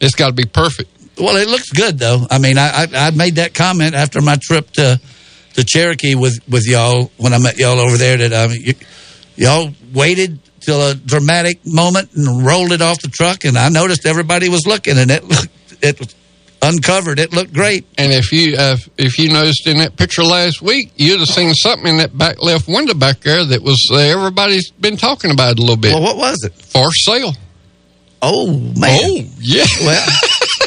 it's 0.00 0.14
got 0.14 0.28
to 0.28 0.32
be 0.32 0.46
perfect. 0.46 0.90
Well, 1.18 1.36
it 1.36 1.48
looks 1.48 1.70
good 1.70 1.98
though. 1.98 2.26
I 2.30 2.38
mean, 2.38 2.56
I, 2.58 2.84
I 2.84 2.88
I 2.94 3.10
made 3.10 3.36
that 3.36 3.52
comment 3.54 3.94
after 3.94 4.20
my 4.22 4.36
trip 4.40 4.70
to 4.72 5.00
to 5.54 5.64
Cherokee 5.64 6.14
with 6.14 6.38
with 6.48 6.66
y'all 6.66 7.10
when 7.16 7.34
I 7.34 7.38
met 7.38 7.58
y'all 7.58 7.80
over 7.80 7.96
there 7.96 8.16
that 8.18 8.32
um, 8.32 8.50
y- 8.64 8.74
y'all 9.36 9.72
waited 9.92 10.38
till 10.68 10.82
a 10.82 10.94
dramatic 10.94 11.64
moment 11.64 12.10
and 12.14 12.44
rolled 12.44 12.72
it 12.72 12.82
off 12.82 13.00
the 13.00 13.08
truck, 13.08 13.44
and 13.44 13.56
I 13.56 13.70
noticed 13.70 14.04
everybody 14.04 14.50
was 14.50 14.66
looking, 14.66 14.98
and 14.98 15.10
it 15.10 15.24
looked, 15.24 15.48
it 15.80 15.98
was 15.98 16.14
uncovered. 16.60 17.18
It 17.18 17.32
looked 17.32 17.54
great. 17.54 17.86
And 17.96 18.12
if 18.12 18.32
you 18.32 18.54
uh, 18.54 18.76
if 18.98 19.18
you 19.18 19.30
noticed 19.30 19.66
in 19.66 19.78
that 19.78 19.96
picture 19.96 20.22
last 20.22 20.60
week, 20.60 20.92
you'd 20.96 21.20
have 21.20 21.28
seen 21.28 21.54
something 21.54 21.88
in 21.88 21.96
that 21.98 22.16
back 22.16 22.42
left 22.42 22.68
window 22.68 22.92
back 22.92 23.20
there 23.20 23.46
that 23.46 23.62
was 23.62 23.88
uh, 23.90 23.96
everybody's 23.96 24.70
been 24.72 24.98
talking 24.98 25.30
about 25.30 25.52
it 25.52 25.58
a 25.58 25.62
little 25.62 25.78
bit. 25.78 25.94
Well, 25.94 26.02
what 26.02 26.18
was 26.18 26.44
it? 26.44 26.52
For 26.52 26.92
sale. 26.92 27.32
Oh 28.20 28.48
man! 28.78 29.00
Oh 29.00 29.24
yeah. 29.40 29.64
Well, 29.80 30.06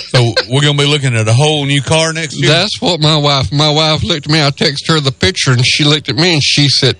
So 0.09 0.33
we're 0.49 0.61
going 0.61 0.77
to 0.77 0.83
be 0.83 0.89
looking 0.89 1.15
at 1.15 1.27
a 1.27 1.33
whole 1.33 1.65
new 1.65 1.81
car 1.81 2.11
next 2.11 2.41
year. 2.41 2.49
That's 2.51 2.81
what 2.81 2.99
my 2.99 3.15
wife. 3.15 3.51
My 3.51 3.69
wife 3.69 4.03
looked 4.03 4.25
at 4.25 4.31
me. 4.31 4.41
I 4.41 4.49
texted 4.49 4.87
her 4.89 4.99
the 4.99 5.11
picture, 5.11 5.51
and 5.51 5.65
she 5.65 5.85
looked 5.85 6.09
at 6.09 6.15
me 6.15 6.33
and 6.33 6.43
she 6.43 6.67
said, 6.67 6.97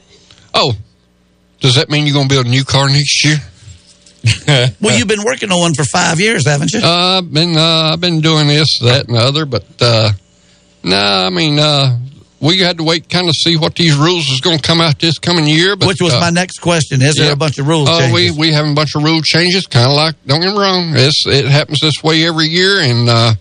"Oh, 0.54 0.76
does 1.62 1.76
that 1.76 1.90
mean 1.90 2.06
you're 2.06 2.14
going 2.14 2.28
to 2.28 2.34
build 2.36 2.46
a 2.48 2.50
new 2.50 2.64
car 2.66 2.90
next 2.90 3.24
year?" 3.26 3.38
well, 4.82 4.98
you've 4.98 5.08
been 5.08 5.24
working 5.24 5.52
on 5.52 5.60
one 5.60 5.74
for 5.74 5.84
five 5.84 6.20
years, 6.20 6.46
haven't 6.46 6.72
you? 6.74 6.80
Uh, 6.84 7.20
I've 7.20 7.34
been 7.34 7.58
uh, 7.58 7.92
I've 7.94 8.02
been 8.02 8.22
doing 8.22 8.48
this, 8.48 8.80
that, 8.84 9.08
and 9.08 9.16
the 9.16 9.20
other, 9.22 9.46
but 9.46 9.66
uh, 9.82 10.12
no, 10.84 10.98
I 10.98 11.30
mean 11.32 11.58
uh, 11.58 11.98
we 12.40 12.60
had 12.60 12.78
to 12.78 12.84
wait, 12.84 13.10
kind 13.10 13.28
of 13.28 13.34
see 13.36 13.56
what 13.58 13.76
these 13.76 13.96
rules 13.96 14.28
is 14.30 14.42
going 14.42 14.58
to 14.58 14.62
come 14.62 14.80
out 14.82 15.00
this 15.00 15.18
coming 15.18 15.48
year. 15.48 15.76
But 15.76 15.88
Which 15.88 16.02
was 16.02 16.14
uh, 16.14 16.20
my 16.20 16.30
next 16.30 16.60
question. 16.60 17.02
Is 17.02 17.16
there 17.16 17.34
a 17.34 17.36
bunch 17.36 17.58
of 17.58 17.68
rules 17.68 17.88
Oh, 17.90 18.00
changes? 18.00 18.38
we 18.38 18.48
we 18.50 18.54
have 18.54 18.66
a 18.68 18.74
bunch 18.76 18.96
of 18.96 19.04
rule 19.04 19.22
changes, 19.24 19.66
kind 19.66 19.88
of 19.88 19.96
like. 19.96 20.16
Don't 20.28 20.42
get 20.42 20.54
me 20.54 20.60
wrong, 20.60 20.94
it's 20.96 21.24
it 21.26 21.46
happens 21.46 21.80
this 21.82 22.04
way 22.04 22.24
every 22.26 22.46
year, 22.48 22.80
and 22.80 23.10
uh, 23.10 23.34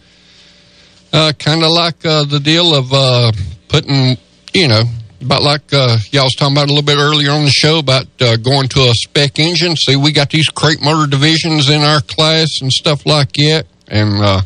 uh, 1.12 1.32
kind 1.38 1.62
of 1.62 1.70
like 1.70 2.06
uh, 2.06 2.24
the 2.24 2.40
deal 2.40 2.74
of 2.74 2.90
uh, 2.92 3.32
putting, 3.68 4.16
you 4.54 4.68
know, 4.68 4.84
about 5.20 5.42
like 5.42 5.72
uh, 5.72 5.98
y'all 6.10 6.24
was 6.24 6.34
talking 6.34 6.54
about 6.54 6.66
a 6.68 6.72
little 6.72 6.82
bit 6.84 6.98
earlier 6.98 7.30
on 7.30 7.44
the 7.44 7.50
show 7.50 7.78
about 7.78 8.06
uh, 8.20 8.36
going 8.36 8.68
to 8.68 8.80
a 8.80 8.94
spec 8.94 9.38
engine. 9.38 9.76
See, 9.76 9.96
we 9.96 10.12
got 10.12 10.30
these 10.30 10.48
crate 10.48 10.82
motor 10.82 11.08
divisions 11.08 11.68
in 11.68 11.82
our 11.82 12.00
class 12.00 12.60
and 12.60 12.72
stuff 12.72 13.06
like 13.06 13.32
that, 13.34 13.66
and 13.88 14.22
uh, 14.22 14.40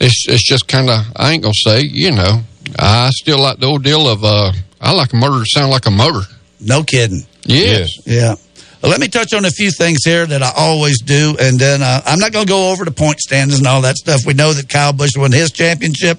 it's 0.00 0.26
it's 0.28 0.44
just 0.44 0.68
kind 0.68 0.90
of 0.90 1.00
I 1.16 1.32
ain't 1.32 1.42
gonna 1.42 1.54
say, 1.54 1.82
you 1.82 2.12
know, 2.12 2.42
I 2.78 3.10
still 3.10 3.40
like 3.40 3.58
the 3.58 3.66
old 3.66 3.84
deal 3.84 4.08
of 4.08 4.24
uh, 4.24 4.52
I 4.80 4.92
like 4.92 5.12
a 5.12 5.16
motor 5.16 5.44
to 5.44 5.46
sound 5.46 5.70
like 5.70 5.86
a 5.86 5.90
motor. 5.90 6.26
no 6.60 6.82
kidding. 6.82 7.26
Yes. 7.46 7.90
Yeah. 8.06 8.34
But 8.80 8.90
let 8.90 9.00
me 9.00 9.08
touch 9.08 9.32
on 9.32 9.46
a 9.46 9.50
few 9.50 9.70
things 9.70 10.04
here 10.04 10.26
that 10.26 10.42
I 10.42 10.50
always 10.54 11.00
do, 11.00 11.36
and 11.40 11.58
then 11.58 11.82
uh, 11.82 12.02
I'm 12.04 12.18
not 12.18 12.32
going 12.32 12.44
to 12.44 12.50
go 12.50 12.70
over 12.70 12.84
the 12.84 12.90
point 12.90 13.18
standings 13.18 13.58
and 13.58 13.66
all 13.66 13.80
that 13.80 13.96
stuff. 13.96 14.26
We 14.26 14.34
know 14.34 14.52
that 14.52 14.68
Kyle 14.68 14.92
Busch 14.92 15.16
won 15.16 15.32
his 15.32 15.52
championship, 15.52 16.18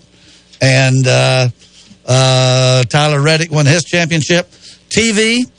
and 0.60 1.06
uh, 1.06 1.49
uh, 2.06 2.84
Tyler 2.84 3.22
Reddick 3.22 3.52
won 3.52 3.65
his 3.65 3.84
championship. 3.84 4.49
TV, 4.90 5.49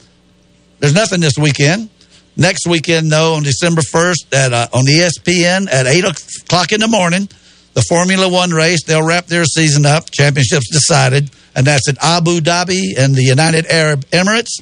there's 0.79 0.93
nothing 0.93 1.19
this 1.19 1.37
weekend. 1.37 1.89
Next 2.35 2.67
weekend, 2.67 3.11
though, 3.11 3.33
on 3.33 3.43
December 3.43 3.81
1st 3.81 4.33
at 4.33 4.53
uh, 4.53 4.67
on 4.71 4.85
ESPN 4.85 5.67
at 5.71 5.87
8 5.87 6.05
o'clock 6.05 6.71
in 6.71 6.79
the 6.79 6.87
morning, 6.87 7.27
the 7.73 7.81
Formula 7.81 8.29
One 8.29 8.51
race, 8.51 8.83
they'll 8.83 9.05
wrap 9.05 9.25
their 9.25 9.45
season 9.45 9.85
up. 9.85 10.11
Championships 10.11 10.69
decided, 10.69 11.31
and 11.55 11.65
that's 11.65 11.89
at 11.89 11.97
Abu 12.01 12.39
Dhabi 12.39 12.97
and 12.97 13.15
the 13.15 13.23
United 13.23 13.65
Arab 13.67 14.05
Emirates. 14.07 14.61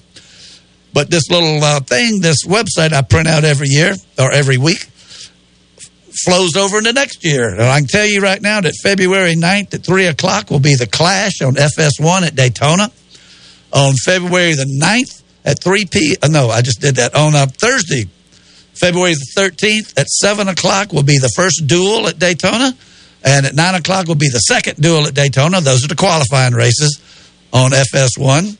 But 0.93 1.09
this 1.09 1.29
little 1.29 1.61
uh, 1.61 1.81
thing, 1.81 2.21
this 2.21 2.45
website 2.45 2.93
I 2.93 3.01
print 3.01 3.27
out 3.27 3.43
every 3.43 3.67
year 3.67 3.93
or 4.17 4.31
every 4.31 4.57
week, 4.57 4.89
flows 6.23 6.55
over 6.55 6.77
into 6.77 6.93
next 6.93 7.23
year. 7.23 7.49
And 7.49 7.63
I 7.63 7.79
can 7.79 7.87
tell 7.87 8.05
you 8.05 8.21
right 8.21 8.41
now 8.41 8.61
that 8.61 8.73
February 8.81 9.35
9th 9.35 9.73
at 9.73 9.85
3 9.85 10.07
o'clock 10.07 10.49
will 10.49 10.59
be 10.59 10.75
the 10.75 10.87
Clash 10.87 11.41
on 11.41 11.55
FS1 11.55 12.27
at 12.27 12.35
Daytona. 12.35 12.91
On 13.73 13.93
February 14.05 14.53
the 14.53 14.65
9th 14.81 15.23
at 15.43 15.61
3 15.61 15.85
p. 15.85 16.17
Uh, 16.21 16.27
no, 16.27 16.49
I 16.49 16.61
just 16.61 16.81
did 16.81 16.95
that. 16.95 17.15
On 17.15 17.35
uh, 17.35 17.45
Thursday, 17.45 18.07
February 18.73 19.13
the 19.13 19.41
13th 19.41 19.99
at 19.99 20.07
7 20.07 20.47
o'clock 20.47 20.93
will 20.93 21.03
be 21.03 21.17
the 21.17 21.31
first 21.35 21.67
duel 21.67 22.07
at 22.07 22.19
Daytona. 22.19 22.75
And 23.23 23.45
at 23.45 23.55
9 23.55 23.75
o'clock 23.75 24.07
will 24.07 24.15
be 24.15 24.29
the 24.29 24.39
second 24.39 24.77
duel 24.77 25.07
at 25.07 25.13
Daytona. 25.13 25.59
Those 25.59 25.83
are 25.83 25.87
the 25.87 25.95
qualifying 25.95 26.53
races 26.53 27.01
on 27.51 27.71
FS1. 27.71 28.57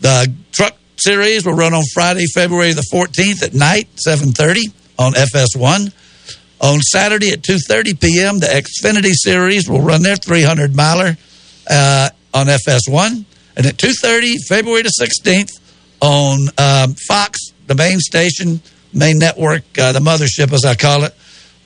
The 0.00 0.32
truck 0.50 0.76
series 0.96 1.46
will 1.46 1.54
run 1.54 1.74
on 1.74 1.84
Friday, 1.94 2.26
February 2.34 2.72
the 2.72 2.86
14th 2.92 3.42
at 3.42 3.54
night, 3.54 3.88
7.30 3.96 4.72
on 4.98 5.12
FS1. 5.12 5.92
On 6.62 6.80
Saturday 6.80 7.32
at 7.32 7.42
2.30 7.42 8.00
p.m., 8.00 8.38
the 8.38 8.46
Xfinity 8.46 9.12
Series 9.14 9.68
will 9.68 9.80
run 9.80 10.02
their 10.02 10.14
300 10.14 10.74
miler 10.76 11.16
uh, 11.68 12.08
on 12.32 12.46
FS1. 12.46 13.24
And 13.56 13.66
at 13.66 13.76
2.30, 13.76 14.34
February 14.48 14.82
the 14.82 14.92
16th, 15.00 15.50
on 16.00 16.48
um, 16.58 16.94
Fox, 16.94 17.52
the 17.66 17.74
main 17.74 17.98
station, 17.98 18.60
main 18.92 19.18
network, 19.18 19.62
uh, 19.78 19.92
the 19.92 20.00
mothership, 20.00 20.52
as 20.52 20.64
I 20.64 20.74
call 20.74 21.04
it, 21.04 21.14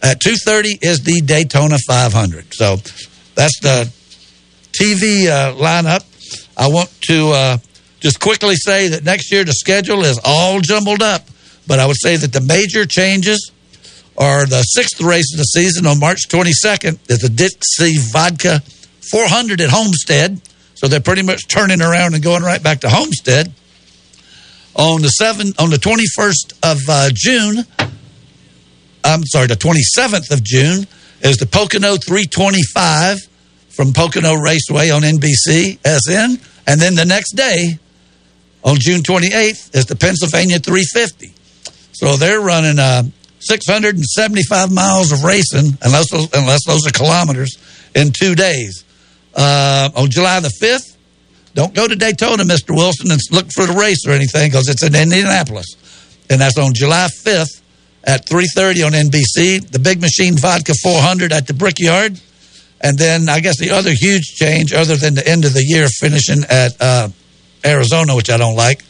at 0.03 0.21
2.30 0.21 0.79
is 0.83 1.01
the 1.01 1.21
Daytona 1.21 1.77
500. 1.87 2.55
So 2.55 2.77
that's 3.35 3.61
the 3.61 3.91
TV 4.73 5.27
uh, 5.29 5.55
lineup. 5.55 6.05
I 6.57 6.69
want 6.69 6.91
to 7.03 7.31
uh, 7.31 7.59
just 8.01 8.21
quickly 8.21 8.57
say 8.57 8.89
that 8.89 9.05
next 9.05 9.31
year 9.31 9.45
the 9.45 9.53
schedule 9.53 10.05
is 10.05 10.21
all 10.25 10.61
jumbled 10.61 11.03
up, 11.03 11.29
but 11.67 11.79
I 11.79 11.87
would 11.87 12.01
say 12.01 12.17
that 12.17 12.33
the 12.33 12.41
major 12.41 12.87
changes 12.87 13.53
are 14.19 14.47
the 14.47 14.63
sixth 14.63 15.01
race 15.01 15.33
of 15.33 15.39
the 15.39 15.45
season 15.45 15.87
on 15.87 16.01
March 16.01 16.29
22nd 16.29 16.99
is 17.11 17.19
the 17.21 17.29
Dixie 17.29 17.99
Vodka 18.13 18.61
400 19.11 19.61
at 19.61 19.71
Homestead. 19.71 20.41
So 20.75 20.89
they're 20.89 21.01
pretty 21.01 21.23
much 21.23 21.49
turning 21.49 21.81
around 21.81 22.15
and 22.15 22.23
going 22.23 22.43
right 22.43 22.63
back 22.63 22.81
to 22.81 22.89
Homestead. 22.89 23.53
On 24.75 25.01
the 25.01 25.09
seven, 25.09 25.53
on 25.59 25.71
the 25.71 25.77
21st 25.77 26.73
of 26.73 26.79
uh, 26.89 27.09
June, 27.15 27.65
I'm 29.05 29.25
sorry, 29.25 29.47
the 29.47 29.55
27th 29.55 30.31
of 30.31 30.43
June 30.43 30.87
is 31.23 31.39
the 31.39 31.47
Pocono 31.47 31.97
325 31.97 33.21
from 33.71 33.93
Pocono 33.93 34.35
Raceway 34.35 34.91
on 34.91 35.03
NBC 35.03 35.79
SN. 35.87 36.41
And 36.67 36.81
then 36.81 36.95
the 36.95 37.05
next 37.05 37.33
day, 37.33 37.79
on 38.65 38.77
June 38.79 39.03
28th, 39.03 39.75
is 39.75 39.87
the 39.87 39.97
Pennsylvania 39.97 40.59
350. 40.59 41.33
So 41.93 42.17
they're 42.17 42.41
running 42.41 42.79
uh, 42.79 43.05
675 43.49 44.73
miles 44.73 45.13
of 45.13 45.25
racing, 45.25 45.79
unless 45.83 46.11
those, 46.11 46.29
unless 46.35 46.65
those 46.67 46.87
are 46.87 46.91
kilometers, 46.91 47.57
in 47.95 48.13
two 48.13 48.35
days. 48.35 48.85
Uh, 49.35 49.91
on 49.95 50.11
July 50.11 50.41
the 50.41 50.53
5th, 50.61 50.97
don't 51.55 51.75
go 51.75 51.89
to 51.89 51.97
Daytona, 51.97 52.45
Mr. 52.45 52.77
Wilson, 52.77 53.11
and 53.11 53.21
look 53.31 53.51
for 53.53 53.67
the 53.67 53.73
race 53.73 54.07
or 54.07 54.13
anything 54.13 54.51
because 54.51 54.69
it's 54.69 54.83
in 54.83 54.95
Indianapolis. 54.95 55.77
And 56.29 56.41
that's 56.41 56.59
on 56.59 56.75
July 56.75 57.09
5th 57.25 57.63
at 58.05 58.27
3.30 58.27 58.87
on 58.87 58.93
NBC. 58.93 59.71
The 59.71 59.79
Big 59.79 60.01
Machine 60.01 60.37
Vodka 60.37 60.75
400 60.83 61.33
at 61.33 61.47
the 61.47 61.55
Brickyard. 61.55 62.21
And 62.81 62.99
then 62.99 63.29
I 63.29 63.41
guess 63.41 63.59
the 63.59 63.71
other 63.71 63.91
huge 63.93 64.35
change, 64.35 64.75
other 64.75 64.97
than 64.97 65.15
the 65.15 65.27
end 65.27 65.45
of 65.45 65.55
the 65.55 65.65
year 65.65 65.89
finishing 65.89 66.45
at 66.49 66.73
uh, 66.79 67.09
Arizona, 67.65 68.15
which 68.15 68.29
I 68.29 68.37
don't 68.37 68.55
like, 68.55 68.83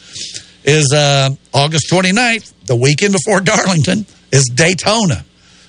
is 0.64 0.92
uh, 0.92 1.30
August 1.54 1.88
29th, 1.90 2.52
the 2.66 2.74
weekend 2.74 3.12
before 3.12 3.40
Darlington, 3.40 4.06
is 4.32 4.44
Daytona 4.52 5.24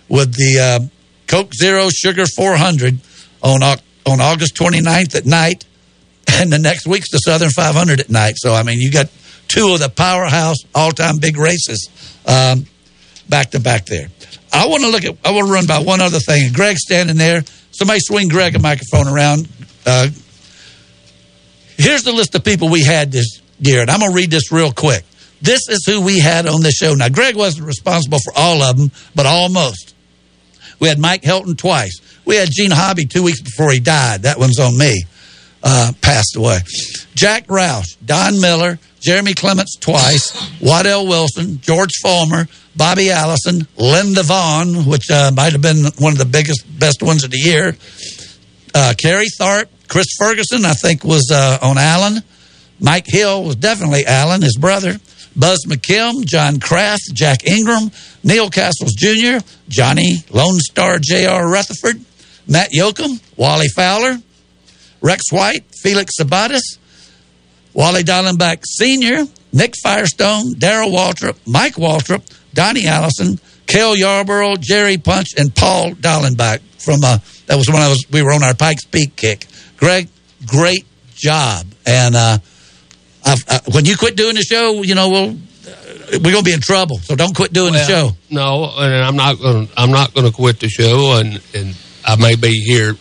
with 0.10 0.34
the 0.34 0.60
uh, 0.60 0.88
Coke 1.28 1.54
Zero 1.54 1.90
Sugar 1.90 2.26
400 2.26 3.00
on, 3.44 3.64
on 3.64 4.22
August 4.22 4.56
29th 4.56 5.16
at 5.16 5.26
night. 5.26 5.66
And 6.30 6.52
the 6.52 6.60
next 6.60 6.88
week's 6.88 7.10
the 7.12 7.20
Southern 7.20 7.50
500 7.50 8.00
at 8.00 8.10
night. 8.10 8.36
So, 8.38 8.54
I 8.54 8.64
mean, 8.64 8.80
you 8.80 8.92
got 8.92 9.08
two 9.48 9.74
of 9.74 9.80
the 9.80 9.90
powerhouse 9.90 10.58
all 10.76 10.92
time 10.92 11.18
big 11.20 11.38
races 11.38 11.90
um, 12.28 12.66
back 13.30 13.52
to 13.52 13.60
back 13.60 13.86
there. 13.86 14.10
I 14.52 14.68
want 14.68 14.84
to 14.84 14.90
look 14.90 15.06
at, 15.06 15.16
I 15.26 15.32
want 15.32 15.48
to 15.48 15.54
run 15.54 15.66
by 15.68 15.80
one 15.80 16.02
other 16.02 16.20
thing. 16.20 16.52
Greg's 16.54 16.82
standing 16.82 17.18
there. 17.18 17.44
Somebody 17.72 18.00
swing 18.02 18.28
Greg 18.28 18.56
a 18.56 18.60
microphone 18.60 19.08
around. 19.08 19.48
Uh, 19.86 20.10
here's 21.78 22.04
the 22.04 22.12
list 22.12 22.36
of 22.36 22.44
people 22.44 22.70
we 22.70 22.84
had 22.84 23.12
this 23.12 23.42
year, 23.60 23.82
and 23.82 23.90
I'm 23.90 24.00
going 24.00 24.12
to 24.12 24.16
read 24.16 24.32
this 24.32 24.52
real 24.52 24.72
quick. 24.72 25.04
This 25.42 25.62
is 25.70 25.86
who 25.86 26.02
we 26.02 26.20
had 26.20 26.48
on 26.48 26.62
the 26.62 26.72
show. 26.72 26.94
Now, 26.94 27.10
Greg 27.10 27.36
wasn't 27.36 27.68
responsible 27.68 28.20
for 28.20 28.34
all 28.36 28.62
of 28.62 28.78
them, 28.78 28.92
but 29.16 29.26
almost. 29.26 29.96
We 30.80 30.88
had 30.88 31.00
Mike 31.00 31.24
Helton 31.24 31.58
twice. 31.58 32.00
We 32.26 32.36
had 32.36 32.50
Gene 32.52 32.72
Hobby 32.72 33.06
two 33.06 33.24
weeks 33.24 33.42
before 33.42 33.72
he 33.72 33.80
died. 33.80 34.24
That 34.24 34.38
one's 34.38 34.60
on 34.60 34.78
me. 34.78 35.04
Uh, 35.64 35.92
passed 36.02 36.36
away. 36.36 36.60
Jack 37.16 37.48
Roush, 37.48 37.98
Don 38.06 38.40
Miller, 38.40 38.80
Jeremy 39.00 39.34
Clements 39.34 39.76
twice, 39.76 40.32
Waddell 40.62 41.08
Wilson, 41.08 41.60
George 41.62 41.94
Fulmer, 42.02 42.48
Bobby 42.76 43.12
Allison, 43.12 43.68
Linda 43.76 44.24
Vaughn, 44.24 44.86
which 44.86 45.10
uh, 45.10 45.32
might 45.36 45.54
have 45.54 45.62
been 45.62 45.86
one 45.98 46.14
of 46.14 46.20
the 46.20 46.26
biggest, 46.26 46.64
best 46.80 47.02
ones 47.02 47.24
of 47.24 47.32
the 47.32 47.40
year. 47.40 47.76
Uh, 48.74 48.94
Kerry 48.98 49.28
Tharp, 49.40 49.66
Chris 49.88 50.08
Ferguson, 50.18 50.64
I 50.64 50.74
think 50.74 51.04
was 51.04 51.32
uh, 51.34 51.58
on 51.62 51.78
Allen. 51.78 52.22
Mike 52.80 53.08
Hill 53.08 53.44
was 53.44 53.56
definitely 53.56 54.06
Allen, 54.06 54.42
his 54.42 54.58
brother. 54.58 54.98
Buzz 55.38 55.66
McKim, 55.68 56.26
John 56.26 56.60
Kraft, 56.60 57.14
Jack 57.14 57.46
Ingram, 57.46 57.92
Neil 58.24 58.50
Castles 58.50 58.94
Jr., 58.94 59.46
Johnny 59.70 60.24
Lone 60.32 60.60
Star 60.60 60.98
J.R. 61.00 61.50
Rutherford, 61.50 62.04
Matt 62.48 62.72
Yocum, 62.72 63.22
Wally 63.38 63.68
Fowler, 63.68 64.18
Rex 65.02 65.32
White, 65.32 65.64
Felix 65.82 66.14
Sabates, 66.20 66.78
Wally 67.74 68.04
Dallenbach 68.04 68.64
Sr., 68.66 69.28
Nick 69.54 69.76
Firestone, 69.82 70.54
Darrell 70.58 70.90
Waltrip, 70.90 71.38
Mike 71.46 71.76
Waltrip, 71.76 72.24
Donnie 72.54 72.88
Allison, 72.88 73.40
Cale 73.68 73.96
Yarborough, 73.96 74.56
Jerry 74.56 74.98
Punch, 74.98 75.30
and 75.38 75.54
Paul 75.54 75.92
Dallenbach 75.92 76.60
from 76.80 77.04
uh, 77.04 77.20
that 77.46 77.56
was 77.56 77.68
when 77.68 77.82
I 77.82 77.90
was 77.90 78.06
we 78.12 78.24
were 78.24 78.34
on 78.34 78.44
our 78.44 78.56
Pikes 78.56 78.86
Peak 78.86 79.16
kick. 79.16 79.46
Greg, 79.78 80.10
great 80.46 80.86
job, 81.16 81.68
and 81.86 82.16
uh, 82.16 82.38
I've, 83.28 83.44
uh, 83.48 83.60
when 83.74 83.86
you 83.86 83.98
quit 83.98 84.16
doing 84.16 84.36
the 84.36 84.41
show, 84.41 84.82
you 84.84 84.95
know 84.95 85.10
we'll 85.10 85.38
we're 86.14 86.32
gonna 86.32 86.44
be 86.44 86.54
in 86.54 86.62
trouble. 86.62 86.98
So 86.99 87.16
don't 87.16 87.36
quit 87.36 87.52
doing 87.52 87.74
Well, 87.74 87.86
the 87.86 88.12
show. 88.12 88.18
No, 88.30 88.72
and 88.78 89.04
I'm 89.04 89.16
not 89.16 89.38
going. 89.40 89.68
to 89.68 89.74
I'm 89.80 89.91
not 89.91 90.16
to 90.16 90.32
quit 90.32 90.60
the 90.60 90.70
show, 90.70 91.20
and 91.20 91.41
and 91.54 91.76
I 92.06 92.16
may 92.16 92.36
be 92.36 92.52
here 92.64 92.95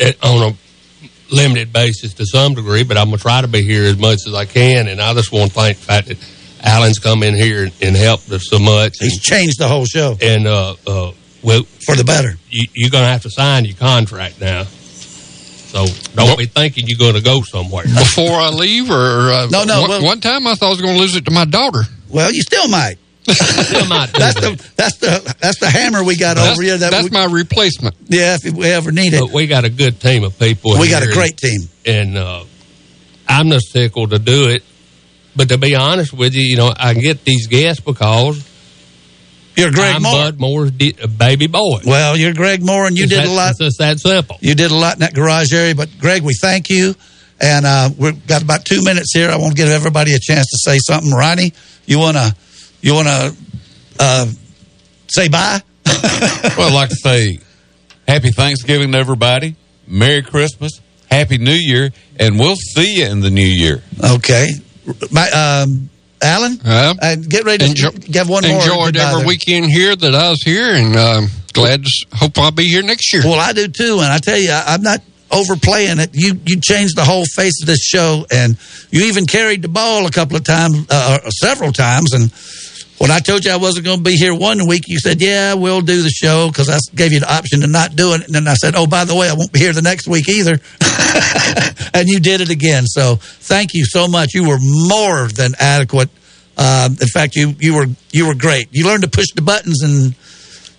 at, 0.00 0.22
on 0.24 0.52
a 0.52 1.34
limited 1.34 1.72
basis 1.72 2.14
to 2.14 2.26
some 2.26 2.54
degree, 2.54 2.82
but 2.82 2.96
I'm 2.96 3.06
going 3.06 3.18
to 3.18 3.22
try 3.22 3.40
to 3.40 3.48
be 3.48 3.62
here 3.62 3.84
as 3.84 3.96
much 3.96 4.18
as 4.26 4.34
I 4.34 4.46
can. 4.46 4.88
And 4.88 5.00
I 5.00 5.14
just 5.14 5.30
want 5.30 5.52
to 5.52 5.54
thank 5.54 5.78
the 5.78 5.84
fact 5.84 6.08
that 6.08 6.18
Alan's 6.64 6.98
come 6.98 7.22
in 7.22 7.34
here 7.36 7.64
and, 7.64 7.72
and 7.80 7.94
helped 7.96 8.30
us 8.32 8.48
so 8.48 8.58
much. 8.58 8.96
He's 8.98 9.20
changed 9.20 9.60
the 9.60 9.68
whole 9.68 9.84
show, 9.84 10.16
and 10.20 10.48
uh, 10.48 10.74
uh, 10.86 11.12
well, 11.42 11.62
for 11.86 11.94
the 11.94 12.04
better. 12.04 12.34
You, 12.50 12.66
you're 12.74 12.90
going 12.90 13.04
to 13.04 13.10
have 13.10 13.22
to 13.22 13.30
sign 13.30 13.64
your 13.64 13.76
contract 13.76 14.40
now. 14.40 14.64
So 15.70 15.86
don't 16.14 16.36
be 16.38 16.46
thinking 16.46 16.84
you're 16.88 16.98
going 16.98 17.14
to 17.14 17.22
go 17.22 17.42
somewhere 17.42 17.84
Before 17.94 18.32
I 18.32 18.50
leave, 18.50 18.90
or 18.90 19.30
uh, 19.30 19.46
No, 19.50 19.64
no, 19.64 19.80
One, 19.82 19.88
well- 19.90 20.04
one 20.04 20.20
time 20.20 20.46
I 20.46 20.54
thought 20.54 20.66
I 20.66 20.70
was 20.70 20.80
going 20.82 20.94
to 20.94 21.00
lose 21.00 21.14
it 21.16 21.24
to 21.26 21.30
my 21.30 21.44
daughter. 21.44 21.80
Well, 22.08 22.32
you 22.32 22.42
still 22.42 22.68
might. 22.68 22.96
Still 23.30 23.86
might. 23.86 24.10
That's 24.18 24.34
the 24.40 24.70
that's 24.74 24.96
the 24.96 25.34
that's 25.38 25.60
the 25.60 25.68
hammer 25.70 26.02
we 26.02 26.16
got 26.16 26.34
That's- 26.36 26.52
over 26.56 26.62
you. 26.64 26.76
That 26.78 26.90
that's 26.90 27.04
we, 27.04 27.10
my 27.10 27.26
replacement. 27.26 27.94
Yeah, 28.08 28.36
if 28.42 28.52
we 28.54 28.66
ever 28.66 28.90
need 28.90 29.12
it. 29.12 29.20
But 29.20 29.30
we 29.32 29.46
got 29.46 29.64
a 29.64 29.70
good 29.70 30.00
team 30.00 30.24
of 30.24 30.36
people. 30.38 30.72
We 30.80 30.88
got 30.88 31.02
a 31.02 31.06
here, 31.06 31.14
great 31.14 31.36
team. 31.36 31.60
and 31.86 32.16
uh, 32.16 32.44
I'm 33.28 33.50
just 33.50 33.72
tickled 33.72 34.10
to 34.10 34.18
do 34.18 34.48
it. 34.48 34.64
But 35.36 35.50
to 35.50 35.58
be 35.58 35.76
honest 35.76 36.12
with 36.12 36.34
you, 36.34 36.40
you 36.42 36.56
know, 36.56 36.72
I 36.76 36.94
get 36.94 37.22
these 37.24 37.46
guests 37.46 37.80
because 37.84 38.42
you're 39.56 39.70
Greg 39.70 39.96
I'm 39.96 40.02
Moore. 40.02 40.12
Bud 40.14 40.40
Moore's 40.40 40.70
di- 40.70 40.92
baby 41.18 41.46
boy. 41.46 41.80
Well, 41.84 42.16
you're 42.16 42.32
Greg 42.34 42.64
Moore, 42.64 42.86
and 42.86 42.96
you 42.96 43.04
It's 43.04 43.12
did 43.12 43.20
that- 43.24 43.28
a 43.28 43.32
lot. 43.32 43.50
It's 43.50 43.58
just 43.58 43.78
that 43.78 44.00
simple. 44.00 44.36
You 44.40 44.54
did 44.54 44.70
a 44.70 44.74
lot 44.74 44.94
in 44.94 45.00
that 45.00 45.14
garage 45.14 45.52
area. 45.52 45.74
But 45.74 45.88
Greg, 45.98 46.22
we 46.22 46.34
thank 46.40 46.70
you, 46.70 46.94
and 47.40 47.66
uh, 47.66 47.90
we've 47.96 48.26
got 48.26 48.42
about 48.42 48.64
two 48.64 48.82
minutes 48.82 49.12
here. 49.14 49.28
I 49.30 49.36
want 49.36 49.56
to 49.56 49.62
give 49.62 49.70
everybody 49.70 50.12
a 50.14 50.18
chance 50.20 50.46
to 50.50 50.58
say 50.58 50.78
something. 50.78 51.10
Ronnie, 51.12 51.52
you 51.86 51.98
want 51.98 52.16
to 52.16 52.34
you 52.80 52.94
want 52.94 53.08
to 53.08 53.36
uh, 53.98 54.26
say 55.08 55.28
bye? 55.28 55.60
well, 55.86 56.68
I'd 56.68 56.72
like 56.74 56.88
to 56.90 56.96
say 56.96 57.38
happy 58.08 58.30
Thanksgiving 58.30 58.92
to 58.92 58.98
everybody. 58.98 59.56
Merry 59.86 60.22
Christmas. 60.22 60.80
Happy 61.10 61.38
New 61.38 61.52
Year. 61.58 61.90
And 62.20 62.38
we'll 62.38 62.54
see 62.54 63.00
you 63.00 63.06
in 63.06 63.20
the 63.20 63.30
new 63.30 63.44
year. 63.44 63.82
Okay. 64.02 64.46
My, 65.10 65.28
um, 65.30 65.89
Alan, 66.22 66.60
uh, 66.64 67.16
get 67.16 67.44
ready 67.44 67.64
to 67.64 67.70
enjoy, 67.70 67.90
give 67.90 68.28
one 68.28 68.46
more. 68.46 68.60
Enjoyed 68.60 68.96
every 68.96 69.20
there. 69.20 69.26
weekend 69.26 69.66
here 69.66 69.96
that 69.96 70.14
I 70.14 70.30
was 70.30 70.42
here, 70.42 70.74
and 70.74 70.96
um, 70.96 71.28
glad 71.52 71.84
to 71.84 71.90
hope 72.14 72.38
I'll 72.38 72.50
be 72.50 72.64
here 72.64 72.82
next 72.82 73.12
year. 73.12 73.22
Well, 73.24 73.40
I 73.40 73.52
do 73.52 73.68
too, 73.68 73.94
and 73.94 74.12
I 74.12 74.18
tell 74.18 74.38
you, 74.38 74.50
I, 74.50 74.74
I'm 74.74 74.82
not 74.82 75.00
overplaying 75.30 75.98
it. 75.98 76.10
You 76.12 76.38
you 76.44 76.60
changed 76.60 76.96
the 76.96 77.04
whole 77.04 77.24
face 77.36 77.62
of 77.62 77.66
this 77.66 77.82
show, 77.82 78.26
and 78.30 78.56
you 78.90 79.04
even 79.04 79.26
carried 79.26 79.62
the 79.62 79.68
ball 79.68 80.06
a 80.06 80.10
couple 80.10 80.36
of 80.36 80.44
times, 80.44 80.86
uh, 80.90 81.30
several 81.30 81.72
times. 81.72 82.12
And 82.12 82.30
when 83.00 83.10
I 83.10 83.18
told 83.18 83.46
you 83.46 83.50
I 83.50 83.56
wasn't 83.56 83.86
going 83.86 83.96
to 83.96 84.04
be 84.04 84.12
here 84.12 84.34
one 84.34 84.66
week, 84.68 84.82
you 84.86 84.98
said, 84.98 85.22
"Yeah, 85.22 85.54
we'll 85.54 85.80
do 85.80 86.02
the 86.02 86.10
show," 86.10 86.48
because 86.48 86.68
I 86.68 86.76
gave 86.94 87.12
you 87.12 87.20
the 87.20 87.34
option 87.34 87.62
to 87.62 87.66
not 87.66 87.96
do 87.96 88.12
it. 88.12 88.26
And 88.26 88.34
then 88.34 88.46
I 88.46 88.52
said, 88.52 88.74
"Oh, 88.76 88.86
by 88.86 89.06
the 89.06 89.14
way, 89.14 89.30
I 89.30 89.32
won't 89.32 89.50
be 89.52 89.58
here 89.58 89.72
the 89.72 89.80
next 89.80 90.06
week 90.06 90.28
either." 90.28 90.60
and 91.94 92.08
you 92.10 92.20
did 92.20 92.42
it 92.42 92.50
again. 92.50 92.84
So 92.84 93.16
thank 93.16 93.72
you 93.72 93.86
so 93.86 94.06
much. 94.06 94.34
You 94.34 94.46
were 94.46 94.58
more 94.60 95.28
than 95.28 95.52
adequate. 95.58 96.10
Um, 96.58 96.98
in 97.00 97.08
fact, 97.08 97.36
you 97.36 97.54
you 97.58 97.74
were 97.74 97.86
you 98.12 98.26
were 98.26 98.34
great. 98.34 98.68
You 98.70 98.84
learned 98.84 99.04
to 99.04 99.10
push 99.10 99.28
the 99.34 99.42
buttons 99.42 99.82
and. 99.82 100.14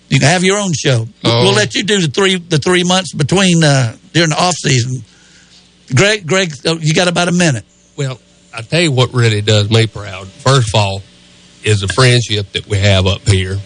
You 0.08 0.18
can 0.18 0.28
have 0.28 0.44
your 0.44 0.58
own 0.58 0.74
show. 0.74 1.08
Oh. 1.24 1.42
We'll 1.42 1.54
let 1.54 1.74
you 1.74 1.84
do 1.84 1.98
the 1.98 2.06
three 2.06 2.36
the 2.36 2.58
three 2.58 2.84
months 2.84 3.14
between 3.14 3.64
uh, 3.64 3.96
during 4.12 4.28
the 4.28 4.38
off 4.38 4.52
season. 4.56 5.02
Greg, 5.94 6.26
Greg, 6.26 6.52
uh, 6.66 6.76
you 6.78 6.92
got 6.92 7.08
about 7.08 7.28
a 7.28 7.32
minute. 7.32 7.64
Well, 7.96 8.20
I 8.54 8.60
tell 8.60 8.82
you 8.82 8.92
what 8.92 9.14
really 9.14 9.40
does 9.40 9.70
me 9.70 9.86
proud. 9.86 10.28
First 10.28 10.68
of 10.68 10.74
all, 10.74 11.02
is 11.64 11.80
the 11.80 11.88
friendship 11.88 12.50
that 12.52 12.66
we 12.66 12.78
have 12.78 13.06
up 13.06 13.26
here. 13.28 13.58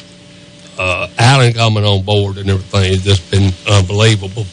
Uh, 0.78 1.08
Alan 1.18 1.52
coming 1.54 1.84
on 1.84 2.04
board 2.04 2.36
and 2.38 2.50
everything 2.50 2.92
has 2.92 3.02
just 3.02 3.30
been 3.30 3.52
unbelievable. 3.70 4.44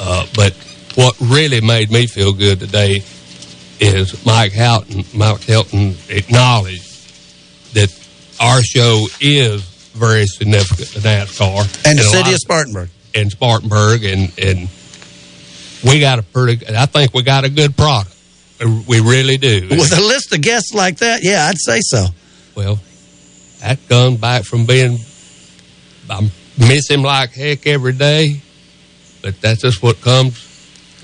Uh, 0.00 0.26
but 0.34 0.52
what 0.94 1.14
really 1.20 1.60
made 1.60 1.90
me 1.90 2.06
feel 2.06 2.32
good 2.32 2.58
today 2.60 3.02
is 3.80 4.24
Mike 4.24 4.52
Houghton, 4.52 5.04
Mike 5.14 5.40
Helton 5.40 5.94
acknowledged 6.10 6.88
that 7.74 7.90
our 8.40 8.62
show 8.62 9.06
is 9.20 9.62
very 9.94 10.24
significant 10.26 10.88
to 10.88 10.98
NASCAR 11.00 11.86
And 11.86 11.98
the 11.98 12.02
city 12.04 12.30
of 12.32 12.38
Spartanburg. 12.38 12.88
and 13.14 13.30
Spartanburg, 13.30 14.04
and 14.04 14.32
and 14.38 14.68
we 15.84 16.00
got 16.00 16.18
a 16.18 16.22
pretty. 16.22 16.66
I 16.74 16.86
think 16.86 17.12
we 17.12 17.22
got 17.22 17.44
a 17.44 17.50
good 17.50 17.76
product. 17.76 18.14
We 18.88 19.00
really 19.00 19.36
do. 19.36 19.68
With 19.70 19.92
a 19.98 20.00
list 20.00 20.32
of 20.32 20.40
guests 20.40 20.72
like 20.72 20.98
that, 20.98 21.20
yeah, 21.22 21.46
I'd 21.48 21.58
say 21.58 21.80
so. 21.82 22.06
Well, 22.54 22.78
that 23.60 23.78
comes 23.88 24.18
back 24.18 24.44
from 24.44 24.66
being. 24.66 24.98
I 26.10 26.30
miss 26.58 26.90
him 26.90 27.02
like 27.02 27.32
heck 27.32 27.66
every 27.66 27.92
day, 27.92 28.40
but 29.22 29.40
that's 29.40 29.62
just 29.62 29.82
what 29.82 30.00
comes 30.00 30.36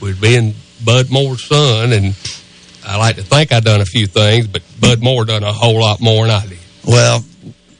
with 0.00 0.20
being 0.20 0.54
Bud 0.84 1.10
Moore's 1.10 1.44
son. 1.44 1.92
And 1.92 2.14
I 2.84 2.96
like 2.96 3.16
to 3.16 3.22
think 3.22 3.52
I 3.52 3.60
done 3.60 3.80
a 3.80 3.86
few 3.86 4.06
things, 4.06 4.46
but 4.46 4.62
Bud 4.80 5.02
Moore 5.02 5.24
done 5.24 5.42
a 5.42 5.52
whole 5.52 5.80
lot 5.80 6.00
more 6.00 6.26
than 6.26 6.34
I 6.34 6.46
did. 6.46 6.58
Well, 6.84 7.24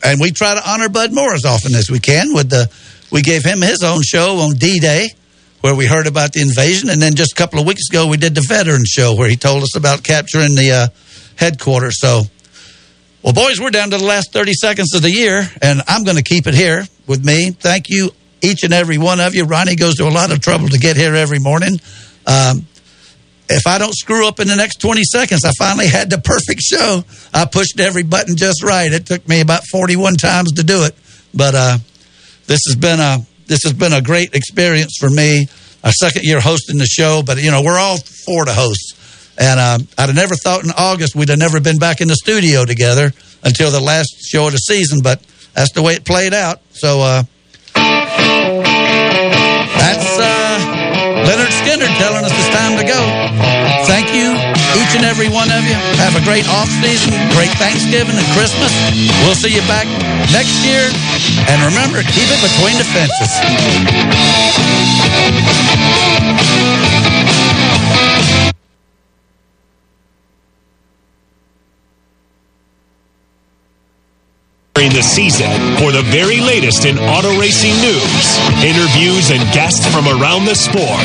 and 0.04 0.20
we 0.20 0.30
try 0.30 0.54
to 0.54 0.70
honor 0.70 0.88
Bud 0.88 1.12
Moore 1.12 1.34
as 1.34 1.44
often 1.44 1.74
as 1.74 1.90
we 1.90 1.98
can. 1.98 2.32
With 2.32 2.50
the, 2.50 2.70
we 3.10 3.22
gave 3.22 3.44
him 3.44 3.60
his 3.60 3.82
own 3.82 4.02
show 4.02 4.38
on 4.38 4.54
D 4.54 4.78
Day, 4.80 5.08
where 5.60 5.74
we 5.74 5.86
heard 5.86 6.06
about 6.06 6.32
the 6.32 6.40
invasion, 6.40 6.88
and 6.88 7.02
then 7.02 7.14
just 7.14 7.32
a 7.32 7.34
couple 7.34 7.58
of 7.58 7.66
weeks 7.66 7.88
ago 7.90 8.06
we 8.06 8.16
did 8.16 8.34
the 8.34 8.44
veteran 8.48 8.84
show 8.86 9.14
where 9.14 9.28
he 9.28 9.36
told 9.36 9.62
us 9.62 9.76
about 9.76 10.04
capturing 10.04 10.54
the 10.54 10.70
uh, 10.70 10.88
headquarters. 11.36 12.00
So, 12.00 12.22
well, 13.22 13.32
boys, 13.32 13.60
we're 13.60 13.70
down 13.70 13.90
to 13.90 13.98
the 13.98 14.04
last 14.04 14.32
thirty 14.32 14.52
seconds 14.52 14.94
of 14.94 15.02
the 15.02 15.10
year, 15.10 15.42
and 15.60 15.82
I'm 15.88 16.04
going 16.04 16.16
to 16.16 16.22
keep 16.22 16.46
it 16.46 16.54
here 16.54 16.86
with 17.06 17.24
me. 17.24 17.50
Thank 17.50 17.88
you, 17.88 18.10
each 18.42 18.64
and 18.64 18.72
every 18.72 18.98
one 18.98 19.20
of 19.20 19.34
you. 19.34 19.44
Ronnie 19.44 19.76
goes 19.76 19.96
to 19.96 20.04
a 20.04 20.10
lot 20.10 20.32
of 20.32 20.40
trouble 20.40 20.68
to 20.68 20.78
get 20.78 20.96
here 20.96 21.14
every 21.14 21.38
morning. 21.38 21.80
Um, 22.26 22.66
if 23.48 23.66
I 23.66 23.78
don't 23.78 23.94
screw 23.94 24.28
up 24.28 24.40
in 24.40 24.48
the 24.48 24.56
next 24.56 24.76
20 24.80 25.02
seconds, 25.04 25.44
I 25.44 25.52
finally 25.58 25.88
had 25.88 26.10
the 26.10 26.18
perfect 26.18 26.60
show. 26.60 27.02
I 27.32 27.46
pushed 27.46 27.80
every 27.80 28.02
button 28.02 28.36
just 28.36 28.62
right. 28.62 28.92
It 28.92 29.06
took 29.06 29.26
me 29.26 29.40
about 29.40 29.64
41 29.72 30.16
times 30.16 30.52
to 30.52 30.62
do 30.62 30.84
it. 30.84 30.94
But 31.34 31.54
uh, 31.54 31.78
this 32.46 32.60
has 32.66 32.76
been 32.76 33.00
a 33.00 33.18
this 33.46 33.60
has 33.64 33.72
been 33.72 33.94
a 33.94 34.02
great 34.02 34.34
experience 34.34 34.96
for 34.98 35.08
me. 35.08 35.48
Our 35.82 35.92
second 35.92 36.24
year 36.24 36.40
hosting 36.40 36.76
the 36.76 36.86
show, 36.86 37.22
but 37.24 37.42
you 37.42 37.50
know 37.50 37.62
we're 37.62 37.78
all 37.78 37.98
four 38.26 38.44
to 38.44 38.52
host, 38.52 38.97
and 39.38 39.60
uh, 39.60 39.78
I'd 39.96 40.08
have 40.10 40.16
never 40.16 40.34
thought 40.34 40.64
in 40.64 40.70
August 40.76 41.14
we'd 41.14 41.28
have 41.28 41.38
never 41.38 41.60
been 41.60 41.78
back 41.78 42.00
in 42.00 42.08
the 42.08 42.16
studio 42.16 42.64
together 42.64 43.12
until 43.44 43.70
the 43.70 43.80
last 43.80 44.26
show 44.26 44.46
of 44.46 44.52
the 44.52 44.58
season. 44.58 44.98
But 45.00 45.22
that's 45.54 45.72
the 45.72 45.82
way 45.82 45.94
it 45.94 46.04
played 46.04 46.34
out. 46.34 46.60
So 46.74 47.00
uh, 47.00 47.22
that's 49.78 50.10
uh, 50.18 50.58
Lynyrd 51.22 51.54
Skynyrd 51.62 51.94
telling 52.02 52.26
us 52.26 52.34
it's 52.34 52.50
time 52.50 52.74
to 52.82 52.84
go. 52.84 52.98
Thank 53.86 54.10
you, 54.10 54.34
each 54.74 54.98
and 54.98 55.06
every 55.06 55.30
one 55.30 55.54
of 55.54 55.62
you. 55.62 55.78
Have 56.02 56.18
a 56.18 56.24
great 56.26 56.46
off 56.50 56.68
season, 56.82 57.14
great 57.38 57.54
Thanksgiving 57.62 58.18
and 58.18 58.28
Christmas. 58.34 58.74
We'll 59.22 59.38
see 59.38 59.54
you 59.54 59.62
back 59.70 59.86
next 60.34 60.66
year. 60.66 60.90
And 61.46 61.62
remember, 61.62 62.02
keep 62.02 62.26
it 62.26 62.40
between 62.42 62.74
the 62.74 62.84
fences. 62.90 63.32
During 74.78 74.94
the 74.94 75.02
season 75.02 75.50
for 75.82 75.90
the 75.90 76.06
very 76.14 76.38
latest 76.38 76.86
in 76.86 76.94
auto 77.02 77.34
racing 77.34 77.74
news, 77.82 78.38
interviews, 78.62 79.34
and 79.34 79.42
guests 79.50 79.82
from 79.90 80.06
around 80.06 80.46
the 80.46 80.54
sport. 80.54 81.02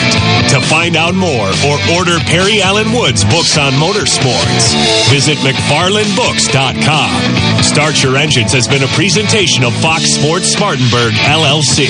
To 0.54 0.62
find 0.70 0.94
out 0.96 1.18
more 1.18 1.50
or 1.66 1.82
order 1.98 2.22
Perry 2.30 2.62
Allen 2.62 2.94
Wood's 2.94 3.26
books 3.26 3.58
on 3.58 3.74
motorsports, 3.82 4.78
visit 5.10 5.42
McFarlandBooks.com. 5.42 7.66
Start 7.66 7.98
Your 8.04 8.16
Engines 8.16 8.54
has 8.54 8.68
been 8.68 8.84
a 8.84 8.92
presentation 8.94 9.64
of 9.64 9.74
Fox 9.82 10.06
Sports 10.06 10.54
Spartanburg, 10.54 11.18
LLC. 11.26 11.90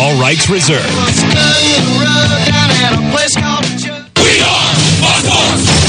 All 0.00 0.16
rights 0.16 0.48
reserved. 0.48 0.88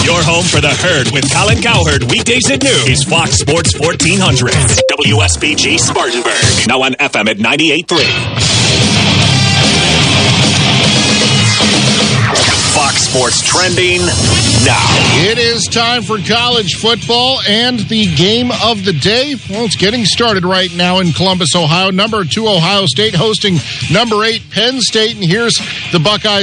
Your 0.05 0.21
home 0.23 0.43
for 0.45 0.61
the 0.61 0.69
herd 0.69 1.11
with 1.11 1.31
Colin 1.31 1.61
Cowherd 1.61 2.03
weekdays 2.09 2.49
at 2.49 2.63
noon 2.63 2.87
is 2.91 3.03
Fox 3.03 3.35
Sports 3.37 3.77
1400. 3.79 4.51
WSBG 4.97 5.77
Spartanburg. 5.79 6.67
Now 6.67 6.81
on 6.83 6.93
FM 6.93 7.27
at 7.29 7.37
98.3. 7.37 9.09
Fox 12.73 13.01
Sports 13.09 13.41
trending 13.45 13.99
now. 14.65 14.85
It 15.29 15.37
is 15.37 15.63
time 15.65 16.01
for 16.03 16.17
college 16.19 16.75
football 16.75 17.39
and 17.47 17.79
the 17.79 18.05
game 18.15 18.51
of 18.63 18.85
the 18.85 18.93
day. 18.93 19.35
Well, 19.49 19.65
it's 19.65 19.75
getting 19.75 20.05
started 20.05 20.45
right 20.45 20.73
now 20.75 20.99
in 20.99 21.11
Columbus, 21.11 21.55
Ohio. 21.55 21.91
Number 21.91 22.23
two, 22.23 22.47
Ohio 22.47 22.85
State 22.85 23.15
hosting 23.15 23.57
number 23.91 24.23
eight, 24.23 24.43
Penn 24.51 24.79
State. 24.79 25.15
And 25.15 25.23
here's 25.25 25.55
the 25.91 25.99
Buckeyes. 25.99 26.37